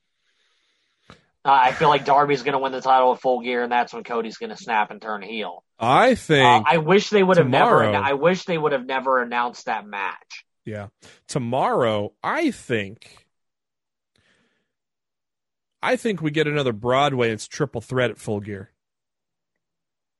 Uh, 1.09 1.15
I 1.51 1.71
feel 1.71 1.87
like 1.87 2.03
Darby's 2.03 2.43
going 2.43 2.53
to 2.53 2.59
win 2.59 2.73
the 2.73 2.81
title 2.81 3.13
at 3.13 3.21
full 3.21 3.41
gear, 3.41 3.63
and 3.63 3.71
that's 3.71 3.93
when 3.93 4.03
Cody's 4.03 4.37
going 4.37 4.49
to 4.49 4.57
snap 4.57 4.91
and 4.91 5.01
turn 5.01 5.21
heel. 5.21 5.63
I 5.79 6.11
Uh, 6.11 6.15
think 6.15 6.67
I 6.67 6.77
wish 6.77 7.09
they 7.09 7.23
would 7.23 7.37
have 7.37 7.47
never. 7.47 7.83
I 7.85 8.13
wish 8.13 8.43
they 8.45 8.57
would 8.57 8.73
have 8.73 8.85
never 8.85 9.21
announced 9.21 9.65
that 9.65 9.85
match. 9.85 10.45
Yeah. 10.65 10.87
Tomorrow, 11.27 12.13
I 12.21 12.51
think 12.51 13.27
I 15.81 15.95
think 15.95 16.21
we 16.21 16.31
get 16.31 16.47
another 16.47 16.73
Broadway. 16.73 17.31
It's 17.31 17.47
triple 17.47 17.81
threat 17.81 18.11
at 18.11 18.17
full 18.17 18.39
gear. 18.41 18.71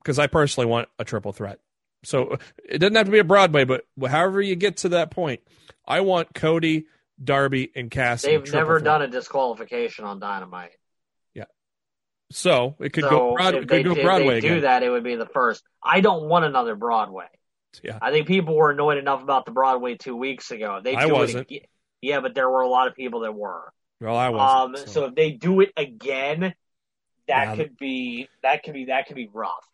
Because 0.07 0.19
I 0.19 0.27
personally 0.27 0.67
want 0.69 0.87
a 0.97 1.03
triple 1.03 1.33
threat. 1.33 1.59
So 2.05 2.37
it 2.63 2.77
doesn't 2.77 2.95
have 2.95 3.07
to 3.07 3.11
be 3.11 3.19
a 3.19 3.25
Broadway, 3.25 3.65
but 3.65 3.83
however 4.07 4.41
you 4.41 4.55
get 4.55 4.77
to 4.77 4.89
that 4.89 5.11
point, 5.11 5.41
I 5.85 5.99
want 5.99 6.33
Cody, 6.33 6.85
Darby, 7.21 7.69
and 7.75 7.91
Cassidy. 7.91 8.37
They've 8.37 8.53
never 8.53 8.79
threat. 8.79 8.85
done 8.85 9.01
a 9.01 9.07
disqualification 9.09 10.05
on 10.05 10.21
Dynamite. 10.21 10.71
Yeah. 11.33 11.43
So 12.31 12.75
it 12.79 12.93
could 12.93 13.03
so 13.03 13.09
go 13.09 13.35
Broad- 13.35 13.55
if 13.55 13.63
it 13.63 13.67
they, 13.67 13.83
go 13.83 13.91
if 13.91 14.01
Broadway 14.01 14.27
they 14.35 14.37
again. 14.37 14.53
do 14.53 14.61
that, 14.61 14.83
it 14.83 14.89
would 14.89 15.03
be 15.03 15.15
the 15.17 15.25
first. 15.25 15.61
I 15.83 15.99
don't 15.99 16.29
want 16.29 16.45
another 16.45 16.75
Broadway. 16.77 17.25
Yeah. 17.83 17.99
I 18.01 18.11
think 18.11 18.27
people 18.27 18.55
were 18.55 18.71
annoyed 18.71 18.99
enough 18.99 19.21
about 19.21 19.43
the 19.43 19.51
Broadway 19.51 19.95
two 19.95 20.15
weeks 20.15 20.51
ago. 20.51 20.79
They 20.81 20.95
I 20.95 21.07
wasn't. 21.07 21.51
ag- 21.51 21.67
yeah, 22.01 22.21
but 22.21 22.33
there 22.33 22.49
were 22.49 22.61
a 22.61 22.69
lot 22.69 22.87
of 22.87 22.95
people 22.95 23.19
that 23.21 23.35
were. 23.35 23.73
Well, 23.99 24.15
I 24.15 24.27
Um, 24.27 24.71
wasn't. 24.71 24.89
so. 24.89 25.03
if 25.07 25.15
they 25.15 25.31
do 25.31 25.59
it 25.59 25.73
again, 25.75 26.53
that 27.27 27.43
Yeah. 27.49 27.55
could 27.57 27.77
be 27.77 28.29
that 28.43 28.63
could 28.63 28.73
be 28.73 28.85
that 28.85 29.07
could 29.07 29.17
be 29.17 29.29
rough. 29.33 29.67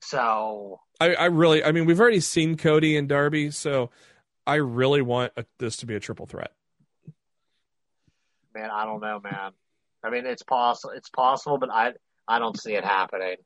So 0.00 0.80
I, 1.00 1.14
I 1.14 1.24
really, 1.26 1.62
I 1.64 1.72
mean, 1.72 1.86
we've 1.86 2.00
already 2.00 2.20
seen 2.20 2.56
Cody 2.56 2.96
and 2.96 3.08
Darby, 3.08 3.50
so 3.50 3.90
I 4.46 4.56
really 4.56 5.02
want 5.02 5.32
a, 5.36 5.44
this 5.58 5.76
to 5.78 5.86
be 5.86 5.94
a 5.94 6.00
triple 6.00 6.26
threat. 6.26 6.52
man, 8.54 8.70
I 8.70 8.84
don't 8.84 9.00
know, 9.00 9.20
man. 9.20 9.52
I 10.02 10.10
mean, 10.10 10.26
it's 10.26 10.42
possible. 10.42 10.94
It's 10.96 11.10
possible, 11.10 11.58
but 11.58 11.70
I 11.70 11.92
I 12.26 12.38
don't 12.38 12.58
see 12.58 12.74
it 12.74 12.84
happening. 12.84 13.36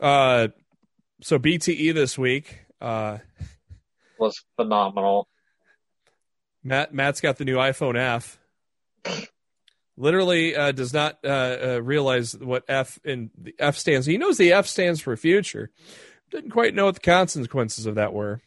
Uh, 0.00 0.48
so 1.22 1.38
BTE 1.38 1.94
this 1.94 2.18
week. 2.18 2.58
Uh, 2.80 3.18
was 4.18 4.44
phenomenal. 4.56 5.28
Matt 6.62 6.92
Matt's 6.94 7.20
got 7.20 7.36
the 7.38 7.44
new 7.44 7.56
iPhone 7.56 7.96
F. 7.96 8.38
Literally 9.96 10.56
uh, 10.56 10.72
does 10.72 10.92
not 10.92 11.18
uh, 11.24 11.56
uh, 11.62 11.80
realize 11.82 12.36
what 12.36 12.64
F 12.68 12.98
in 13.04 13.30
the 13.38 13.54
F 13.58 13.76
stands. 13.76 14.06
He 14.06 14.18
knows 14.18 14.38
the 14.38 14.52
F 14.52 14.66
stands 14.66 15.00
for 15.00 15.16
future. 15.16 15.70
Didn't 16.30 16.50
quite 16.50 16.74
know 16.74 16.86
what 16.86 16.94
the 16.94 17.00
consequences 17.00 17.86
of 17.86 17.94
that 17.94 18.12
were. 18.12 18.40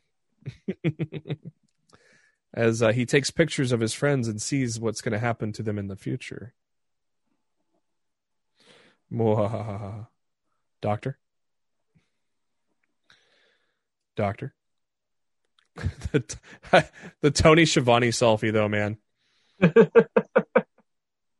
As 2.54 2.82
uh, 2.82 2.92
he 2.92 3.06
takes 3.06 3.32
pictures 3.32 3.72
of 3.72 3.80
his 3.80 3.94
friends 3.94 4.28
and 4.28 4.42
sees 4.42 4.80
what's 4.80 5.02
going 5.02 5.14
to 5.14 5.20
happen 5.20 5.54
to 5.54 5.64
them 5.64 5.78
in 5.78 5.88
the 5.88 5.96
future. 5.96 6.54
Mwahaha. 9.12 10.08
Doctor? 10.82 11.18
Doctor? 14.16 14.54
the, 16.12 16.38
the 17.22 17.32
Tony 17.32 17.66
Schiavone 17.66 18.10
selfie, 18.10 18.52
though, 18.52 18.68
man. 18.68 18.98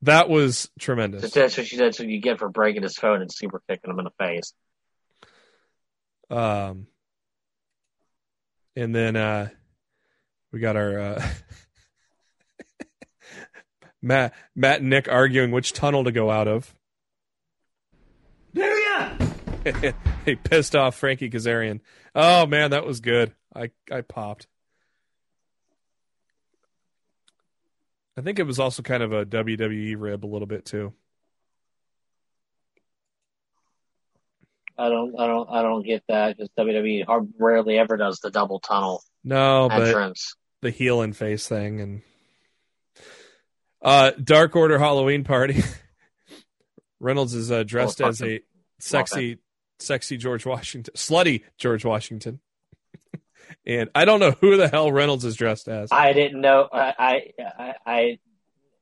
That 0.04 0.30
was 0.30 0.70
tremendous. 0.80 1.32
That's 1.32 1.58
what 1.58 1.68
she 1.68 1.78
that's 1.78 2.00
what 2.00 2.08
you 2.08 2.20
get 2.20 2.40
for 2.40 2.50
breaking 2.50 2.84
his 2.84 2.96
phone 2.96 3.22
and 3.22 3.32
super 3.32 3.62
kicking 3.68 3.92
him 3.92 4.00
in 4.00 4.06
the 4.06 4.12
face. 4.12 4.54
Um, 6.30 6.88
and 8.76 8.94
then 8.94 9.16
uh, 9.16 9.50
we 10.52 10.60
got 10.60 10.76
our 10.76 11.00
uh, 11.00 11.28
Matt, 14.02 14.34
Matt 14.56 14.82
and 14.82 14.90
Nick 14.90 15.08
arguing 15.10 15.52
which 15.52 15.74
tunnel 15.74 16.04
to 16.04 16.12
go 16.12 16.30
out 16.30 16.48
of. 16.48 16.74
There 18.54 18.80
ya! 18.80 19.14
he 20.26 20.36
pissed 20.36 20.76
off 20.76 20.96
Frankie 20.96 21.30
Kazarian. 21.30 21.82
Oh 22.16 22.46
man, 22.46 22.72
that 22.72 22.86
was 22.86 23.00
good. 23.00 23.34
I 23.56 23.72
I 23.92 24.02
popped. 24.02 24.48
I 28.18 28.22
think 28.22 28.40
it 28.40 28.44
was 28.44 28.60
also 28.60 28.82
kind 28.82 29.04
of 29.04 29.14
a 29.14 29.26
WWE 29.26 29.96
rib 29.98 30.26
a 30.26 30.28
little 30.28 30.48
bit 30.48 30.66
too. 30.66 30.94
I 34.78 34.90
don't, 34.90 35.20
I 35.20 35.28
don't, 35.28 35.50
I 35.50 35.62
don't 35.62 35.86
get 35.86 36.04
that 36.08 36.38
because 36.38 36.50
WWE 36.58 37.32
rarely 37.40 37.78
ever 37.78 37.98
does 37.98 38.20
the 38.20 38.30
double 38.30 38.60
tunnel 38.60 39.04
No, 39.24 39.70
but 39.70 40.16
the 40.62 40.70
heel 40.72 41.02
and 41.02 41.16
face 41.16 41.48
thing 41.48 41.82
and 41.82 42.02
uh 43.82 44.12
Dark 44.24 44.56
Order 44.56 44.80
Halloween 44.80 45.24
party. 45.24 45.64
Reynolds 47.00 47.36
is 47.36 47.52
uh, 47.52 47.64
dressed 47.64 48.02
Oh, 48.02 48.08
as 48.08 48.22
a 48.24 48.42
sexy 48.80 49.38
sexy 49.80 50.18
George 50.18 50.46
Washington, 50.46 50.94
slutty 50.96 51.44
George 51.58 51.86
Washington. 51.86 52.40
And 53.66 53.90
I 53.96 54.06
don't 54.06 54.20
know 54.20 54.32
who 54.32 54.58
the 54.58 54.68
hell 54.68 54.92
Reynolds 54.92 55.26
is 55.26 55.36
dressed 55.36 55.68
as. 55.68 55.90
I 55.92 56.14
didn't 56.14 56.42
know. 56.42 56.68
I, 56.72 56.94
I, 56.98 57.22
I, 57.60 57.74
I 57.86 58.18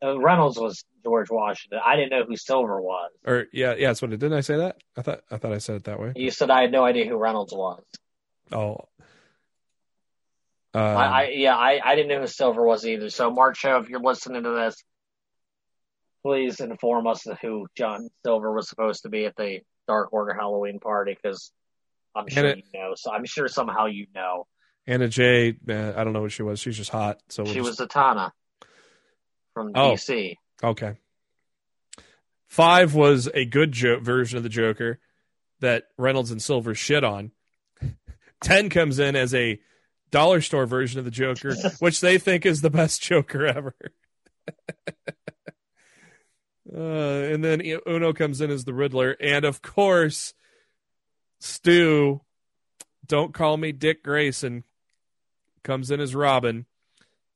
uh, 0.05 0.19
Reynolds 0.19 0.57
was 0.59 0.83
George 1.03 1.29
Washington. 1.29 1.79
I 1.83 1.95
didn't 1.95 2.11
know 2.11 2.25
who 2.25 2.35
Silver 2.35 2.81
was. 2.81 3.11
or 3.25 3.45
yeah, 3.53 3.75
yeah, 3.77 3.87
that's 3.87 4.01
what 4.01 4.11
it 4.13 4.17
didn't 4.19 4.37
I 4.37 4.41
say 4.41 4.57
that? 4.57 4.77
I 4.97 5.01
thought 5.01 5.21
I 5.31 5.37
thought 5.37 5.53
I 5.53 5.57
said 5.59 5.77
it 5.77 5.83
that 5.85 5.99
way. 5.99 6.13
You 6.15 6.31
said 6.31 6.49
I 6.49 6.61
had 6.61 6.71
no 6.71 6.83
idea 6.83 7.05
who 7.07 7.15
Reynolds 7.17 7.53
was. 7.53 7.83
Oh. 8.51 8.77
Um, 10.73 10.81
I, 10.83 11.05
I, 11.05 11.27
yeah, 11.33 11.55
I, 11.55 11.79
I 11.83 11.95
didn't 11.95 12.09
know 12.09 12.19
who 12.19 12.27
Silver 12.27 12.61
was 12.63 12.85
either. 12.85 13.09
So, 13.09 13.31
Marcho, 13.31 13.81
if 13.81 13.87
you're 13.89 14.01
listening 14.01 14.43
to 14.43 14.49
this, 14.51 14.75
please 16.23 16.59
inform 16.59 17.07
us 17.07 17.25
of 17.27 17.39
who 17.39 17.67
John 17.77 18.09
Silver 18.25 18.51
was 18.51 18.67
supposed 18.67 19.03
to 19.03 19.09
be 19.09 19.25
at 19.25 19.35
the 19.37 19.59
Dark 19.87 20.11
Order 20.11 20.33
Halloween 20.33 20.79
party 20.79 21.15
because 21.21 21.51
I'm 22.15 22.27
sure 22.27 22.45
it- 22.47 22.57
you 22.73 22.79
know. 22.79 22.93
So 22.95 23.11
I'm 23.11 23.25
sure 23.25 23.47
somehow 23.47 23.85
you 23.85 24.07
know. 24.13 24.47
Anna 24.87 25.07
Jay, 25.07 25.55
uh, 25.69 25.93
I 25.95 26.03
don't 26.03 26.13
know 26.13 26.21
what 26.21 26.31
she 26.31 26.43
was. 26.43 26.59
She's 26.59 26.77
just 26.77 26.91
hot. 26.91 27.19
So 27.29 27.43
we'll 27.43 27.53
She 27.53 27.59
just- 27.61 27.79
was 27.79 27.89
Zatanna 27.89 28.31
from 29.53 29.71
Oh. 29.75 29.93
DC. 29.93 30.35
Okay. 30.63 30.97
Five 32.47 32.93
was 32.93 33.27
a 33.33 33.45
good 33.45 33.71
jo- 33.71 33.99
version 33.99 34.37
of 34.37 34.43
the 34.43 34.49
Joker 34.49 34.99
that 35.59 35.85
Reynolds 35.97 36.31
and 36.31 36.41
Silver 36.41 36.75
shit 36.75 37.03
on. 37.03 37.31
Ten 38.41 38.69
comes 38.69 38.99
in 38.99 39.15
as 39.15 39.33
a 39.33 39.59
dollar 40.11 40.39
store 40.41 40.65
version 40.65 40.99
of 40.99 41.05
the 41.05 41.11
Joker, 41.11 41.55
which 41.79 41.99
they 42.01 42.17
think 42.17 42.45
is 42.45 42.61
the 42.61 42.69
best 42.69 43.01
Joker 43.01 43.45
ever. 43.45 43.75
uh, 46.73 46.77
and 46.77 47.43
then 47.43 47.61
Uno 47.87 48.13
comes 48.13 48.41
in 48.41 48.51
as 48.51 48.65
the 48.65 48.73
Riddler, 48.73 49.15
and 49.19 49.45
of 49.45 49.61
course, 49.61 50.33
Stu, 51.39 52.21
don't 53.05 53.33
call 53.33 53.57
me 53.57 53.71
Dick 53.71 54.03
Grayson, 54.03 54.63
comes 55.65 55.91
in 55.91 55.99
as 55.99 56.15
Robin. 56.15 56.65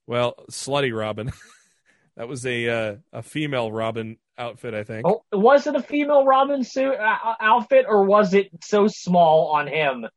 Well, 0.07 0.35
slutty 0.49 0.97
Robin. 0.97 1.31
that 2.15 2.27
was 2.29 2.45
a 2.45 2.69
uh, 2.69 2.95
a 3.11 3.21
female 3.21 3.71
Robin 3.71 4.17
outfit, 4.37 4.73
I 4.73 4.83
think. 4.85 5.05
Oh, 5.05 5.23
was 5.33 5.67
it 5.67 5.75
a 5.75 5.81
female 5.83 6.23
Robin 6.25 6.63
suit 6.63 6.93
uh, 6.95 7.35
outfit, 7.41 7.85
or 7.89 8.05
was 8.05 8.33
it 8.33 8.49
so 8.63 8.87
small 8.87 9.47
on 9.51 9.67
him 9.67 10.07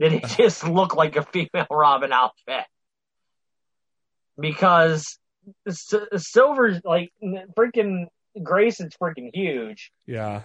that 0.00 0.12
it 0.12 0.24
just 0.36 0.66
looked 0.66 0.96
like 0.96 1.14
a 1.16 1.22
female 1.22 1.66
Robin 1.70 2.12
outfit? 2.12 2.64
Because 4.38 5.18
Silver's 6.16 6.80
like 6.84 7.10
freaking 7.56 8.06
Grayson's 8.42 8.94
freaking 9.00 9.30
huge, 9.32 9.90
Yeah. 10.06 10.42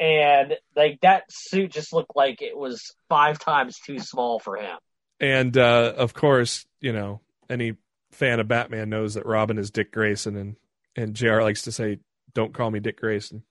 and 0.00 0.54
like 0.76 0.98
that 1.02 1.24
suit 1.30 1.70
just 1.72 1.92
looked 1.92 2.14
like 2.14 2.42
it 2.42 2.56
was 2.56 2.94
five 3.08 3.38
times 3.38 3.78
too 3.86 3.98
small 4.00 4.38
for 4.38 4.56
him. 4.56 4.76
And 5.22 5.56
uh, 5.56 5.94
of 5.96 6.14
course, 6.14 6.66
you 6.80 6.92
know, 6.92 7.20
any 7.48 7.76
fan 8.10 8.40
of 8.40 8.48
Batman 8.48 8.90
knows 8.90 9.14
that 9.14 9.24
Robin 9.24 9.56
is 9.56 9.70
Dick 9.70 9.92
Grayson, 9.92 10.36
and 10.36 10.56
and 10.96 11.14
Jr. 11.14 11.42
likes 11.42 11.62
to 11.62 11.72
say, 11.72 12.00
"Don't 12.34 12.52
call 12.52 12.72
me 12.72 12.80
Dick 12.80 12.98
Grayson." 12.98 13.44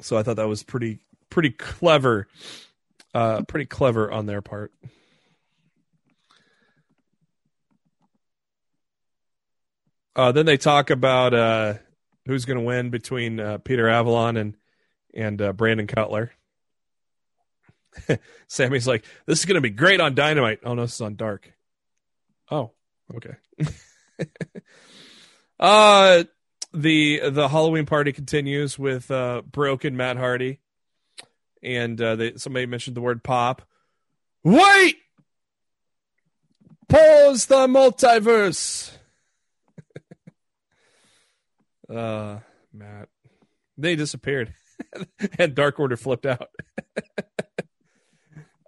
So 0.00 0.18
I 0.18 0.24
thought 0.24 0.36
that 0.36 0.48
was 0.48 0.64
pretty 0.64 0.98
pretty 1.30 1.50
clever, 1.50 2.26
uh, 3.14 3.42
pretty 3.42 3.66
clever 3.66 4.10
on 4.10 4.26
their 4.26 4.42
part. 4.42 4.72
Uh, 10.16 10.32
then 10.32 10.44
they 10.44 10.56
talk 10.56 10.90
about 10.90 11.34
uh, 11.34 11.74
who's 12.26 12.46
going 12.46 12.58
to 12.58 12.64
win 12.64 12.90
between 12.90 13.38
uh, 13.38 13.58
Peter 13.58 13.88
Avalon 13.88 14.36
and 14.36 14.56
and 15.14 15.40
uh, 15.40 15.52
Brandon 15.52 15.86
Cutler. 15.86 16.32
Sammy's 18.46 18.86
like, 18.86 19.04
"This 19.26 19.40
is 19.40 19.44
going 19.44 19.56
to 19.56 19.60
be 19.60 19.70
great 19.70 20.00
on 20.00 20.14
Dynamite." 20.14 20.60
Oh 20.64 20.74
no, 20.74 20.82
this 20.82 20.94
is 20.94 21.00
on 21.00 21.16
Dark. 21.16 21.52
Oh, 22.50 22.72
okay. 23.14 23.34
uh 25.60 26.24
the 26.72 27.30
the 27.30 27.48
Halloween 27.48 27.86
party 27.86 28.12
continues 28.12 28.78
with 28.78 29.10
uh 29.10 29.42
broken 29.50 29.96
Matt 29.96 30.16
Hardy, 30.16 30.60
and 31.62 32.00
uh, 32.00 32.16
they, 32.16 32.36
somebody 32.36 32.66
mentioned 32.66 32.96
the 32.96 33.00
word 33.00 33.22
pop. 33.24 33.62
Wait, 34.44 34.96
pause 36.88 37.46
the 37.46 37.66
multiverse. 37.66 38.92
uh, 41.90 42.38
Matt, 42.72 43.08
they 43.76 43.96
disappeared, 43.96 44.54
and 45.38 45.54
Dark 45.54 45.80
Order 45.80 45.96
flipped 45.96 46.26
out. 46.26 46.50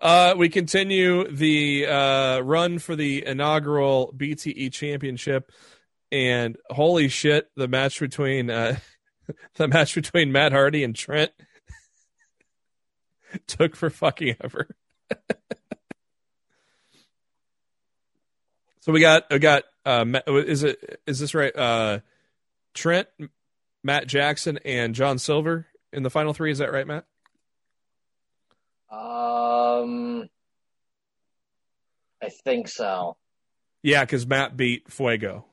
Uh, 0.00 0.34
we 0.36 0.48
continue 0.48 1.28
the 1.30 1.86
uh, 1.86 2.40
run 2.40 2.78
for 2.78 2.94
the 2.94 3.26
inaugural 3.26 4.14
BTE 4.16 4.72
championship, 4.72 5.50
and 6.12 6.56
holy 6.70 7.08
shit, 7.08 7.50
the 7.56 7.66
match 7.66 7.98
between 7.98 8.48
uh, 8.48 8.78
the 9.56 9.66
match 9.66 9.94
between 9.94 10.30
Matt 10.30 10.52
Hardy 10.52 10.84
and 10.84 10.94
Trent 10.94 11.32
took 13.48 13.74
for 13.74 13.90
fucking 13.90 14.36
ever. 14.40 14.68
so 18.80 18.92
we 18.92 19.00
got 19.00 19.24
we 19.30 19.40
got 19.40 19.64
uh, 19.84 20.04
is 20.28 20.62
it 20.62 21.00
is 21.06 21.18
this 21.18 21.34
right? 21.34 21.56
Uh, 21.56 21.98
Trent, 22.72 23.08
Matt 23.82 24.06
Jackson, 24.06 24.60
and 24.64 24.94
John 24.94 25.18
Silver 25.18 25.66
in 25.92 26.04
the 26.04 26.10
final 26.10 26.32
three. 26.32 26.52
Is 26.52 26.58
that 26.58 26.72
right, 26.72 26.86
Matt? 26.86 27.04
Um, 29.82 30.28
I 32.22 32.28
think 32.28 32.68
so. 32.68 33.16
Yeah, 33.82 34.04
because 34.04 34.26
Matt 34.26 34.56
beat 34.56 34.90
Fuego, 34.90 35.44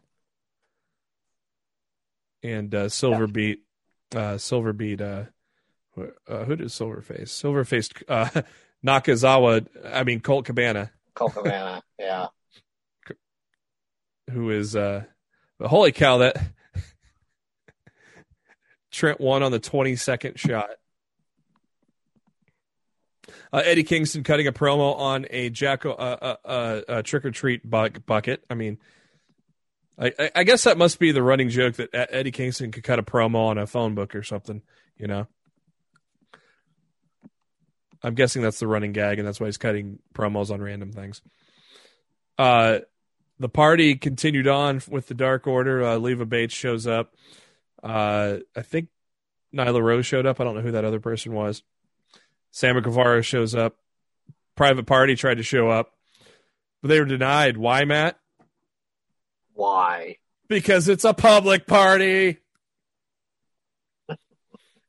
and 2.41 2.73
uh, 2.73 2.89
Silver 2.89 3.27
beat 3.27 3.59
uh, 4.15 4.37
Silver 4.37 4.73
beat 4.73 5.01
uh, 5.01 5.25
uh, 6.27 6.45
who 6.45 6.55
did 6.55 6.71
Silver 6.71 7.01
face? 7.01 7.31
Silver 7.31 7.63
faced 7.63 8.03
uh, 8.07 8.29
Nakazawa. 8.85 9.67
I 9.85 10.03
mean 10.03 10.21
Colt 10.21 10.45
Cabana, 10.45 10.91
Colt 11.13 11.33
Cabana, 11.33 11.83
yeah. 11.99 12.27
who 14.31 14.49
is 14.49 14.75
uh, 14.75 15.03
holy 15.61 15.91
cow 15.91 16.19
that 16.19 16.35
Trent 18.91 19.21
won 19.21 19.43
on 19.43 19.51
the 19.51 19.59
twenty 19.59 19.95
second 19.95 20.39
shot. 20.39 20.69
Uh, 23.53 23.61
Eddie 23.63 23.83
Kingston 23.83 24.23
cutting 24.23 24.47
a 24.47 24.51
promo 24.51 24.95
on 24.97 25.25
a 25.29 25.49
Jack 25.49 25.85
uh, 25.85 25.91
uh, 25.91 26.35
uh, 26.45 26.81
uh, 26.87 27.01
trick 27.01 27.25
or 27.25 27.31
treat 27.31 27.63
bu- 27.63 27.99
bucket. 28.05 28.43
I 28.49 28.53
mean, 28.53 28.77
I, 29.97 30.31
I, 30.35 30.43
guess 30.43 30.65
that 30.65 30.77
must 30.77 30.99
be 30.99 31.11
the 31.11 31.23
running 31.23 31.49
joke 31.49 31.75
that 31.75 31.89
Eddie 31.93 32.31
Kingston 32.31 32.71
could 32.71 32.83
cut 32.83 32.99
a 32.99 33.03
promo 33.03 33.47
on 33.47 33.57
a 33.57 33.65
phone 33.65 33.95
book 33.95 34.13
or 34.13 34.23
something. 34.23 34.61
You 34.97 35.07
know, 35.07 35.27
I'm 38.03 38.13
guessing 38.13 38.41
that's 38.41 38.59
the 38.59 38.67
running 38.67 38.91
gag, 38.91 39.19
and 39.19 39.27
that's 39.27 39.39
why 39.39 39.47
he's 39.47 39.57
cutting 39.57 39.99
promos 40.13 40.51
on 40.51 40.61
random 40.61 40.91
things. 40.91 41.21
Uh, 42.37 42.79
the 43.39 43.49
party 43.49 43.95
continued 43.95 44.47
on 44.47 44.81
with 44.89 45.07
the 45.07 45.13
Dark 45.13 45.47
Order. 45.47 45.83
Uh, 45.83 45.97
Leva 45.97 46.25
Bates 46.25 46.53
shows 46.53 46.87
up. 46.87 47.15
Uh, 47.81 48.37
I 48.55 48.61
think 48.61 48.89
Nyla 49.53 49.81
Rose 49.81 50.05
showed 50.05 50.25
up. 50.25 50.39
I 50.39 50.43
don't 50.43 50.55
know 50.55 50.61
who 50.61 50.71
that 50.71 50.85
other 50.85 50.99
person 50.99 51.33
was. 51.33 51.63
Sammy 52.55 52.79
Guevara 52.79 53.21
shows 53.21 53.53
up. 53.53 53.75
Private 54.55 54.85
Party 54.85 55.15
tried 55.15 55.39
to 55.39 55.43
show 55.43 55.69
up, 55.69 55.91
but 56.81 56.87
they 56.87 57.01
were 57.01 57.05
denied. 57.05 57.57
Why, 57.57 57.83
Matt? 57.83 58.17
Why? 59.53 60.19
Because 60.47 60.87
it's 60.87 61.03
a 61.03 61.13
public 61.13 61.67
party. 61.67 62.37
and 64.07 64.17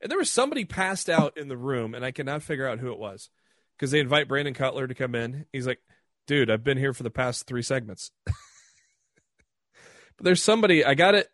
there 0.01 0.17
was 0.17 0.31
somebody 0.31 0.65
passed 0.65 1.11
out 1.11 1.37
in 1.37 1.49
the 1.49 1.57
room, 1.57 1.97
and 1.97 2.05
I 2.05 2.13
cannot 2.13 2.45
figure 2.45 2.69
out 2.69 2.79
who 2.79 2.93
it 2.93 3.01
was 3.01 3.31
because 3.77 3.91
they 3.91 3.99
invite 3.99 4.29
Brandon 4.29 4.55
Cutler 4.55 4.87
to 4.87 4.95
come 4.95 5.17
in. 5.17 5.47
He's 5.53 5.67
like, 5.67 5.81
dude, 6.29 6.53
I've 6.53 6.63
been 6.63 6.79
here 6.79 6.93
for 6.93 7.03
the 7.03 7.11
past 7.11 7.49
three 7.49 7.63
segments. 7.63 8.13
but 8.27 8.37
there's 10.21 10.41
somebody, 10.41 10.85
I 10.85 10.95
got 10.95 11.17
it 11.17 11.29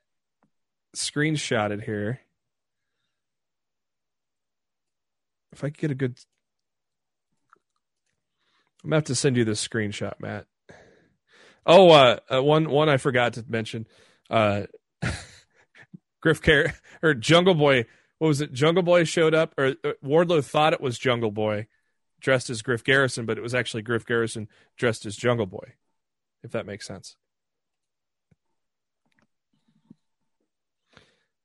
screenshotted 0.96 1.84
here. 1.84 2.20
If 5.52 5.64
I 5.64 5.68
could 5.68 5.78
get 5.78 5.90
a 5.90 5.94
good. 5.94 6.18
I'm 8.82 8.90
gonna 8.90 8.96
have 8.96 9.04
to 9.04 9.14
send 9.14 9.36
you 9.36 9.44
this 9.44 9.66
screenshot, 9.66 10.14
Matt. 10.18 10.46
Oh, 11.64 11.90
uh, 11.90 12.18
uh, 12.32 12.42
one 12.42 12.70
one 12.70 12.88
I 12.88 12.96
forgot 12.96 13.34
to 13.34 13.44
mention. 13.48 13.86
Uh, 14.28 14.62
Griff 16.20 16.42
Care 16.42 16.74
or 17.02 17.14
Jungle 17.14 17.54
Boy. 17.54 17.84
What 18.18 18.28
was 18.28 18.40
it? 18.40 18.52
Jungle 18.52 18.82
Boy 18.82 19.04
showed 19.04 19.34
up, 19.34 19.54
or 19.58 19.74
uh, 19.84 19.92
Wardlow 20.04 20.44
thought 20.44 20.72
it 20.72 20.80
was 20.80 20.98
Jungle 20.98 21.30
Boy 21.30 21.66
dressed 22.20 22.50
as 22.50 22.62
Griff 22.62 22.84
Garrison, 22.84 23.26
but 23.26 23.36
it 23.36 23.42
was 23.42 23.54
actually 23.54 23.82
Griff 23.82 24.06
Garrison 24.06 24.48
dressed 24.76 25.04
as 25.04 25.16
Jungle 25.16 25.46
Boy. 25.46 25.74
If 26.42 26.52
that 26.52 26.66
makes 26.66 26.86
sense. 26.86 27.16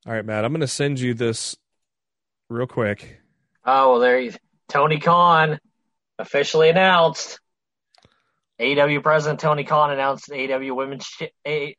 All 0.05 0.13
right, 0.13 0.25
Matt. 0.25 0.45
I'm 0.45 0.53
going 0.53 0.61
to 0.61 0.67
send 0.67 0.99
you 0.99 1.13
this 1.13 1.57
real 2.49 2.67
quick. 2.67 3.19
Oh, 3.67 3.91
well, 3.91 3.99
there 3.99 4.19
you 4.19 4.33
Tony 4.69 4.99
Khan 4.99 5.59
officially 6.17 6.69
announced. 6.69 7.39
AEW 8.59 9.03
President 9.03 9.39
Tony 9.39 9.65
Khan 9.65 9.91
announced 9.91 10.29
AEW 10.29 10.75
Women's 10.75 11.05
Ch- 11.05 11.31
a, 11.45 11.75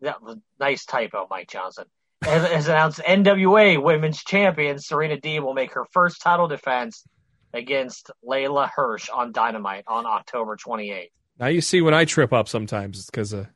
that 0.00 0.22
was 0.22 0.38
nice 0.58 0.84
typo, 0.86 1.26
Mike 1.30 1.48
Johnson. 1.48 1.84
Has, 2.24 2.50
has 2.50 2.68
announced 2.68 2.98
NWA 3.00 3.80
Women's 3.80 4.24
Champion 4.24 4.78
Serena 4.78 5.18
Deeb 5.18 5.42
will 5.42 5.54
make 5.54 5.74
her 5.74 5.84
first 5.92 6.22
title 6.22 6.48
defense 6.48 7.04
against 7.52 8.10
Leyla 8.26 8.68
Hirsch 8.74 9.08
on 9.10 9.32
Dynamite 9.32 9.84
on 9.86 10.06
October 10.06 10.56
28th. 10.56 11.10
Now 11.38 11.46
you 11.48 11.60
see 11.60 11.82
when 11.82 11.94
I 11.94 12.06
trip 12.06 12.32
up 12.32 12.48
sometimes, 12.48 12.98
it's 12.98 13.10
because 13.10 13.32
of 13.34 13.44
uh, 13.44 13.48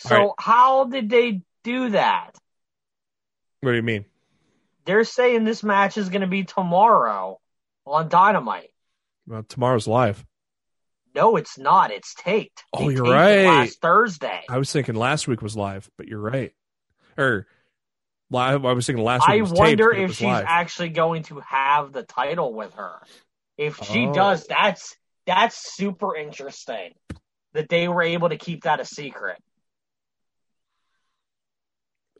So 0.00 0.14
All 0.14 0.20
right. 0.26 0.34
how 0.38 0.84
did 0.84 1.08
they 1.08 1.40
do 1.64 1.90
that? 1.90 2.32
what 3.62 3.70
do 3.70 3.76
you 3.76 3.82
mean? 3.82 4.04
They're 4.86 5.04
saying 5.04 5.44
this 5.44 5.62
match 5.62 5.96
is 5.96 6.08
going 6.08 6.20
to 6.22 6.26
be 6.26 6.44
tomorrow 6.44 7.40
on 7.86 8.08
Dynamite. 8.08 8.70
Well, 9.26 9.42
tomorrow's 9.42 9.86
live. 9.86 10.24
No, 11.14 11.36
it's 11.36 11.56
not. 11.58 11.90
It's 11.90 12.12
taped. 12.14 12.64
Oh, 12.72 12.88
They 12.88 12.94
you're 12.96 13.04
taped 13.04 13.14
right. 13.14 13.44
Last 13.44 13.80
Thursday. 13.80 14.42
I 14.48 14.58
was 14.58 14.70
thinking 14.72 14.94
last 14.96 15.26
week 15.28 15.40
was 15.42 15.56
live, 15.56 15.88
but 15.96 16.08
you're 16.08 16.20
right. 16.20 16.52
Or 17.16 17.46
live. 18.30 18.64
I 18.64 18.72
was 18.72 18.86
thinking 18.86 19.04
last 19.04 19.28
week 19.28 19.38
I 19.38 19.42
wonder 19.42 19.92
taped, 19.92 20.10
if 20.10 20.16
she's 20.16 20.26
live. 20.26 20.44
actually 20.46 20.88
going 20.90 21.22
to 21.24 21.40
have 21.40 21.92
the 21.92 22.02
title 22.02 22.52
with 22.52 22.74
her. 22.74 23.00
If 23.56 23.78
she 23.84 24.06
Oh. 24.08 24.12
does, 24.12 24.46
that's 24.46 24.96
that's 25.26 25.74
super 25.76 26.16
interesting. 26.16 26.92
That 27.54 27.68
they 27.68 27.86
were 27.86 28.02
able 28.02 28.28
to 28.30 28.36
keep 28.36 28.64
that 28.64 28.80
a 28.80 28.84
secret. 28.84 29.36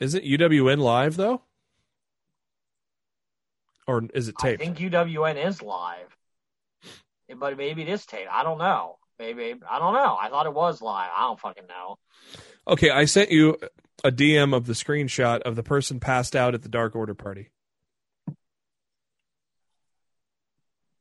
Isn't 0.00 0.24
UWN 0.24 0.78
live 0.78 1.16
though? 1.16 1.42
Or 3.86 4.02
is 4.14 4.28
it 4.28 4.36
tape? 4.38 4.60
I 4.60 4.64
think 4.64 4.78
UWN 4.78 5.44
is 5.46 5.60
live, 5.60 6.16
but 7.38 7.56
maybe 7.56 7.82
it 7.82 7.88
is 7.88 8.06
taped. 8.06 8.30
I 8.30 8.42
don't 8.42 8.58
know. 8.58 8.98
Maybe 9.18 9.54
I 9.70 9.78
don't 9.78 9.94
know. 9.94 10.16
I 10.20 10.28
thought 10.30 10.46
it 10.46 10.54
was 10.54 10.80
live. 10.80 11.10
I 11.14 11.22
don't 11.22 11.38
fucking 11.38 11.66
know. 11.66 11.98
Okay, 12.66 12.90
I 12.90 13.04
sent 13.04 13.30
you 13.30 13.58
a 14.02 14.10
DM 14.10 14.54
of 14.54 14.66
the 14.66 14.72
screenshot 14.72 15.42
of 15.42 15.54
the 15.54 15.62
person 15.62 16.00
passed 16.00 16.34
out 16.34 16.54
at 16.54 16.62
the 16.62 16.68
Dark 16.68 16.96
Order 16.96 17.14
party. 17.14 17.50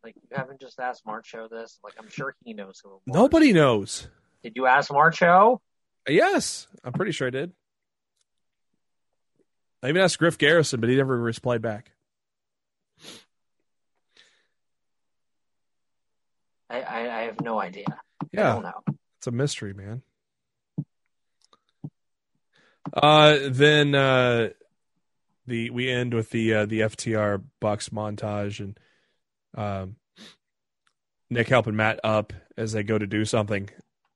Like 0.04 0.16
you 0.16 0.36
haven't 0.36 0.60
just 0.60 0.80
asked 0.80 1.06
Marcho 1.06 1.48
this. 1.50 1.80
Like 1.84 1.94
I'm 1.98 2.10
sure 2.10 2.36
he 2.44 2.54
knows 2.54 2.82
who. 2.84 2.90
It 2.90 2.94
was. 3.08 3.16
Nobody 3.16 3.54
knows. 3.54 4.08
Did 4.44 4.54
you 4.58 4.66
ask 4.66 4.92
Marcho? 4.92 5.62
Yes, 6.08 6.68
I'm 6.84 6.92
pretty 6.92 7.14
sure 7.14 7.28
I 7.28 7.32
did. 7.32 7.54
I 9.82 9.90
even 9.90 10.02
asked 10.02 10.20
Griff 10.20 10.38
Garrison, 10.38 10.82
but 10.82 10.90
he 10.90 10.98
never 10.98 11.18
replied 11.18 11.62
back. 11.62 11.92
I, 16.74 16.82
I, 16.82 17.20
I 17.20 17.22
have 17.26 17.40
no 17.42 17.60
idea. 17.60 17.86
Yeah, 18.32 18.50
I 18.50 18.54
don't 18.54 18.64
know. 18.64 18.96
it's 19.20 19.28
a 19.28 19.32
mystery, 19.32 19.74
man. 19.74 20.02
Uh, 22.92 23.38
then 23.48 23.94
uh, 23.94 24.50
the 25.46 25.70
we 25.70 25.90
end 25.90 26.14
with 26.16 26.32
the 26.32 26.54
uh, 26.54 26.66
the 26.66 26.82
FTR 26.82 27.44
Bucks 27.62 27.90
montage 27.90 28.60
and 28.60 28.80
um, 29.56 29.98
Nick 31.30 31.48
helping 31.48 31.76
Matt 31.76 32.00
up 32.04 32.34
as 32.58 32.72
they 32.72 32.82
go 32.82 32.98
to 32.98 33.08
do 33.08 33.24
something. 33.24 33.70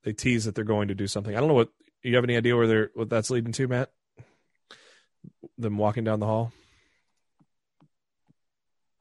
They 0.03 0.13
tease 0.13 0.45
that 0.45 0.55
they're 0.55 0.63
going 0.63 0.87
to 0.87 0.95
do 0.95 1.05
something. 1.05 1.35
I 1.35 1.39
don't 1.39 1.49
know 1.49 1.53
what 1.53 1.69
you 2.01 2.15
have 2.15 2.23
any 2.23 2.37
idea 2.37 2.55
where 2.55 2.67
they're 2.67 2.91
what 2.95 3.09
that's 3.09 3.29
leading 3.29 3.51
to, 3.53 3.67
Matt. 3.67 3.91
Them 5.59 5.77
walking 5.77 6.03
down 6.03 6.19
the 6.19 6.25
hall. 6.25 6.51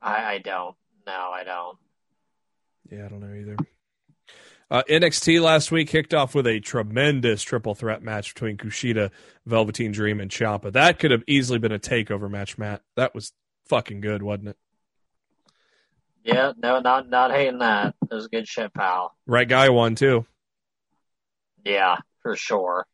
I, 0.02 0.34
I 0.34 0.38
don't. 0.38 0.76
No, 1.06 1.30
I 1.32 1.42
don't. 1.44 1.78
Yeah, 2.90 3.06
I 3.06 3.08
don't 3.08 3.20
know 3.20 3.34
either. 3.34 3.56
Uh, 4.68 4.82
NXT 4.88 5.40
last 5.40 5.70
week 5.70 5.88
kicked 5.88 6.12
off 6.12 6.34
with 6.34 6.46
a 6.46 6.58
tremendous 6.58 7.42
triple 7.42 7.74
threat 7.74 8.02
match 8.02 8.34
between 8.34 8.56
Kushida, 8.56 9.10
Velveteen 9.46 9.92
Dream, 9.92 10.20
and 10.20 10.30
Ciampa. 10.30 10.72
That 10.72 10.98
could 10.98 11.12
have 11.12 11.22
easily 11.28 11.60
been 11.60 11.72
a 11.72 11.78
takeover 11.78 12.28
match, 12.28 12.58
Matt. 12.58 12.82
That 12.96 13.14
was 13.14 13.32
fucking 13.68 14.00
good, 14.00 14.22
wasn't 14.22 14.48
it? 14.48 14.56
Yeah, 16.24 16.52
no, 16.60 16.80
not 16.80 17.08
not 17.08 17.30
hating 17.30 17.60
that. 17.60 17.94
It 18.10 18.14
was 18.14 18.26
good 18.26 18.48
shit, 18.48 18.74
pal. 18.74 19.14
Right 19.26 19.48
guy 19.48 19.68
won 19.68 19.94
too. 19.94 20.26
Yeah, 21.64 21.98
for 22.22 22.34
sure. 22.34 22.86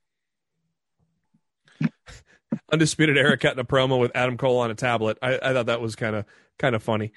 Undisputed 2.71 3.17
Era 3.17 3.39
cutting 3.39 3.59
a 3.59 3.65
promo 3.65 3.99
with 3.99 4.13
Adam 4.15 4.37
Cole 4.37 4.59
on 4.59 4.71
a 4.71 4.75
tablet. 4.75 5.19
I, 5.23 5.39
I 5.43 5.53
thought 5.55 5.67
that 5.67 5.81
was 5.81 5.97
kind 5.97 6.15
of 6.15 6.27
kind 6.59 6.75
of 6.75 6.83
funny. 6.83 7.13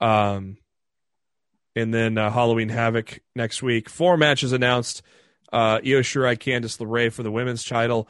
Um, 0.00 0.56
and 1.74 1.92
then 1.92 2.18
uh, 2.18 2.30
Halloween 2.30 2.68
Havoc 2.68 3.20
next 3.34 3.62
week. 3.62 3.88
Four 3.88 4.16
matches 4.16 4.52
announced. 4.52 5.02
Uh, 5.52 5.80
Io 5.84 6.00
Shirai, 6.00 6.38
Candice 6.38 6.78
LeRae 6.78 7.12
for 7.12 7.22
the 7.22 7.30
women's 7.30 7.64
title. 7.64 8.08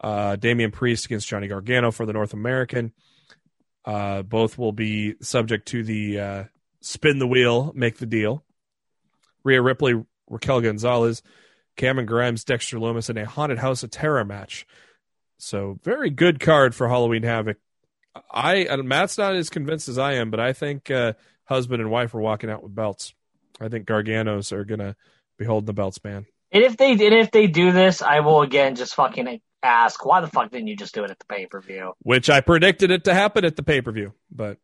Uh, 0.00 0.36
Damian 0.36 0.70
Priest 0.70 1.06
against 1.06 1.28
Johnny 1.28 1.48
Gargano 1.48 1.90
for 1.90 2.06
the 2.06 2.12
North 2.12 2.32
American. 2.32 2.92
Uh, 3.84 4.22
both 4.22 4.58
will 4.58 4.72
be 4.72 5.14
subject 5.20 5.68
to 5.68 5.82
the 5.82 6.20
uh, 6.20 6.44
spin 6.80 7.18
the 7.18 7.26
wheel, 7.26 7.72
make 7.74 7.98
the 7.98 8.06
deal. 8.06 8.44
Rhea 9.44 9.62
Ripley, 9.62 10.02
Raquel 10.28 10.60
Gonzalez, 10.60 11.22
Cameron 11.76 12.06
Grimes, 12.06 12.44
Dexter 12.44 12.78
Lumis 12.78 13.08
in 13.08 13.16
a 13.16 13.24
Haunted 13.24 13.58
House 13.58 13.82
of 13.82 13.90
Terror 13.90 14.24
match. 14.24 14.66
So 15.38 15.78
very 15.82 16.10
good 16.10 16.40
card 16.40 16.74
for 16.74 16.88
Halloween 16.88 17.22
Havoc. 17.22 17.56
I 18.30 18.66
Matt's 18.82 19.16
not 19.16 19.36
as 19.36 19.48
convinced 19.48 19.88
as 19.88 19.98
I 19.98 20.14
am, 20.14 20.30
but 20.30 20.40
I 20.40 20.52
think 20.52 20.90
uh, 20.90 21.12
husband 21.48 21.80
and 21.80 21.90
wife 21.90 22.14
are 22.14 22.20
walking 22.20 22.50
out 22.50 22.62
with 22.62 22.74
belts. 22.74 23.14
I 23.60 23.68
think 23.68 23.86
Garganos 23.86 24.52
are 24.52 24.64
gonna 24.64 24.96
be 25.38 25.44
holding 25.44 25.66
the 25.66 25.72
belts, 25.72 26.02
man. 26.04 26.26
And 26.52 26.64
if 26.64 26.76
they 26.76 26.92
and 26.92 27.00
if 27.00 27.30
they 27.30 27.46
do 27.46 27.72
this, 27.72 28.02
I 28.02 28.20
will 28.20 28.42
again 28.42 28.74
just 28.74 28.94
fucking 28.94 29.40
ask, 29.62 30.04
why 30.04 30.20
the 30.20 30.28
fuck 30.28 30.50
didn't 30.50 30.68
you 30.68 30.76
just 30.76 30.94
do 30.94 31.04
it 31.04 31.10
at 31.10 31.18
the 31.18 31.26
pay 31.26 31.46
per 31.46 31.60
view? 31.60 31.92
Which 32.02 32.30
I 32.30 32.40
predicted 32.40 32.90
it 32.90 33.04
to 33.04 33.14
happen 33.14 33.44
at 33.44 33.56
the 33.56 33.62
pay 33.62 33.80
per 33.80 33.92
view, 33.92 34.12
but 34.30 34.58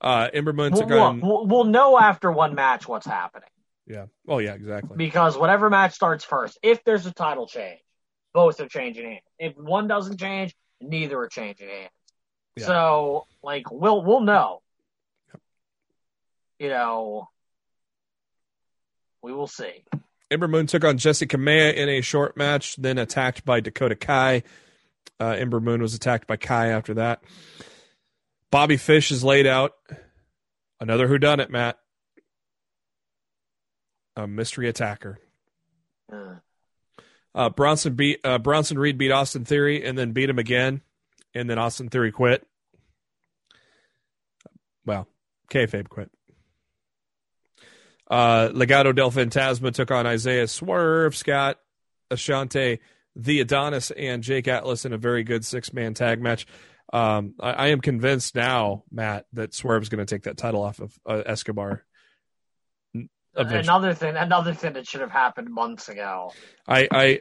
uh, 0.00 0.28
Ember 0.32 0.52
Moon 0.52 0.72
We'll, 0.72 0.82
took 0.82 0.90
on 0.90 1.20
we'll, 1.20 1.46
we'll 1.46 1.64
know 1.64 1.98
after 1.98 2.30
one 2.30 2.54
match 2.54 2.88
what's 2.88 3.06
happening 3.06 3.48
yeah. 3.86 4.06
Oh 4.28 4.38
yeah, 4.38 4.54
exactly. 4.54 4.96
because 4.96 5.36
whatever 5.36 5.68
match 5.68 5.92
starts 5.94 6.24
first, 6.24 6.58
if 6.62 6.82
there's 6.84 7.06
a 7.06 7.12
title 7.12 7.46
change, 7.46 7.80
both 8.32 8.60
are 8.60 8.68
changing 8.68 9.04
hands. 9.04 9.22
If 9.38 9.56
one 9.56 9.88
doesn't 9.88 10.18
change, 10.18 10.54
neither 10.80 11.18
are 11.18 11.28
changing 11.28 11.68
hands. 11.68 11.90
Yeah. 12.56 12.66
So 12.66 13.26
like 13.42 13.70
we'll 13.70 14.02
we'll 14.02 14.20
know. 14.20 14.61
You 16.62 16.68
know, 16.68 17.28
we 19.20 19.32
will 19.32 19.48
see. 19.48 19.82
Ember 20.30 20.46
Moon 20.46 20.68
took 20.68 20.84
on 20.84 20.96
Jessi 20.96 21.26
Kamea 21.26 21.74
in 21.74 21.88
a 21.88 22.00
short 22.00 22.36
match, 22.36 22.76
then 22.76 22.98
attacked 22.98 23.44
by 23.44 23.58
Dakota 23.58 23.96
Kai. 23.96 24.44
Uh, 25.20 25.30
Ember 25.30 25.58
Moon 25.60 25.82
was 25.82 25.94
attacked 25.94 26.28
by 26.28 26.36
Kai 26.36 26.68
after 26.68 26.94
that. 26.94 27.20
Bobby 28.52 28.76
Fish 28.76 29.10
is 29.10 29.24
laid 29.24 29.46
out. 29.46 29.72
Another 30.80 31.08
who 31.08 31.18
done 31.18 31.40
it, 31.40 31.50
Matt. 31.50 31.78
A 34.14 34.28
mystery 34.28 34.68
attacker. 34.68 35.18
Uh, 36.12 36.36
Uh, 37.34 37.48
Bronson 37.48 37.94
beat 37.94 38.20
uh, 38.24 38.38
Bronson 38.38 38.78
Reed 38.78 38.98
beat 38.98 39.10
Austin 39.10 39.46
Theory 39.46 39.82
and 39.84 39.96
then 39.96 40.12
beat 40.12 40.28
him 40.28 40.38
again, 40.38 40.82
and 41.34 41.48
then 41.48 41.58
Austin 41.58 41.88
Theory 41.88 42.12
quit. 42.12 42.46
Well, 44.84 45.08
kayfabe 45.50 45.88
quit. 45.88 46.10
Uh, 48.12 48.50
Legado 48.50 48.94
del 48.94 49.10
Fantasma 49.10 49.72
took 49.72 49.90
on 49.90 50.06
Isaiah 50.06 50.46
Swerve, 50.46 51.16
Scott, 51.16 51.58
Ashante, 52.10 52.78
the 53.16 53.40
Adonis, 53.40 53.90
and 53.90 54.22
Jake 54.22 54.46
Atlas 54.48 54.84
in 54.84 54.92
a 54.92 54.98
very 54.98 55.24
good 55.24 55.46
six 55.46 55.72
man 55.72 55.94
tag 55.94 56.20
match. 56.20 56.46
Um, 56.92 57.34
I, 57.40 57.52
I 57.52 57.66
am 57.68 57.80
convinced 57.80 58.34
now, 58.34 58.84
Matt, 58.90 59.24
that 59.32 59.54
Swerve's 59.54 59.88
going 59.88 60.04
to 60.04 60.14
take 60.14 60.24
that 60.24 60.36
title 60.36 60.62
off 60.62 60.78
of 60.78 60.92
uh, 61.06 61.22
Escobar. 61.24 61.86
Eventually. 63.34 63.60
another 63.60 63.94
thing, 63.94 64.14
another 64.14 64.52
thing 64.52 64.74
that 64.74 64.86
should 64.86 65.00
have 65.00 65.10
happened 65.10 65.48
months 65.48 65.88
ago. 65.88 66.34
I 66.68 66.88
I 66.90 67.20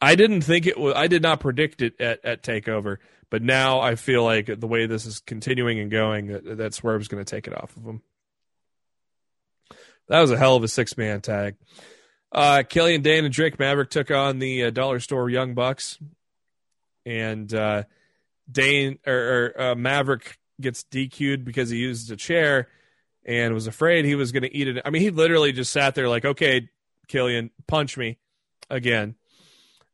I 0.00 0.14
didn't 0.14 0.40
think 0.40 0.66
it 0.66 0.80
was. 0.80 0.94
I 0.96 1.08
did 1.08 1.20
not 1.20 1.40
predict 1.40 1.82
it 1.82 2.00
at, 2.00 2.24
at 2.24 2.42
Takeover, 2.42 2.96
but 3.28 3.42
now 3.42 3.80
I 3.80 3.96
feel 3.96 4.24
like 4.24 4.46
the 4.46 4.66
way 4.66 4.86
this 4.86 5.04
is 5.04 5.20
continuing 5.20 5.78
and 5.78 5.90
going, 5.90 6.28
that, 6.28 6.56
that 6.56 6.72
Swerve's 6.72 7.08
going 7.08 7.22
to 7.22 7.30
take 7.30 7.46
it 7.46 7.54
off 7.54 7.76
of 7.76 7.84
him. 7.84 8.00
That 10.10 10.20
was 10.20 10.32
a 10.32 10.36
hell 10.36 10.56
of 10.56 10.64
a 10.64 10.68
six 10.68 10.98
man 10.98 11.20
tag. 11.20 11.54
Uh, 12.32 12.64
Killian 12.68 13.00
Dain 13.00 13.24
and 13.24 13.32
Drake 13.32 13.60
Maverick 13.60 13.90
took 13.90 14.10
on 14.10 14.40
the 14.40 14.64
uh, 14.64 14.70
Dollar 14.70 14.98
Store 14.98 15.30
Young 15.30 15.54
Bucks, 15.54 16.00
and 17.06 17.52
uh, 17.54 17.84
Dain 18.50 18.98
or, 19.06 19.14
or 19.56 19.60
uh, 19.62 19.74
Maverick 19.76 20.36
gets 20.60 20.82
DQ'd 20.82 21.44
because 21.44 21.70
he 21.70 21.78
used 21.78 22.10
a 22.10 22.16
chair 22.16 22.68
and 23.24 23.54
was 23.54 23.68
afraid 23.68 24.04
he 24.04 24.16
was 24.16 24.32
going 24.32 24.42
to 24.42 24.54
eat 24.54 24.66
it. 24.66 24.82
I 24.84 24.90
mean, 24.90 25.00
he 25.00 25.10
literally 25.10 25.52
just 25.52 25.72
sat 25.72 25.94
there 25.94 26.08
like, 26.08 26.24
"Okay, 26.24 26.68
Killian, 27.06 27.50
punch 27.68 27.96
me 27.96 28.18
again." 28.68 29.14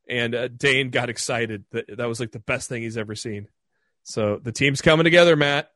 And 0.09 0.35
uh, 0.35 0.49
Dain 0.49 0.89
got 0.89 1.11
excited. 1.11 1.65
That 1.73 1.95
that 1.99 2.09
was 2.09 2.21
like 2.21 2.33
the 2.33 2.39
best 2.39 2.71
thing 2.71 2.83
he's 2.83 2.97
ever 2.97 3.15
seen. 3.15 3.49
So 4.03 4.41
the 4.43 4.53
team's 4.53 4.81
coming 4.81 5.05
together, 5.05 5.37
Matt. 5.37 5.71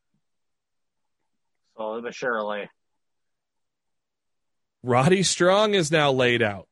Slowly 1.77 2.01
but 2.01 2.15
surely. 2.15 2.71
Roddy 4.83 5.23
Strong 5.23 5.75
is 5.75 5.91
now 5.91 6.11
laid 6.13 6.43
out. 6.43 6.67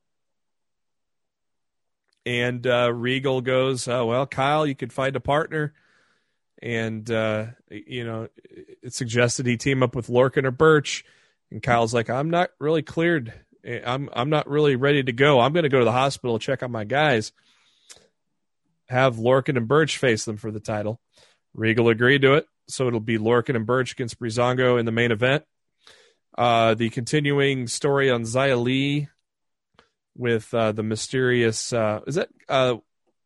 And 2.24 2.66
uh, 2.66 2.93
Regal 2.93 3.40
goes, 3.40 3.89
oh, 3.89 4.06
well, 4.06 4.26
Kyle, 4.26 4.66
you 4.66 4.74
could 4.74 4.93
find 4.93 5.16
a 5.16 5.20
partner. 5.20 5.72
And, 6.60 7.10
uh, 7.10 7.47
you 7.70 8.05
know, 8.05 8.28
it 8.82 8.93
suggested 8.93 9.47
he 9.47 9.56
team 9.56 9.82
up 9.82 9.94
with 9.94 10.09
Lorcan 10.09 10.44
or 10.44 10.51
Burch. 10.51 11.05
And 11.51 11.62
Kyle's 11.62 11.94
like, 11.94 12.10
I'm 12.10 12.28
not 12.28 12.51
really 12.59 12.82
cleared. 12.82 13.32
I'm, 13.64 14.10
I'm 14.12 14.28
not 14.28 14.48
really 14.48 14.76
ready 14.76 15.02
to 15.02 15.12
go. 15.12 15.40
I'm 15.40 15.52
going 15.52 15.62
to 15.62 15.68
go 15.68 15.78
to 15.78 15.85
the 15.85 15.93
hospital, 15.93 16.39
check 16.39 16.62
on 16.62 16.70
my 16.70 16.85
guys. 16.85 17.32
Have 18.89 19.16
Lorcan 19.16 19.56
and 19.56 19.68
Burch 19.68 19.98
face 19.98 20.24
them 20.24 20.36
for 20.36 20.51
the 20.51 20.60
title. 20.60 21.01
Regal 21.55 21.89
agreed 21.89 22.22
to 22.22 22.35
it. 22.35 22.47
So 22.68 22.86
it'll 22.86 23.01
be 23.01 23.18
Lorcan 23.18 23.56
and 23.56 23.66
Burch 23.66 23.93
against 23.93 24.20
Breezango 24.20 24.78
in 24.78 24.85
the 24.85 24.93
main 24.93 25.12
event. 25.12 25.44
Uh, 26.39 26.74
the 26.74 26.89
continuing 26.90 27.66
story 27.66 28.12
on 28.12 28.23
Xia 28.23 28.62
Li 28.62 29.09
with 30.16 30.55
uh, 30.55 30.70
the 30.70 30.85
mysterious 30.85 31.73
uh, 31.73 31.98
is 32.06 32.15
that 32.15 32.28
uh, 32.48 32.77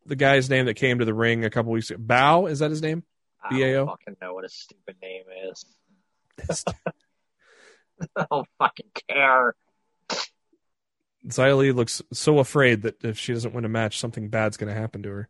the 0.07 0.15
guy's 0.15 0.49
name 0.49 0.65
that 0.65 0.73
came 0.73 0.97
to 0.97 1.05
the 1.05 1.13
ring 1.13 1.45
a 1.45 1.51
couple 1.51 1.71
weeks 1.71 1.91
ago? 1.91 2.01
Bao 2.03 2.49
is 2.49 2.57
that 2.57 2.71
his 2.71 2.81
name? 2.81 3.03
I 3.43 3.51
BAO? 3.51 3.85
fucking 3.85 4.17
know 4.19 4.33
what 4.33 4.45
a 4.45 4.49
stupid 4.49 4.95
name 4.99 5.25
is. 5.51 5.63
I 8.17 8.25
don't 8.31 8.47
fucking 8.57 8.89
care. 9.07 9.53
Xia 11.27 11.55
Li 11.55 11.71
looks 11.71 12.01
so 12.13 12.39
afraid 12.39 12.81
that 12.81 13.05
if 13.05 13.19
she 13.19 13.33
doesn't 13.33 13.53
win 13.53 13.63
a 13.63 13.69
match, 13.69 13.99
something 13.99 14.29
bad's 14.29 14.57
going 14.57 14.73
to 14.73 14.79
happen 14.79 15.03
to 15.03 15.09
her. 15.09 15.29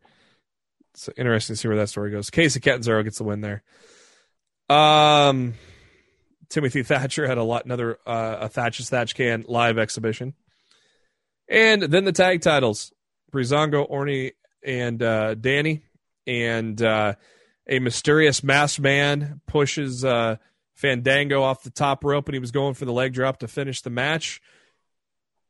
It's 0.94 1.10
interesting 1.18 1.52
to 1.52 1.60
see 1.60 1.68
where 1.68 1.76
that 1.76 1.90
story 1.90 2.10
goes. 2.10 2.30
Kacy 2.30 2.62
Catanzaro 2.62 3.02
gets 3.02 3.18
the 3.18 3.24
win 3.24 3.42
there. 3.42 3.62
Um, 4.70 5.52
Timothy 6.54 6.84
Thatcher 6.84 7.26
had 7.26 7.36
a 7.36 7.42
lot 7.42 7.64
another 7.64 7.98
uh, 8.06 8.36
a 8.42 8.48
Thatcher's 8.48 8.88
Thatch 8.88 9.16
Can 9.16 9.44
live 9.48 9.76
exhibition, 9.76 10.34
and 11.48 11.82
then 11.82 12.04
the 12.04 12.12
tag 12.12 12.42
titles: 12.42 12.92
Breezango, 13.32 13.90
Oney, 13.90 14.34
and 14.64 15.02
uh, 15.02 15.34
Danny, 15.34 15.82
and 16.28 16.80
uh, 16.80 17.14
a 17.66 17.80
mysterious 17.80 18.44
masked 18.44 18.78
man 18.78 19.40
pushes 19.48 20.04
uh, 20.04 20.36
Fandango 20.74 21.42
off 21.42 21.64
the 21.64 21.70
top 21.70 22.04
rope, 22.04 22.28
and 22.28 22.34
he 22.34 22.40
was 22.40 22.52
going 22.52 22.74
for 22.74 22.84
the 22.84 22.92
leg 22.92 23.14
drop 23.14 23.38
to 23.38 23.48
finish 23.48 23.82
the 23.82 23.90
match. 23.90 24.40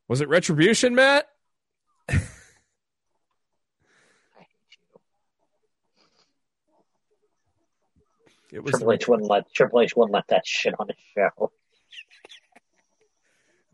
Was 0.09 0.23
it 0.23 0.29
Retribution, 0.31 0.95
Matt? 0.95 1.29
I 2.09 2.15
hate 2.15 2.29
you. 4.71 4.89
It 8.55 8.63
was 8.63 8.71
Triple 8.71 8.93
H 8.93 9.09
wouldn't 9.09 9.29
let 9.29 9.53
Triple 9.53 9.81
H 9.81 9.97
wouldn't 9.97 10.15
let 10.15 10.29
that 10.29 10.47
shit 10.47 10.75
on 10.79 10.87
his 10.87 10.97
show. 11.17 11.51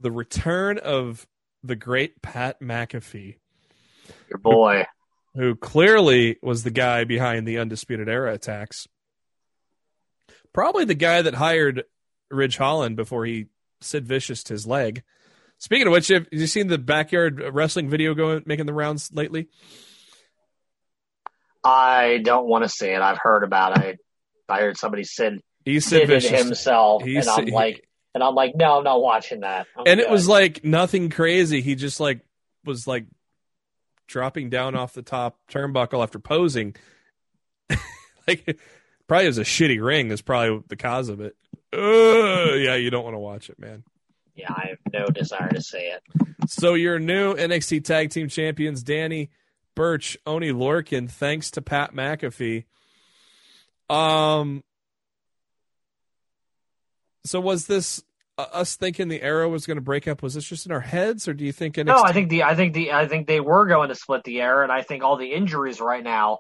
the 0.01 0.11
return 0.11 0.79
of 0.79 1.27
the 1.63 1.77
great 1.77 2.23
Pat 2.23 2.61
McAfee. 2.63 3.37
Your 4.31 4.39
boy. 4.39 4.87
who 5.35 5.55
clearly 5.55 6.39
was 6.43 6.63
the 6.63 6.71
guy 6.71 7.05
behind 7.05 7.47
the 7.47 7.59
Undisputed 7.59 8.09
Era 8.09 8.33
attacks. 8.33 8.89
Probably 10.55 10.87
the 10.87 10.95
guy 10.95 11.21
that 11.23 11.35
hired 11.35 11.85
Ridge 12.31 12.57
Holland 12.57 12.97
before 12.97 13.27
he 13.27 13.49
Sid 13.83 14.07
Vicious 14.07 14.49
his 14.49 14.67
leg. 14.67 15.03
Speaking 15.59 15.89
of 15.89 15.93
which, 15.93 16.09
have 16.09 16.27
you 16.33 16.47
seen 16.47 16.69
the 16.69 16.79
backyard 16.79 17.43
wrestling 17.53 17.91
video 17.91 18.15
going 18.15 18.43
making 18.47 18.65
the 18.65 18.73
rounds 18.73 19.11
lately? 19.13 19.51
I 21.63 22.21
don't 22.25 22.47
want 22.47 22.65
to 22.65 22.71
see 22.71 22.89
it. 22.89 23.03
I've 23.03 23.19
heard 23.19 23.45
about 23.45 23.85
it. 23.85 24.01
I 24.51 24.61
heard 24.61 24.77
somebody 24.77 25.05
said 25.05 25.41
He's 25.65 25.85
Sid 25.87 26.09
did 26.09 26.25
it 26.25 26.31
himself, 26.31 27.03
and 27.03 27.29
I'm 27.29 27.47
he- 27.47 27.53
like, 27.53 27.87
and 28.15 28.25
I'm 28.25 28.35
like, 28.35 28.55
no, 28.57 28.79
I'm 28.79 28.85
not 28.85 29.01
watching 29.01 29.41
that. 29.41 29.67
I'm 29.77 29.85
and 29.87 30.01
it 30.01 30.11
was 30.11 30.27
like 30.27 30.65
nothing 30.65 31.11
crazy. 31.11 31.61
He 31.61 31.75
just 31.75 32.01
like 32.01 32.21
was 32.65 32.87
like 32.87 33.07
dropping 34.07 34.51
down 34.51 34.75
off 34.75 34.93
the 34.95 35.03
top 35.03 35.39
turnbuckle 35.51 36.03
after 36.03 36.19
posing. 36.19 36.75
like 38.27 38.59
probably 39.07 39.27
was 39.27 39.39
a 39.39 39.43
shitty 39.45 39.83
ring 39.85 40.11
is 40.11 40.23
probably 40.23 40.63
the 40.69 40.77
cause 40.77 41.09
of 41.09 41.21
it. 41.21 41.37
Ugh, 41.73 42.59
yeah, 42.59 42.75
you 42.75 42.91
don't 42.91 43.05
want 43.05 43.15
to 43.15 43.21
watch 43.21 43.49
it, 43.49 43.59
man. 43.59 43.85
yeah, 44.35 44.53
I 44.53 44.71
have 44.71 44.79
no 44.93 45.07
desire 45.07 45.49
to 45.51 45.63
see 45.63 45.79
it. 45.79 46.03
So 46.49 46.75
your 46.75 46.99
new 46.99 47.35
NXT 47.35 47.85
Tag 47.85 48.11
Team 48.11 48.29
Champions, 48.29 48.83
Danny 48.83 49.31
Burch, 49.77 50.17
Oney 50.27 50.51
Lorcan, 50.51 51.09
thanks 51.09 51.51
to 51.53 51.63
Pat 51.63 51.95
McAfee. 51.95 52.65
Um. 53.91 54.63
So 57.25 57.41
was 57.41 57.67
this 57.67 58.03
uh, 58.39 58.47
us 58.53 58.77
thinking 58.77 59.09
the 59.09 59.23
era 59.23 59.49
was 59.49 59.67
going 59.67 59.77
to 59.77 59.83
break 59.83 60.09
up? 60.09 60.23
Was 60.23 60.35
this 60.35 60.45
just 60.45 60.67
in 60.67 60.73
our 60.73 60.81
heads, 60.81 61.29
or 61.29 61.35
do 61.35 61.45
you 61.45 61.53
think 61.53 61.75
NXT? 61.77 61.87
No, 61.87 62.03
I 62.03 62.13
think 62.13 62.31
the 62.31 62.45
I 62.45 62.55
think 62.55 62.73
the 62.75 62.93
I 62.93 63.07
think 63.07 63.27
they 63.27 63.41
were 63.41 63.67
going 63.67 63.89
to 63.89 63.95
split 63.95 64.25
the 64.25 64.41
air, 64.41 64.63
and 64.63 64.73
I 64.73 64.83
think 64.83 65.03
all 65.03 65.17
the 65.17 65.33
injuries 65.33 65.81
right 65.81 66.03
now 66.03 66.39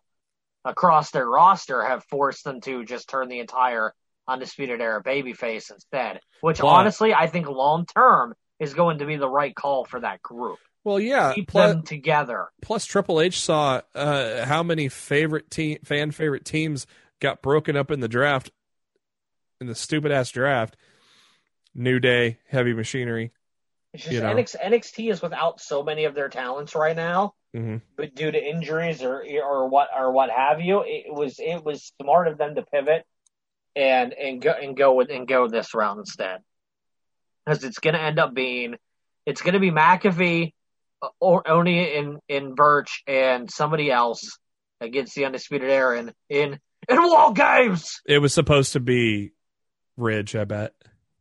across 0.64 1.10
their 1.10 1.26
roster 1.26 1.82
have 1.82 2.04
forced 2.04 2.44
them 2.44 2.60
to 2.62 2.84
just 2.84 3.08
turn 3.08 3.28
the 3.28 3.40
entire 3.40 3.92
undisputed 4.28 4.80
era 4.80 5.02
babyface 5.02 5.70
instead. 5.70 6.20
Which 6.40 6.60
honestly, 6.60 7.12
I 7.12 7.26
think 7.26 7.48
long 7.48 7.84
term 7.86 8.34
is 8.58 8.74
going 8.74 8.98
to 8.98 9.06
be 9.06 9.16
the 9.16 9.28
right 9.28 9.54
call 9.54 9.84
for 9.84 10.00
that 10.00 10.22
group. 10.22 10.58
Well, 10.84 10.98
yeah. 10.98 11.34
Keep 11.34 11.48
Plus, 11.48 11.72
them 11.74 11.82
together. 11.82 12.48
plus, 12.62 12.86
Triple 12.86 13.20
H 13.20 13.40
saw 13.40 13.82
uh, 13.94 14.46
how 14.46 14.62
many 14.62 14.88
favorite 14.88 15.50
team, 15.50 15.78
fan 15.84 16.10
favorite 16.10 16.46
teams 16.46 16.86
got 17.20 17.42
broken 17.42 17.76
up 17.76 17.90
in 17.90 18.00
the 18.00 18.08
draft, 18.08 18.50
in 19.60 19.66
the 19.66 19.74
stupid 19.74 20.10
ass 20.12 20.30
draft. 20.30 20.76
New 21.74 22.00
Day, 22.00 22.38
Heavy 22.48 22.72
Machinery. 22.74 23.32
It's 23.92 24.02
just 24.02 24.14
You 24.14 24.20
know. 24.20 24.34
NXT, 24.34 24.56
NXT 24.60 25.10
is 25.10 25.22
without 25.22 25.60
so 25.60 25.82
many 25.82 26.04
of 26.04 26.14
their 26.14 26.28
talents 26.28 26.74
right 26.74 26.96
now, 26.96 27.34
hmm 27.54 27.76
but 27.96 28.14
due 28.14 28.30
to 28.30 28.42
injuries 28.42 29.02
or 29.02 29.24
or 29.44 29.68
what 29.68 29.88
or 29.96 30.10
what 30.12 30.30
have 30.30 30.60
you, 30.60 30.82
it 30.86 31.12
was 31.12 31.38
it 31.38 31.64
was 31.64 31.92
smart 32.00 32.28
of 32.28 32.38
them 32.38 32.54
to 32.54 32.62
pivot 32.62 33.04
and 33.76 34.12
and 34.12 34.40
go 34.40 34.52
and 34.52 34.76
go 34.76 34.94
with 34.94 35.10
and 35.10 35.28
go 35.28 35.48
this 35.48 35.74
route 35.74 35.98
instead, 35.98 36.40
because 37.44 37.62
it's 37.64 37.78
going 37.78 37.94
to 37.94 38.00
end 38.00 38.18
up 38.18 38.34
being 38.34 38.76
it's 39.26 39.42
going 39.42 39.54
to 39.54 39.60
be 39.60 39.70
McAfee 39.70 40.52
or 41.20 41.48
Oney 41.48 41.94
in 41.94 42.18
in 42.28 42.54
Burch 42.54 43.02
and 43.06 43.50
somebody 43.50 43.90
else 43.90 44.38
against 44.80 45.14
the 45.14 45.24
undisputed 45.24 45.70
era 45.70 45.98
in 45.98 46.12
in 46.28 46.58
in 46.88 47.02
War 47.02 47.32
Games. 47.32 48.00
It 48.06 48.18
was 48.18 48.34
supposed 48.34 48.72
to 48.74 48.80
be 48.80 49.32
Ridge, 49.96 50.34
I 50.36 50.44
bet. 50.44 50.74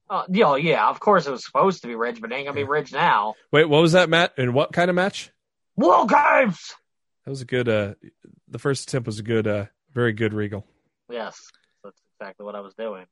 Uh, 0.10 0.24
you 0.30 0.42
know, 0.44 0.56
yeah, 0.56 0.90
of 0.90 1.00
course 1.00 1.28
it 1.28 1.32
was 1.32 1.46
supposed 1.46 1.82
to 1.84 1.88
be 1.88 1.96
Ridge, 1.96 2.20
but 2.20 2.32
it 2.32 2.36
ain't 2.36 2.48
gonna 2.48 2.56
be 2.56 2.64
Ridge 2.64 2.92
now. 2.92 3.36
Wait, 3.52 3.66
what 3.66 3.82
was 3.82 3.92
that, 3.92 4.10
Matt? 4.10 4.34
And 4.38 4.54
what 4.54 4.72
kind 4.74 4.90
of 4.90 4.96
match? 4.96 5.32
War 5.76 6.08
Games. 6.08 6.74
That 7.26 7.30
was 7.30 7.42
a 7.42 7.46
good. 7.46 7.70
uh 7.70 7.94
The 8.48 8.60
first 8.60 8.90
attempt 8.90 9.06
was 9.06 9.20
a 9.20 9.24
good, 9.24 9.48
uh 9.48 9.66
very 9.94 10.14
good 10.14 10.34
Regal. 10.34 10.66
Yes, 11.10 11.40
that's 11.84 12.00
exactly 12.20 12.46
what 12.46 12.56
I 12.56 12.62
was 12.62 12.74
doing. 12.74 13.06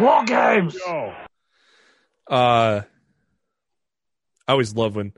War 0.00 0.24
Games. 0.24 0.76
Uh, 2.30 2.82
I 4.46 4.52
always 4.52 4.74
love 4.74 4.96
when 4.96 5.12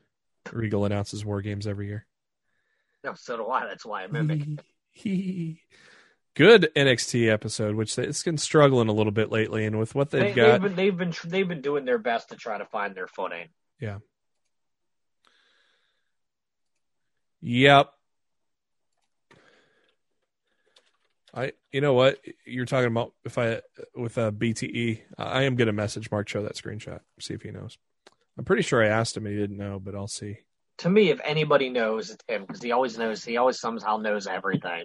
Regal 0.52 0.84
announces 0.84 1.24
War 1.24 1.42
Games 1.42 1.66
every 1.66 1.88
year. 1.88 2.06
No, 3.04 3.14
so 3.14 3.36
do 3.36 3.46
I. 3.48 3.66
That's 3.66 3.84
why 3.84 4.04
I 4.04 4.06
mimic. 4.06 4.42
Good 6.34 6.70
NXT 6.74 7.28
episode, 7.30 7.74
which 7.74 7.94
they- 7.94 8.06
it's 8.06 8.22
been 8.22 8.38
struggling 8.38 8.88
a 8.88 8.92
little 8.92 9.12
bit 9.12 9.30
lately, 9.30 9.66
and 9.66 9.78
with 9.78 9.94
what 9.94 10.10
they've 10.10 10.22
They, 10.22 10.32
got, 10.32 10.52
have 10.52 10.62
been 10.62 10.74
they've 10.74 10.96
been 10.96 11.12
they've 11.24 11.48
been 11.48 11.60
doing 11.60 11.84
their 11.84 11.98
best 11.98 12.30
to 12.30 12.36
try 12.36 12.56
to 12.56 12.64
find 12.64 12.94
their 12.94 13.06
footing. 13.06 13.48
Yeah. 13.78 13.98
Yep. 17.42 17.92
I, 21.34 21.52
you 21.70 21.80
know 21.80 21.94
what 21.94 22.18
you're 22.46 22.66
talking 22.66 22.88
about? 22.88 23.14
If 23.24 23.36
I 23.36 23.60
with 23.94 24.16
uh, 24.16 24.22
a 24.28 24.32
BTE, 24.32 25.00
I 25.18 25.42
am 25.42 25.56
gonna 25.56 25.72
message 25.72 26.10
Marcho 26.10 26.42
that 26.42 26.54
screenshot, 26.54 27.00
see 27.20 27.34
if 27.34 27.42
he 27.42 27.50
knows. 27.50 27.78
I'm 28.38 28.44
pretty 28.44 28.62
sure 28.62 28.82
I 28.82 28.88
asked 28.88 29.16
him, 29.16 29.26
he 29.26 29.36
didn't 29.36 29.58
know, 29.58 29.78
but 29.78 29.94
I'll 29.94 30.08
see. 30.08 30.38
To 30.78 30.88
me, 30.90 31.10
if 31.10 31.20
anybody 31.24 31.68
knows, 31.68 32.10
it's 32.10 32.24
him 32.26 32.42
because 32.46 32.62
he 32.62 32.72
always 32.72 32.96
knows. 32.96 33.22
He 33.24 33.36
always 33.36 33.60
somehow 33.60 33.98
knows 33.98 34.26
everything. 34.26 34.84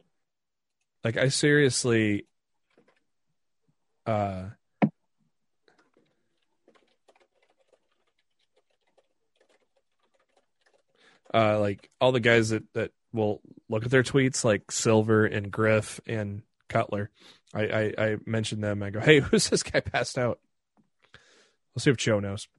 Like 1.07 1.15
I 1.15 1.29
seriously, 1.29 2.25
uh, 4.05 4.47
uh, 11.34 11.59
like 11.61 11.89
all 12.01 12.11
the 12.11 12.19
guys 12.19 12.49
that 12.49 12.63
that 12.73 12.91
will 13.13 13.39
look 13.69 13.85
at 13.85 13.89
their 13.89 14.03
tweets, 14.03 14.43
like 14.43 14.69
Silver 14.69 15.25
and 15.25 15.49
Griff 15.49 16.01
and 16.05 16.41
Cutler. 16.67 17.09
I 17.53 17.61
I, 17.61 17.93
I 17.97 18.17
mentioned 18.25 18.61
them. 18.61 18.84
I 18.84 18.89
go, 18.89 18.99
hey, 18.99 19.19
who's 19.21 19.47
this 19.47 19.63
guy 19.63 19.79
passed 19.79 20.17
out? 20.17 20.41
We'll 21.73 21.79
see 21.79 21.91
if 21.91 21.95
Joe 21.95 22.19
knows. 22.19 22.49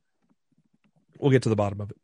We'll 1.18 1.32
get 1.32 1.42
to 1.42 1.50
the 1.50 1.54
bottom 1.54 1.82
of 1.82 1.90
it. 1.90 1.98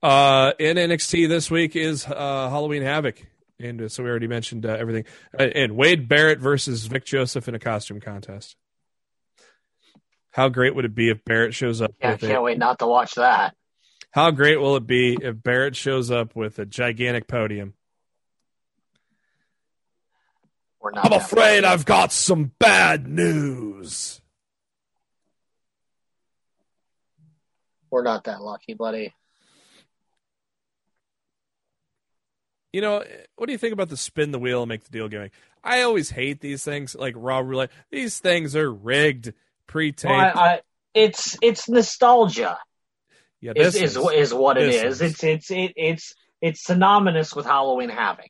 Uh, 0.00 0.52
in 0.60 0.76
NXT 0.76 1.28
this 1.28 1.50
week 1.50 1.74
is 1.74 2.06
uh, 2.06 2.48
Halloween 2.50 2.82
Havoc. 2.82 3.26
And 3.58 3.82
uh, 3.82 3.88
so 3.88 4.02
we 4.02 4.10
already 4.10 4.26
mentioned 4.28 4.66
uh, 4.66 4.70
everything. 4.78 5.04
Uh, 5.38 5.44
and 5.44 5.76
Wade 5.76 6.08
Barrett 6.08 6.38
versus 6.40 6.84
Vic 6.86 7.04
Joseph 7.04 7.48
in 7.48 7.54
a 7.54 7.58
costume 7.58 8.00
contest. 8.00 8.56
How 10.30 10.50
great 10.50 10.74
would 10.74 10.84
it 10.84 10.94
be 10.94 11.08
if 11.08 11.24
Barrett 11.24 11.54
shows 11.54 11.80
up 11.80 11.92
Yeah, 12.00 12.12
I 12.12 12.16
can't 12.18 12.32
it? 12.32 12.42
wait 12.42 12.58
not 12.58 12.78
to 12.80 12.86
watch 12.86 13.14
that. 13.14 13.54
How 14.10 14.30
great 14.30 14.60
will 14.60 14.76
it 14.76 14.86
be 14.86 15.16
if 15.20 15.42
Barrett 15.42 15.76
shows 15.76 16.10
up 16.10 16.36
with 16.36 16.58
a 16.58 16.66
gigantic 16.66 17.26
podium? 17.26 17.74
We're 20.80 20.90
not. 20.92 21.06
I'm 21.06 21.12
afraid. 21.14 21.64
I've 21.64 21.84
got 21.86 22.12
some 22.12 22.52
bad 22.58 23.08
news. 23.08 24.20
We're 27.90 28.02
not 28.02 28.24
that 28.24 28.42
lucky, 28.42 28.74
buddy. 28.74 29.14
You 32.76 32.82
know, 32.82 33.02
what 33.36 33.46
do 33.46 33.52
you 33.52 33.58
think 33.58 33.72
about 33.72 33.88
the 33.88 33.96
spin 33.96 34.32
the 34.32 34.38
wheel 34.38 34.60
and 34.60 34.68
make 34.68 34.84
the 34.84 34.90
deal 34.90 35.08
going? 35.08 35.30
I 35.64 35.80
always 35.80 36.10
hate 36.10 36.42
these 36.42 36.62
things 36.62 36.94
like 36.94 37.14
Raw 37.16 37.38
Roulette. 37.38 37.70
These 37.90 38.18
things 38.18 38.54
are 38.54 38.70
rigged, 38.70 39.32
pre-taped. 39.66 40.10
Well, 40.10 40.38
I, 40.38 40.56
I, 40.56 40.60
it's 40.92 41.38
it's 41.40 41.70
nostalgia. 41.70 42.58
yeah, 43.40 43.52
Is 43.56 43.72
this 43.72 43.96
is, 43.96 44.10
is 44.12 44.34
what 44.34 44.58
it 44.58 44.74
is. 44.74 45.00
is. 45.00 45.00
It's 45.00 45.24
it's 45.24 45.50
it, 45.50 45.72
it's 45.74 46.14
it's 46.42 46.64
synonymous 46.64 47.34
with 47.34 47.46
Halloween 47.46 47.88
Havoc, 47.88 48.28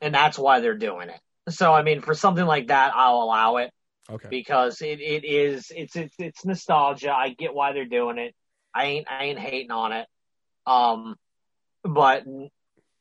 and 0.00 0.12
that's 0.12 0.36
why 0.36 0.58
they're 0.58 0.76
doing 0.76 1.10
it. 1.10 1.20
So 1.50 1.72
I 1.72 1.84
mean, 1.84 2.00
for 2.00 2.14
something 2.14 2.46
like 2.46 2.66
that, 2.66 2.90
I'll 2.96 3.22
allow 3.22 3.58
it 3.58 3.70
okay. 4.10 4.30
because 4.30 4.82
it, 4.82 5.00
it 5.00 5.24
is 5.24 5.70
it's 5.70 5.94
it's 5.94 6.16
it's 6.18 6.44
nostalgia. 6.44 7.12
I 7.12 7.28
get 7.28 7.54
why 7.54 7.72
they're 7.72 7.84
doing 7.84 8.18
it. 8.18 8.34
I 8.74 8.86
ain't 8.86 9.06
I 9.08 9.26
ain't 9.26 9.38
hating 9.38 9.70
on 9.70 9.92
it. 9.92 10.08
Um, 10.66 11.14
but 11.84 12.24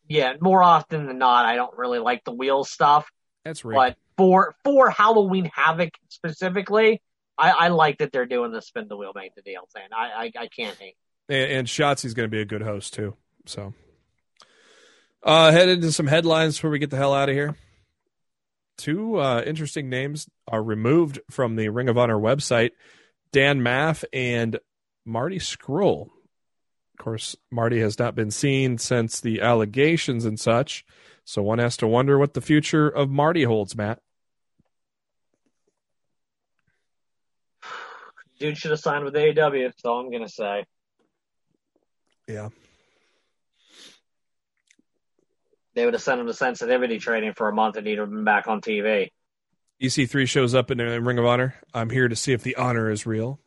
yeah, 0.07 0.33
more 0.39 0.61
often 0.61 1.07
than 1.07 1.17
not, 1.17 1.45
I 1.45 1.55
don't 1.55 1.77
really 1.77 1.99
like 1.99 2.23
the 2.23 2.33
wheel 2.33 2.63
stuff. 2.63 3.09
That's 3.45 3.63
right. 3.63 3.75
But 3.75 3.97
for 4.17 4.55
for 4.63 4.89
Halloween 4.89 5.49
Havoc 5.53 5.93
specifically, 6.09 7.01
I, 7.37 7.51
I 7.51 7.67
like 7.69 7.99
that 7.99 8.11
they're 8.11 8.25
doing 8.25 8.51
the 8.51 8.61
spin 8.61 8.87
the 8.87 8.97
wheel, 8.97 9.11
make 9.15 9.35
the 9.35 9.41
deal 9.41 9.67
thing. 9.73 9.83
I 9.95 10.25
I, 10.25 10.31
I 10.43 10.47
can't 10.47 10.77
hate. 10.77 10.95
and, 11.29 11.51
and 11.51 11.67
Shotzi's 11.67 12.13
going 12.13 12.27
to 12.27 12.31
be 12.31 12.41
a 12.41 12.45
good 12.45 12.61
host 12.61 12.93
too. 12.93 13.15
So, 13.45 13.73
uh, 15.23 15.51
head 15.51 15.69
into 15.69 15.91
some 15.91 16.07
headlines 16.07 16.57
before 16.57 16.69
we 16.69 16.79
get 16.79 16.89
the 16.89 16.97
hell 16.97 17.13
out 17.13 17.29
of 17.29 17.35
here. 17.35 17.55
Two 18.77 19.19
uh, 19.19 19.41
interesting 19.45 19.89
names 19.89 20.27
are 20.47 20.63
removed 20.63 21.19
from 21.29 21.55
the 21.55 21.69
Ring 21.69 21.89
of 21.89 21.97
Honor 21.97 22.17
website: 22.17 22.71
Dan 23.31 23.61
Maff 23.61 24.03
and 24.11 24.59
Marty 25.05 25.39
Scurll. 25.39 26.09
Of 27.03 27.05
course, 27.05 27.35
Marty 27.51 27.81
has 27.81 27.99
not 27.99 28.15
been 28.15 28.31
seen 28.31 28.77
since 28.77 29.19
the 29.19 29.41
allegations 29.41 30.23
and 30.23 30.39
such, 30.39 30.85
so 31.25 31.41
one 31.41 31.59
has 31.59 31.75
to 31.75 31.85
wonder 31.85 32.17
what 32.17 32.33
the 32.33 32.39
future 32.39 32.87
of 32.87 33.09
Marty 33.09 33.43
holds. 33.43 33.75
Matt, 33.75 33.99
Dude 38.39 38.57
should 38.57 38.71
have 38.71 38.79
signed 38.79 39.03
with 39.03 39.15
AEW. 39.15 39.65
That's 39.67 39.83
all 39.83 39.99
I'm 39.99 40.13
gonna 40.13 40.29
say. 40.29 40.63
yeah, 42.25 42.47
They 45.73 45.83
would 45.83 45.95
have 45.95 46.01
sent 46.01 46.21
him 46.21 46.27
to 46.27 46.33
sensitivity 46.33 46.99
training 46.99 47.33
for 47.33 47.49
a 47.49 47.53
month, 47.53 47.75
and 47.75 47.85
he'd 47.85 47.97
have 47.97 48.11
been 48.11 48.23
back 48.23 48.47
on 48.47 48.61
TV. 48.61 49.09
EC3 49.81 50.25
shows 50.25 50.55
up 50.55 50.71
in 50.71 50.77
the 50.77 51.01
Ring 51.01 51.19
of 51.19 51.25
Honor. 51.25 51.55
I'm 51.73 51.89
here 51.89 52.07
to 52.07 52.15
see 52.15 52.31
if 52.31 52.43
the 52.43 52.55
honor 52.55 52.89
is 52.89 53.05
real. 53.05 53.41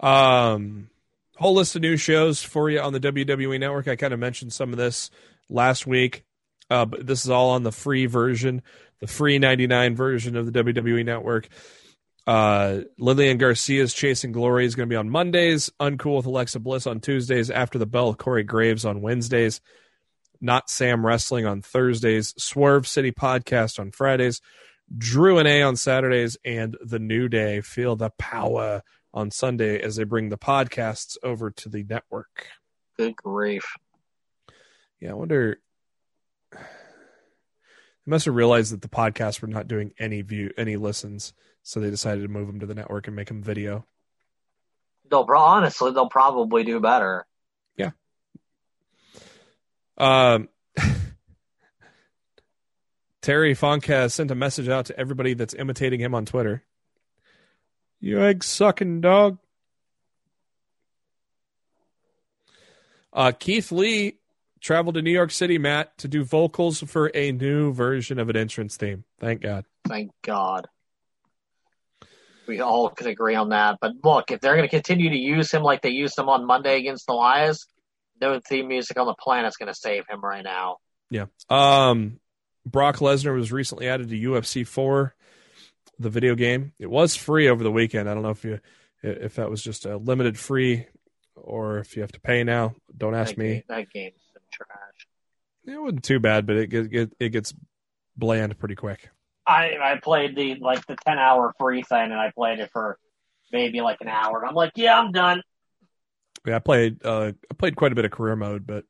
Um, 0.00 0.90
whole 1.36 1.54
list 1.54 1.76
of 1.76 1.82
new 1.82 1.96
shows 1.96 2.42
for 2.42 2.70
you 2.70 2.80
on 2.80 2.92
the 2.92 3.00
WWE 3.00 3.60
Network. 3.60 3.88
I 3.88 3.96
kind 3.96 4.12
of 4.12 4.20
mentioned 4.20 4.52
some 4.52 4.72
of 4.72 4.78
this 4.78 5.10
last 5.48 5.86
week, 5.86 6.24
uh, 6.68 6.84
but 6.84 7.06
this 7.06 7.24
is 7.24 7.30
all 7.30 7.50
on 7.50 7.62
the 7.62 7.72
free 7.72 8.06
version, 8.06 8.62
the 9.00 9.06
free 9.06 9.38
99 9.38 9.96
version 9.96 10.36
of 10.36 10.50
the 10.50 10.62
WWE 10.62 11.04
Network. 11.04 11.48
Uh, 12.26 12.82
Lillian 12.98 13.38
Garcia's 13.38 13.94
Chasing 13.94 14.32
Glory 14.32 14.66
is 14.66 14.74
going 14.74 14.88
to 14.88 14.92
be 14.92 14.96
on 14.96 15.10
Mondays. 15.10 15.70
Uncool 15.80 16.18
with 16.18 16.26
Alexa 16.26 16.60
Bliss 16.60 16.86
on 16.86 17.00
Tuesdays. 17.00 17.50
After 17.50 17.78
the 17.78 17.86
Bell, 17.86 18.14
Corey 18.14 18.44
Graves 18.44 18.84
on 18.84 19.00
Wednesdays. 19.00 19.60
Not 20.40 20.70
Sam 20.70 21.04
Wrestling 21.04 21.46
on 21.46 21.62
Thursdays. 21.62 22.34
Swerve 22.36 22.86
City 22.86 23.12
Podcast 23.12 23.78
on 23.78 23.90
Fridays. 23.90 24.40
Drew 24.96 25.38
and 25.38 25.48
A 25.48 25.62
on 25.62 25.76
Saturdays. 25.76 26.36
And 26.44 26.76
The 26.80 26.98
New 26.98 27.28
Day. 27.28 27.62
Feel 27.62 27.96
the 27.96 28.10
power 28.10 28.82
on 29.12 29.30
Sunday 29.30 29.80
as 29.80 29.96
they 29.96 30.04
bring 30.04 30.28
the 30.28 30.38
podcasts 30.38 31.16
over 31.22 31.50
to 31.50 31.68
the 31.68 31.84
network. 31.84 32.48
Good 32.96 33.16
grief! 33.16 33.64
Yeah, 35.00 35.10
I 35.10 35.14
wonder. 35.14 35.60
They 36.52 36.58
must 38.06 38.24
have 38.24 38.34
realized 38.34 38.72
that 38.72 38.82
the 38.82 38.88
podcasts 38.88 39.40
were 39.42 39.48
not 39.48 39.68
doing 39.68 39.92
any 39.98 40.22
view, 40.22 40.50
any 40.56 40.76
listens, 40.76 41.32
so 41.62 41.80
they 41.80 41.90
decided 41.90 42.22
to 42.22 42.28
move 42.28 42.46
them 42.46 42.60
to 42.60 42.66
the 42.66 42.74
network 42.74 43.06
and 43.06 43.16
make 43.16 43.28
them 43.28 43.42
video. 43.42 43.86
They'll 45.10 45.26
honestly, 45.28 45.92
they'll 45.92 46.08
probably 46.08 46.64
do 46.64 46.80
better. 46.80 47.26
Yeah. 47.76 47.90
Um, 49.98 50.48
Terry 53.22 53.54
Funk 53.54 53.84
has 53.86 54.14
sent 54.14 54.30
a 54.30 54.34
message 54.34 54.68
out 54.68 54.86
to 54.86 54.98
everybody 54.98 55.34
that's 55.34 55.54
imitating 55.54 56.00
him 56.00 56.14
on 56.14 56.24
Twitter. 56.24 56.64
You 58.00 58.20
egg 58.22 58.42
sucking 58.42 59.02
dog. 59.02 59.38
Uh, 63.12 63.32
Keith 63.32 63.72
Lee 63.72 64.18
traveled 64.60 64.94
to 64.94 65.02
New 65.02 65.10
York 65.10 65.30
City, 65.30 65.58
Matt, 65.58 65.96
to 65.98 66.08
do 66.08 66.24
vocals 66.24 66.80
for 66.80 67.10
a 67.14 67.32
new 67.32 67.72
version 67.72 68.18
of 68.18 68.28
an 68.28 68.36
entrance 68.36 68.76
theme. 68.76 69.04
Thank 69.18 69.42
God. 69.42 69.64
Thank 69.86 70.12
God. 70.22 70.68
We 72.46 72.60
all 72.60 72.88
could 72.88 73.06
agree 73.06 73.34
on 73.34 73.50
that. 73.50 73.78
But 73.80 73.92
look, 74.02 74.30
if 74.30 74.40
they're 74.40 74.56
going 74.56 74.68
to 74.68 74.74
continue 74.74 75.10
to 75.10 75.16
use 75.16 75.52
him 75.52 75.62
like 75.62 75.82
they 75.82 75.90
used 75.90 76.18
him 76.18 76.28
on 76.28 76.46
Monday 76.46 76.78
against 76.78 77.06
the 77.06 77.12
Elias, 77.12 77.66
no 78.20 78.40
theme 78.40 78.68
music 78.68 78.98
on 78.98 79.06
the 79.06 79.14
planet's 79.14 79.56
going 79.56 79.68
to 79.68 79.74
save 79.74 80.04
him 80.08 80.20
right 80.20 80.44
now. 80.44 80.78
Yeah. 81.10 81.26
Um, 81.48 82.20
Brock 82.66 82.96
Lesnar 82.96 83.34
was 83.34 83.52
recently 83.52 83.88
added 83.88 84.10
to 84.10 84.16
UFC 84.16 84.66
4, 84.66 85.14
the 86.00 86.10
video 86.10 86.34
game. 86.34 86.72
It 86.78 86.90
was 86.90 87.14
free 87.14 87.48
over 87.48 87.62
the 87.62 87.70
weekend. 87.70 88.08
I 88.08 88.14
don't 88.14 88.22
know 88.22 88.30
if 88.30 88.44
you 88.44 88.58
if 89.02 89.36
that 89.36 89.50
was 89.50 89.62
just 89.62 89.86
a 89.86 89.96
limited 89.96 90.38
free 90.38 90.86
or 91.36 91.78
if 91.78 91.96
you 91.96 92.02
have 92.02 92.12
to 92.12 92.20
pay 92.20 92.42
now. 92.42 92.74
Don't 92.96 93.14
ask 93.14 93.34
that 93.34 93.38
me. 93.38 93.48
Game, 93.48 93.62
that 93.68 93.90
game's 93.90 94.20
been 94.34 94.42
trash. 94.50 95.06
It 95.66 95.80
wasn't 95.80 96.04
too 96.04 96.18
bad, 96.18 96.46
but 96.46 96.56
it 96.56 96.72
it, 96.72 97.12
it 97.20 97.28
gets 97.28 97.54
bland 98.16 98.58
pretty 98.58 98.74
quick. 98.74 99.08
I 99.46 99.76
I 99.80 100.00
played 100.02 100.34
the 100.34 100.56
like 100.56 100.86
the 100.86 100.96
ten 100.96 101.18
hour 101.18 101.54
free 101.58 101.82
thing, 101.82 102.10
and 102.10 102.14
I 102.14 102.30
played 102.30 102.58
it 102.58 102.70
for 102.72 102.98
maybe 103.52 103.80
like 103.80 104.00
an 104.00 104.08
hour. 104.08 104.40
And 104.40 104.48
I'm 104.48 104.54
like, 104.54 104.72
yeah, 104.76 104.98
I'm 104.98 105.12
done. 105.12 105.42
Yeah, 106.46 106.56
I 106.56 106.60
played 106.60 107.04
uh, 107.04 107.32
I 107.50 107.54
played 107.58 107.76
quite 107.76 107.92
a 107.92 107.94
bit 107.94 108.06
of 108.06 108.10
career 108.10 108.36
mode, 108.36 108.66
but 108.66 108.84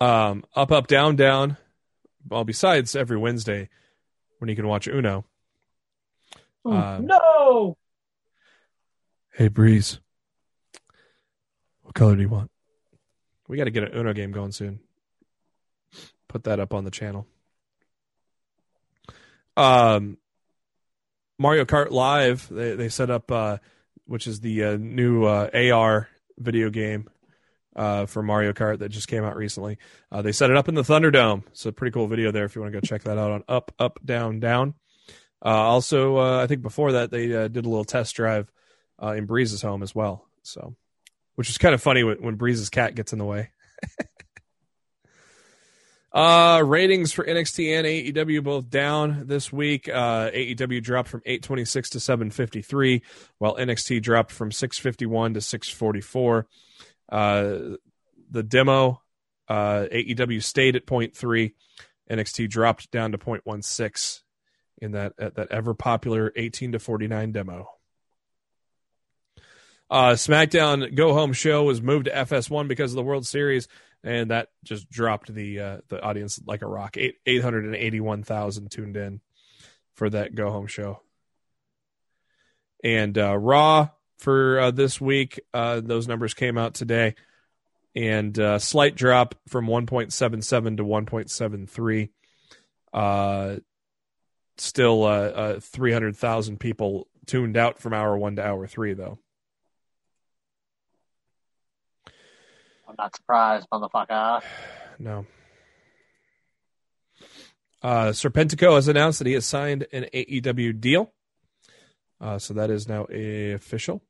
um, 0.00 0.44
up, 0.54 0.72
up, 0.72 0.86
down, 0.86 1.16
down. 1.16 1.56
Well, 2.28 2.44
besides 2.44 2.96
every 2.96 3.16
Wednesday 3.16 3.68
when 4.38 4.48
you 4.48 4.56
can 4.56 4.66
watch 4.66 4.86
Uno. 4.88 5.24
Um, 6.64 7.06
no. 7.06 7.76
Hey, 9.32 9.48
Breeze. 9.48 10.00
What 11.82 11.94
color 11.94 12.16
do 12.16 12.22
you 12.22 12.28
want? 12.28 12.50
We 13.48 13.56
got 13.56 13.64
to 13.64 13.70
get 13.70 13.84
an 13.84 13.96
Uno 13.96 14.12
game 14.12 14.32
going 14.32 14.52
soon. 14.52 14.80
Put 16.28 16.44
that 16.44 16.58
up 16.58 16.74
on 16.74 16.84
the 16.84 16.90
channel. 16.90 17.26
Um, 19.56 20.18
Mario 21.38 21.64
Kart 21.64 21.90
Live, 21.90 22.48
they, 22.50 22.74
they 22.74 22.88
set 22.88 23.10
up, 23.10 23.30
uh, 23.30 23.58
which 24.06 24.26
is 24.26 24.40
the 24.40 24.64
uh, 24.64 24.76
new 24.76 25.24
uh, 25.24 25.48
AR 25.54 26.08
video 26.38 26.68
game 26.70 27.08
uh, 27.76 28.06
for 28.06 28.22
Mario 28.22 28.52
Kart 28.52 28.78
that 28.80 28.88
just 28.88 29.06
came 29.06 29.22
out 29.22 29.36
recently. 29.36 29.78
Uh, 30.10 30.22
they 30.22 30.32
set 30.32 30.50
it 30.50 30.56
up 30.56 30.68
in 30.68 30.74
the 30.74 30.82
Thunderdome. 30.82 31.46
It's 31.48 31.66
a 31.66 31.72
pretty 31.72 31.92
cool 31.92 32.08
video 32.08 32.32
there 32.32 32.44
if 32.44 32.56
you 32.56 32.62
want 32.62 32.72
to 32.72 32.80
go 32.80 32.84
check 32.84 33.02
that 33.04 33.18
out 33.18 33.30
on 33.30 33.44
Up, 33.48 33.72
Up, 33.78 34.00
Down, 34.04 34.40
Down. 34.40 34.74
Uh, 35.44 35.50
also, 35.50 36.16
uh, 36.16 36.42
I 36.42 36.46
think 36.46 36.62
before 36.62 36.92
that, 36.92 37.10
they 37.10 37.32
uh, 37.32 37.48
did 37.48 37.66
a 37.66 37.68
little 37.68 37.84
test 37.84 38.16
drive 38.16 38.50
uh, 39.00 39.12
in 39.12 39.26
Breeze's 39.26 39.62
home 39.62 39.82
as 39.82 39.94
well. 39.94 40.26
So, 40.42 40.74
which 41.34 41.50
is 41.50 41.58
kind 41.58 41.74
of 41.74 41.82
funny 41.82 42.02
when, 42.02 42.22
when 42.22 42.36
Breeze's 42.36 42.70
cat 42.70 42.94
gets 42.94 43.12
in 43.12 43.18
the 43.18 43.24
way. 43.24 43.50
Uh, 46.16 46.62
ratings 46.64 47.12
for 47.12 47.26
NXT 47.26 47.76
and 47.76 47.86
AEW 47.86 48.42
both 48.42 48.70
down 48.70 49.26
this 49.26 49.52
week. 49.52 49.86
Uh, 49.86 50.30
AEW 50.30 50.82
dropped 50.82 51.10
from 51.10 51.20
826 51.26 51.90
to 51.90 52.00
753, 52.00 53.02
while 53.36 53.54
NXT 53.56 54.00
dropped 54.00 54.32
from 54.32 54.50
651 54.50 55.34
to 55.34 55.42
644. 55.42 56.46
Uh, 57.08 57.76
the 58.30 58.42
demo, 58.42 59.02
uh, 59.48 59.86
AEW 59.92 60.42
stayed 60.42 60.76
at 60.76 60.86
0.3. 60.86 61.52
NXT 62.10 62.48
dropped 62.48 62.90
down 62.90 63.12
to 63.12 63.18
0.16 63.18 64.20
in 64.78 64.92
that 64.92 65.16
that 65.16 65.48
ever 65.50 65.74
popular 65.74 66.32
18 66.36 66.72
to 66.72 66.78
49 66.78 67.32
demo. 67.32 67.68
Uh, 69.88 70.10
SmackDown 70.10 70.94
Go 70.94 71.14
Home 71.14 71.32
Show 71.32 71.64
was 71.64 71.80
moved 71.80 72.06
to 72.06 72.10
FS1 72.10 72.68
because 72.68 72.92
of 72.92 72.96
the 72.96 73.02
World 73.02 73.26
Series 73.26 73.68
and 74.06 74.30
that 74.30 74.48
just 74.64 74.88
dropped 74.88 75.34
the 75.34 75.60
uh, 75.60 75.76
the 75.88 76.00
audience 76.00 76.40
like 76.46 76.62
a 76.62 76.66
rock. 76.66 76.96
Eight 76.96 77.16
eight 77.26 77.42
hundred 77.42 77.64
and 77.64 77.74
eighty 77.74 78.00
one 78.00 78.22
thousand 78.22 78.70
tuned 78.70 78.96
in 78.96 79.20
for 79.94 80.08
that 80.08 80.34
go 80.34 80.50
home 80.50 80.68
show. 80.68 81.00
And 82.84 83.18
uh, 83.18 83.36
Raw 83.36 83.88
for 84.18 84.58
uh, 84.58 84.70
this 84.70 85.00
week, 85.00 85.40
uh, 85.52 85.80
those 85.80 86.08
numbers 86.08 86.34
came 86.34 86.58
out 86.58 86.74
today, 86.74 87.14
and 87.94 88.38
uh, 88.38 88.58
slight 88.58 88.94
drop 88.94 89.34
from 89.48 89.66
one 89.66 89.86
point 89.86 90.12
seven 90.12 90.42
seven 90.42 90.76
to 90.78 90.84
one 90.84 91.06
point 91.06 91.30
seven 91.30 91.66
three. 91.66 92.10
Uh, 92.92 93.56
still, 94.58 95.04
uh, 95.04 95.60
three 95.60 95.92
hundred 95.92 96.16
thousand 96.16 96.58
people 96.58 97.08
tuned 97.26 97.56
out 97.56 97.78
from 97.78 97.92
hour 97.92 98.16
one 98.16 98.36
to 98.36 98.46
hour 98.46 98.66
three, 98.66 98.94
though. 98.94 99.18
I'm 102.88 102.94
not 102.98 103.14
surprised, 103.16 103.66
motherfucker. 103.72 104.42
No. 104.98 105.26
Uh, 107.82 108.06
Serpentico 108.06 108.76
has 108.76 108.88
announced 108.88 109.18
that 109.18 109.26
he 109.26 109.34
has 109.34 109.44
signed 109.44 109.86
an 109.92 110.06
AEW 110.14 110.80
deal. 110.80 111.12
Uh, 112.20 112.38
so 112.38 112.54
that 112.54 112.70
is 112.70 112.88
now 112.88 113.04
official. 113.04 114.02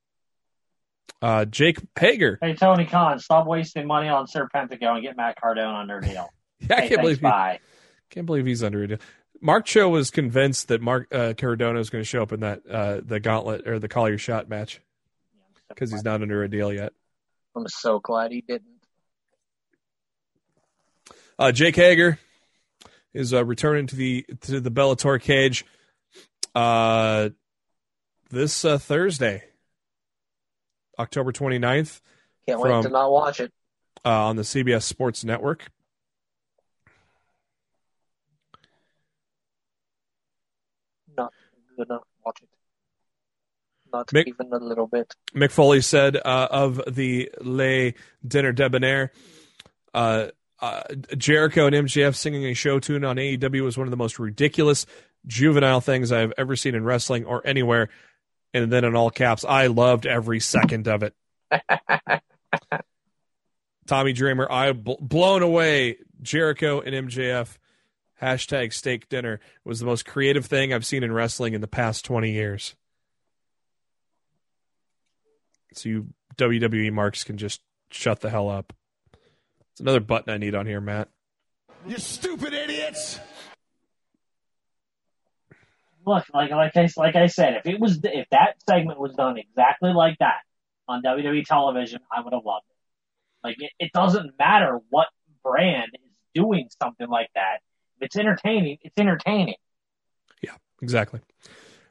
Uh, 1.23 1.45
Jake 1.45 1.79
Hager. 1.99 2.39
Hey, 2.41 2.55
Tony 2.55 2.85
Khan, 2.85 3.19
stop 3.19 3.47
wasting 3.47 3.87
money 3.87 4.09
on 4.09 4.27
Serpentico 4.27 4.95
and 4.95 5.03
get 5.03 5.17
Matt 5.17 5.41
Cardona 5.41 5.79
under 5.79 5.99
a 5.99 6.03
deal. 6.03 6.29
yeah, 6.61 6.77
I 6.77 6.81
hey, 6.83 6.89
can't 6.89 7.01
believe 7.01 7.19
he, 7.19 7.23
bye. 7.23 7.61
can't 8.11 8.27
believe 8.27 8.47
he's 8.47 8.63
under 8.63 8.83
a 8.83 8.89
deal. 8.89 8.99
Mark 9.41 9.67
Cho 9.67 9.89
was 9.89 10.11
convinced 10.11 10.69
that 10.69 10.81
Mark 10.81 11.13
uh, 11.13 11.35
Cardona 11.37 11.79
is 11.79 11.91
going 11.91 12.03
to 12.03 12.09
show 12.09 12.23
up 12.23 12.33
in 12.33 12.41
that 12.41 12.63
uh, 12.69 13.01
the 13.05 13.21
gauntlet 13.21 13.67
or 13.67 13.79
the 13.79 13.89
call 13.89 14.09
your 14.09 14.19
shot 14.19 14.49
match 14.49 14.81
because 15.69 15.91
he's 15.91 16.05
not 16.05 16.23
under 16.23 16.43
a 16.43 16.49
deal 16.49 16.73
yet. 16.73 16.93
I'm 17.55 17.67
so 17.69 17.99
glad 17.99 18.33
he 18.33 18.43
didn't. 18.43 18.67
Uh, 21.39 21.53
Jake 21.53 21.77
Hager 21.77 22.19
is 23.13 23.35
uh, 23.35 23.45
returning 23.45 23.87
to 23.89 23.97
the 23.97 24.25
to 24.43 24.61
the 24.61 24.71
Bellator 24.71 25.21
cage 25.21 25.65
uh, 26.55 27.31
this 28.31 28.65
uh, 28.65 28.79
Thursday, 28.79 29.45
October 30.99 31.33
29th. 31.33 32.01
Can't 32.47 32.61
wait 32.61 32.83
to 32.83 32.89
not 32.89 33.11
watch 33.11 33.41
it. 33.41 33.53
Uh, 34.05 34.27
on 34.27 34.37
the 34.37 34.43
CBS 34.43 34.83
Sports 34.83 35.25
Network. 35.25 35.67
Not 41.17 41.33
gonna 41.77 42.01
watch 42.25 42.41
it. 42.43 42.49
Not 43.93 44.09
Mick, 44.09 44.29
even 44.29 44.53
a 44.53 44.59
little 44.59 44.87
bit. 44.87 45.15
Mick 45.35 45.51
Foley 45.51 45.81
said 45.81 46.17
uh, 46.17 46.49
of 46.51 46.81
the 46.87 47.31
Le 47.41 47.93
Dinner 48.27 48.53
Debonair, 48.53 49.13
uh, 49.93 50.29
uh, 50.61 50.83
Jericho 51.17 51.67
and 51.67 51.75
MJF 51.75 52.15
singing 52.15 52.45
a 52.45 52.55
show 52.55 52.79
tune 52.79 53.05
on 53.05 53.17
AEW 53.17 53.63
was 53.63 53.77
one 53.77 53.87
of 53.87 53.91
the 53.91 53.97
most 53.97 54.19
ridiculous, 54.19 54.87
juvenile 55.27 55.81
things 55.81 56.13
I've 56.13 56.33
ever 56.39 56.57
seen 56.57 56.75
in 56.75 56.85
wrestling 56.85 57.25
or 57.25 57.47
anywhere. 57.47 57.89
And 58.57 58.73
then 58.73 58.85
in 58.87 58.97
all 58.97 59.11
caps, 59.11 59.45
I 59.45 59.67
loved 59.67 60.07
every 60.07 60.41
second 60.41 60.89
of 60.89 61.03
it. 61.03 61.15
Tommy 63.87 64.15
Dreamer, 64.15 64.51
I 64.51 64.73
bl- 64.73 64.95
blown 64.99 65.43
away. 65.43 65.99
Jericho 66.23 66.81
and 66.81 67.11
MJF 67.11 67.59
hashtag 68.23 68.73
steak 68.73 69.11
dinner 69.11 69.41
was 69.63 69.79
the 69.79 69.85
most 69.85 70.07
creative 70.07 70.47
thing 70.47 70.73
I've 70.73 70.87
seen 70.87 71.03
in 71.03 71.13
wrestling 71.13 71.53
in 71.53 71.61
the 71.61 71.69
past 71.69 72.07
20 72.07 72.33
years. 72.33 72.75
So 75.75 75.91
you 75.91 76.07
WWE 76.39 76.91
marks 76.95 77.25
can 77.25 77.37
just 77.37 77.61
shut 77.91 78.21
the 78.21 78.31
hell 78.31 78.49
up. 78.49 78.73
It's 79.73 79.81
another 79.83 80.01
button 80.01 80.33
I 80.33 80.39
need 80.39 80.55
on 80.55 80.65
here, 80.65 80.81
Matt. 80.81 81.11
You 81.87 81.99
stupid 81.99 82.55
idiots! 82.55 83.21
Look, 86.07 86.25
like 86.33 86.51
like 86.51 86.77
I 86.77 86.89
like 86.97 87.17
I 87.17 87.27
said, 87.27 87.55
if 87.55 87.67
it 87.67 87.81
was 87.81 87.99
if 88.05 88.29
that 88.31 88.55
segment 88.69 89.01
was 89.01 89.15
done 89.15 89.39
exactly 89.39 89.93
like 89.93 90.19
that 90.21 90.43
on 90.87 91.03
WWE 91.03 91.45
television, 91.45 92.01
I 92.11 92.21
would 92.21 92.33
have 92.33 92.45
loved 92.45 92.65
it. 92.71 92.77
Like 93.47 93.57
it, 93.59 93.73
it 93.79 93.93
doesn't 93.93 94.33
matter 94.39 94.79
what 94.89 95.09
brand 95.43 95.91
is 95.95 96.11
doing 96.35 96.69
something 96.81 97.09
like 97.09 97.29
that. 97.35 97.61
If 97.97 98.07
it's 98.07 98.17
entertaining, 98.17 98.79
it's 98.83 98.95
entertaining. 98.97 99.57
Yeah, 100.43 100.55
exactly. 100.81 101.21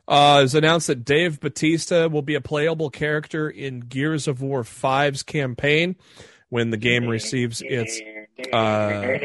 Uh, 0.08 0.42
it's 0.44 0.54
announced 0.54 0.88
that 0.88 1.04
Dave 1.04 1.40
Batista 1.40 2.08
will 2.08 2.22
be 2.22 2.36
a 2.36 2.42
playable 2.42 2.90
character 2.90 3.50
in 3.50 3.82
Gears 3.82 4.28
of 4.28 4.42
War 4.42 4.64
5's 4.64 5.24
campaign 5.24 5.96
when 6.50 6.70
the 6.70 6.78
game 6.78 7.08
receives 7.08 7.62
its 7.66 8.00
uh, 8.54 9.18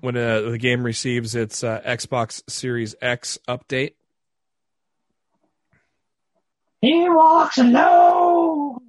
when 0.00 0.16
uh, 0.16 0.42
the 0.42 0.58
game 0.58 0.82
receives 0.82 1.34
its 1.34 1.64
uh, 1.64 1.80
Xbox 1.84 2.42
Series 2.48 2.94
X 3.00 3.38
update. 3.48 3.94
He 6.80 7.08
walks 7.08 7.58
alone. 7.58 8.80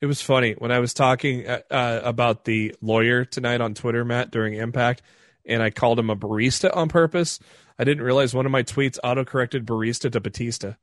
It 0.00 0.06
was 0.06 0.20
funny 0.20 0.54
when 0.58 0.72
I 0.72 0.80
was 0.80 0.94
talking 0.94 1.46
uh, 1.46 1.60
uh, 1.70 2.00
about 2.02 2.44
the 2.44 2.74
lawyer 2.80 3.24
tonight 3.24 3.60
on 3.60 3.74
Twitter, 3.74 4.04
Matt, 4.04 4.30
during 4.30 4.54
Impact, 4.54 5.02
and 5.46 5.62
I 5.62 5.70
called 5.70 5.98
him 5.98 6.10
a 6.10 6.16
barista 6.16 6.76
on 6.76 6.88
purpose. 6.88 7.38
I 7.78 7.84
didn't 7.84 8.04
realize 8.04 8.34
one 8.34 8.46
of 8.46 8.52
my 8.52 8.62
tweets 8.62 8.98
auto-corrected 9.02 9.64
barista 9.64 10.10
to 10.12 10.20
Batista. 10.20 10.74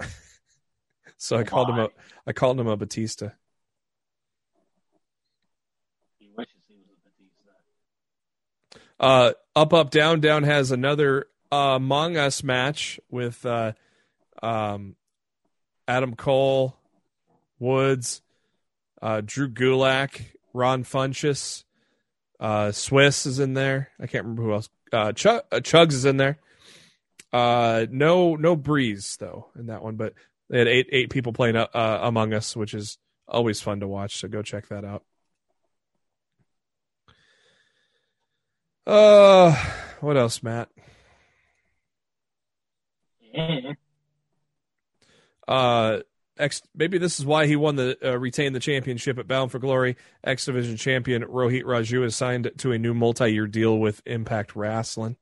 so 1.16 1.36
I 1.36 1.44
called 1.44 1.70
him 1.70 1.78
a 1.78 1.88
I 2.26 2.32
called 2.32 2.58
him 2.58 2.66
a 2.66 2.76
Batista. 2.76 3.30
Uh, 8.98 9.32
up, 9.54 9.72
up, 9.74 9.90
down, 9.90 10.20
down 10.20 10.42
has 10.42 10.70
another 10.70 11.26
uh, 11.52 11.76
Among 11.76 12.16
Us 12.16 12.42
match 12.42 12.98
with 13.10 13.44
uh, 13.44 13.72
um, 14.42 14.96
Adam 15.86 16.14
Cole, 16.16 16.76
Woods, 17.58 18.22
uh, 19.02 19.20
Drew 19.24 19.48
Gulak, 19.48 20.22
Ron 20.52 20.84
Funches, 20.84 21.64
uh, 22.40 22.72
Swiss 22.72 23.26
is 23.26 23.38
in 23.38 23.54
there. 23.54 23.90
I 24.00 24.06
can't 24.06 24.24
remember 24.24 24.42
who 24.42 24.52
else. 24.52 24.68
Uh, 24.92 25.12
Chug, 25.12 25.42
uh, 25.52 25.56
Chugs 25.56 25.92
is 25.92 26.04
in 26.04 26.16
there. 26.16 26.38
Uh, 27.32 27.86
no, 27.90 28.36
no 28.36 28.56
Breeze 28.56 29.16
though 29.20 29.48
in 29.58 29.66
that 29.66 29.82
one, 29.82 29.96
but 29.96 30.14
They 30.48 30.58
had 30.58 30.68
eight 30.68 30.88
eight 30.92 31.10
people 31.10 31.32
playing 31.32 31.56
uh, 31.56 31.68
Among 31.74 32.32
Us, 32.32 32.56
which 32.56 32.72
is 32.72 32.98
always 33.26 33.60
fun 33.60 33.80
to 33.80 33.88
watch. 33.88 34.16
So 34.16 34.28
go 34.28 34.42
check 34.42 34.68
that 34.68 34.84
out. 34.84 35.02
Uh, 38.86 39.52
what 40.00 40.16
else, 40.16 40.42
Matt? 40.42 40.68
Mm-hmm. 43.36 43.72
Uh, 45.48 45.98
X, 46.38 46.62
maybe 46.74 46.98
this 46.98 47.18
is 47.18 47.26
why 47.26 47.46
he 47.46 47.56
won 47.56 47.76
the 47.76 47.96
uh, 48.04 48.18
retained 48.18 48.54
the 48.54 48.60
championship 48.60 49.18
at 49.18 49.26
Bound 49.26 49.50
for 49.50 49.58
Glory. 49.58 49.96
X 50.22 50.44
Division 50.44 50.76
champion 50.76 51.22
Rohit 51.24 51.64
Raju 51.64 52.04
is 52.04 52.14
signed 52.14 52.50
to 52.58 52.72
a 52.72 52.78
new 52.78 52.94
multi-year 52.94 53.46
deal 53.46 53.78
with 53.78 54.02
Impact 54.06 54.54
Wrestling. 54.54 55.16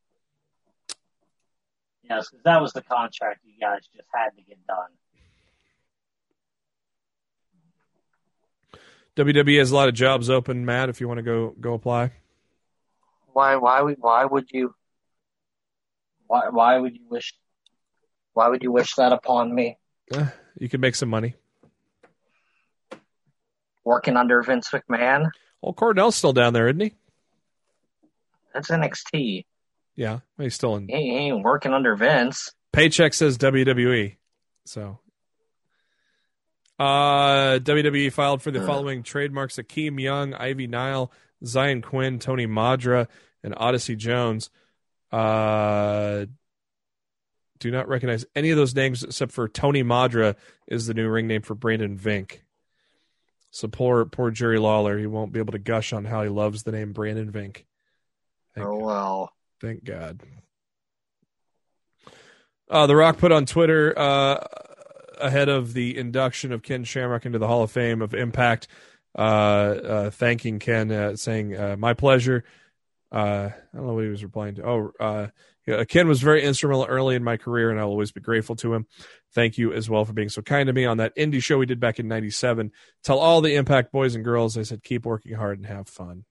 Yes, 2.02 2.28
because 2.28 2.44
that 2.44 2.60
was 2.60 2.72
the 2.72 2.82
contract 2.82 3.40
you 3.44 3.58
guys 3.60 3.80
just 3.94 4.08
had 4.12 4.30
to 4.36 4.42
get 4.42 4.58
done. 4.66 4.90
WWE 9.16 9.58
has 9.58 9.70
a 9.70 9.74
lot 9.74 9.88
of 9.88 9.94
jobs 9.94 10.28
open, 10.28 10.64
Matt. 10.64 10.88
If 10.88 11.00
you 11.00 11.06
want 11.06 11.18
to 11.18 11.22
go 11.22 11.54
go 11.60 11.74
apply. 11.74 12.10
Why? 13.34 13.56
Why 13.56 13.82
would? 13.82 13.96
Why 13.98 14.24
would 14.24 14.46
you? 14.50 14.74
Why? 16.26 16.48
Why 16.50 16.78
would 16.78 16.94
you 16.94 17.04
wish? 17.10 17.34
Why 18.32 18.48
would 18.48 18.62
you 18.62 18.72
wish 18.72 18.94
that 18.94 19.12
upon 19.12 19.54
me? 19.54 19.76
Eh, 20.14 20.26
you 20.58 20.68
could 20.68 20.80
make 20.80 20.94
some 20.94 21.08
money. 21.10 21.34
Working 23.84 24.16
under 24.16 24.40
Vince 24.42 24.70
McMahon. 24.70 25.30
Well, 25.60 25.74
Cornell's 25.74 26.16
still 26.16 26.32
down 26.32 26.52
there, 26.52 26.68
isn't 26.68 26.80
he? 26.80 26.92
That's 28.54 28.70
NXT. 28.70 29.44
Yeah, 29.96 30.20
he's 30.38 30.54
still 30.54 30.76
in. 30.76 30.88
He 30.88 30.94
he 30.94 31.10
ain't 31.16 31.44
working 31.44 31.72
under 31.72 31.94
Vince. 31.96 32.52
Paycheck 32.72 33.14
says 33.14 33.36
WWE. 33.38 34.16
So, 34.64 34.98
uh, 36.78 37.58
WWE 37.58 38.12
filed 38.12 38.42
for 38.42 38.50
the 38.50 38.62
Uh. 38.62 38.66
following 38.66 39.02
trademarks: 39.02 39.56
Akeem 39.56 40.00
Young, 40.00 40.34
Ivy 40.34 40.66
Nile, 40.66 41.12
Zion 41.46 41.82
Quinn, 41.82 42.18
Tony 42.18 42.46
Madra, 42.46 43.08
and 43.42 43.54
Odyssey 43.56 43.96
Jones. 43.96 44.50
Uh, 45.12 46.26
do 47.58 47.70
not 47.70 47.88
recognize 47.88 48.26
any 48.34 48.50
of 48.50 48.56
those 48.56 48.74
names 48.74 49.02
except 49.02 49.32
for 49.32 49.48
Tony 49.48 49.82
Madra 49.82 50.36
is 50.66 50.86
the 50.86 50.94
new 50.94 51.08
ring 51.08 51.26
name 51.26 51.42
for 51.42 51.54
Brandon 51.54 51.96
Vink. 51.96 52.40
So 53.50 53.68
poor, 53.68 54.04
poor 54.04 54.30
Jerry 54.30 54.58
Lawler. 54.58 54.98
He 54.98 55.06
won't 55.06 55.32
be 55.32 55.38
able 55.38 55.52
to 55.52 55.58
gush 55.58 55.92
on 55.92 56.04
how 56.04 56.22
he 56.22 56.28
loves 56.28 56.64
the 56.64 56.72
name 56.72 56.92
Brandon 56.92 57.30
Vink. 57.30 57.64
Thank 58.54 58.66
Oh 58.66 58.78
well. 58.78 59.32
Thank 59.60 59.84
God. 59.84 60.20
Uh, 62.68 62.86
the 62.86 62.96
Rock 62.96 63.18
put 63.18 63.30
on 63.30 63.46
Twitter 63.46 63.96
uh, 63.96 64.44
ahead 65.18 65.48
of 65.48 65.74
the 65.74 65.96
induction 65.96 66.52
of 66.52 66.62
Ken 66.62 66.84
Shamrock 66.84 67.26
into 67.26 67.38
the 67.38 67.46
Hall 67.46 67.62
of 67.62 67.70
Fame 67.70 68.02
of 68.02 68.14
Impact, 68.14 68.66
thanking 69.16 70.58
Ken, 70.58 70.90
uh, 70.90 71.16
saying, 71.16 71.56
uh, 71.56 71.76
"My 71.78 71.94
pleasure." 71.94 72.44
Uh, 73.12 73.50
I 73.52 73.76
don't 73.76 73.86
know 73.86 73.94
what 73.94 74.04
he 74.04 74.10
was 74.10 74.24
replying 74.24 74.56
to. 74.56 74.66
Oh, 74.66 74.92
uh, 74.98 75.84
Ken 75.88 76.08
was 76.08 76.20
very 76.20 76.42
instrumental 76.42 76.84
early 76.84 77.14
in 77.14 77.22
my 77.22 77.36
career, 77.36 77.70
and 77.70 77.78
I'll 77.78 77.88
always 77.88 78.10
be 78.12 78.20
grateful 78.20 78.56
to 78.56 78.74
him. 78.74 78.86
Thank 79.32 79.56
you 79.56 79.72
as 79.72 79.88
well 79.88 80.04
for 80.04 80.12
being 80.12 80.28
so 80.28 80.42
kind 80.42 80.66
to 80.66 80.72
me 80.72 80.84
on 80.84 80.96
that 80.98 81.16
indie 81.16 81.42
show 81.42 81.58
we 81.58 81.66
did 81.66 81.80
back 81.80 81.98
in 81.98 82.08
'97. 82.08 82.72
Tell 83.02 83.18
all 83.18 83.40
the 83.40 83.54
Impact 83.54 83.92
boys 83.92 84.14
and 84.14 84.24
girls, 84.24 84.58
I 84.58 84.62
said, 84.62 84.82
keep 84.82 85.06
working 85.06 85.34
hard 85.34 85.58
and 85.58 85.66
have 85.66 85.88
fun. 85.88 86.24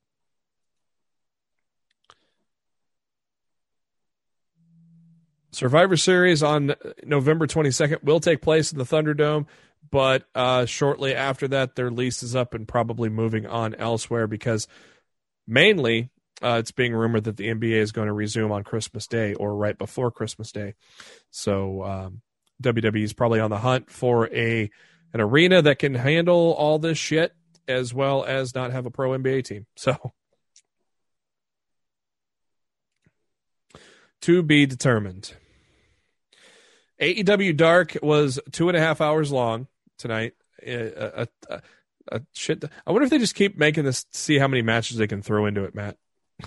Survivor 5.53 5.95
Series 5.95 6.41
on 6.41 6.73
November 7.03 7.45
22nd 7.45 8.03
will 8.03 8.19
take 8.19 8.41
place 8.41 8.72
in 8.72 8.80
the 8.80 8.85
Thunderdome, 8.85 9.45
but 9.91 10.26
uh, 10.34 10.65
shortly 10.65 11.14
after 11.14 11.47
that, 11.49 11.76
their 11.76 11.91
lease 11.91 12.23
is 12.23 12.35
up 12.35 12.53
and 12.53 12.68
probably 12.68 13.10
moving 13.10 13.45
on 13.45 13.76
elsewhere 13.76 14.27
because 14.27 14.68
mainly 15.47 16.10
uh, 16.41 16.57
it's 16.60 16.72
being 16.72 16.93
rumored 16.93 17.26
that 17.26 17.38
the 17.38 17.47
NBA 17.47 17.73
is 17.73 17.91
going 17.91 18.07
to 18.07 18.14
resume 18.14 18.51
on 18.51 18.64
Christmas 18.64 19.07
Day 19.07 19.34
or 19.34 19.55
right 19.55 19.77
before 19.77 20.11
Christmas 20.11 20.51
Day. 20.51 20.76
So 21.31 21.84
um, 21.84 22.22
WWE 22.61 23.03
is 23.03 23.14
probably 23.14 23.39
on 23.39 23.49
the 23.49 23.57
hunt 23.57 23.89
for 23.89 24.34
a 24.34 24.69
an 25.14 25.22
arena 25.22 25.61
that 25.61 25.77
can 25.77 25.93
handle 25.93 26.53
all 26.57 26.80
this 26.80 26.97
shit 26.97 27.34
as 27.68 27.93
well 27.93 28.23
as 28.23 28.55
not 28.55 28.72
have 28.72 28.85
a 28.85 28.91
pro 28.91 29.11
NBA 29.11 29.45
team. 29.45 29.65
So 29.76 30.14
to 34.22 34.41
be 34.41 34.65
determined. 34.65 35.34
AEW 37.01 37.57
Dark 37.57 37.97
was 38.01 38.39
two 38.53 38.69
and 38.69 38.77
a 38.77 38.80
half 38.80 39.01
hours 39.01 39.31
long 39.34 39.68
tonight. 40.04 40.34
A, 40.62 41.28
a, 41.50 41.62
a, 42.10 42.22
shit. 42.34 42.64
I 42.86 42.92
wonder 42.92 43.06
if 43.06 43.10
they 43.10 43.18
just 43.18 43.36
keep 43.36 43.58
making 43.58 43.86
this. 43.86 44.06
See 44.12 44.38
how 44.38 44.48
many 44.48 44.62
matches 44.62 44.98
they 44.98 45.08
can 45.08 45.24
throw 45.24 45.46
into 45.48 45.64
it, 45.64 45.74
Matt. 45.74 45.98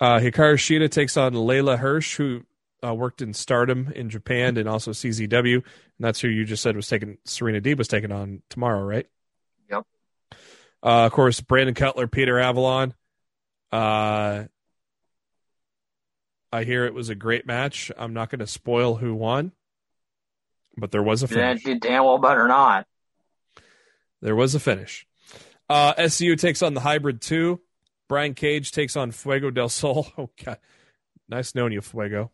uh, 0.00 0.18
Hikaru 0.18 0.54
Shida 0.54 0.90
takes 0.90 1.16
on 1.16 1.34
Leyla 1.34 1.78
Hirsch, 1.78 2.16
who 2.16 2.44
uh, 2.84 2.94
worked 2.94 3.20
in 3.20 3.34
Stardom 3.34 3.92
in 3.94 4.08
Japan 4.10 4.56
and 4.56 4.68
also 4.68 4.92
CZW, 4.92 5.54
and 5.54 5.62
that's 5.98 6.20
who 6.20 6.28
you 6.28 6.44
just 6.44 6.62
said 6.62 6.76
was 6.76 6.88
taking. 6.88 7.18
Serena 7.24 7.60
Deeb 7.60 7.76
was 7.78 7.88
taking 7.88 8.12
on 8.12 8.42
tomorrow, 8.48 8.82
right? 8.84 9.06
Yep. 9.70 9.86
Uh, 10.82 11.06
of 11.06 11.12
course, 11.12 11.40
Brandon 11.40 11.74
Cutler, 11.74 12.06
Peter 12.06 12.38
Avalon. 12.38 12.94
Uh, 13.72 14.44
I 16.54 16.64
hear 16.64 16.84
it 16.84 16.94
was 16.94 17.08
a 17.08 17.14
great 17.14 17.46
match. 17.46 17.90
I'm 17.96 18.14
not 18.14 18.30
going 18.30 18.38
to 18.40 18.46
spoil 18.46 18.94
who 18.96 19.14
won, 19.14 19.52
but 20.76 20.90
there 20.92 21.02
was 21.02 21.22
a 21.22 21.26
Yeah, 21.26 21.48
finish. 21.54 21.64
did 21.64 21.80
damn 21.80 22.04
well 22.04 22.18
better 22.18 22.46
not. 22.46 22.86
There 24.22 24.36
was 24.36 24.54
a 24.54 24.60
finish. 24.60 25.06
Uh, 25.68 25.94
SCU 25.94 26.38
takes 26.38 26.62
on 26.62 26.74
the 26.74 26.80
Hybrid 26.80 27.20
2. 27.20 27.60
Brian 28.08 28.34
Cage 28.34 28.70
takes 28.72 28.96
on 28.96 29.10
Fuego 29.10 29.50
del 29.50 29.68
Sol. 29.68 30.06
Oh, 30.18 30.30
God. 30.44 30.58
Nice 31.28 31.54
knowing 31.54 31.72
you, 31.72 31.80
Fuego. 31.80 32.30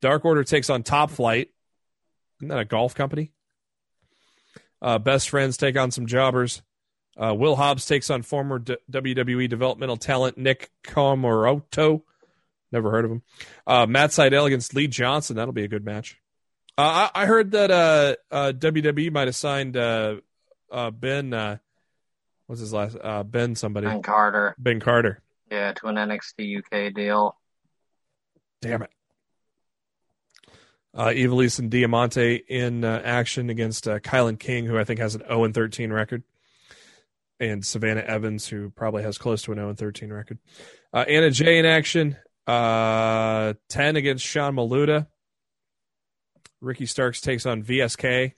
Dark 0.00 0.24
Order 0.24 0.44
takes 0.44 0.68
on 0.70 0.82
Top 0.82 1.10
Flight. 1.10 1.48
Isn't 2.38 2.48
that 2.48 2.58
a 2.58 2.64
golf 2.64 2.94
company? 2.94 3.32
Uh, 4.80 4.98
Best 4.98 5.30
Friends 5.30 5.56
take 5.56 5.76
on 5.76 5.90
some 5.90 6.06
jobbers. 6.06 6.62
Uh, 7.16 7.34
Will 7.34 7.56
Hobbs 7.56 7.86
takes 7.86 8.10
on 8.10 8.22
former 8.22 8.58
D- 8.58 8.76
WWE 8.90 9.48
developmental 9.48 9.96
talent 9.96 10.36
Nick 10.38 10.70
Comoroto. 10.84 12.02
Never 12.72 12.90
heard 12.90 13.04
of 13.04 13.10
him. 13.10 13.22
Uh, 13.66 13.86
Matt 13.86 14.10
Sydal 14.10 14.46
against 14.46 14.74
Lee 14.74 14.88
Johnson. 14.88 15.36
That'll 15.36 15.52
be 15.52 15.64
a 15.64 15.68
good 15.68 15.84
match. 15.84 16.18
Uh, 16.78 17.10
I, 17.14 17.22
I 17.22 17.26
heard 17.26 17.50
that 17.52 17.70
uh, 17.70 18.16
uh, 18.30 18.52
WWE 18.56 19.12
might 19.12 19.28
have 19.28 19.36
signed 19.36 19.76
uh, 19.76 20.16
uh, 20.70 20.90
Ben. 20.90 21.34
Uh, 21.34 21.58
what's 22.46 22.60
his 22.60 22.72
last? 22.72 22.96
Uh, 23.00 23.22
ben 23.22 23.54
somebody. 23.54 23.86
Ben 23.86 24.02
Carter. 24.02 24.54
Ben 24.58 24.80
Carter. 24.80 25.20
Yeah, 25.50 25.72
to 25.72 25.88
an 25.88 25.96
NXT 25.96 26.58
UK 26.60 26.94
deal. 26.94 27.36
Damn 28.62 28.82
it. 28.82 28.90
Uh, 30.94 31.08
Ivelisse 31.08 31.58
and 31.58 31.70
Diamante 31.70 32.36
in 32.48 32.84
uh, 32.84 33.00
action 33.04 33.50
against 33.50 33.88
uh, 33.88 33.98
KiLynn 33.98 34.38
King, 34.38 34.66
who 34.66 34.78
I 34.78 34.84
think 34.84 35.00
has 35.00 35.14
an 35.14 35.22
0 35.26 35.50
13 35.50 35.92
record, 35.92 36.22
and 37.40 37.64
Savannah 37.64 38.02
Evans, 38.02 38.46
who 38.46 38.70
probably 38.70 39.02
has 39.02 39.16
close 39.16 39.42
to 39.42 39.52
an 39.52 39.58
0 39.58 39.74
13 39.74 40.12
record. 40.12 40.38
Uh, 40.92 41.04
Anna 41.08 41.30
Jay 41.30 41.58
in 41.58 41.64
action, 41.64 42.16
uh, 42.46 43.54
10 43.68 43.96
against 43.96 44.24
Sean 44.24 44.54
Maluda. 44.54 45.06
Ricky 46.60 46.86
Starks 46.86 47.20
takes 47.20 47.44
on 47.44 47.62
VSK, 47.62 48.32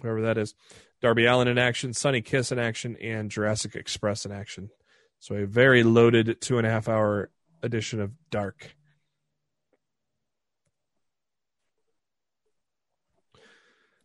whoever 0.00 0.22
that 0.22 0.38
is. 0.38 0.54
Darby 1.00 1.26
Allin 1.26 1.48
in 1.48 1.58
action, 1.58 1.92
Sonny 1.94 2.20
Kiss 2.20 2.52
in 2.52 2.58
action, 2.58 2.96
and 3.00 3.30
Jurassic 3.30 3.74
Express 3.74 4.24
in 4.24 4.32
action. 4.32 4.70
So 5.18 5.34
a 5.34 5.46
very 5.46 5.82
loaded 5.82 6.40
two 6.40 6.58
and 6.58 6.66
a 6.66 6.70
half 6.70 6.88
hour 6.88 7.30
edition 7.62 8.00
of 8.00 8.12
Dark. 8.30 8.74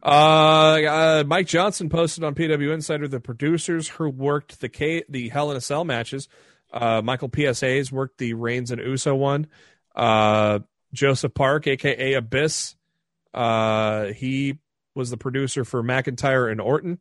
Uh, 0.03 0.79
uh, 0.87 1.23
Mike 1.27 1.47
Johnson 1.47 1.89
posted 1.89 2.23
on 2.23 2.35
PW 2.35 2.71
Insider 2.71 3.07
the 3.07 3.19
producers 3.19 3.89
who 3.89 4.09
worked 4.09 4.61
the 4.61 4.69
K 4.69 5.03
the 5.09 5.29
Hell 5.29 5.51
in 5.51 5.57
a 5.57 5.61
Cell 5.61 5.83
matches. 5.83 6.27
Uh, 6.71 7.01
Michael 7.01 7.29
P.S. 7.29 7.61
Hayes 7.61 7.91
worked 7.91 8.17
the 8.17 8.33
Reigns 8.33 8.71
and 8.71 8.81
Uso 8.81 9.15
one. 9.15 9.47
Uh, 9.95 10.59
Joseph 10.93 11.33
Park, 11.33 11.67
aka 11.67 12.13
Abyss, 12.13 12.75
uh, 13.33 14.05
he 14.07 14.57
was 14.95 15.09
the 15.09 15.17
producer 15.17 15.63
for 15.63 15.83
McIntyre 15.83 16.51
and 16.51 16.61
Orton, 16.61 16.99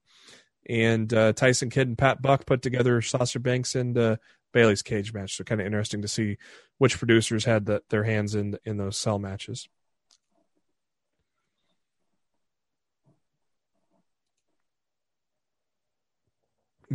and 0.68 1.12
uh, 1.12 1.32
Tyson 1.32 1.70
Kidd 1.70 1.88
and 1.88 1.98
Pat 1.98 2.20
Buck 2.20 2.47
put 2.47 2.62
together 2.62 3.01
Sasha 3.01 3.40
Banks 3.40 3.74
and 3.74 3.97
uh, 3.97 4.16
Bayley's 4.52 4.82
cage 4.82 5.12
match. 5.12 5.36
So 5.36 5.44
kind 5.44 5.60
of 5.60 5.66
interesting 5.66 6.02
to 6.02 6.09
see 6.09 6.36
which 6.78 6.98
producers 6.98 7.44
had 7.44 7.66
the, 7.66 7.82
their 7.90 8.05
hands 8.05 8.34
in 8.34 8.59
in 8.64 8.76
those 8.76 8.97
cell 8.97 9.18
matches. 9.18 9.68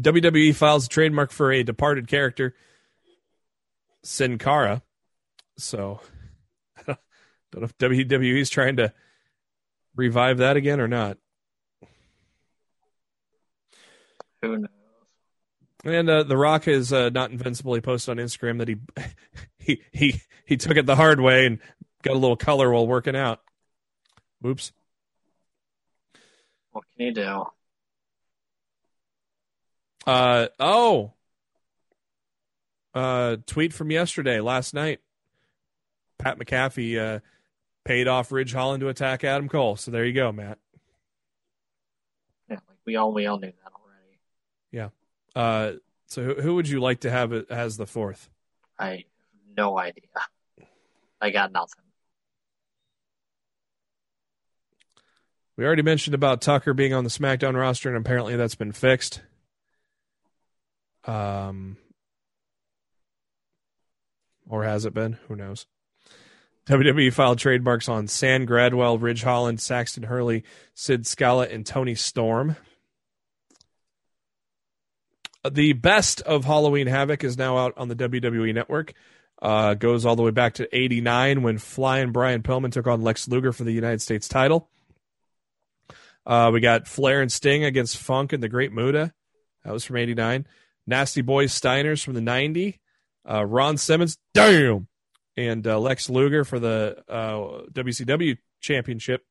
WWE 0.02 0.56
files 0.56 0.86
a 0.86 0.90
trademark 0.90 1.32
for 1.32 1.52
a 1.52 1.64
departed 1.64 2.07
character, 2.07 2.56
Sin 4.03 4.38
Cara. 4.38 4.82
So, 5.57 6.02
Don't 6.86 6.98
know 7.61 7.64
if 7.64 7.78
WWE 7.78 8.40
is 8.40 8.49
trying 8.49 8.78
to 8.78 8.94
revive 9.95 10.38
that 10.38 10.57
again 10.57 10.80
or 10.80 10.88
not. 10.88 11.18
Who 14.41 14.57
knows? 14.57 14.69
And 15.84 16.10
uh, 16.10 16.23
The 16.23 16.38
Rock 16.38 16.68
is 16.68 16.94
uh, 16.94 17.10
not 17.10 17.32
invincible. 17.32 17.73
He 17.73 17.82
posted 17.82 18.18
on 18.18 18.23
Instagram 18.23 18.60
that 18.60 18.68
he 18.68 18.78
he 19.57 19.82
he 19.91 20.22
he 20.45 20.57
took 20.57 20.78
it 20.78 20.86
the 20.86 20.95
hard 20.95 21.19
way 21.19 21.48
and 21.48 21.60
got 22.03 22.15
a 22.15 22.19
little 22.19 22.38
color 22.38 22.72
while 22.72 22.88
working 22.88 23.15
out. 23.15 23.41
Oops. 24.45 24.72
What 26.72 26.84
can 26.95 27.07
you 27.07 27.14
do? 27.14 27.45
Uh 30.06 30.48
oh. 30.60 31.14
Uh, 32.94 33.38
tweet 33.45 33.73
from 33.73 33.91
yesterday, 33.91 34.40
last 34.40 34.73
night. 34.73 34.99
Pat 36.18 36.38
McAfee 36.38 36.99
uh, 36.99 37.19
paid 37.84 38.07
off 38.07 38.32
Ridge 38.32 38.53
Holland 38.53 38.82
to 38.82 38.90
attack 38.90 39.23
Adam 39.23 39.49
Cole. 39.49 39.76
So 39.76 39.91
there 39.91 40.06
you 40.06 40.14
go, 40.14 40.32
Matt. 40.32 40.60
Yeah, 42.49 42.57
like 42.68 42.78
we 42.86 42.95
all 42.95 43.11
we 43.14 43.26
all 43.26 43.40
knew 43.40 43.52
that 43.64 43.72
already. 43.73 44.19
Yeah. 44.72 44.90
Uh, 45.36 45.78
so 46.07 46.23
who, 46.23 46.41
who 46.41 46.56
would 46.56 46.68
you 46.68 46.80
like 46.80 47.02
to 47.02 47.11
have 47.11 47.34
as 47.49 47.78
the 47.78 47.88
fourth? 47.88 48.30
I 48.78 48.90
have 48.90 48.99
no 49.57 49.80
idea. 49.80 50.03
I 51.19 51.30
got 51.30 51.52
nothing. 51.52 51.84
We 55.56 55.65
already 55.65 55.84
mentioned 55.84 56.15
about 56.15 56.41
Tucker 56.41 56.73
being 56.73 56.94
on 56.94 57.03
the 57.03 57.10
SmackDown 57.10 57.56
roster, 57.56 57.90
and 57.90 57.98
apparently 57.98 58.36
that's 58.36 58.56
been 58.56 58.72
fixed. 58.72 59.22
Um, 61.06 61.78
or 64.48 64.64
has 64.64 64.86
it 64.86 64.94
been? 64.94 65.18
Who 65.28 65.36
knows? 65.36 65.65
WWE 66.68 67.11
filed 67.11 67.40
trademarks 67.40 67.90
on 67.90 68.07
Sam 68.07 68.45
Gradwell, 68.45 69.02
Ridge 69.02 69.23
Holland, 69.23 69.60
Saxon 69.60 70.03
Huxley, 70.03 70.44
Sid 70.73 71.07
Scala, 71.07 71.48
and 71.48 71.65
Toni 71.65 71.95
Storm. 71.95 72.56
The 75.49 75.73
best 75.73 76.22
of 76.22 76.45
Halloween 76.45 76.86
Havoc 76.86 77.23
is 77.23 77.38
now 77.38 77.57
out 77.57 77.73
on 77.78 77.88
the 77.88 77.95
WWE 77.95 78.53
Network. 78.53 78.94
Uh, 79.41 79.73
goes 79.73 80.06
all 80.06 80.15
the 80.15 80.22
way 80.22 80.30
back 80.30 80.53
to 80.56 80.76
89 80.76 81.41
when 81.41 81.57
Flying 81.57 82.11
Brian 82.11 82.44
Pillman 82.44 82.72
took 82.72 82.86
on 82.86 83.02
Lex 83.02 83.28
Luger 83.28 83.52
for 83.52 83.64
the 83.64 83.72
United 83.72 83.99
States 83.99 84.28
title. 84.28 84.69
Uh, 86.28 86.52
we 86.53 86.60
got 86.60 86.88
Flair 86.88 87.22
and 87.22 87.32
Sting 87.32 87.64
against 87.64 87.98
Funk 87.98 88.34
and 88.34 88.44
the 88.44 88.49
Great 88.49 88.72
Muta. 88.72 89.14
That 89.65 89.73
was 89.73 89.84
from 89.84 89.98
89. 89.98 90.45
Nasty 90.88 91.22
Boys 91.22 91.58
Steiners 91.58 92.03
from 92.03 92.14
the 92.14 92.22
90. 92.22 92.80
Uh, 93.30 93.45
Ron 93.45 93.78
Simmons, 93.78 94.18
damn, 94.34 94.88
and 95.38 95.66
uh, 95.68 95.80
Lex 95.80 96.10
Luger 96.10 96.44
for 96.44 96.60
the 96.60 97.03
uh, 97.08 97.68
WCW 97.72 98.38
Championship. 98.60 99.22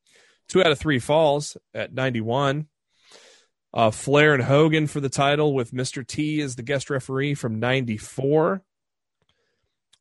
Two 0.48 0.60
out 0.60 0.70
of 0.70 0.78
three 0.78 0.98
falls 0.98 1.56
at 1.74 1.92
91. 1.92 2.68
Uh, 3.72 3.90
Flair 3.90 4.34
and 4.34 4.42
Hogan 4.42 4.86
for 4.86 5.00
the 5.00 5.08
title 5.08 5.54
with 5.54 5.72
Mr. 5.72 6.06
T 6.06 6.40
as 6.40 6.56
the 6.56 6.62
guest 6.62 6.90
referee 6.90 7.34
from 7.34 7.60
94. 7.60 8.62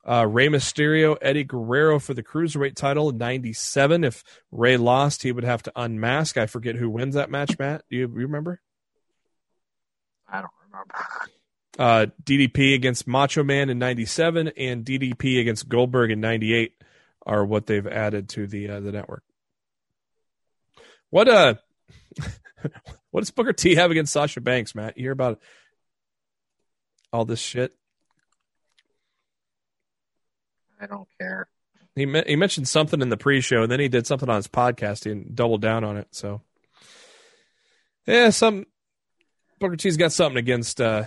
Uh, 0.08 0.26
Rey 0.26 0.48
Mysterio, 0.48 1.18
Eddie 1.22 1.44
Guerrero 1.44 2.00
for 2.00 2.14
the 2.14 2.24
Cruiserweight 2.24 2.76
title 2.76 3.10
in 3.10 3.18
97. 3.18 4.04
If 4.04 4.24
Rey 4.52 4.78
lost, 4.78 5.22
he 5.24 5.32
would 5.32 5.44
have 5.44 5.62
to 5.64 5.72
unmask. 5.76 6.38
I 6.38 6.48
forget 6.48 6.76
who 6.76 6.90
wins 6.90 7.16
that 7.16 7.30
match, 7.30 7.60
Matt. 7.60 7.84
Do 7.90 7.98
you, 7.98 8.02
you 8.02 8.08
remember? 8.08 8.62
I 10.28 10.42
don't 10.42 10.52
remember. 10.66 10.96
Uh, 11.80 12.08
DDP 12.26 12.76
against 12.76 13.08
Macho 13.08 13.42
Man 13.42 13.70
in 13.70 13.80
97 13.80 14.50
and 14.58 14.84
DDP 14.84 15.40
against 15.40 15.70
Goldberg 15.70 16.12
in 16.12 16.20
98 16.20 16.74
are 17.26 17.46
what 17.46 17.68
they've 17.68 17.88
added 17.88 18.28
to 18.30 18.48
the 18.48 18.70
uh, 18.70 18.80
the 18.82 18.92
network. 18.92 19.24
What 21.10 21.30
uh 21.30 21.54
what 23.12 23.22
does 23.22 23.32
Booker 23.32 23.54
T 23.54 23.76
have 23.76 23.92
against 23.92 24.12
Sasha 24.12 24.42
Banks, 24.42 24.76
Matt? 24.76 24.98
You 24.98 25.04
hear 25.04 25.14
about 25.14 25.40
all 27.14 27.24
this 27.24 27.40
shit? 27.40 27.74
I 30.82 30.86
don't 30.86 31.08
care. 31.18 31.48
He 31.96 32.06
me- 32.06 32.26
he 32.28 32.36
mentioned 32.36 32.68
something 32.68 33.02
in 33.02 33.08
the 33.08 33.16
pre-show, 33.16 33.64
and 33.64 33.72
then 33.72 33.80
he 33.80 33.88
did 33.88 34.06
something 34.06 34.30
on 34.30 34.36
his 34.36 34.50
podcast 34.50 35.10
and 35.10 35.34
doubled 35.34 35.62
down 35.62 35.86
on 35.86 35.96
it. 35.96 36.10
So, 36.12 36.42
yeah, 38.06 38.32
some 38.32 38.66
Booker 39.60 39.78
T's 39.78 39.96
got 39.96 40.12
something 40.12 40.38
against. 40.38 40.82
uh 40.82 41.06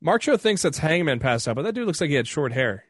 Marcho 0.00 0.36
thinks 0.36 0.62
that's 0.62 0.78
Hangman 0.78 1.18
passed 1.18 1.48
out, 1.48 1.56
but 1.56 1.62
that 1.62 1.74
dude 1.74 1.86
looks 1.86 2.00
like 2.00 2.10
he 2.10 2.16
had 2.16 2.28
short 2.28 2.52
hair. 2.52 2.84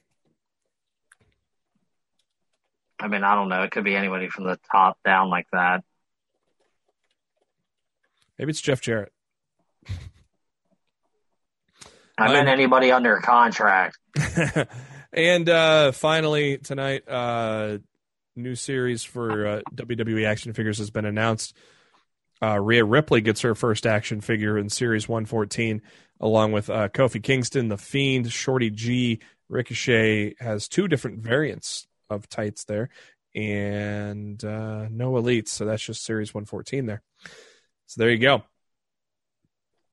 I 3.01 3.09
mean, 3.09 3.25
I 3.25 3.35
don't 3.35 3.49
know. 3.49 3.63
It 3.63 3.71
could 3.71 3.85
be 3.85 3.95
anybody 3.95 4.29
from 4.29 4.45
the 4.45 4.59
top 4.71 4.99
down 5.05 5.31
like 5.31 5.47
that. 5.53 5.85
Maybe 8.39 8.51
it's 8.51 8.61
Jeff 8.61 8.81
Jarrett. 8.81 9.13
I 12.19 12.33
meant 12.33 12.49
anybody 12.49 12.91
under 12.91 13.19
contract. 13.19 13.99
and 15.13 15.49
uh, 15.49 15.93
finally 15.93 16.59
tonight, 16.59 17.09
uh, 17.09 17.79
new 18.35 18.57
series 18.57 19.05
for 19.05 19.47
uh, 19.47 19.61
WWE 19.75 20.27
action 20.27 20.53
figures 20.53 20.79
has 20.79 20.91
been 20.91 21.05
announced. 21.05 21.55
Uh, 22.43 22.59
Rhea 22.61 22.85
Ripley 22.85 23.21
gets 23.21 23.43
her 23.43 23.55
first 23.55 23.87
action 23.87 24.21
figure 24.21 24.59
in 24.59 24.69
Series 24.69 25.09
114, 25.09 25.83
along 26.21 26.53
with 26.53 26.71
uh, 26.71 26.89
Kofi 26.89 27.23
Kingston, 27.23 27.69
The 27.69 27.77
Fiend, 27.77 28.31
Shorty 28.33 28.71
G. 28.71 29.21
Ricochet 29.49 30.35
has 30.41 30.69
two 30.69 30.89
different 30.89 31.21
variants 31.21 31.87
of 32.11 32.29
tights 32.29 32.65
there, 32.65 32.91
and 33.35 34.43
uh, 34.45 34.89
no 34.91 35.13
elites. 35.13 35.49
So 35.49 35.65
that's 35.65 35.83
just 35.83 36.05
Series 36.05 36.35
114 36.35 36.87
there. 36.87 37.03
So 37.87 38.01
there 38.01 38.11
you 38.11 38.19
go. 38.19 38.43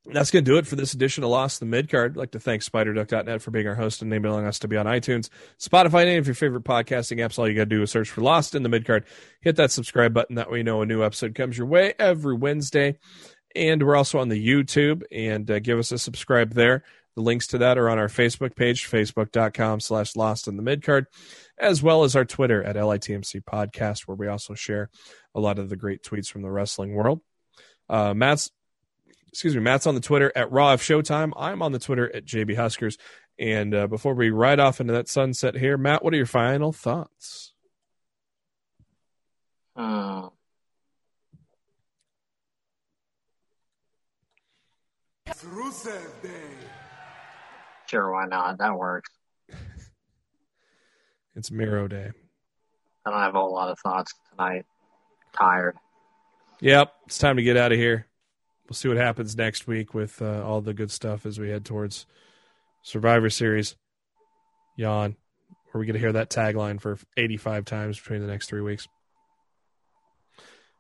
That's 0.08 0.30
going 0.30 0.46
to 0.46 0.52
do 0.52 0.58
it 0.58 0.68
for 0.68 0.76
this 0.76 0.94
edition 0.94 1.24
of 1.24 1.32
Lost 1.32 1.60
the 1.60 1.66
Midcard. 1.66 2.12
I'd 2.12 2.18
like 2.18 2.32
to 2.32 2.40
thank 2.40 2.62
SpiderDuck.net 2.62 3.42
for 3.42 3.50
being 3.50 3.68
our 3.68 3.74
host 3.74 4.04
and 4.04 4.14
enabling 4.14 4.46
us 4.46 4.60
to 4.60 4.68
be 4.68 4.78
on 4.78 4.86
iTunes, 4.86 5.30
Spotify, 5.60 6.02
and 6.02 6.10
any 6.10 6.18
of 6.18 6.28
your 6.28 6.36
favorite 6.36 6.64
podcasting 6.64 7.18
apps. 7.26 7.40
All 7.40 7.50
you 7.50 7.56
got 7.56 7.62
to 7.62 7.66
do 7.66 7.82
is 7.82 7.90
search 7.90 8.12
for 8.12 8.22
Lost 8.22 8.54
in 8.54 8.62
the 8.62 8.70
Midcard. 8.70 9.06
Hit 9.42 9.56
that 9.56 9.72
subscribe 9.72 10.14
button. 10.14 10.36
That 10.36 10.52
way 10.52 10.60
you 10.60 10.64
know 10.64 10.84
a 10.84 10.86
new 10.86 11.04
episode 11.04 11.34
comes 11.34 11.58
your 11.58 11.66
way 11.66 11.96
every 11.98 12.36
Wednesday. 12.36 13.00
And 13.56 13.82
we're 13.82 13.96
also 13.96 14.20
on 14.20 14.30
the 14.30 14.48
YouTube, 14.48 15.04
and 15.12 15.50
uh, 15.50 15.60
give 15.60 15.80
us 15.80 15.92
a 15.92 15.98
subscribe 15.98 16.54
there. 16.54 16.84
The 17.16 17.22
links 17.22 17.48
to 17.48 17.60
that 17.60 17.78
are 17.78 17.90
on 17.90 17.98
our 17.98 18.10
Facebook 18.10 18.56
page, 18.56 18.90
facebook.com 18.90 19.80
slash 19.80 20.18
Lost 20.18 20.50
in 20.50 20.58
the 20.58 20.64
Midcard, 20.64 21.06
as 21.58 21.82
well 21.82 22.04
as 22.04 22.16
our 22.16 22.26
Twitter 22.26 22.62
at 22.62 22.76
LITMC 22.76 23.44
Podcast, 23.46 24.02
where 24.02 24.16
we 24.16 24.28
also 24.28 24.54
share 24.54 24.90
a 25.34 25.40
lot 25.40 25.58
of 25.58 25.70
the 25.70 25.78
great 25.78 26.04
tweets 26.04 26.28
from 26.28 26.42
the 26.42 26.52
wrestling 26.52 26.94
world. 26.94 27.22
Uh, 27.88 28.14
Matt's 28.14 28.52
excuse 29.36 29.54
me, 29.54 29.62
Matt's 29.62 29.86
on 29.86 29.96
the 29.96 30.02
Twitter 30.02 30.32
at 30.34 30.50
Raw 30.50 30.72
of 30.72 30.82
Showtime. 30.82 31.34
I'm 31.36 31.62
on 31.62 31.74
the 31.74 31.80
Twitter 31.80 32.14
at 32.16 32.24
JB 32.24 32.56
Huskers. 32.56 32.98
And 33.38 33.76
uh, 33.76 33.88
before 33.88 34.14
we 34.14 34.30
ride 34.30 34.62
off 34.62 34.80
into 34.80 34.94
that 34.94 35.10
sunset 35.10 35.56
here, 35.56 35.78
Matt, 35.78 36.06
what 36.06 36.14
are 36.14 36.18
your 36.18 36.26
final 36.26 36.72
thoughts? 36.72 37.54
Hmm. 39.76 40.28
Rusev 45.46 46.22
Day. 46.22 46.30
Sure, 47.88 48.12
why 48.12 48.26
not? 48.26 48.58
That 48.58 48.78
works. 48.78 49.10
It's 51.38 51.52
Miro 51.52 51.86
Day. 51.90 52.12
I 53.06 53.10
don't 53.10 53.20
have 53.20 53.36
a 53.36 53.40
whole 53.40 53.52
lot 53.54 53.70
of 53.70 53.78
thoughts 53.80 54.14
tonight. 54.32 54.66
Tired. 55.38 55.76
Yep, 56.62 56.94
it's 57.08 57.18
time 57.18 57.36
to 57.36 57.44
get 57.44 57.58
out 57.58 57.74
of 57.74 57.78
here. 57.78 58.08
We'll 58.70 58.76
see 58.76 58.88
what 58.88 58.96
happens 58.96 59.36
next 59.36 59.68
week 59.68 59.94
with 59.94 60.22
uh, 60.22 60.44
all 60.46 60.62
the 60.62 60.74
good 60.74 60.92
stuff 60.92 61.26
as 61.26 61.38
we 61.38 61.50
head 61.50 61.66
towards 61.66 62.06
Survivor 62.84 63.30
Series. 63.30 63.76
Yawn. 64.78 65.18
Where 65.72 65.80
we 65.80 65.86
get 65.86 65.94
to 65.94 66.00
hear 66.00 66.14
that 66.14 66.30
tagline 66.30 66.80
for 66.80 66.98
85 67.18 67.66
times 67.66 68.00
between 68.00 68.22
the 68.22 68.28
next 68.28 68.48
three 68.48 68.62
weeks. 68.62 68.88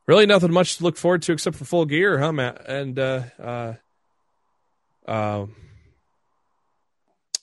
Really, 0.07 0.25
nothing 0.25 0.53
much 0.53 0.77
to 0.77 0.83
look 0.83 0.95
forward 0.95 1.23
to 1.23 1.33
except 1.33 1.57
for 1.57 1.65
full 1.65 1.85
gear, 1.85 2.17
huh, 2.19 2.31
Matt? 2.31 2.65
And 2.69 2.97
uh, 2.97 3.23
uh, 3.37 3.73
uh, 5.07 5.45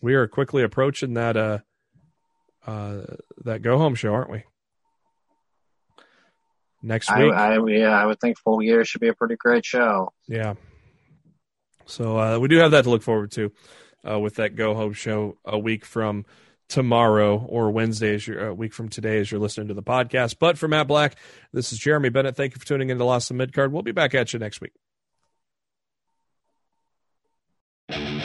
we 0.01 0.15
are 0.15 0.27
quickly 0.27 0.63
approaching 0.63 1.15
that 1.15 1.37
uh, 1.37 1.59
uh, 2.67 3.03
that 3.45 3.63
go 3.63 3.79
home 3.79 3.95
show, 3.95 4.13
aren't 4.13 4.31
we? 4.31 4.45
Next 6.83 7.09
week. 7.17 7.33
I, 7.33 7.59
yeah, 7.69 7.91
I 7.91 8.07
would 8.07 8.21
think 8.21 8.39
Full 8.39 8.59
Gear 8.59 8.85
should 8.85 9.01
be 9.01 9.09
a 9.09 9.15
pretty 9.15 9.37
great 9.37 9.65
show. 9.65 10.13
Yeah. 10.27 10.55
So 11.87 12.19
uh, 12.19 12.39
we 12.39 12.49
do 12.49 12.57
have 12.59 12.73
that 12.73 12.83
to 12.85 12.91
look 12.91 13.03
forward 13.03 13.31
to 13.33 13.53
uh, 14.09 14.19
with 14.19 14.37
that 14.37 14.57
go 14.57 14.75
home 14.75 14.93
show 14.93 15.39
a 15.45 15.59
week 15.59 15.85
from 15.85 16.27
tomorrow 16.69 17.39
or 17.39 17.71
Wednesday, 17.71 18.15
as 18.15 18.27
you're, 18.27 18.49
a 18.49 18.55
week 18.55 18.73
from 18.73 18.89
today, 18.89 19.19
as 19.19 19.31
you're 19.31 19.41
listening 19.41 19.69
to 19.69 19.75
the 19.75 19.83
podcast. 19.83 20.37
But 20.41 20.59
for 20.59 20.69
Matt 20.69 20.89
Black, 20.89 21.17
this 21.53 21.73
is 21.73 21.79
Jeremy 21.79 22.09
Bennett. 22.09 22.35
Thank 22.35 22.55
you 22.55 22.59
for 22.59 22.67
tuning 22.67 22.91
in 22.91 22.99
to 22.99 23.05
Lost 23.05 23.31
in 23.31 23.37
Midcard. 23.37 23.71
We'll 23.71 23.83
be 23.83 23.93
back 23.93 24.15
at 24.15 24.33
you 24.33 24.39
next 24.39 24.61
week. 24.61 24.73
thank 27.93 28.11
you. 28.11 28.22